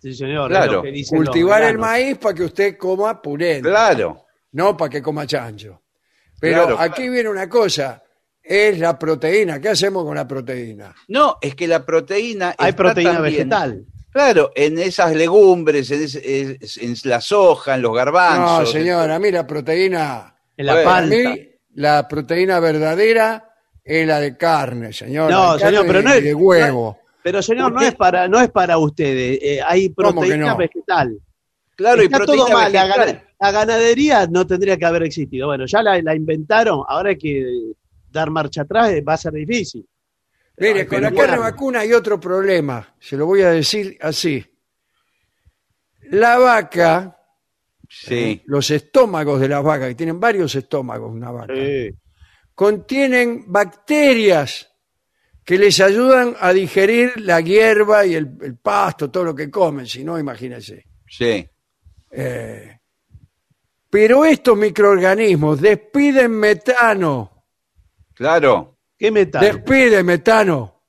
sí 0.00 0.14
señor, 0.14 0.48
Claro. 0.50 0.64
es 0.66 0.72
lo 0.72 0.82
que 0.82 0.92
dicen 0.92 1.18
los 1.18 1.28
Cultivar 1.28 1.62
el 1.64 1.78
maíz 1.78 2.18
para 2.18 2.34
que 2.34 2.44
usted 2.44 2.76
coma 2.76 3.20
puré, 3.22 3.60
Claro. 3.60 4.26
no 4.52 4.76
para 4.76 4.90
que 4.90 5.02
coma 5.02 5.26
chancho. 5.26 5.82
Pero 6.40 6.62
Claro, 6.66 6.78
aquí 6.80 7.08
viene 7.08 7.28
una 7.28 7.48
cosa, 7.48 8.02
es 8.42 8.78
la 8.78 8.96
proteína. 8.98 9.60
¿Qué 9.60 9.70
hacemos 9.70 10.04
con 10.04 10.14
la 10.14 10.26
proteína? 10.26 10.94
No, 11.08 11.36
es 11.40 11.54
que 11.56 11.66
la 11.66 11.84
proteína. 11.84 12.54
Hay 12.56 12.70
está 12.70 12.76
proteína 12.84 13.14
también- 13.14 13.34
vegetal. 13.34 13.86
Claro, 14.10 14.52
en 14.54 14.78
esas 14.78 15.14
legumbres, 15.14 15.90
en, 15.90 16.02
ese- 16.04 16.56
es- 16.60 16.76
en 16.78 16.94
la 17.04 17.20
soja, 17.20 17.74
en 17.74 17.82
los 17.82 17.90
No, 17.90 17.94
garbanzos. 17.96 18.70
señor, 18.72 19.10
a 19.10 19.18
mí 19.18 19.30
la 19.30 19.46
proteína, 19.46 20.34
En 20.56 20.66
la 20.66 20.72
Bueno, 20.74 20.90
a 20.90 20.92
palta. 20.94 21.16
mí 21.16 21.48
la 21.74 22.08
proteína 22.08 22.58
verdadera 22.60 23.47
es 23.88 24.06
la 24.06 24.20
de 24.20 24.36
carne, 24.36 24.92
señor. 24.92 25.30
No, 25.30 25.54
la 25.56 25.58
señor, 25.58 25.86
pero 25.86 26.02
no 26.02 26.14
y 26.14 26.18
es- 26.18 26.24
de 26.24 26.34
huevo. 26.34 26.98
Pero 27.22 27.42
señor, 27.42 27.72
no 27.72 27.80
es 27.80 27.94
para, 27.94 28.28
no 28.28 28.40
es 28.40 28.50
para 28.50 28.78
ustedes. 28.78 29.38
eh, 29.42 29.60
hay 29.66 29.92
¿Cómo 29.92 30.08
que 30.22 30.28
proteína 30.28 30.50
no? 30.50 30.56
vegetal. 30.56 31.18
Claro, 31.76 32.02
y 32.02 32.04
Está 32.06 32.16
proteína 32.18 32.44
todo 32.44 32.54
mal. 32.54 32.72
La, 32.72 32.84
vegetal. 32.86 33.22
la 33.40 33.50
ganadería 33.50 34.26
no 34.26 34.46
tendría 34.46 34.76
que 34.76 34.84
haber 34.86 35.02
existido. 35.02 35.46
Bueno, 35.48 35.66
ya 35.66 35.82
la, 35.82 36.00
la 36.00 36.14
inventaron. 36.14 36.82
Ahora 36.88 37.10
hay 37.10 37.18
que 37.18 37.72
dar 38.10 38.30
marcha 38.30 38.62
atrás. 38.62 38.90
eh, 38.90 39.00
Va 39.02 39.14
a 39.14 39.16
ser 39.18 39.32
difícil. 39.32 39.86
Mire, 40.56 40.80
Ay, 40.80 40.86
con 40.86 41.02
la 41.02 41.12
carne 41.12 41.38
vacuna 41.38 41.80
hay 41.80 41.92
otro 41.92 42.18
problema. 42.18 42.94
Se 42.98 43.16
lo 43.16 43.26
voy 43.26 43.42
a 43.42 43.50
decir 43.50 43.96
así. 44.00 44.44
La 46.10 46.38
vaca, 46.38 47.16
Sí. 47.88 48.42
los 48.46 48.70
estómagos 48.70 49.40
de 49.40 49.48
las 49.48 49.62
vacas, 49.62 49.88
que 49.88 49.94
tienen 49.94 50.18
varios 50.18 50.54
estómagos, 50.54 51.12
una 51.12 51.30
vaca, 51.30 51.54
Sí. 51.54 51.90
Contienen 52.58 53.44
bacterias 53.46 54.68
que 55.44 55.56
les 55.56 55.78
ayudan 55.78 56.34
a 56.40 56.52
digerir 56.52 57.12
la 57.20 57.40
hierba 57.40 58.04
y 58.04 58.16
el, 58.16 58.36
el 58.42 58.56
pasto, 58.56 59.12
todo 59.12 59.22
lo 59.26 59.32
que 59.36 59.48
comen, 59.48 59.86
si 59.86 60.02
no, 60.02 60.18
imagínense. 60.18 60.84
Sí. 61.08 61.48
Eh, 62.10 62.80
pero 63.88 64.24
estos 64.24 64.58
microorganismos 64.58 65.60
despiden 65.60 66.32
metano, 66.32 67.44
Claro. 68.12 68.76
¿Qué 68.98 69.12
metal? 69.12 69.40
despide 69.40 70.02
metano, 70.02 70.82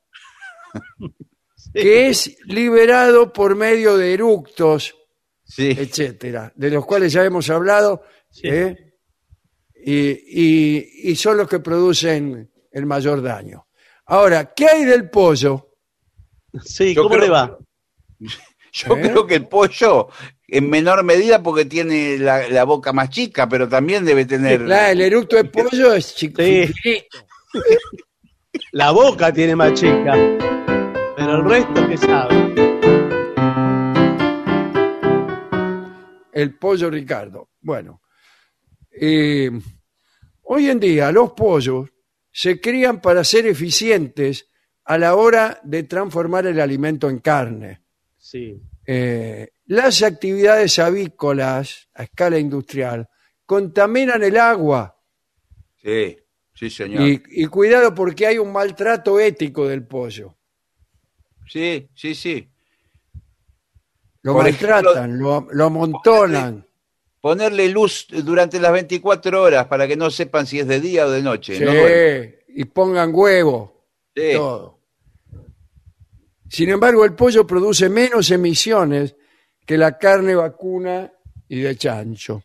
que 1.72 2.10
es 2.10 2.36
liberado 2.46 3.32
por 3.32 3.56
medio 3.56 3.96
de 3.96 4.16
eructos, 4.16 4.96
Sí. 5.44 5.70
etcétera, 5.78 6.52
de 6.56 6.72
los 6.72 6.84
cuales 6.84 7.14
ya 7.14 7.24
hemos 7.24 7.48
hablado, 7.52 8.02
Sí. 8.32 8.48
¿eh? 8.48 8.89
Y, 9.84 10.10
y- 10.10 11.12
y 11.12 11.16
son 11.16 11.38
los 11.38 11.48
que 11.48 11.60
producen 11.60 12.52
el 12.72 12.86
mayor 12.86 13.22
daño. 13.22 13.68
Ahora, 14.06 14.54
¿qué 14.56 14.68
hay 14.68 14.86
del 14.86 15.10
pollo? 15.10 15.68
Sí, 16.64 16.94
Yo 16.96 17.04
¿cómo 17.04 17.16
creo- 17.16 17.26
le 17.26 17.30
va? 17.32 17.58
Yo 18.72 18.96
¿Eh? 18.96 19.02
creo 19.02 19.26
que 19.26 19.36
el 19.36 19.48
pollo, 19.48 20.10
en 20.48 20.70
menor 20.70 21.04
medida, 21.04 21.42
porque 21.42 21.66
tiene 21.66 22.18
la, 22.20 22.48
la 22.50 22.64
boca 22.66 22.94
más 22.94 23.10
chica, 23.10 23.50
pero 23.50 23.68
también 23.68 24.06
debe 24.06 24.26
tener. 24.26 24.62
La- 24.62 24.92
el 24.92 25.02
eructo 25.02 25.36
de 25.38 25.46
pollo 25.46 25.94
es 25.94 26.14
chico. 26.16 26.42
Sí. 26.44 26.72
La 28.74 28.92
boca 28.92 29.34
tiene 29.34 29.56
más 29.56 29.74
chica. 29.74 30.14
Pero 31.18 31.36
el 31.38 31.46
resto, 31.50 31.88
¿qué 31.88 31.98
sabe? 31.98 32.36
El 36.32 36.56
pollo 36.58 36.90
Ricardo. 36.90 37.50
Bueno, 37.62 38.02
eh, 39.00 39.52
hoy 40.44 40.70
en 40.70 40.80
día 40.80 41.12
los 41.12 41.32
pollos 41.32 41.90
se 42.32 42.60
crían 42.60 43.02
para 43.02 43.24
ser 43.24 43.48
eficientes 43.48 44.48
a 44.86 44.98
la 44.98 45.16
hora 45.16 45.60
de 45.64 45.84
transformar 45.84 46.48
el 46.48 46.60
alimento 46.60 47.10
en 47.10 47.20
carne. 47.20 47.82
Sí. 48.18 48.62
Eh, 48.86 49.50
las 49.66 50.02
actividades 50.04 50.80
avícolas 50.80 51.90
a 51.94 52.04
escala 52.04 52.40
industrial 52.40 53.08
contaminan 53.46 54.24
el 54.24 54.38
agua 54.38 54.96
Sí, 55.82 56.18
sí, 56.54 56.70
señor. 56.70 57.08
y, 57.08 57.22
y 57.30 57.46
cuidado 57.46 57.94
porque 57.96 58.28
hay 58.28 58.38
un 58.38 58.52
maltrato 58.52 59.20
ético 59.20 59.68
del 59.68 59.86
pollo. 59.88 60.38
Sí, 61.48 61.90
sí, 61.96 62.14
sí. 62.16 62.52
Lo 64.22 64.34
Por 64.34 64.44
maltratan, 64.44 65.18
lo, 65.18 65.48
lo 65.52 65.66
amontonan. 65.66 66.66
Ponerle 67.22 67.68
luz 67.70 68.08
durante 68.10 68.60
las 68.60 68.72
24 68.72 69.42
horas 69.42 69.66
para 69.68 69.88
que 69.88 69.98
no 69.98 70.10
sepan 70.10 70.48
si 70.48 70.60
es 70.60 70.68
de 70.68 70.80
día 70.80 71.06
o 71.06 71.12
de 71.12 71.22
noche. 71.22 71.58
Sí, 71.58 72.36
y 72.48 72.66
pongan 72.66 73.12
huevo. 73.14 73.86
sí. 74.16 74.34
todo. 74.34 74.80
Sin 76.52 76.70
embargo, 76.70 77.06
el 77.06 77.14
pollo 77.14 77.46
produce 77.46 77.90
menos 77.90 78.32
emisiones 78.32 79.16
que 79.68 79.78
la 79.78 80.00
carne 80.00 80.34
vacuna 80.34 81.14
y 81.48 81.60
de 81.60 81.76
chancho. 81.78 82.44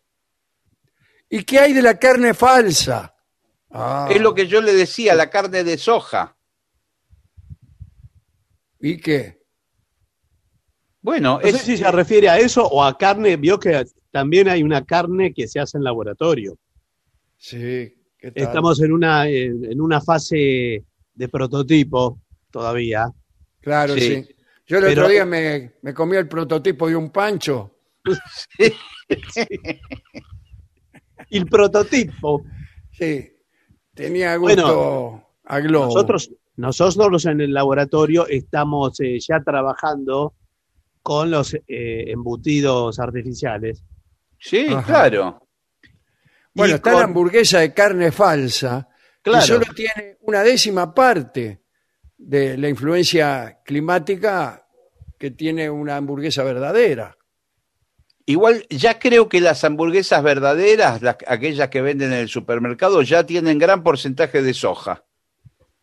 ¿Y 1.30 1.42
qué 1.44 1.58
hay 1.60 1.72
de 1.72 1.80
la 1.80 1.98
carne 1.98 2.34
falsa? 2.34 3.14
Ah, 3.70 4.06
Es 4.10 4.20
lo 4.20 4.34
que 4.34 4.46
yo 4.46 4.60
le 4.60 4.74
decía, 4.74 5.14
la 5.14 5.30
carne 5.30 5.64
de 5.64 5.78
soja. 5.78 6.36
¿Y 8.78 8.98
qué? 8.98 9.42
Bueno, 11.00 11.38
No 11.42 11.48
es, 11.48 11.56
sé 11.56 11.64
si 11.64 11.76
se 11.78 11.90
refiere 11.90 12.28
a 12.28 12.38
eso 12.38 12.66
o 12.66 12.84
a 12.84 12.98
carne. 12.98 13.36
Vio 13.36 13.58
que 13.58 13.84
también 14.14 14.48
hay 14.48 14.62
una 14.62 14.84
carne 14.84 15.34
que 15.34 15.48
se 15.48 15.58
hace 15.58 15.76
en 15.76 15.82
laboratorio. 15.82 16.56
Sí, 17.36 17.92
¿qué 18.16 18.30
tal? 18.30 18.44
Estamos 18.44 18.80
en 18.80 18.92
una, 18.92 19.28
en, 19.28 19.80
una 19.80 20.00
fase 20.00 20.84
de 21.14 21.28
prototipo 21.28 22.20
todavía. 22.48 23.10
Claro, 23.60 23.94
sí. 23.94 24.22
Sí. 24.22 24.36
Yo 24.68 24.78
el 24.78 24.84
Pero- 24.84 25.00
otro 25.02 25.08
día 25.08 25.26
me, 25.26 25.72
me 25.82 25.92
comí 25.92 26.16
el 26.16 26.28
prototipo 26.28 26.88
de 26.88 26.94
un 26.94 27.10
pancho. 27.10 27.72
El 31.30 31.46
prototipo. 31.46 32.44
Sí, 32.92 33.32
tenía 33.94 34.36
gusto 34.36 34.62
Bueno, 34.62 35.28
a 35.42 35.58
globo. 35.58 35.86
Nosotros, 35.86 36.30
nosotros 36.54 37.24
en 37.26 37.40
el 37.40 37.52
laboratorio 37.52 38.28
estamos 38.28 39.00
eh, 39.00 39.18
ya 39.18 39.42
trabajando 39.42 40.34
con 41.02 41.32
los 41.32 41.54
eh, 41.54 42.04
embutidos 42.12 43.00
artificiales. 43.00 43.82
Sí, 44.46 44.66
Ajá. 44.68 44.82
claro. 44.84 45.48
Bueno, 46.52 46.72
Y 46.72 46.76
está 46.76 46.90
con- 46.90 46.98
la 47.00 47.06
hamburguesa 47.06 47.60
de 47.60 47.72
carne 47.72 48.12
falsa, 48.12 48.86
Claro. 49.22 49.40
que 49.40 49.46
solo 49.46 49.64
tiene 49.74 50.18
una 50.20 50.42
décima 50.42 50.92
parte 50.94 51.62
de 52.18 52.58
la 52.58 52.68
influencia 52.68 53.60
climática 53.64 54.66
que 55.18 55.30
tiene 55.30 55.70
una 55.70 55.96
hamburguesa 55.96 56.44
verdadera. 56.44 57.16
Igual 58.26 58.66
ya 58.68 58.98
creo 58.98 59.28
que 59.30 59.40
las 59.40 59.64
hamburguesas 59.64 60.22
verdaderas, 60.22 61.00
las- 61.00 61.16
aquellas 61.26 61.70
que 61.70 61.80
venden 61.80 62.12
en 62.12 62.18
el 62.20 62.28
supermercado, 62.28 63.00
ya 63.02 63.24
tienen 63.24 63.58
gran 63.58 63.82
porcentaje 63.82 64.42
de 64.42 64.52
soja. 64.52 65.04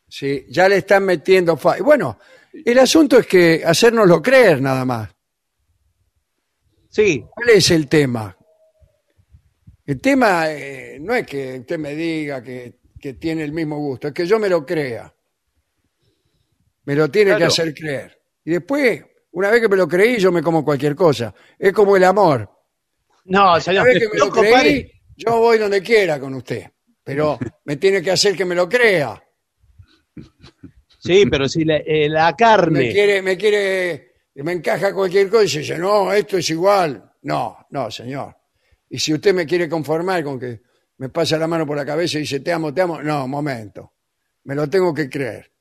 Sí, 0.07 0.45
ya 0.49 0.69
le 0.69 0.77
están 0.77 1.03
metiendo. 1.05 1.57
fa- 1.57 1.77
Bueno, 1.81 2.19
el 2.65 2.77
asunto 2.77 3.17
es 3.17 3.25
que 3.25 3.63
hacérnoslo 3.65 4.21
creer 4.21 4.61
nada 4.61 4.85
más. 4.85 5.09
Sí, 6.89 7.23
¿Cuál 7.33 7.49
es 7.49 7.71
el 7.71 7.87
tema? 7.87 8.35
El 9.91 9.99
tema 9.99 10.49
eh, 10.49 10.99
no 11.01 11.13
es 11.13 11.27
que 11.27 11.59
usted 11.59 11.77
me 11.77 11.93
diga 11.93 12.41
que, 12.41 12.75
que 12.97 13.15
tiene 13.15 13.43
el 13.43 13.51
mismo 13.51 13.77
gusto, 13.77 14.07
es 14.07 14.13
que 14.13 14.25
yo 14.25 14.39
me 14.39 14.47
lo 14.47 14.65
crea. 14.65 15.13
Me 16.85 16.95
lo 16.95 17.11
tiene 17.11 17.35
que 17.35 17.43
hacer 17.43 17.73
creer. 17.73 18.17
Y 18.45 18.51
después, 18.51 19.03
una 19.31 19.51
vez 19.51 19.59
que 19.59 19.67
me 19.67 19.75
lo 19.75 19.89
creí, 19.89 20.17
yo 20.17 20.31
me 20.31 20.41
como 20.41 20.63
cualquier 20.63 20.95
cosa. 20.95 21.35
Es 21.59 21.73
como 21.73 21.97
el 21.97 22.05
amor. 22.05 22.49
no, 23.25 23.51
Una 23.51 23.59
señor, 23.59 23.85
vez 23.85 23.99
que 23.99 24.07
me 24.07 24.17
lo 24.17 24.31
creí, 24.31 24.89
yo 25.17 25.39
voy 25.39 25.57
donde 25.57 25.81
quiera 25.81 26.21
con 26.21 26.35
usted. 26.35 26.71
Pero 27.03 27.37
me 27.65 27.75
tiene 27.75 28.01
que 28.01 28.11
hacer 28.11 28.33
que 28.33 28.45
me 28.45 28.55
lo 28.55 28.69
crea. 28.69 29.21
Sí, 30.99 31.25
pero 31.29 31.49
si 31.49 31.65
la, 31.65 31.79
eh, 31.79 32.07
la 32.07 32.27
Me 32.29 32.35
carne. 32.37 32.91
quiere, 32.93 33.21
me 33.21 33.35
quiere, 33.35 34.13
me 34.35 34.53
encaja 34.53 34.93
cualquier 34.93 35.29
cosa 35.29 35.57
y 35.57 35.59
dice, 35.59 35.77
no, 35.77 36.13
esto 36.13 36.37
es 36.37 36.49
igual. 36.49 37.11
No, 37.23 37.57
no, 37.71 37.91
señor. 37.91 38.37
Y 38.91 38.99
si 38.99 39.13
usted 39.13 39.33
me 39.33 39.45
quiere 39.45 39.67
conformar 39.67 40.23
con 40.23 40.39
que 40.39 40.61
me 40.97 41.09
pasa 41.09 41.37
la 41.37 41.47
mano 41.47 41.65
por 41.65 41.77
la 41.77 41.85
cabeza 41.85 42.17
y 42.17 42.21
dice, 42.21 42.41
te 42.41 42.51
amo, 42.51 42.73
te 42.73 42.81
amo, 42.81 43.01
no, 43.01 43.27
momento. 43.27 43.93
Me 44.43 44.53
lo 44.53 44.69
tengo 44.69 44.93
que 44.93 45.09
creer. 45.09 45.51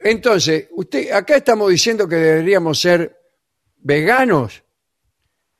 Entonces, 0.00 0.68
usted, 0.72 1.12
acá 1.12 1.36
estamos 1.36 1.70
diciendo 1.70 2.08
que 2.08 2.16
deberíamos 2.16 2.80
ser 2.80 3.16
veganos. 3.76 4.64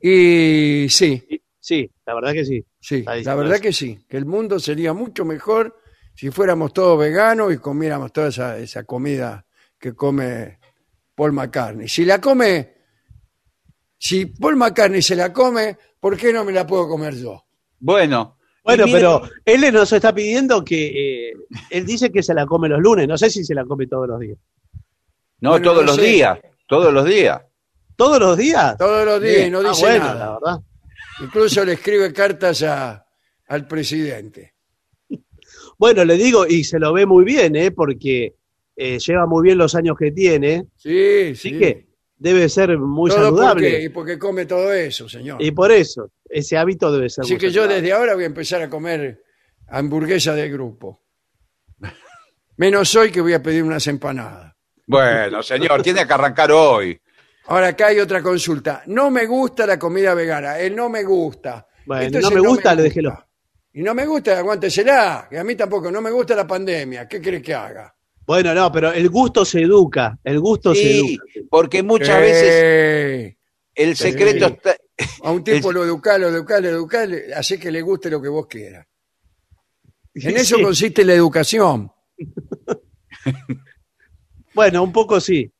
Y 0.01 0.87
sí, 0.89 1.41
Sí, 1.63 1.89
la 2.05 2.13
verdad 2.13 2.33
que 2.33 2.43
sí. 2.43 2.65
sí, 2.77 3.05
la 3.23 3.35
verdad 3.35 3.57
que 3.57 3.71
sí, 3.71 4.05
que 4.09 4.17
el 4.17 4.25
mundo 4.25 4.59
sería 4.59 4.91
mucho 4.91 5.23
mejor 5.23 5.79
si 6.13 6.29
fuéramos 6.29 6.73
todos 6.73 6.99
veganos 6.99 7.53
y 7.53 7.57
comiéramos 7.57 8.11
toda 8.11 8.27
esa, 8.27 8.57
esa 8.57 8.83
comida 8.83 9.45
que 9.79 9.93
come 9.93 10.59
Paul 11.15 11.31
McCartney. 11.31 11.87
Si 11.87 12.03
la 12.03 12.19
come, 12.19 12.72
si 14.05 14.25
Paul 14.25 14.57
McCartney 14.57 15.01
se 15.01 15.15
la 15.15 15.31
come, 15.31 15.77
¿por 15.99 16.17
qué 16.17 16.33
no 16.33 16.43
me 16.43 16.51
la 16.51 16.67
puedo 16.67 16.89
comer 16.89 17.15
yo? 17.15 17.45
Bueno. 17.79 18.37
Bueno, 18.65 18.85
mire- 18.85 18.97
pero 18.99 19.21
él 19.45 19.73
nos 19.73 19.91
está 19.93 20.13
pidiendo 20.13 20.61
que. 20.63 21.29
eh, 21.29 21.33
él 21.69 21.85
dice 21.85 22.11
que 22.11 22.21
se 22.21 22.33
la 22.33 22.45
come 22.45 22.67
los 22.67 22.81
lunes. 22.81 23.07
No 23.07 23.17
sé 23.17 23.29
si 23.29 23.43
se 23.45 23.53
la 23.53 23.63
come 23.65 23.87
todos 23.87 24.07
los 24.09 24.19
días. 24.19 24.37
No, 25.39 25.51
Bueno, 25.51 25.63
todos 25.71 25.81
no 25.83 25.87
los 25.87 25.95
sé. 25.95 26.01
días, 26.01 26.39
todos 26.67 26.93
los 26.93 27.05
días. 27.05 27.41
¿Todos 27.95 28.19
los 28.19 28.37
días? 28.37 28.77
Todos 28.77 29.05
los 29.05 29.21
días 29.21 29.47
y 29.47 29.49
no 29.51 29.59
Ah, 29.59 29.69
dice 29.69 29.81
bueno, 29.85 30.03
nada. 30.05 30.19
la 30.25 30.33
verdad. 30.33 30.59
Incluso 31.21 31.63
le 31.63 31.73
escribe 31.73 32.11
cartas 32.11 32.61
a- 32.63 33.05
al 33.47 33.67
presidente. 33.67 34.53
Bueno, 35.77 36.03
le 36.05 36.15
digo, 36.17 36.45
y 36.47 36.63
se 36.65 36.77
lo 36.79 36.91
ve 36.93 37.05
muy 37.05 37.23
bien, 37.23 37.55
¿eh? 37.55 37.71
Porque 37.71 38.35
eh, 38.75 38.99
lleva 38.99 39.25
muy 39.27 39.43
bien 39.43 39.57
los 39.57 39.75
años 39.75 39.95
que 39.97 40.11
tiene. 40.11 40.65
Sí, 40.77 41.31
Así 41.31 41.35
sí. 41.35 41.59
que 41.59 41.87
debe 42.23 42.47
ser 42.47 42.77
muy 42.77 43.09
Todo 43.09 43.25
saludable. 43.25 43.69
porque, 43.69 43.89
porque 43.89 44.17
come 44.17 44.45
todo 44.45 44.71
eso, 44.71 45.09
señor. 45.09 45.43
Y 45.43 45.51
por 45.51 45.73
eso, 45.73 46.09
ese 46.23 46.57
hábito 46.57 46.89
debe 46.89 47.09
ser 47.09 47.25
Así 47.25 47.33
muy 47.33 47.39
que 47.41 47.51
yo 47.51 47.67
desde 47.67 47.91
ahora 47.91 48.13
voy 48.15 48.23
a 48.23 48.27
empezar 48.27 48.61
a 48.61 48.69
comer 48.69 49.21
hamburguesa 49.67 50.33
del 50.33 50.49
grupo. 50.49 51.01
Menos 52.55 52.95
hoy 52.95 53.11
que 53.11 53.19
voy 53.19 53.33
a 53.33 53.43
pedir 53.43 53.61
unas 53.61 53.85
empanadas. 53.87 54.53
Bueno, 54.87 55.43
señor, 55.43 55.81
tiene 55.81 56.07
que 56.07 56.13
arrancar 56.13 56.49
hoy. 56.53 56.97
Ahora 57.47 57.67
acá 57.67 57.87
hay 57.87 57.99
otra 57.99 58.23
consulta. 58.23 58.83
No 58.85 59.11
me 59.11 59.25
gusta 59.25 59.65
la 59.67 59.77
comida 59.77 60.13
vegana. 60.13 60.57
El 60.57 60.77
no 60.77 60.87
me 60.87 61.03
gusta. 61.03 61.67
Bueno, 61.85 62.03
Esto 62.03 62.19
es 62.19 62.23
no 62.23 62.31
me 62.31 62.39
gusta, 62.47 62.73
le 62.73 62.83
déjelo. 62.83 63.21
Y 63.73 63.81
no 63.83 63.93
me 63.93 64.05
gusta, 64.05 64.37
aguántesela. 64.37 65.27
Que 65.29 65.39
a 65.39 65.43
mí 65.43 65.55
tampoco. 65.55 65.91
No 65.91 65.99
me 65.99 66.11
gusta 66.11 66.35
la 66.37 66.47
pandemia. 66.47 67.05
¿Qué 67.05 67.21
crees 67.21 67.43
que 67.43 67.53
haga? 67.53 67.92
Bueno, 68.25 68.53
no, 68.53 68.71
pero 68.71 68.91
el 68.93 69.09
gusto 69.09 69.43
se 69.45 69.61
educa. 69.61 70.17
El 70.23 70.39
gusto 70.39 70.73
se 70.73 70.81
Sí, 70.81 71.15
educa. 71.15 71.47
porque 71.49 71.83
muchas 71.83 72.19
veces 72.21 73.35
el 73.75 73.95
secreto 73.95 74.47
Sí. 74.47 74.53
está... 74.53 74.75
A 75.23 75.31
un 75.31 75.43
tipo 75.43 75.69
El- 75.71 75.75
lo 75.75 75.83
educar, 75.83 76.19
lo 76.19 76.29
educar, 76.29 76.61
lo 76.61 76.69
educar, 76.69 77.09
hace 77.35 77.59
que 77.59 77.71
le 77.71 77.81
guste 77.81 78.09
lo 78.09 78.21
que 78.21 78.29
vos 78.29 78.47
quieras. 78.47 78.85
En 80.15 80.37
eso 80.37 80.57
consiste 80.61 81.03
la 81.03 81.13
educación. 81.13 81.91
Bueno, 84.53 84.83
un 84.83 84.91
poco 84.91 85.19
sí. 85.19 85.51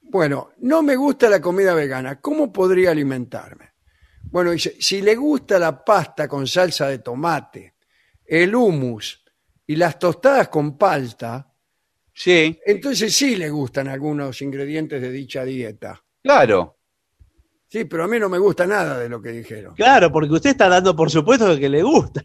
Bueno, 0.00 0.52
no 0.60 0.82
me 0.82 0.96
gusta 0.96 1.28
la 1.28 1.40
comida 1.42 1.74
vegana. 1.74 2.20
¿Cómo 2.20 2.50
podría 2.52 2.90
alimentarme? 2.90 3.72
Bueno, 4.22 4.52
dice, 4.52 4.76
si 4.80 5.02
le 5.02 5.14
gusta 5.14 5.58
la 5.58 5.84
pasta 5.84 6.26
con 6.26 6.46
salsa 6.46 6.88
de 6.88 7.00
tomate, 7.00 7.74
el 8.24 8.54
hummus 8.54 9.22
y 9.66 9.76
las 9.76 9.98
tostadas 9.98 10.48
con 10.48 10.78
palta, 10.78 11.49
Sí, 12.12 12.58
entonces 12.66 13.14
sí 13.14 13.36
le 13.36 13.50
gustan 13.50 13.88
algunos 13.88 14.42
ingredientes 14.42 15.00
de 15.00 15.10
dicha 15.10 15.44
dieta. 15.44 16.02
claro. 16.22 16.76
Sí, 17.68 17.84
pero 17.84 18.02
a 18.02 18.08
mí 18.08 18.18
no 18.18 18.28
me 18.28 18.38
gusta 18.38 18.66
nada 18.66 18.98
de 18.98 19.08
lo 19.08 19.22
que 19.22 19.30
dijeron. 19.30 19.76
Claro, 19.76 20.10
porque 20.10 20.34
usted 20.34 20.50
está 20.50 20.68
dando 20.68 20.96
por 20.96 21.08
supuesto 21.08 21.56
que 21.56 21.68
le 21.68 21.84
gusta. 21.84 22.24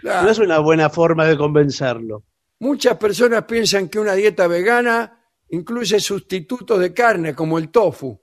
Claro. 0.00 0.24
No 0.24 0.30
es 0.30 0.38
una 0.40 0.58
buena 0.58 0.90
forma 0.90 1.24
de 1.24 1.36
convencerlo. 1.36 2.24
Muchas 2.58 2.96
personas 2.96 3.44
piensan 3.44 3.88
que 3.88 4.00
una 4.00 4.14
dieta 4.14 4.48
vegana 4.48 5.20
incluye 5.50 6.00
sustitutos 6.00 6.80
de 6.80 6.92
carne, 6.92 7.32
como 7.32 7.58
el 7.58 7.68
tofu. 7.70 8.20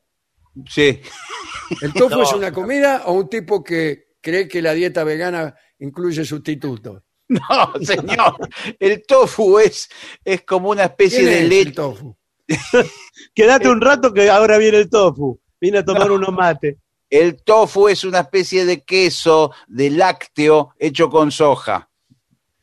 Sí. 0.67 0.99
¿El 1.81 1.93
tofu 1.93 2.17
No. 2.17 2.23
es 2.23 2.33
una 2.33 2.51
comida 2.51 3.03
o 3.05 3.13
un 3.13 3.29
tipo 3.29 3.63
que 3.63 4.15
cree 4.21 4.47
que 4.47 4.61
la 4.61 4.73
dieta 4.73 5.05
vegana 5.05 5.55
incluye 5.79 6.25
sustitutos? 6.25 7.03
No, 7.39 7.73
señor. 7.85 8.35
El 8.79 9.03
tofu 9.05 9.59
es, 9.59 9.87
es 10.25 10.41
como 10.43 10.69
una 10.71 10.85
especie 10.85 11.19
¿Quién 11.19 11.29
de 11.29 11.35
es 11.37 11.41
el 11.43 11.49
leche. 11.49 11.71
tofu? 11.73 12.17
Quédate 13.35 13.69
un 13.69 13.79
rato 13.81 14.11
que 14.13 14.29
ahora 14.29 14.57
viene 14.57 14.77
el 14.79 14.89
tofu. 14.89 15.39
Viene 15.61 15.79
a 15.79 15.85
tomar 15.85 16.11
unos 16.11 16.31
mates. 16.33 16.77
El 17.09 17.43
tofu 17.43 17.87
es 17.87 18.03
una 18.03 18.19
especie 18.21 18.65
de 18.65 18.83
queso 18.83 19.51
de 19.67 19.89
lácteo 19.91 20.73
hecho 20.79 21.09
con 21.09 21.31
soja. 21.31 21.89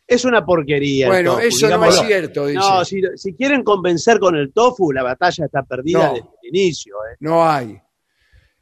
Es 0.06 0.24
una 0.24 0.44
porquería. 0.44 1.06
el 1.06 1.10
Bueno, 1.12 1.32
tofu, 1.34 1.46
eso 1.46 1.68
no 1.78 1.84
es 1.84 1.98
cierto, 1.98 2.46
dice. 2.46 2.58
No, 2.60 2.84
si, 2.84 3.00
si 3.16 3.34
quieren 3.34 3.62
convencer 3.64 4.18
con 4.20 4.36
el 4.36 4.52
tofu, 4.52 4.92
la 4.92 5.02
batalla 5.02 5.44
está 5.46 5.62
perdida 5.64 6.08
No. 6.08 6.14
desde 6.14 6.26
el 6.42 6.48
inicio. 6.48 6.94
¿eh? 7.10 7.16
No 7.20 7.48
hay. 7.48 7.76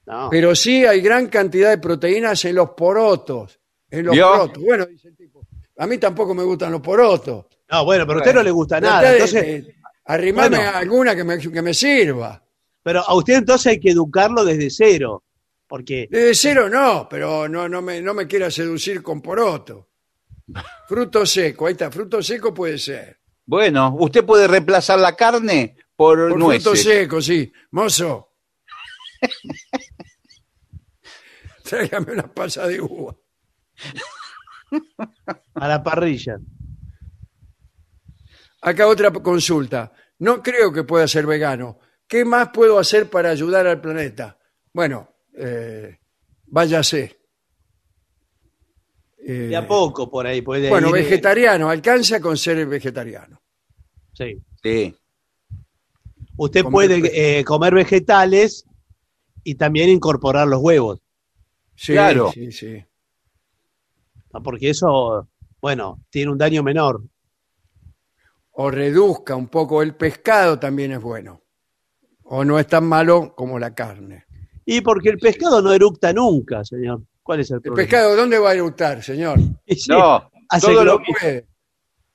No. 0.06 0.28
Pero 0.30 0.54
sí 0.54 0.84
hay 0.84 1.00
gran 1.00 1.28
cantidad 1.28 1.70
de 1.70 1.78
proteínas 1.78 2.44
en 2.44 2.56
los 2.56 2.70
porotos. 2.70 3.58
En 3.90 4.06
los 4.06 4.14
¿Vio? 4.14 4.28
porotos. 4.30 4.62
Bueno, 4.62 4.86
dice 4.86 5.08
el 5.08 5.16
tipo. 5.16 5.46
A 5.76 5.86
mí 5.86 5.98
tampoco 5.98 6.34
me 6.34 6.42
gustan 6.44 6.72
los 6.72 6.80
porotos. 6.80 7.46
No, 7.70 7.84
bueno, 7.84 8.06
pero 8.06 8.18
a 8.18 8.22
usted 8.22 8.34
no 8.34 8.42
le 8.42 8.50
gusta 8.50 8.80
nada. 8.80 9.12
Entonces, 9.12 9.42
de 9.42 9.74
arrimame 10.04 10.56
Bueno. 10.56 10.70
a 10.70 10.78
alguna 10.78 11.16
que 11.16 11.24
me, 11.24 11.38
que 11.38 11.62
me 11.62 11.74
sirva. 11.74 12.42
pero 12.82 13.00
a 13.00 13.14
usted 13.14 13.34
entonces 13.34 13.66
hay 13.68 13.80
que 13.80 13.90
educarlo 13.90 14.44
desde 14.44 14.70
cero. 14.70 15.22
Porque 15.66 16.06
Desde 16.10 16.34
cero 16.34 16.68
no, 16.68 17.08
pero 17.08 17.48
no, 17.48 17.68
no, 17.68 17.80
me, 17.82 18.00
no 18.02 18.12
me 18.14 18.26
quiera 18.26 18.50
seducir 18.50 19.02
con 19.02 19.20
poroto. 19.22 19.88
Fruto 20.86 21.24
seco, 21.24 21.66
ahí 21.66 21.72
está, 21.72 21.90
fruto 21.90 22.22
seco 22.22 22.52
puede 22.52 22.78
ser. 22.78 23.18
Bueno, 23.46 23.96
usted 23.98 24.24
puede 24.24 24.46
reemplazar 24.46 24.98
la 24.98 25.16
carne 25.16 25.74
por, 25.96 26.28
Por 26.28 26.38
fruto 26.38 26.76
seco, 26.76 27.22
sí. 27.22 27.50
Mozo. 27.70 28.28
Tráigame 31.64 32.12
una 32.12 32.32
pasa 32.32 32.66
de 32.68 32.80
uva. 32.80 33.16
A 35.54 35.68
la 35.68 35.82
parrilla. 35.82 36.38
Acá 38.62 38.86
otra 38.86 39.10
consulta. 39.12 39.92
No 40.18 40.42
creo 40.42 40.72
que 40.72 40.84
pueda 40.84 41.06
ser 41.06 41.26
vegano. 41.26 41.78
¿Qué 42.06 42.24
más 42.24 42.48
puedo 42.52 42.78
hacer 42.78 43.10
para 43.10 43.30
ayudar 43.30 43.66
al 43.66 43.80
planeta? 43.80 44.38
Bueno, 44.72 45.08
eh, 45.36 45.98
váyase. 46.46 47.18
Eh, 49.26 49.32
De 49.48 49.56
a 49.56 49.66
poco 49.66 50.10
por 50.10 50.26
ahí. 50.26 50.42
Puede 50.42 50.68
bueno, 50.68 50.88
ir, 50.90 50.96
eh, 50.96 50.98
vegetariano, 51.02 51.68
alcanza 51.68 52.20
con 52.20 52.36
ser 52.36 52.66
vegetariano. 52.66 53.40
Sí. 54.12 54.42
Sí. 54.62 54.94
Usted 56.36 56.62
Comer 56.62 56.72
puede 56.72 57.38
eh, 57.38 57.44
comer 57.44 57.74
vegetales 57.74 58.64
y 59.42 59.54
también 59.54 59.88
incorporar 59.88 60.46
los 60.48 60.60
huevos. 60.60 61.00
Sí, 61.76 61.92
Claro. 61.92 62.30
sí, 62.32 62.50
sí. 62.52 62.84
Porque 64.42 64.70
eso, 64.70 65.28
bueno, 65.60 66.04
tiene 66.10 66.30
un 66.32 66.38
daño 66.38 66.62
menor. 66.62 67.02
O 68.56 68.70
reduzca 68.70 69.34
un 69.34 69.48
poco 69.48 69.82
el 69.82 69.94
pescado 69.96 70.58
también 70.58 70.92
es 70.92 71.00
bueno. 71.00 71.40
o 72.26 72.42
no 72.44 72.58
es 72.58 72.66
tan 72.66 72.84
malo 72.86 73.34
como 73.36 73.58
la 73.58 73.74
carne. 73.74 74.24
Y 74.64 74.80
porque 74.80 75.10
el 75.10 75.18
pescado 75.18 75.60
no 75.60 75.72
eructa 75.74 76.10
nunca, 76.12 76.64
señor. 76.64 77.02
¿Cuál 77.22 77.40
es 77.40 77.50
el 77.50 77.56
¿El 77.56 77.62
problema? 77.62 77.86
pescado 77.86 78.16
dónde 78.16 78.38
va 78.38 78.50
a 78.50 78.54
eructar, 78.54 79.02
señor? 79.02 79.38
Sí, 79.66 79.90
No, 79.90 80.30
hace 80.48 80.66
todo 80.68 80.78
que 80.78 80.84
lo, 80.86 81.00
puede. 81.02 81.46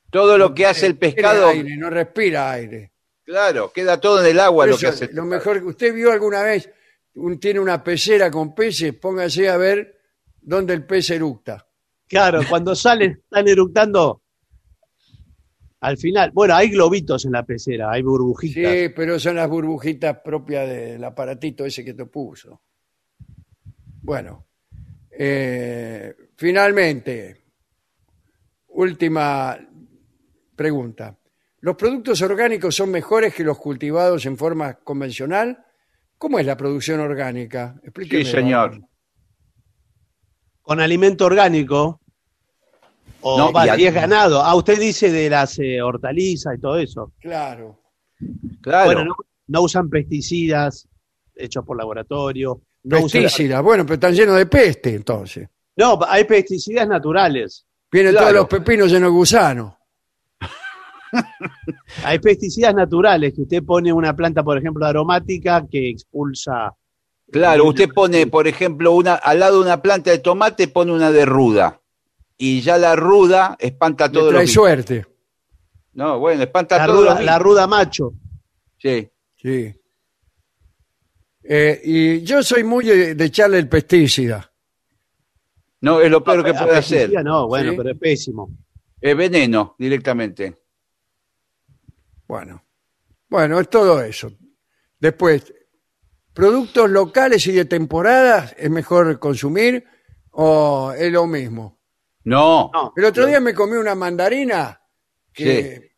todo 0.10 0.38
lo 0.40 0.54
que 0.56 0.66
hace 0.66 0.88
el 0.88 0.98
pescado, 0.98 1.48
aire, 1.50 1.78
no 1.78 1.90
respira 1.92 2.52
aire. 2.52 2.92
claro, 3.24 3.72
queda 3.72 4.00
todo 4.00 4.22
en 4.22 4.32
el 4.32 4.40
agua 4.40 4.66
lo 4.66 4.78
que 4.80 4.88
hace. 4.88 5.06
el 5.06 5.16
lo 5.16 5.26
mejor 5.26 5.60
que 5.60 5.66
usted 5.68 5.94
vio 5.94 6.12
alguna 6.12 6.42
vez, 6.42 6.68
un- 7.16 7.40
tiene 7.40 7.60
una 7.60 7.84
pecera 7.84 8.32
con 8.32 8.56
peces, 8.56 8.94
póngase 8.96 9.48
a 9.48 9.58
ver 9.58 9.96
dónde 10.42 10.74
el 10.74 10.86
pez 10.88 11.10
eructa. 11.12 11.68
Claro, 12.10 12.42
cuando 12.50 12.76
salen, 12.76 13.12
están 13.12 13.48
eructando 13.48 14.24
al 15.82 15.98
final. 15.98 16.32
Bueno, 16.34 16.56
hay 16.56 16.70
globitos 16.70 17.26
en 17.26 17.32
la 17.34 17.46
pecera, 17.46 17.92
hay 17.92 18.02
burbujitas. 18.02 18.74
Sí, 18.74 18.90
pero 18.96 19.20
son 19.20 19.36
las 19.36 19.48
burbujitas 19.48 20.18
propias 20.24 20.68
del 20.68 21.04
aparatito 21.04 21.66
ese 21.66 21.86
que 21.86 21.94
te 21.94 22.06
puso. 22.06 22.62
Bueno, 24.02 24.48
eh, 25.12 26.16
finalmente, 26.36 27.46
última 28.70 29.58
pregunta. 30.56 31.18
¿Los 31.62 31.76
productos 31.76 32.22
orgánicos 32.22 32.76
son 32.76 32.90
mejores 32.90 33.34
que 33.34 33.44
los 33.44 33.58
cultivados 33.58 34.26
en 34.26 34.38
forma 34.38 34.76
convencional? 34.76 35.66
¿Cómo 36.18 36.40
es 36.40 36.46
la 36.46 36.58
producción 36.58 37.00
orgánica? 37.02 37.80
Explíqueme. 37.84 38.26
Sí, 38.26 38.32
señor. 38.32 38.82
Con 40.62 40.80
alimento 40.80 41.26
orgánico. 41.26 41.99
O 43.22 43.38
No, 43.38 43.52
vale, 43.52 43.82
y 43.82 43.86
es 43.88 43.94
ganado. 43.94 44.42
Ah, 44.42 44.56
usted 44.56 44.80
dice 44.80 45.12
de 45.12 45.30
las 45.30 45.58
eh, 45.60 45.82
hortalizas 45.82 46.56
y 46.58 46.62
todo 46.62 46.78
eso. 46.78 47.12
Claro. 47.20 47.80
Claro. 48.62 48.86
Bueno, 48.86 49.06
no, 49.06 49.16
no 49.48 49.62
usan 49.62 49.90
pesticidas 49.90 50.88
hechos 51.36 51.66
por 51.66 51.78
laboratorio. 51.78 52.62
No, 52.84 52.98
usan- 53.02 53.24
Pesticidas, 53.24 53.62
bueno, 53.64 53.84
pero 53.86 53.96
están 53.96 54.14
llenos 54.14 54.38
de 54.38 54.46
peste 54.46 54.96
entonces. 54.96 55.50
no, 55.76 56.00
hay 56.08 56.24
pesticidas 56.24 56.88
naturales. 56.88 57.66
Vienen 57.92 58.12
Claro. 58.14 58.28
todos 58.28 58.36
los 58.42 58.48
pepinos 58.48 58.92
llenos 58.92 59.10
de 59.12 59.16
gusanos. 59.18 59.74
Hay 62.04 62.20
pesticidas 62.20 62.74
naturales 62.76 63.34
que 63.34 63.42
usted 63.42 63.64
pone 63.64 63.92
una 63.92 64.16
planta, 64.16 64.44
por 64.44 64.58
ejemplo, 64.58 64.86
aromática 64.86 65.66
que 65.70 65.90
expulsa. 65.90 66.72
Claro, 67.32 67.66
usted 67.66 67.90
pone, 67.90 68.28
por 68.28 68.48
ejemplo, 68.48 68.92
una, 68.94 69.16
al 69.16 69.40
lado 69.40 69.58
de 69.60 69.66
una 69.66 69.82
planta 69.82 70.12
de 70.12 70.20
tomate, 70.20 70.68
pone 70.68 70.92
una 70.92 71.12
de 71.12 71.26
ruda. 71.26 71.79
Y 72.42 72.62
ya 72.62 72.78
la 72.78 72.96
ruda 72.96 73.58
espanta 73.60 74.06
a 74.06 74.12
todos 74.12 74.26
los 74.28 74.32
trae 74.34 74.44
bichos. 74.46 74.54
suerte. 74.54 75.06
No, 75.94 76.20
bueno, 76.20 76.42
espanta 76.44 76.78
La 76.78 76.84
a 76.86 76.88
todos 76.88 77.04
los 77.04 77.14
ruda, 77.16 77.22
la 77.24 77.38
ruda 77.40 77.68
macho. 77.68 78.14
Sí. 78.78 79.10
Sí. 79.36 79.76
Eh, 81.44 81.82
y 81.84 82.22
yo 82.24 82.42
soy 82.42 82.64
muy 82.64 82.86
de, 82.86 83.16
de 83.16 83.26
echarle 83.26 83.58
el 83.60 83.68
pesticida. 83.68 84.50
No, 85.82 86.00
es 86.00 86.10
lo 86.10 86.24
peor 86.24 86.44
que 86.44 86.52
A 86.52 86.64
puede 86.64 86.78
hacer. 86.78 87.12
No, 87.24 87.48
bueno, 87.48 87.72
Sí. 87.72 87.78
pero 87.78 87.92
es 87.92 87.98
pésimo. 88.00 88.50
Es 89.02 89.16
veneno 89.18 89.76
directamente. 89.78 90.56
Bueno. 92.28 92.64
Bueno, 93.30 93.60
es 93.60 93.70
todo 93.70 94.02
eso. 94.02 94.32
Después, 95.00 95.54
productos 96.34 96.90
locales 96.90 97.46
y 97.48 97.52
de 97.52 97.66
temporada, 97.66 98.52
¿es 98.58 98.70
mejor 98.70 99.20
consumir 99.20 99.84
o 100.32 100.94
es 100.98 101.12
lo 101.12 101.28
mismo? 101.28 101.79
No. 102.26 102.70
No, 102.74 102.94
El 102.96 103.06
otro 103.06 103.26
día 103.26 103.40
me 103.40 103.54
comí 103.54 103.74
una 103.78 103.96
mandarina 103.96 104.80
que 105.34 105.90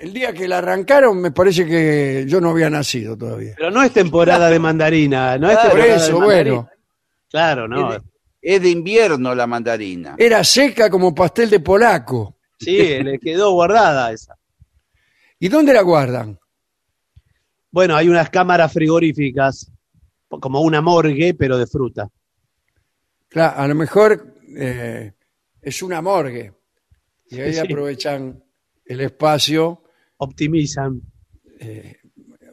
el 0.00 0.12
día 0.12 0.32
que 0.32 0.48
la 0.48 0.58
arrancaron 0.58 1.20
me 1.20 1.30
parece 1.30 1.66
que 1.66 2.24
yo 2.26 2.40
no 2.40 2.50
había 2.50 2.70
nacido 2.70 3.16
todavía. 3.16 3.54
pero 3.56 3.70
no 3.70 3.82
es 3.82 3.92
temporada 3.92 4.48
de 4.50 4.58
mandarina. 4.58 5.36
No 5.38 5.50
es 5.50 5.56
Por 5.56 5.62
temporada 5.68 5.90
de 5.90 5.96
eso, 5.96 6.18
mandarina. 6.20 6.52
bueno, 6.54 6.68
Claro, 7.30 7.68
no. 7.68 7.92
Es 7.94 8.00
de, 8.02 8.08
es 8.42 8.62
de 8.62 8.70
invierno 8.70 9.34
la 9.34 9.46
mandarina. 9.46 10.14
era 10.18 10.42
seca 10.44 10.88
como 10.90 11.14
pastel 11.14 11.50
de 11.50 11.60
polaco. 11.60 12.36
Sí, 12.58 13.02
le 13.02 13.18
quedó 13.18 13.52
guardada 13.52 14.12
esa. 14.12 14.36
¿Y 15.38 15.48
dónde 15.48 15.72
la 15.72 15.82
guardan? 15.82 16.38
Bueno, 17.70 17.94
hay 17.96 18.08
unas 18.08 18.28
cámaras 18.30 18.72
frigoríficas, 18.72 19.70
como 20.28 20.60
una 20.60 20.80
morgue, 20.82 21.34
pero 21.34 21.56
de 21.56 21.66
fruta. 21.66 22.08
Claro, 23.28 23.60
a 23.60 23.68
lo 23.68 23.74
mejor 23.74 24.34
eh, 24.56 25.12
es 25.60 25.82
una 25.82 26.00
morgue. 26.02 26.52
Y 27.28 27.40
ahí 27.40 27.52
Sí. 27.54 27.58
aprovechan 27.60 28.42
el 28.84 29.00
espacio, 29.00 29.82
Optimizan. 30.18 31.00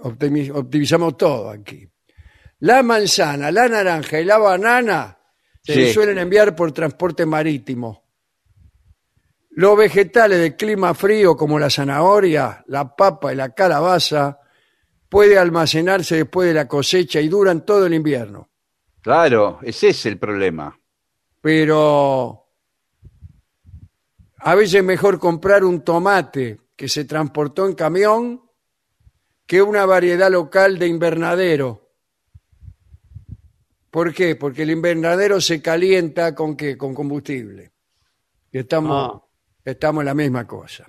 optimi- 0.01 0.51
optimizamos 0.53 1.17
todo 1.17 1.49
aquí. 1.49 1.87
La 2.59 2.81
manzana, 2.83 3.51
la 3.51 3.67
naranja 3.67 4.19
y 4.19 4.25
la 4.25 4.37
banana 4.37 5.17
se 5.63 5.73
Sí. 5.87 5.93
suelen 5.93 6.17
enviar 6.17 6.55
por 6.55 6.71
transporte 6.71 7.25
marítimo. 7.25 8.03
Los 9.51 9.77
vegetales 9.77 10.39
de 10.39 10.55
clima 10.55 10.93
frío 10.93 11.35
como 11.35 11.57
la 11.59 11.69
zanahoria, 11.69 12.63
la 12.67 12.95
papa 12.95 13.33
y 13.33 13.35
la 13.35 13.49
calabaza 13.53 14.39
puede 15.09 15.37
almacenarse 15.37 16.15
después 16.17 16.47
de 16.47 16.53
la 16.53 16.67
cosecha 16.67 17.19
y 17.19 17.27
duran 17.27 17.65
todo 17.65 17.85
el 17.87 17.93
invierno. 17.93 18.49
Claro, 19.01 19.59
ese 19.63 19.89
es 19.89 20.05
el 20.05 20.17
problema. 20.19 20.77
Pero 21.47 22.45
a 24.39 24.53
veces 24.53 24.73
es 24.73 24.83
mejor 24.83 25.17
comprar 25.17 25.63
un 25.63 25.81
tomate 25.81 26.59
que 26.75 26.89
se 26.89 27.05
transportó 27.05 27.65
en 27.65 27.73
camión 27.73 28.41
que 29.45 29.61
una 29.61 29.85
variedad 29.85 30.29
local 30.29 30.77
de 30.77 30.87
invernadero. 30.87 31.93
¿Por 33.89 34.13
qué? 34.13 34.35
Porque 34.35 34.63
el 34.63 34.71
invernadero 34.71 35.39
se 35.39 35.61
calienta 35.61 36.35
con 36.35 36.57
qué? 36.57 36.77
Con 36.77 36.93
combustible. 36.93 37.71
Y 38.51 38.57
estamos, 38.57 39.11
Ah. 39.13 39.23
estamos 39.63 40.01
en 40.01 40.05
la 40.07 40.13
misma 40.15 40.45
cosa. 40.45 40.85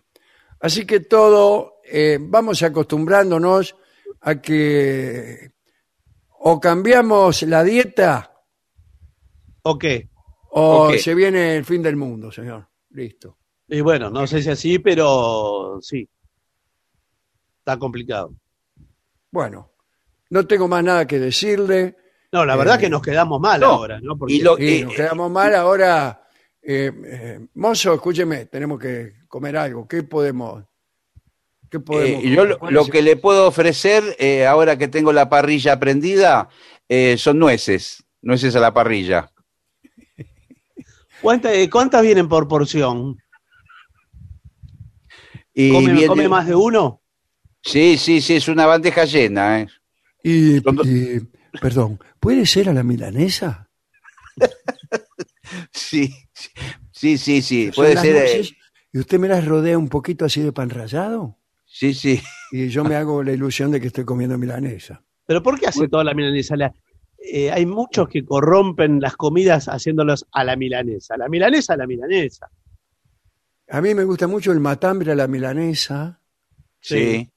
Así 0.58 0.84
que 0.84 0.98
todo, 0.98 1.76
eh, 1.84 2.18
vamos 2.20 2.64
acostumbrándonos 2.64 3.76
a 4.22 4.42
que 4.42 5.52
o 6.40 6.58
cambiamos 6.58 7.42
la 7.44 7.62
dieta 7.62 8.34
¿O 9.62 9.78
qué? 9.78 10.08
O 10.50 10.92
se 10.98 11.14
viene 11.14 11.56
el 11.56 11.64
fin 11.64 11.82
del 11.82 11.96
mundo, 11.96 12.30
señor. 12.32 12.66
Listo. 12.90 13.36
Y 13.68 13.80
bueno, 13.80 14.08
no 14.10 14.26
sé 14.26 14.42
si 14.42 14.50
así, 14.50 14.78
pero 14.78 15.78
sí. 15.82 16.08
Está 17.58 17.78
complicado. 17.78 18.32
Bueno, 19.30 19.70
no 20.30 20.46
tengo 20.46 20.68
más 20.68 20.82
nada 20.82 21.06
que 21.06 21.18
decirle. 21.18 21.96
No, 22.32 22.44
la 22.44 22.54
Eh, 22.54 22.58
verdad 22.58 22.78
que 22.80 22.88
nos 22.88 23.02
quedamos 23.02 23.40
mal 23.40 23.60
no, 23.60 23.66
ahora, 23.66 24.00
¿no? 24.00 24.16
Porque 24.16 24.34
y 24.34 24.40
lo- 24.40 24.56
Sí, 24.56 24.78
Eh, 24.78 24.84
nos 24.84 24.94
quedamos 24.94 25.30
mal 25.30 25.54
ahora. 25.54 26.22
eh, 26.62 26.90
eh, 27.04 27.46
mozo, 27.54 27.94
escúcheme, 27.94 28.46
tenemos 28.46 28.78
que 28.78 29.14
comer 29.28 29.56
algo. 29.56 29.86
¿Qué 29.88 30.02
podemos? 30.02 30.64
¿Qué 31.70 31.80
podemos 31.80 32.24
Eh, 32.24 32.28
yo 32.30 32.36
comer? 32.36 32.48
lo, 32.50 32.58
¿Cuál 32.58 32.74
lo 32.74 32.86
que 32.86 33.00
le 33.02 33.16
puedo 33.16 33.46
ofrecer, 33.46 34.02
eh, 34.18 34.46
ahora 34.46 34.76
que 34.76 34.88
tengo 34.88 35.12
la 35.12 35.28
parrilla 35.30 35.78
prendida, 35.78 36.48
eh, 36.88 37.16
son 37.18 37.38
nueces. 37.38 38.04
Nueces 38.22 38.56
a 38.56 38.60
la 38.60 38.72
parrilla. 38.74 39.30
¿Cuánta- 41.20 41.52
eh, 41.52 41.68
¿Cuántas 41.70 42.02
vienen 42.02 42.28
por 42.28 42.46
porción? 42.48 43.16
Y 45.54 45.72
¿Come, 45.72 45.92
viene- 45.92 46.06
come 46.06 46.28
más 46.28 46.46
de 46.46 46.54
uno? 46.54 47.02
Sí, 47.62 47.98
sí, 47.98 48.20
sí, 48.20 48.36
es 48.36 48.48
una 48.48 48.66
bandeja 48.66 49.04
llena. 49.04 49.60
¿eh? 49.60 49.66
Y, 50.22 50.60
Son 50.60 50.76
do- 50.76 50.84
y, 50.84 51.20
perdón, 51.60 51.98
¿puede 52.20 52.46
ser 52.46 52.68
a 52.68 52.72
la 52.72 52.82
milanesa? 52.82 53.68
Sí, 55.72 56.14
sí, 56.92 57.16
sí, 57.16 57.40
sí, 57.40 57.70
puede 57.74 57.96
ser. 57.96 58.14
eh, 58.16 58.18
nueces, 58.20 58.52
¿Y 58.92 58.98
usted 58.98 59.18
me 59.18 59.28
las 59.28 59.46
rodea 59.46 59.78
un 59.78 59.88
poquito 59.88 60.26
así 60.26 60.42
de 60.42 60.52
pan 60.52 60.68
rallado? 60.68 61.38
sí, 61.64 61.94
sí. 61.94 62.20
Y 62.52 62.68
yo 62.68 62.84
me 62.84 62.96
hago 62.96 63.22
la 63.22 63.32
ilusión 63.32 63.70
de 63.70 63.80
que 63.80 63.86
estoy 63.86 64.04
comiendo 64.04 64.36
milanesa. 64.36 65.02
¿Pero 65.26 65.42
por 65.42 65.58
qué 65.58 65.66
hace 65.68 65.88
toda 65.88 66.04
la 66.04 66.12
milanesa? 66.14 66.54
La- 66.56 66.72
eh, 67.18 67.50
hay 67.50 67.66
muchos 67.66 68.08
que 68.08 68.24
corrompen 68.24 69.00
las 69.00 69.16
comidas 69.16 69.66
haciéndolas 69.66 70.24
a 70.32 70.44
la 70.44 70.56
milanesa. 70.56 71.16
La 71.16 71.28
milanesa 71.28 71.74
a 71.74 71.76
la 71.76 71.86
milanesa. 71.86 72.50
A 73.70 73.80
mí 73.80 73.94
me 73.94 74.04
gusta 74.04 74.26
mucho 74.26 74.52
el 74.52 74.60
matambre 74.60 75.12
a 75.12 75.14
la 75.14 75.26
milanesa. 75.28 76.20
Sí. 76.80 77.30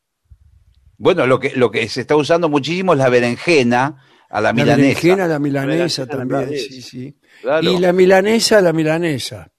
Bueno, 0.97 1.25
lo 1.25 1.39
que, 1.39 1.51
lo 1.55 1.71
que 1.71 1.87
se 1.89 2.01
está 2.01 2.15
usando 2.15 2.47
muchísimo 2.47 2.93
es 2.93 2.99
la 2.99 3.09
berenjena 3.09 4.03
a 4.29 4.39
la, 4.39 4.49
La 4.49 4.53
milanesa. 4.53 4.77
berenjena 4.77 5.25
a 5.25 5.27
la 5.27 5.39
milanesa 5.39 6.05
berenjena 6.05 6.13
a 6.13 6.15
la 6.15 6.17
también, 6.17 6.39
milanesa. 6.49 6.73
sí, 6.73 6.81
sí. 6.81 7.19
Claro. 7.41 7.71
Y 7.71 7.79
la 7.79 7.91
milanesa 7.93 8.57
a 8.59 8.61
la 8.61 8.71
milanesa. 8.73 9.51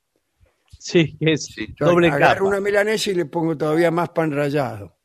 Sí, 0.79 1.17
que 1.19 1.33
es 1.33 1.49
Yo 1.57 1.87
doble 1.87 2.09
agarro 2.09 2.45
capa. 2.45 2.49
una 2.49 2.61
milanesa 2.61 3.11
y 3.11 3.15
le 3.15 3.27
pongo 3.27 3.57
todavía 3.57 3.91
más 3.91 4.09
pan 4.11 4.31
rallado. 4.33 4.97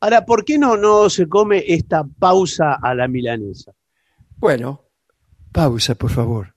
Ahora, 0.00 0.24
¿por 0.24 0.44
qué 0.44 0.58
no, 0.58 0.76
no 0.76 1.08
se 1.08 1.28
come 1.28 1.64
esta 1.66 2.02
pausa 2.04 2.74
a 2.82 2.94
la 2.94 3.06
milanesa? 3.08 3.72
Bueno, 4.42 4.90
pausa, 5.52 5.94
por 5.94 6.10
favor. 6.10 6.54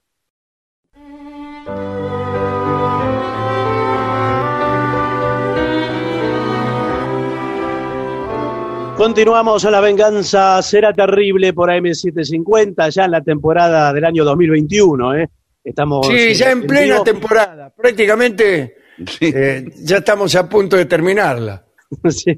Continuamos 8.97 9.65
a 9.65 9.71
la 9.71 9.81
venganza, 9.81 10.61
será 10.61 10.93
terrible 10.93 11.51
por 11.51 11.69
AM750, 11.69 12.89
ya 12.91 13.05
en 13.05 13.11
la 13.11 13.21
temporada 13.21 13.91
del 13.91 14.05
año 14.05 14.23
2021, 14.23 15.15
¿eh? 15.17 15.29
Estamos 15.61 16.07
Sí, 16.07 16.33
ya 16.33 16.51
en 16.51 16.65
plena 16.65 16.93
vivo. 16.93 17.03
temporada. 17.03 17.73
Prácticamente 17.75 18.75
eh, 19.19 19.65
ya 19.83 19.97
estamos 19.97 20.33
a 20.35 20.47
punto 20.47 20.77
de 20.77 20.85
terminarla. 20.85 21.65
Sí. 22.09 22.37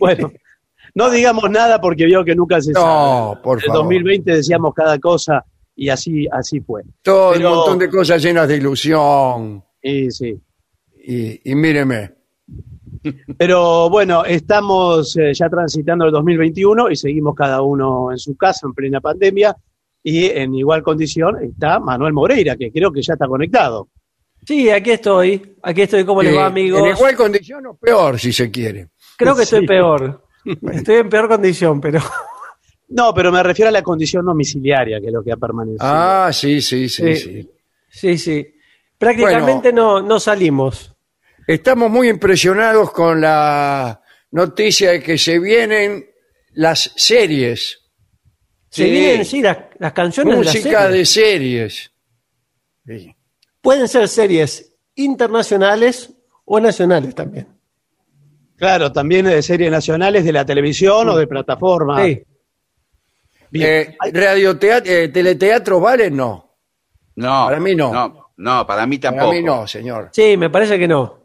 Bueno, 0.00 0.32
no 0.94 1.10
digamos 1.10 1.50
nada 1.50 1.80
porque 1.80 2.04
vio 2.06 2.24
que 2.24 2.34
nunca 2.34 2.60
se 2.60 2.72
No, 2.72 2.80
sabe. 2.80 3.40
por 3.42 3.58
En 3.58 3.62
el 3.64 3.66
favor. 3.68 3.82
2020 3.84 4.32
decíamos 4.36 4.74
cada 4.74 4.98
cosa 4.98 5.44
y 5.74 5.88
así, 5.88 6.26
así 6.30 6.60
fue. 6.60 6.82
Todo 7.02 7.32
Pero- 7.32 7.50
un 7.50 7.56
montón 7.56 7.78
de 7.78 7.88
cosas 7.90 8.22
llenas 8.22 8.46
de 8.48 8.56
ilusión. 8.56 9.62
Y 9.82 10.10
sí. 10.10 10.38
Y, 11.04 11.50
y 11.50 11.54
míreme. 11.54 12.12
Pero 13.36 13.90
bueno, 13.90 14.24
estamos 14.24 15.16
eh, 15.16 15.32
ya 15.34 15.48
transitando 15.48 16.04
el 16.04 16.12
2021 16.12 16.90
y 16.90 16.96
seguimos 16.96 17.34
cada 17.34 17.62
uno 17.62 18.12
en 18.12 18.18
su 18.18 18.36
casa 18.36 18.66
en 18.66 18.74
plena 18.74 19.00
pandemia. 19.00 19.56
Y 20.04 20.26
en 20.26 20.54
igual 20.54 20.82
condición 20.82 21.36
está 21.42 21.78
Manuel 21.78 22.12
Moreira, 22.12 22.56
que 22.56 22.70
creo 22.72 22.90
que 22.92 23.02
ya 23.02 23.12
está 23.14 23.26
conectado. 23.26 23.88
Sí, 24.44 24.68
aquí 24.68 24.90
estoy. 24.90 25.56
Aquí 25.62 25.82
estoy. 25.82 26.04
¿Cómo 26.04 26.22
les 26.22 26.32
Eh, 26.34 26.36
va, 26.36 26.46
amigos? 26.46 26.80
En 26.80 26.96
igual 26.96 27.16
condición 27.16 27.66
o 27.66 27.74
peor, 27.76 28.18
si 28.18 28.32
se 28.32 28.50
quiere. 28.50 28.88
Creo 29.16 29.36
que 29.36 29.42
estoy 29.44 29.64
peor. 29.66 30.24
Estoy 30.72 30.96
en 30.96 31.08
peor 31.08 31.28
condición, 31.28 31.80
pero. 31.80 32.00
No, 32.94 33.14
pero 33.14 33.32
me 33.32 33.42
refiero 33.42 33.70
a 33.70 33.72
la 33.72 33.82
condición 33.82 34.26
domiciliaria, 34.26 35.00
que 35.00 35.06
es 35.06 35.12
lo 35.14 35.22
que 35.24 35.32
ha 35.32 35.36
permanecido. 35.38 35.78
Ah, 35.80 36.28
sí, 36.30 36.60
sí, 36.60 36.90
sí, 36.90 37.16
Sí. 37.16 37.16
sí. 37.16 37.50
Sí, 37.88 38.18
sí. 38.18 38.54
Prácticamente 38.98 39.72
no, 39.72 40.02
no 40.02 40.20
salimos. 40.20 40.94
Estamos 41.46 41.90
muy 41.90 42.10
impresionados 42.10 42.90
con 42.92 43.22
la 43.22 44.02
noticia 44.32 44.90
de 44.90 45.02
que 45.02 45.16
se 45.16 45.38
vienen 45.38 46.04
las 46.52 46.92
series, 46.96 47.80
Se 48.68 48.84
Sí. 48.84 48.90
vienen, 48.90 49.24
sí, 49.24 49.40
las, 49.40 49.56
las 49.78 49.92
canciones 49.94 50.34
de 50.34 50.44
música 50.44 50.70
las 50.90 50.90
series. 50.90 50.92
de 50.98 51.06
series. 51.06 51.92
Sí. 52.86 53.16
Pueden 53.62 53.88
ser 53.88 54.06
series 54.06 54.74
internacionales 54.96 56.12
o 56.44 56.60
nacionales 56.60 57.14
también. 57.14 57.48
Claro, 58.62 58.92
también 58.92 59.26
de 59.26 59.42
series 59.42 59.72
nacionales 59.72 60.24
de 60.24 60.30
la 60.32 60.44
televisión 60.46 61.08
o 61.08 61.16
de 61.16 61.26
plataforma. 61.26 62.04
Sí. 62.04 62.22
Bien. 63.50 63.68
Eh, 63.68 63.96
radioteatro, 64.12 64.92
eh, 64.92 65.08
teleteatro 65.08 65.80
vale 65.80 66.12
no. 66.12 66.54
No. 67.16 67.46
Para 67.46 67.58
mí 67.58 67.74
no. 67.74 67.92
No, 67.92 68.30
no, 68.36 68.64
para 68.64 68.86
mí 68.86 68.98
Para 68.98 69.16
tampoco. 69.16 69.32
mí 69.32 69.42
no, 69.42 69.66
señor. 69.66 70.10
Sí, 70.12 70.36
me 70.36 70.48
parece 70.48 70.78
que 70.78 70.86
no. 70.86 71.18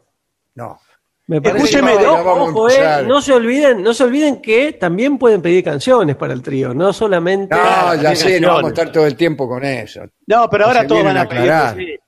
No. 0.56 0.80
Me 1.28 1.40
parece 1.40 1.66
Escúcheme, 1.66 1.96
que 1.96 2.02
no, 2.02 2.14
Ojo, 2.14 2.70
eh, 2.70 3.04
no 3.06 3.22
se 3.22 3.32
olviden, 3.32 3.84
no 3.84 3.94
se 3.94 4.02
olviden 4.02 4.42
que 4.42 4.72
también 4.72 5.16
pueden 5.16 5.40
pedir 5.40 5.62
canciones 5.62 6.16
para 6.16 6.32
el 6.32 6.42
trío, 6.42 6.74
no 6.74 6.92
solamente. 6.92 7.54
No, 7.54 7.94
ya 8.02 8.16
sé, 8.16 8.40
no 8.40 8.48
vamos 8.48 8.64
a 8.64 8.68
estar 8.74 8.90
todo 8.90 9.06
el 9.06 9.14
tiempo 9.14 9.46
con 9.46 9.62
eso. 9.64 10.00
No, 10.26 10.50
pero 10.50 10.64
ahora 10.64 10.84
todos 10.88 11.04
van 11.04 11.18
a 11.18 11.28
pedir. 11.28 11.42
aclarar. 11.42 11.74
series. 11.76 12.00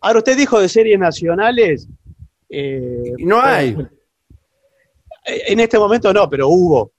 Ahora 0.00 0.18
usted 0.20 0.38
dijo 0.38 0.58
de 0.58 0.70
series 0.70 0.98
nacionales. 0.98 1.86
eh, 2.48 3.12
no 3.18 3.42
hay. 3.42 3.76
eh, 3.78 3.88
En 5.28 5.60
este 5.60 5.78
momento 5.78 6.12
no, 6.12 6.28
pero 6.28 6.48
hubo. 6.48 6.92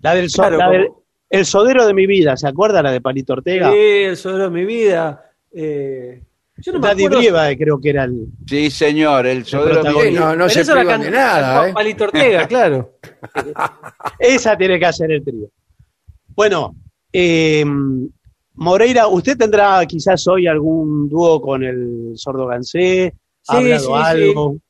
La 0.00 0.14
del, 0.14 0.30
so- 0.30 0.42
Claro, 0.42 0.56
la 0.56 0.66
como- 0.66 0.78
del- 0.78 0.88
El 1.32 1.46
sodero 1.46 1.86
de 1.86 1.94
mi 1.94 2.06
vida, 2.06 2.36
¿se 2.36 2.48
acuerda 2.48 2.82
la 2.82 2.90
de 2.90 3.00
Palito 3.00 3.34
Ortega? 3.34 3.70
Sí, 3.70 3.76
el 3.78 4.16
sodero 4.16 4.44
de 4.44 4.50
mi 4.50 4.64
vida. 4.64 5.30
Eh, 5.52 6.24
yo 6.56 6.72
no 6.72 6.80
me 6.80 6.88
Daddy. 6.88 7.06
Brieva, 7.06 7.48
eh, 7.50 7.56
creo 7.56 7.80
que 7.80 7.90
era 7.90 8.02
el. 8.04 8.26
Sí, 8.48 8.68
señor, 8.68 9.26
el 9.28 9.44
sodero 9.44 9.76
Sí, 9.76 9.80
protagonista. 9.80 10.20
no, 10.20 10.26
no 10.30 10.36
Pero 10.38 10.48
se 10.50 10.60
eso 10.62 10.74
can- 10.74 11.00
de 11.02 11.10
nada, 11.12 11.68
¿eh? 11.68 11.72
Palito 11.72 12.04
Ortega, 12.04 12.48
claro. 12.48 12.98
Esa 14.18 14.56
tiene 14.56 14.78
que 14.80 14.86
hacer 14.86 15.12
el 15.12 15.22
trío. 15.24 15.48
Bueno, 16.34 16.74
eh, 17.12 17.64
Moreira, 18.54 19.06
¿usted 19.06 19.36
tendrá 19.38 19.86
quizás 19.86 20.26
hoy 20.26 20.48
algún 20.48 21.08
dúo 21.08 21.40
con 21.40 21.62
el 21.62 22.12
sordo 22.16 22.46
Gansé? 22.46 23.14
¿Ha 23.46 23.52
Sí, 23.52 23.56
hablado 23.72 23.86
sí, 23.86 23.92
algo? 23.94 24.52
Sí, 24.54 24.60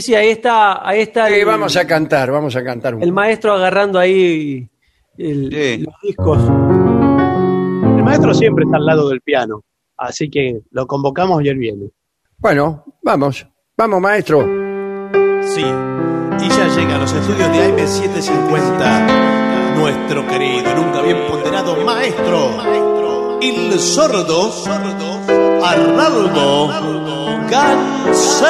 sí, 0.00 0.14
ahí 0.14 0.28
está, 0.30 0.86
ahí 0.86 1.00
está 1.00 1.28
Sí, 1.28 1.34
el, 1.34 1.44
vamos 1.46 1.76
a 1.76 1.86
cantar, 1.86 2.30
vamos 2.30 2.54
a 2.56 2.64
cantar 2.64 2.94
un 2.94 3.02
el 3.02 3.12
maestro 3.12 3.52
agarrando 3.54 3.98
ahí 3.98 4.68
el- 5.18 5.50
Sí. 5.52 5.84
los 5.84 5.94
discos. 6.02 6.38
El 6.46 8.02
maestro 8.04 8.32
siempre 8.34 8.64
está 8.64 8.76
al 8.76 8.86
lado 8.86 9.08
del 9.08 9.20
piano, 9.20 9.62
así 9.96 10.30
que 10.30 10.60
lo 10.70 10.86
convocamos 10.86 11.42
y 11.44 11.48
él 11.48 11.58
viene. 11.58 11.90
Bueno, 12.38 12.84
vamos, 13.02 13.46
vamos, 13.76 14.00
maestro. 14.00 14.40
Sí, 15.42 15.62
y 15.64 16.48
ya 16.48 16.68
llega 16.76 16.96
a 16.96 16.98
los 16.98 17.12
estudios 17.12 17.52
de 17.52 17.72
AM750 17.72 19.76
nuestro 19.76 20.26
querido 20.26 20.72
y 20.72 20.74
nunca 20.74 21.02
bien 21.02 21.18
ponderado 21.28 21.76
maestro, 21.84 22.50
el 23.40 23.78
sordo 23.78 24.50
Arnaldo 25.70 26.68
Gansé. 27.50 28.46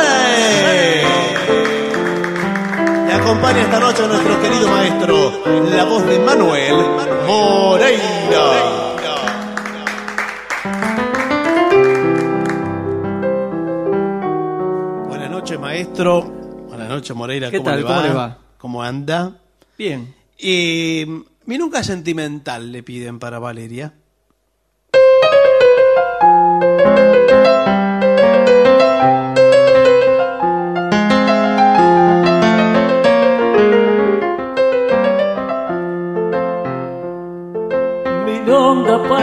Le 3.07 3.13
acompaña 3.13 3.63
esta 3.63 3.81
noche 3.81 4.07
nuestro 4.07 4.41
querido 4.43 4.69
maestro, 4.69 5.33
la 5.75 5.85
voz 5.85 6.07
de 6.07 6.19
Manuel 6.19 6.77
Moreira. 7.27 8.77
Buenas 15.09 15.31
noches, 15.31 15.59
maestro. 15.59 16.23
Buenas 16.69 16.89
noches, 16.89 17.17
Moreira. 17.17 17.51
¿Qué 17.51 17.59
¿Cómo 17.59 17.71
tal? 17.71 17.79
le 17.79 17.85
va? 17.85 17.95
¿Cómo 17.97 18.03
le 18.09 18.13
va? 18.15 18.39
¿Cómo 18.59 18.83
anda? 18.83 19.37
Bien. 19.79 20.15
Eh, 20.39 21.07
mi 21.47 21.59
nunca 21.59 21.83
sentimental 21.83 22.73
le 22.73 22.83
piden 22.83 23.19
para 23.19 23.39
Valeria. 23.39 23.95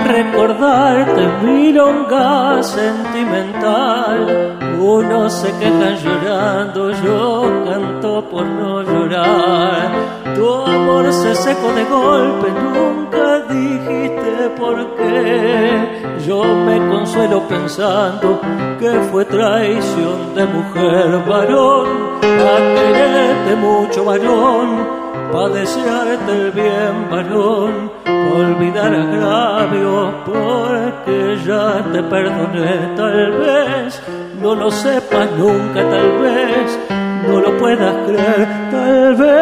Recordarte, 0.04 1.28
milonga 1.44 2.62
sentimental. 2.62 4.58
Uno 4.80 5.30
se 5.30 5.52
queja 5.60 5.92
llorando, 6.04 6.92
yo 6.92 7.64
canto 7.66 8.24
por 8.30 8.46
no 8.46 8.84
llorar. 8.84 9.92
Tu 10.36 10.50
amor 10.50 11.12
se 11.14 11.36
secó 11.36 11.72
de 11.74 11.86
golpe, 11.86 12.48
nunca 12.52 13.40
dijiste 13.50 14.50
por 14.58 14.96
qué. 14.96 16.04
Yo 16.26 16.44
me 16.44 16.78
consuelo 16.90 17.42
pensando 17.48 18.40
que 18.80 18.92
fue 19.12 19.26
traición 19.26 20.36
de 20.36 20.46
mujer, 20.46 21.24
varón, 21.28 21.88
a 22.22 22.56
quererte 22.76 23.56
mucho, 23.56 24.06
varón 24.06 25.04
pa' 25.34 25.50
desearte 25.50 26.32
el 26.32 26.52
bien, 26.52 27.10
varón, 27.10 27.92
olvidar 28.32 28.94
agravios, 28.94 30.14
porque 30.26 31.38
ya 31.46 31.84
te 31.92 32.02
perdoné, 32.04 32.96
tal 32.96 33.32
vez, 33.32 34.02
no 34.42 34.56
lo 34.56 34.72
sepas 34.72 35.30
nunca, 35.38 35.82
tal 35.90 36.12
vez, 36.20 36.80
no 37.28 37.40
lo 37.40 37.58
puedas 37.58 37.96
creer, 38.08 38.48
tal 38.72 39.16
vez. 39.16 39.34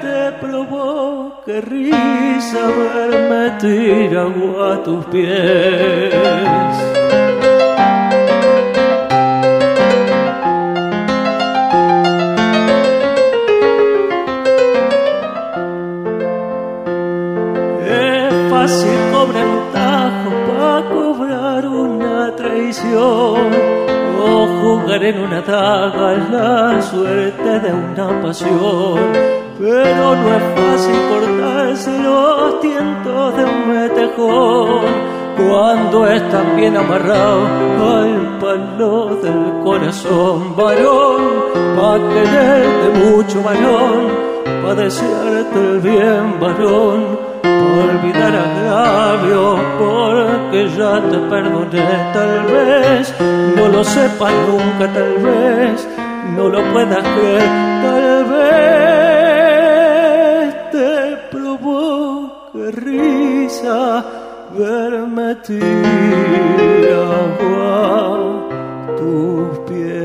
Te 0.00 0.32
provoque 0.40 1.60
risa 1.60 2.66
verme 2.78 3.50
tirado 3.60 4.72
a 4.72 4.82
tus 4.82 5.04
pies. 5.06 6.91
O 24.20 24.46
jugar 24.60 25.04
en 25.04 25.20
una 25.20 25.40
daga 25.40 26.12
la 26.30 26.82
suerte 26.82 27.60
de 27.60 27.72
una 27.72 28.22
pasión. 28.22 29.00
Pero 29.58 30.16
no 30.16 30.36
es 30.36 30.42
fácil 30.56 30.96
cortarse 31.10 31.98
los 31.98 32.60
tientos 32.60 33.36
de 33.36 33.44
un 33.44 33.68
metejón 33.68 35.12
cuando 35.36 36.06
están 36.06 36.56
bien 36.56 36.76
amarrados 36.76 37.48
al 37.80 38.38
palo 38.38 39.16
del 39.16 39.64
corazón, 39.64 40.54
varón, 40.56 41.22
pa' 41.76 41.98
quererte 42.12 42.88
mucho, 43.04 43.42
varón, 43.42 44.08
pa' 44.62 44.74
desearte 44.74 45.58
el 45.58 45.80
bien, 45.80 46.38
varón, 46.40 47.18
pa' 47.42 47.48
olvidar 47.88 48.34
agravios, 48.34 49.60
porque 49.78 50.68
ya 50.76 51.00
te 51.10 51.18
perdoné, 51.30 52.12
tal 52.12 52.44
vez, 52.52 53.14
no 53.62 53.68
lo 53.68 53.84
sepas 53.84 54.32
nunca, 54.48 54.92
tal 54.92 55.14
vez, 55.18 55.88
no 56.36 56.48
lo 56.48 56.60
puedas 56.72 57.04
creer, 57.14 57.48
tal 57.84 58.24
vez 58.32 59.50
te 60.72 61.16
provoque 61.30 62.72
risa 62.72 64.04
verme 64.58 65.36
tirar 65.36 65.62
tus 68.98 69.58
pies. 69.68 70.01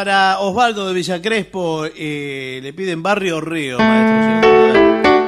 Para 0.00 0.40
Osvaldo 0.40 0.88
de 0.88 0.94
Villa 0.94 1.20
Crespo 1.20 1.84
eh, 1.84 2.60
le 2.62 2.72
piden 2.72 3.02
Barrio 3.02 3.38
Río, 3.38 3.78
maestro. 3.78 5.19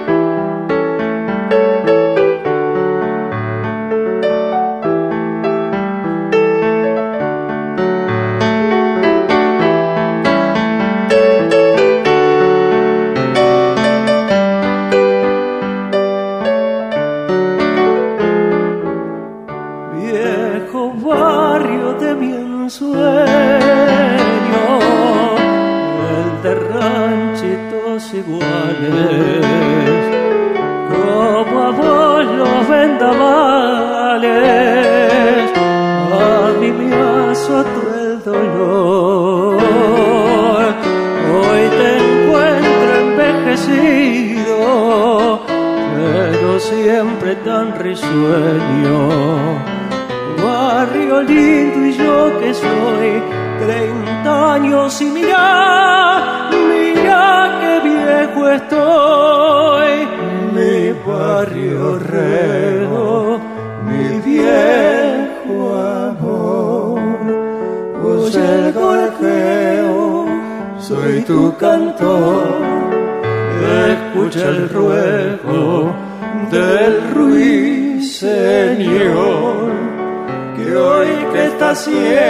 Que 81.85 82.22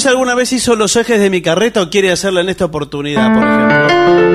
sé 0.00 0.08
alguna 0.08 0.34
vez 0.34 0.52
hizo 0.52 0.76
los 0.76 0.96
ejes 0.96 1.18
de 1.20 1.30
mi 1.30 1.42
carreta 1.42 1.82
o 1.82 1.90
quiere 1.90 2.10
hacerlo 2.10 2.40
en 2.40 2.48
esta 2.48 2.64
oportunidad, 2.64 3.32
por 3.32 3.42
ejemplo. 3.42 4.26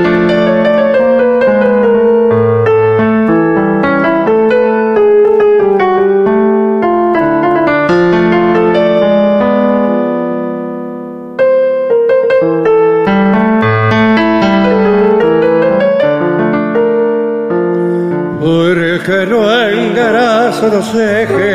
Porque 18.40 19.26
no 19.28 19.52
engraso 19.68 20.68
los 20.70 20.96
ejes, 20.96 21.51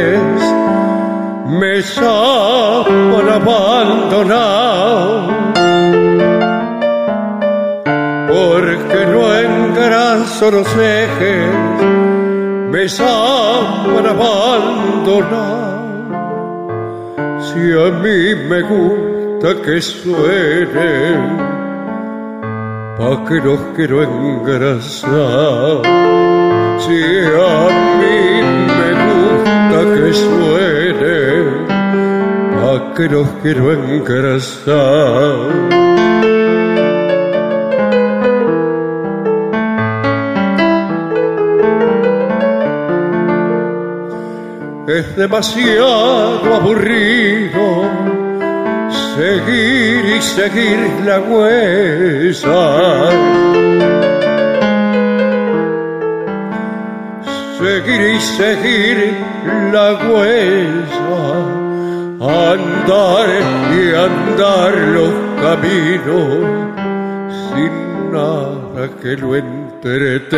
me 18.49 18.63
gusta 18.63 19.61
que 19.63 19.81
suenen, 19.81 21.21
pa' 22.99 23.25
que 23.27 23.37
los 23.47 23.61
quiero 23.75 24.03
engrasar. 24.03 25.83
Si 26.83 26.99
a 27.51 27.57
mí 27.99 28.21
me 28.79 28.91
gusta 29.07 29.79
que 29.95 30.09
suene, 30.25 31.19
a 32.69 32.95
que 32.95 33.05
los 33.09 33.29
quiero 33.43 33.65
engrasar. 33.73 35.37
Es 44.89 45.17
demasiado 45.17 46.55
aburrido 46.55 47.66
seguir 49.17 50.05
y 50.17 50.23
seguir 50.23 50.79
la 51.05 51.21
huella 51.21 52.67
seguir 57.59 58.01
y 58.01 58.21
seguir 58.21 59.15
la 59.73 59.95
huella, 59.95 61.27
andar 62.21 63.29
y 63.75 63.95
andar 63.95 64.73
los 64.97 65.15
caminos 65.43 66.29
sin 67.49 67.73
nada 68.13 68.83
que 69.01 69.13
lo 69.17 69.37
entretenga. 69.37 70.37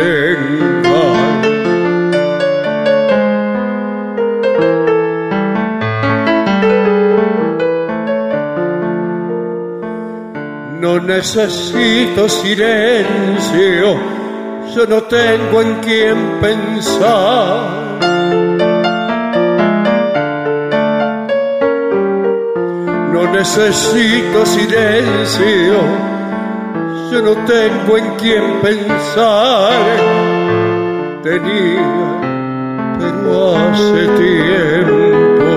Necesito 11.09 12.29
silencio 12.29 14.19
yo 14.75 14.85
no 14.85 15.01
tengo 15.03 15.61
en 15.61 15.75
quién 15.81 16.17
pensar. 16.39 17.99
No 23.13 23.31
necesito 23.31 24.45
silencio, 24.45 25.79
yo 27.11 27.21
no 27.21 27.33
tengo 27.45 27.97
en 27.97 28.15
quién 28.17 28.61
pensar. 28.61 29.71
Tenía, 31.23 32.19
pero 32.99 33.57
hace 33.57 34.07
tiempo, 34.25 35.49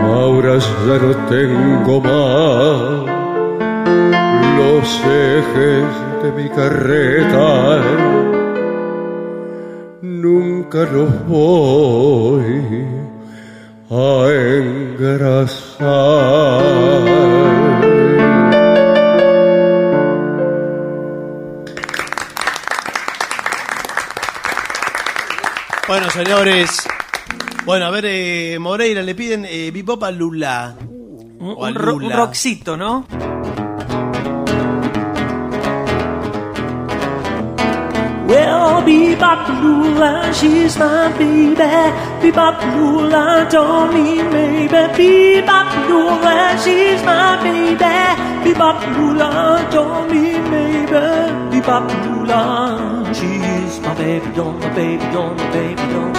ahora 0.00 0.58
ya 0.58 0.98
no 0.98 1.12
tengo 1.28 2.00
más. 2.00 2.41
Lo 4.82 4.88
los 4.88 5.00
ejes 5.04 5.84
de 6.24 6.32
mi 6.36 6.48
carreta 6.48 7.80
nunca 10.02 10.78
los 10.90 11.26
voy 11.28 12.84
a 13.90 14.28
engrasar. 14.58 15.82
Bueno, 25.88 26.10
señores. 26.10 26.70
Bueno, 27.64 27.86
a 27.86 27.90
ver, 27.90 28.04
eh, 28.06 28.58
Moreira, 28.58 29.02
le 29.02 29.14
piden 29.14 29.44
eh, 29.48 29.70
a 30.08 30.10
Lula. 30.10 30.74
O 31.40 31.64
a 31.64 31.68
Un, 31.68 31.74
ro- 31.74 31.94
un 31.96 32.02
Lula. 32.04 32.16
rockcito, 32.16 32.76
¿no? 32.76 33.06
Well, 38.32 38.80
bebop 38.80 39.60
Lula, 39.62 40.32
she's 40.32 40.78
my 40.78 41.12
baby. 41.18 41.54
Bebop 42.22 42.56
Lula, 42.74 43.46
don't 43.50 43.92
mean 43.92 44.24
maybe. 44.32 44.72
Bebop 44.96 45.68
Lula, 45.86 46.58
she's 46.64 47.02
my 47.02 47.36
baby. 47.42 47.76
Bebop 48.42 48.80
Lula, 48.96 49.68
don't 49.70 50.10
mean 50.10 50.50
maybe. 50.50 51.60
Bebop 51.60 51.84
Lula, 52.06 53.12
she's 53.12 53.78
my 53.80 53.94
baby, 53.96 54.26
doll, 54.34 54.52
my 54.52 54.74
baby, 54.76 55.04
doll, 55.12 55.34
my 55.34 55.52
baby, 55.52 55.82
doll. 55.92 56.12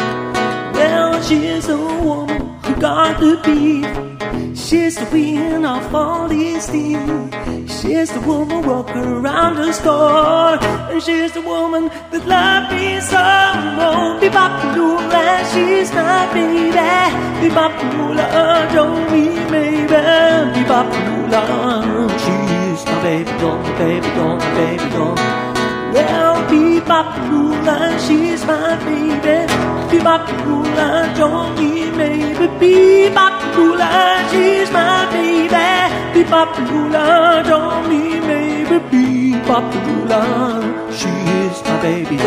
Well, 0.74 1.20
she's 1.24 1.68
a 1.68 1.78
woman 1.78 2.53
got 2.84 3.18
the 3.18 3.40
beat. 3.46 4.58
She's 4.58 4.96
the 4.98 5.06
queen 5.06 5.64
of 5.64 5.96
all 5.96 6.28
these 6.28 6.66
things. 6.68 7.32
She's 7.80 8.12
the 8.12 8.20
woman 8.28 8.60
walking 8.68 9.06
around 9.20 9.56
the 9.56 9.72
store. 9.72 10.58
And 10.92 11.02
she's 11.02 11.32
the 11.32 11.44
woman 11.54 11.84
that 12.12 12.24
loved 12.28 12.74
me 12.74 13.00
so. 13.00 13.24
Oh, 13.88 14.20
bebop 14.22 14.76
lula, 14.76 15.26
she's 15.52 15.94
my 15.94 16.28
baby. 16.34 16.76
Bebop 17.42 17.74
lula, 17.94 18.28
don't 18.76 19.04
me 19.14 19.26
maybe. 19.54 19.88
Bebop 20.56 20.90
lula, 21.06 21.42
she's 22.24 22.86
my 22.86 23.02
baby 23.02 23.32
my 23.32 23.78
baby 23.78 24.08
my 24.18 24.38
baby 24.58 24.90
doll. 24.90 25.53
Well, 25.94 26.36
bebop 26.50 27.08
she's 28.02 28.44
my 28.46 28.76
baby. 28.84 29.46
Bebop 29.92 30.26
don't 31.16 31.56
maybe. 31.96 32.48
Bebop 32.60 33.38
she's 34.32 34.72
my 34.72 35.06
baby. 35.14 35.54
Bebop 36.14 36.56
don't 37.46 37.90
my 41.64 41.82
baby. 41.84 42.18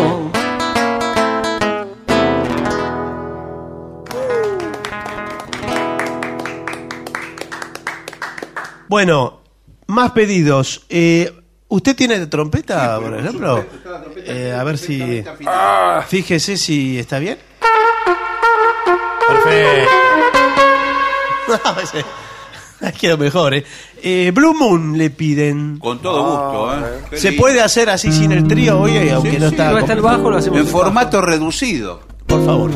Bueno, 8.88 9.40
más 9.88 10.12
pedidos. 10.12 10.86
Eh, 10.88 11.32
¿Usted 11.68 11.97
tiene 11.97 12.26
trompeta, 12.26 13.01
por 13.01 13.18
ejemplo? 13.18 13.64
Eh, 14.24 14.55
a 14.56 14.62
ver 14.64 14.78
si... 14.78 15.24
Fíjese 16.09 16.56
si 16.56 16.98
está 16.98 17.18
bien. 17.18 17.38
Perfecto. 19.28 19.90
No, 23.09 23.16
mejor, 23.16 23.55
¿eh? 23.55 23.64
Eh, 24.02 24.30
Blue 24.34 24.52
Moon 24.52 24.98
le 24.98 25.09
piden. 25.10 25.78
Con 25.78 26.01
todo 26.01 26.22
gusto, 26.22 26.74
¿eh? 26.86 27.01
Qué 27.09 27.16
¿Se 27.18 27.32
puede 27.32 27.60
hacer 27.62 27.88
así 27.88 28.12
sin 28.12 28.32
el 28.32 28.47
trío, 28.47 28.80
oye? 28.80 29.12
Aunque 29.12 29.30
Sí, 29.30 29.36
no 29.38 29.48
sí. 29.48 29.55
está... 29.55 29.70
No 29.70 29.78
está 29.78 29.93
el 29.94 30.02
bajo, 30.02 30.30
lo 30.30 30.36
hacemos 30.36 30.60
En 30.60 30.66
formato 30.66 31.20
reducido. 31.22 32.01
Por 32.26 32.44
favor. 32.44 32.70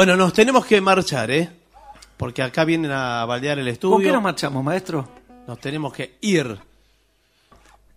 Bueno, 0.00 0.16
nos 0.16 0.32
tenemos 0.32 0.64
que 0.64 0.80
marchar, 0.80 1.30
¿eh? 1.30 1.50
Porque 2.16 2.42
acá 2.42 2.64
vienen 2.64 2.90
a 2.90 3.22
baldear 3.26 3.58
el 3.58 3.68
estudio. 3.68 3.96
¿Con 3.96 4.02
qué 4.02 4.10
nos 4.10 4.22
marchamos, 4.22 4.64
maestro? 4.64 5.06
Nos 5.46 5.58
tenemos 5.60 5.92
que 5.92 6.16
ir. 6.22 6.58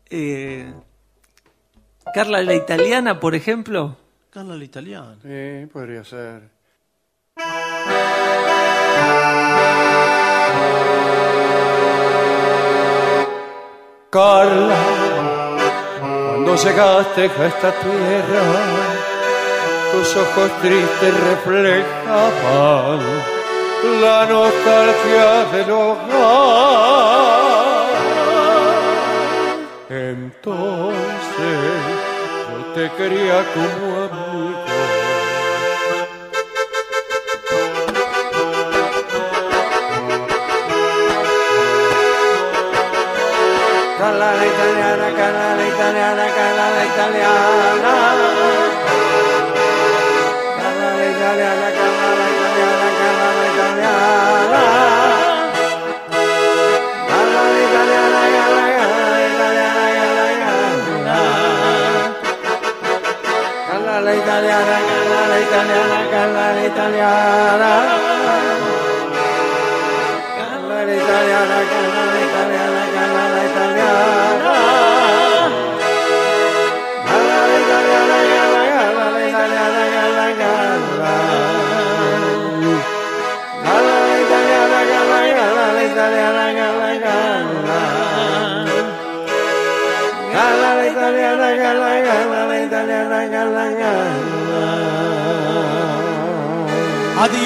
Eh, 0.10 0.74
Carla 2.14 2.42
la 2.42 2.56
italiana, 2.56 3.22
por 3.22 3.36
ejemplo. 3.36 3.96
Carla 4.30 4.58
la 4.58 4.64
italiana. 4.66 5.16
Sí, 5.22 5.66
podría 5.72 6.04
ser. 6.04 6.50
Carla, 14.10 14.78
cuando 16.02 16.56
llegaste 16.58 17.22
a 17.22 17.46
esta 17.48 17.72
tierra, 17.80 19.03
tus 19.94 20.16
ojos 20.16 20.52
tristes 20.64 21.14
reflejaban 21.30 23.00
la 24.02 24.26
nostalgia 24.26 25.46
del 25.52 25.72
hogar. 25.72 27.14
Entonces 29.90 31.22
yo 32.50 32.60
te 32.74 32.92
quería 32.98 33.46
como 33.54 33.86
amigo. 34.06 34.66
Carla 44.00 44.30
la 44.40 44.46
italiana, 44.54 45.08
Carla 45.18 45.56
la 45.56 45.66
italiana, 45.68 46.26
Carla 46.36 46.66
la 46.78 46.84
italiana. 46.92 48.03
Italiana, 65.54 66.28
la 66.34 66.66
italiana. 66.66 67.83
Carla 67.83 67.83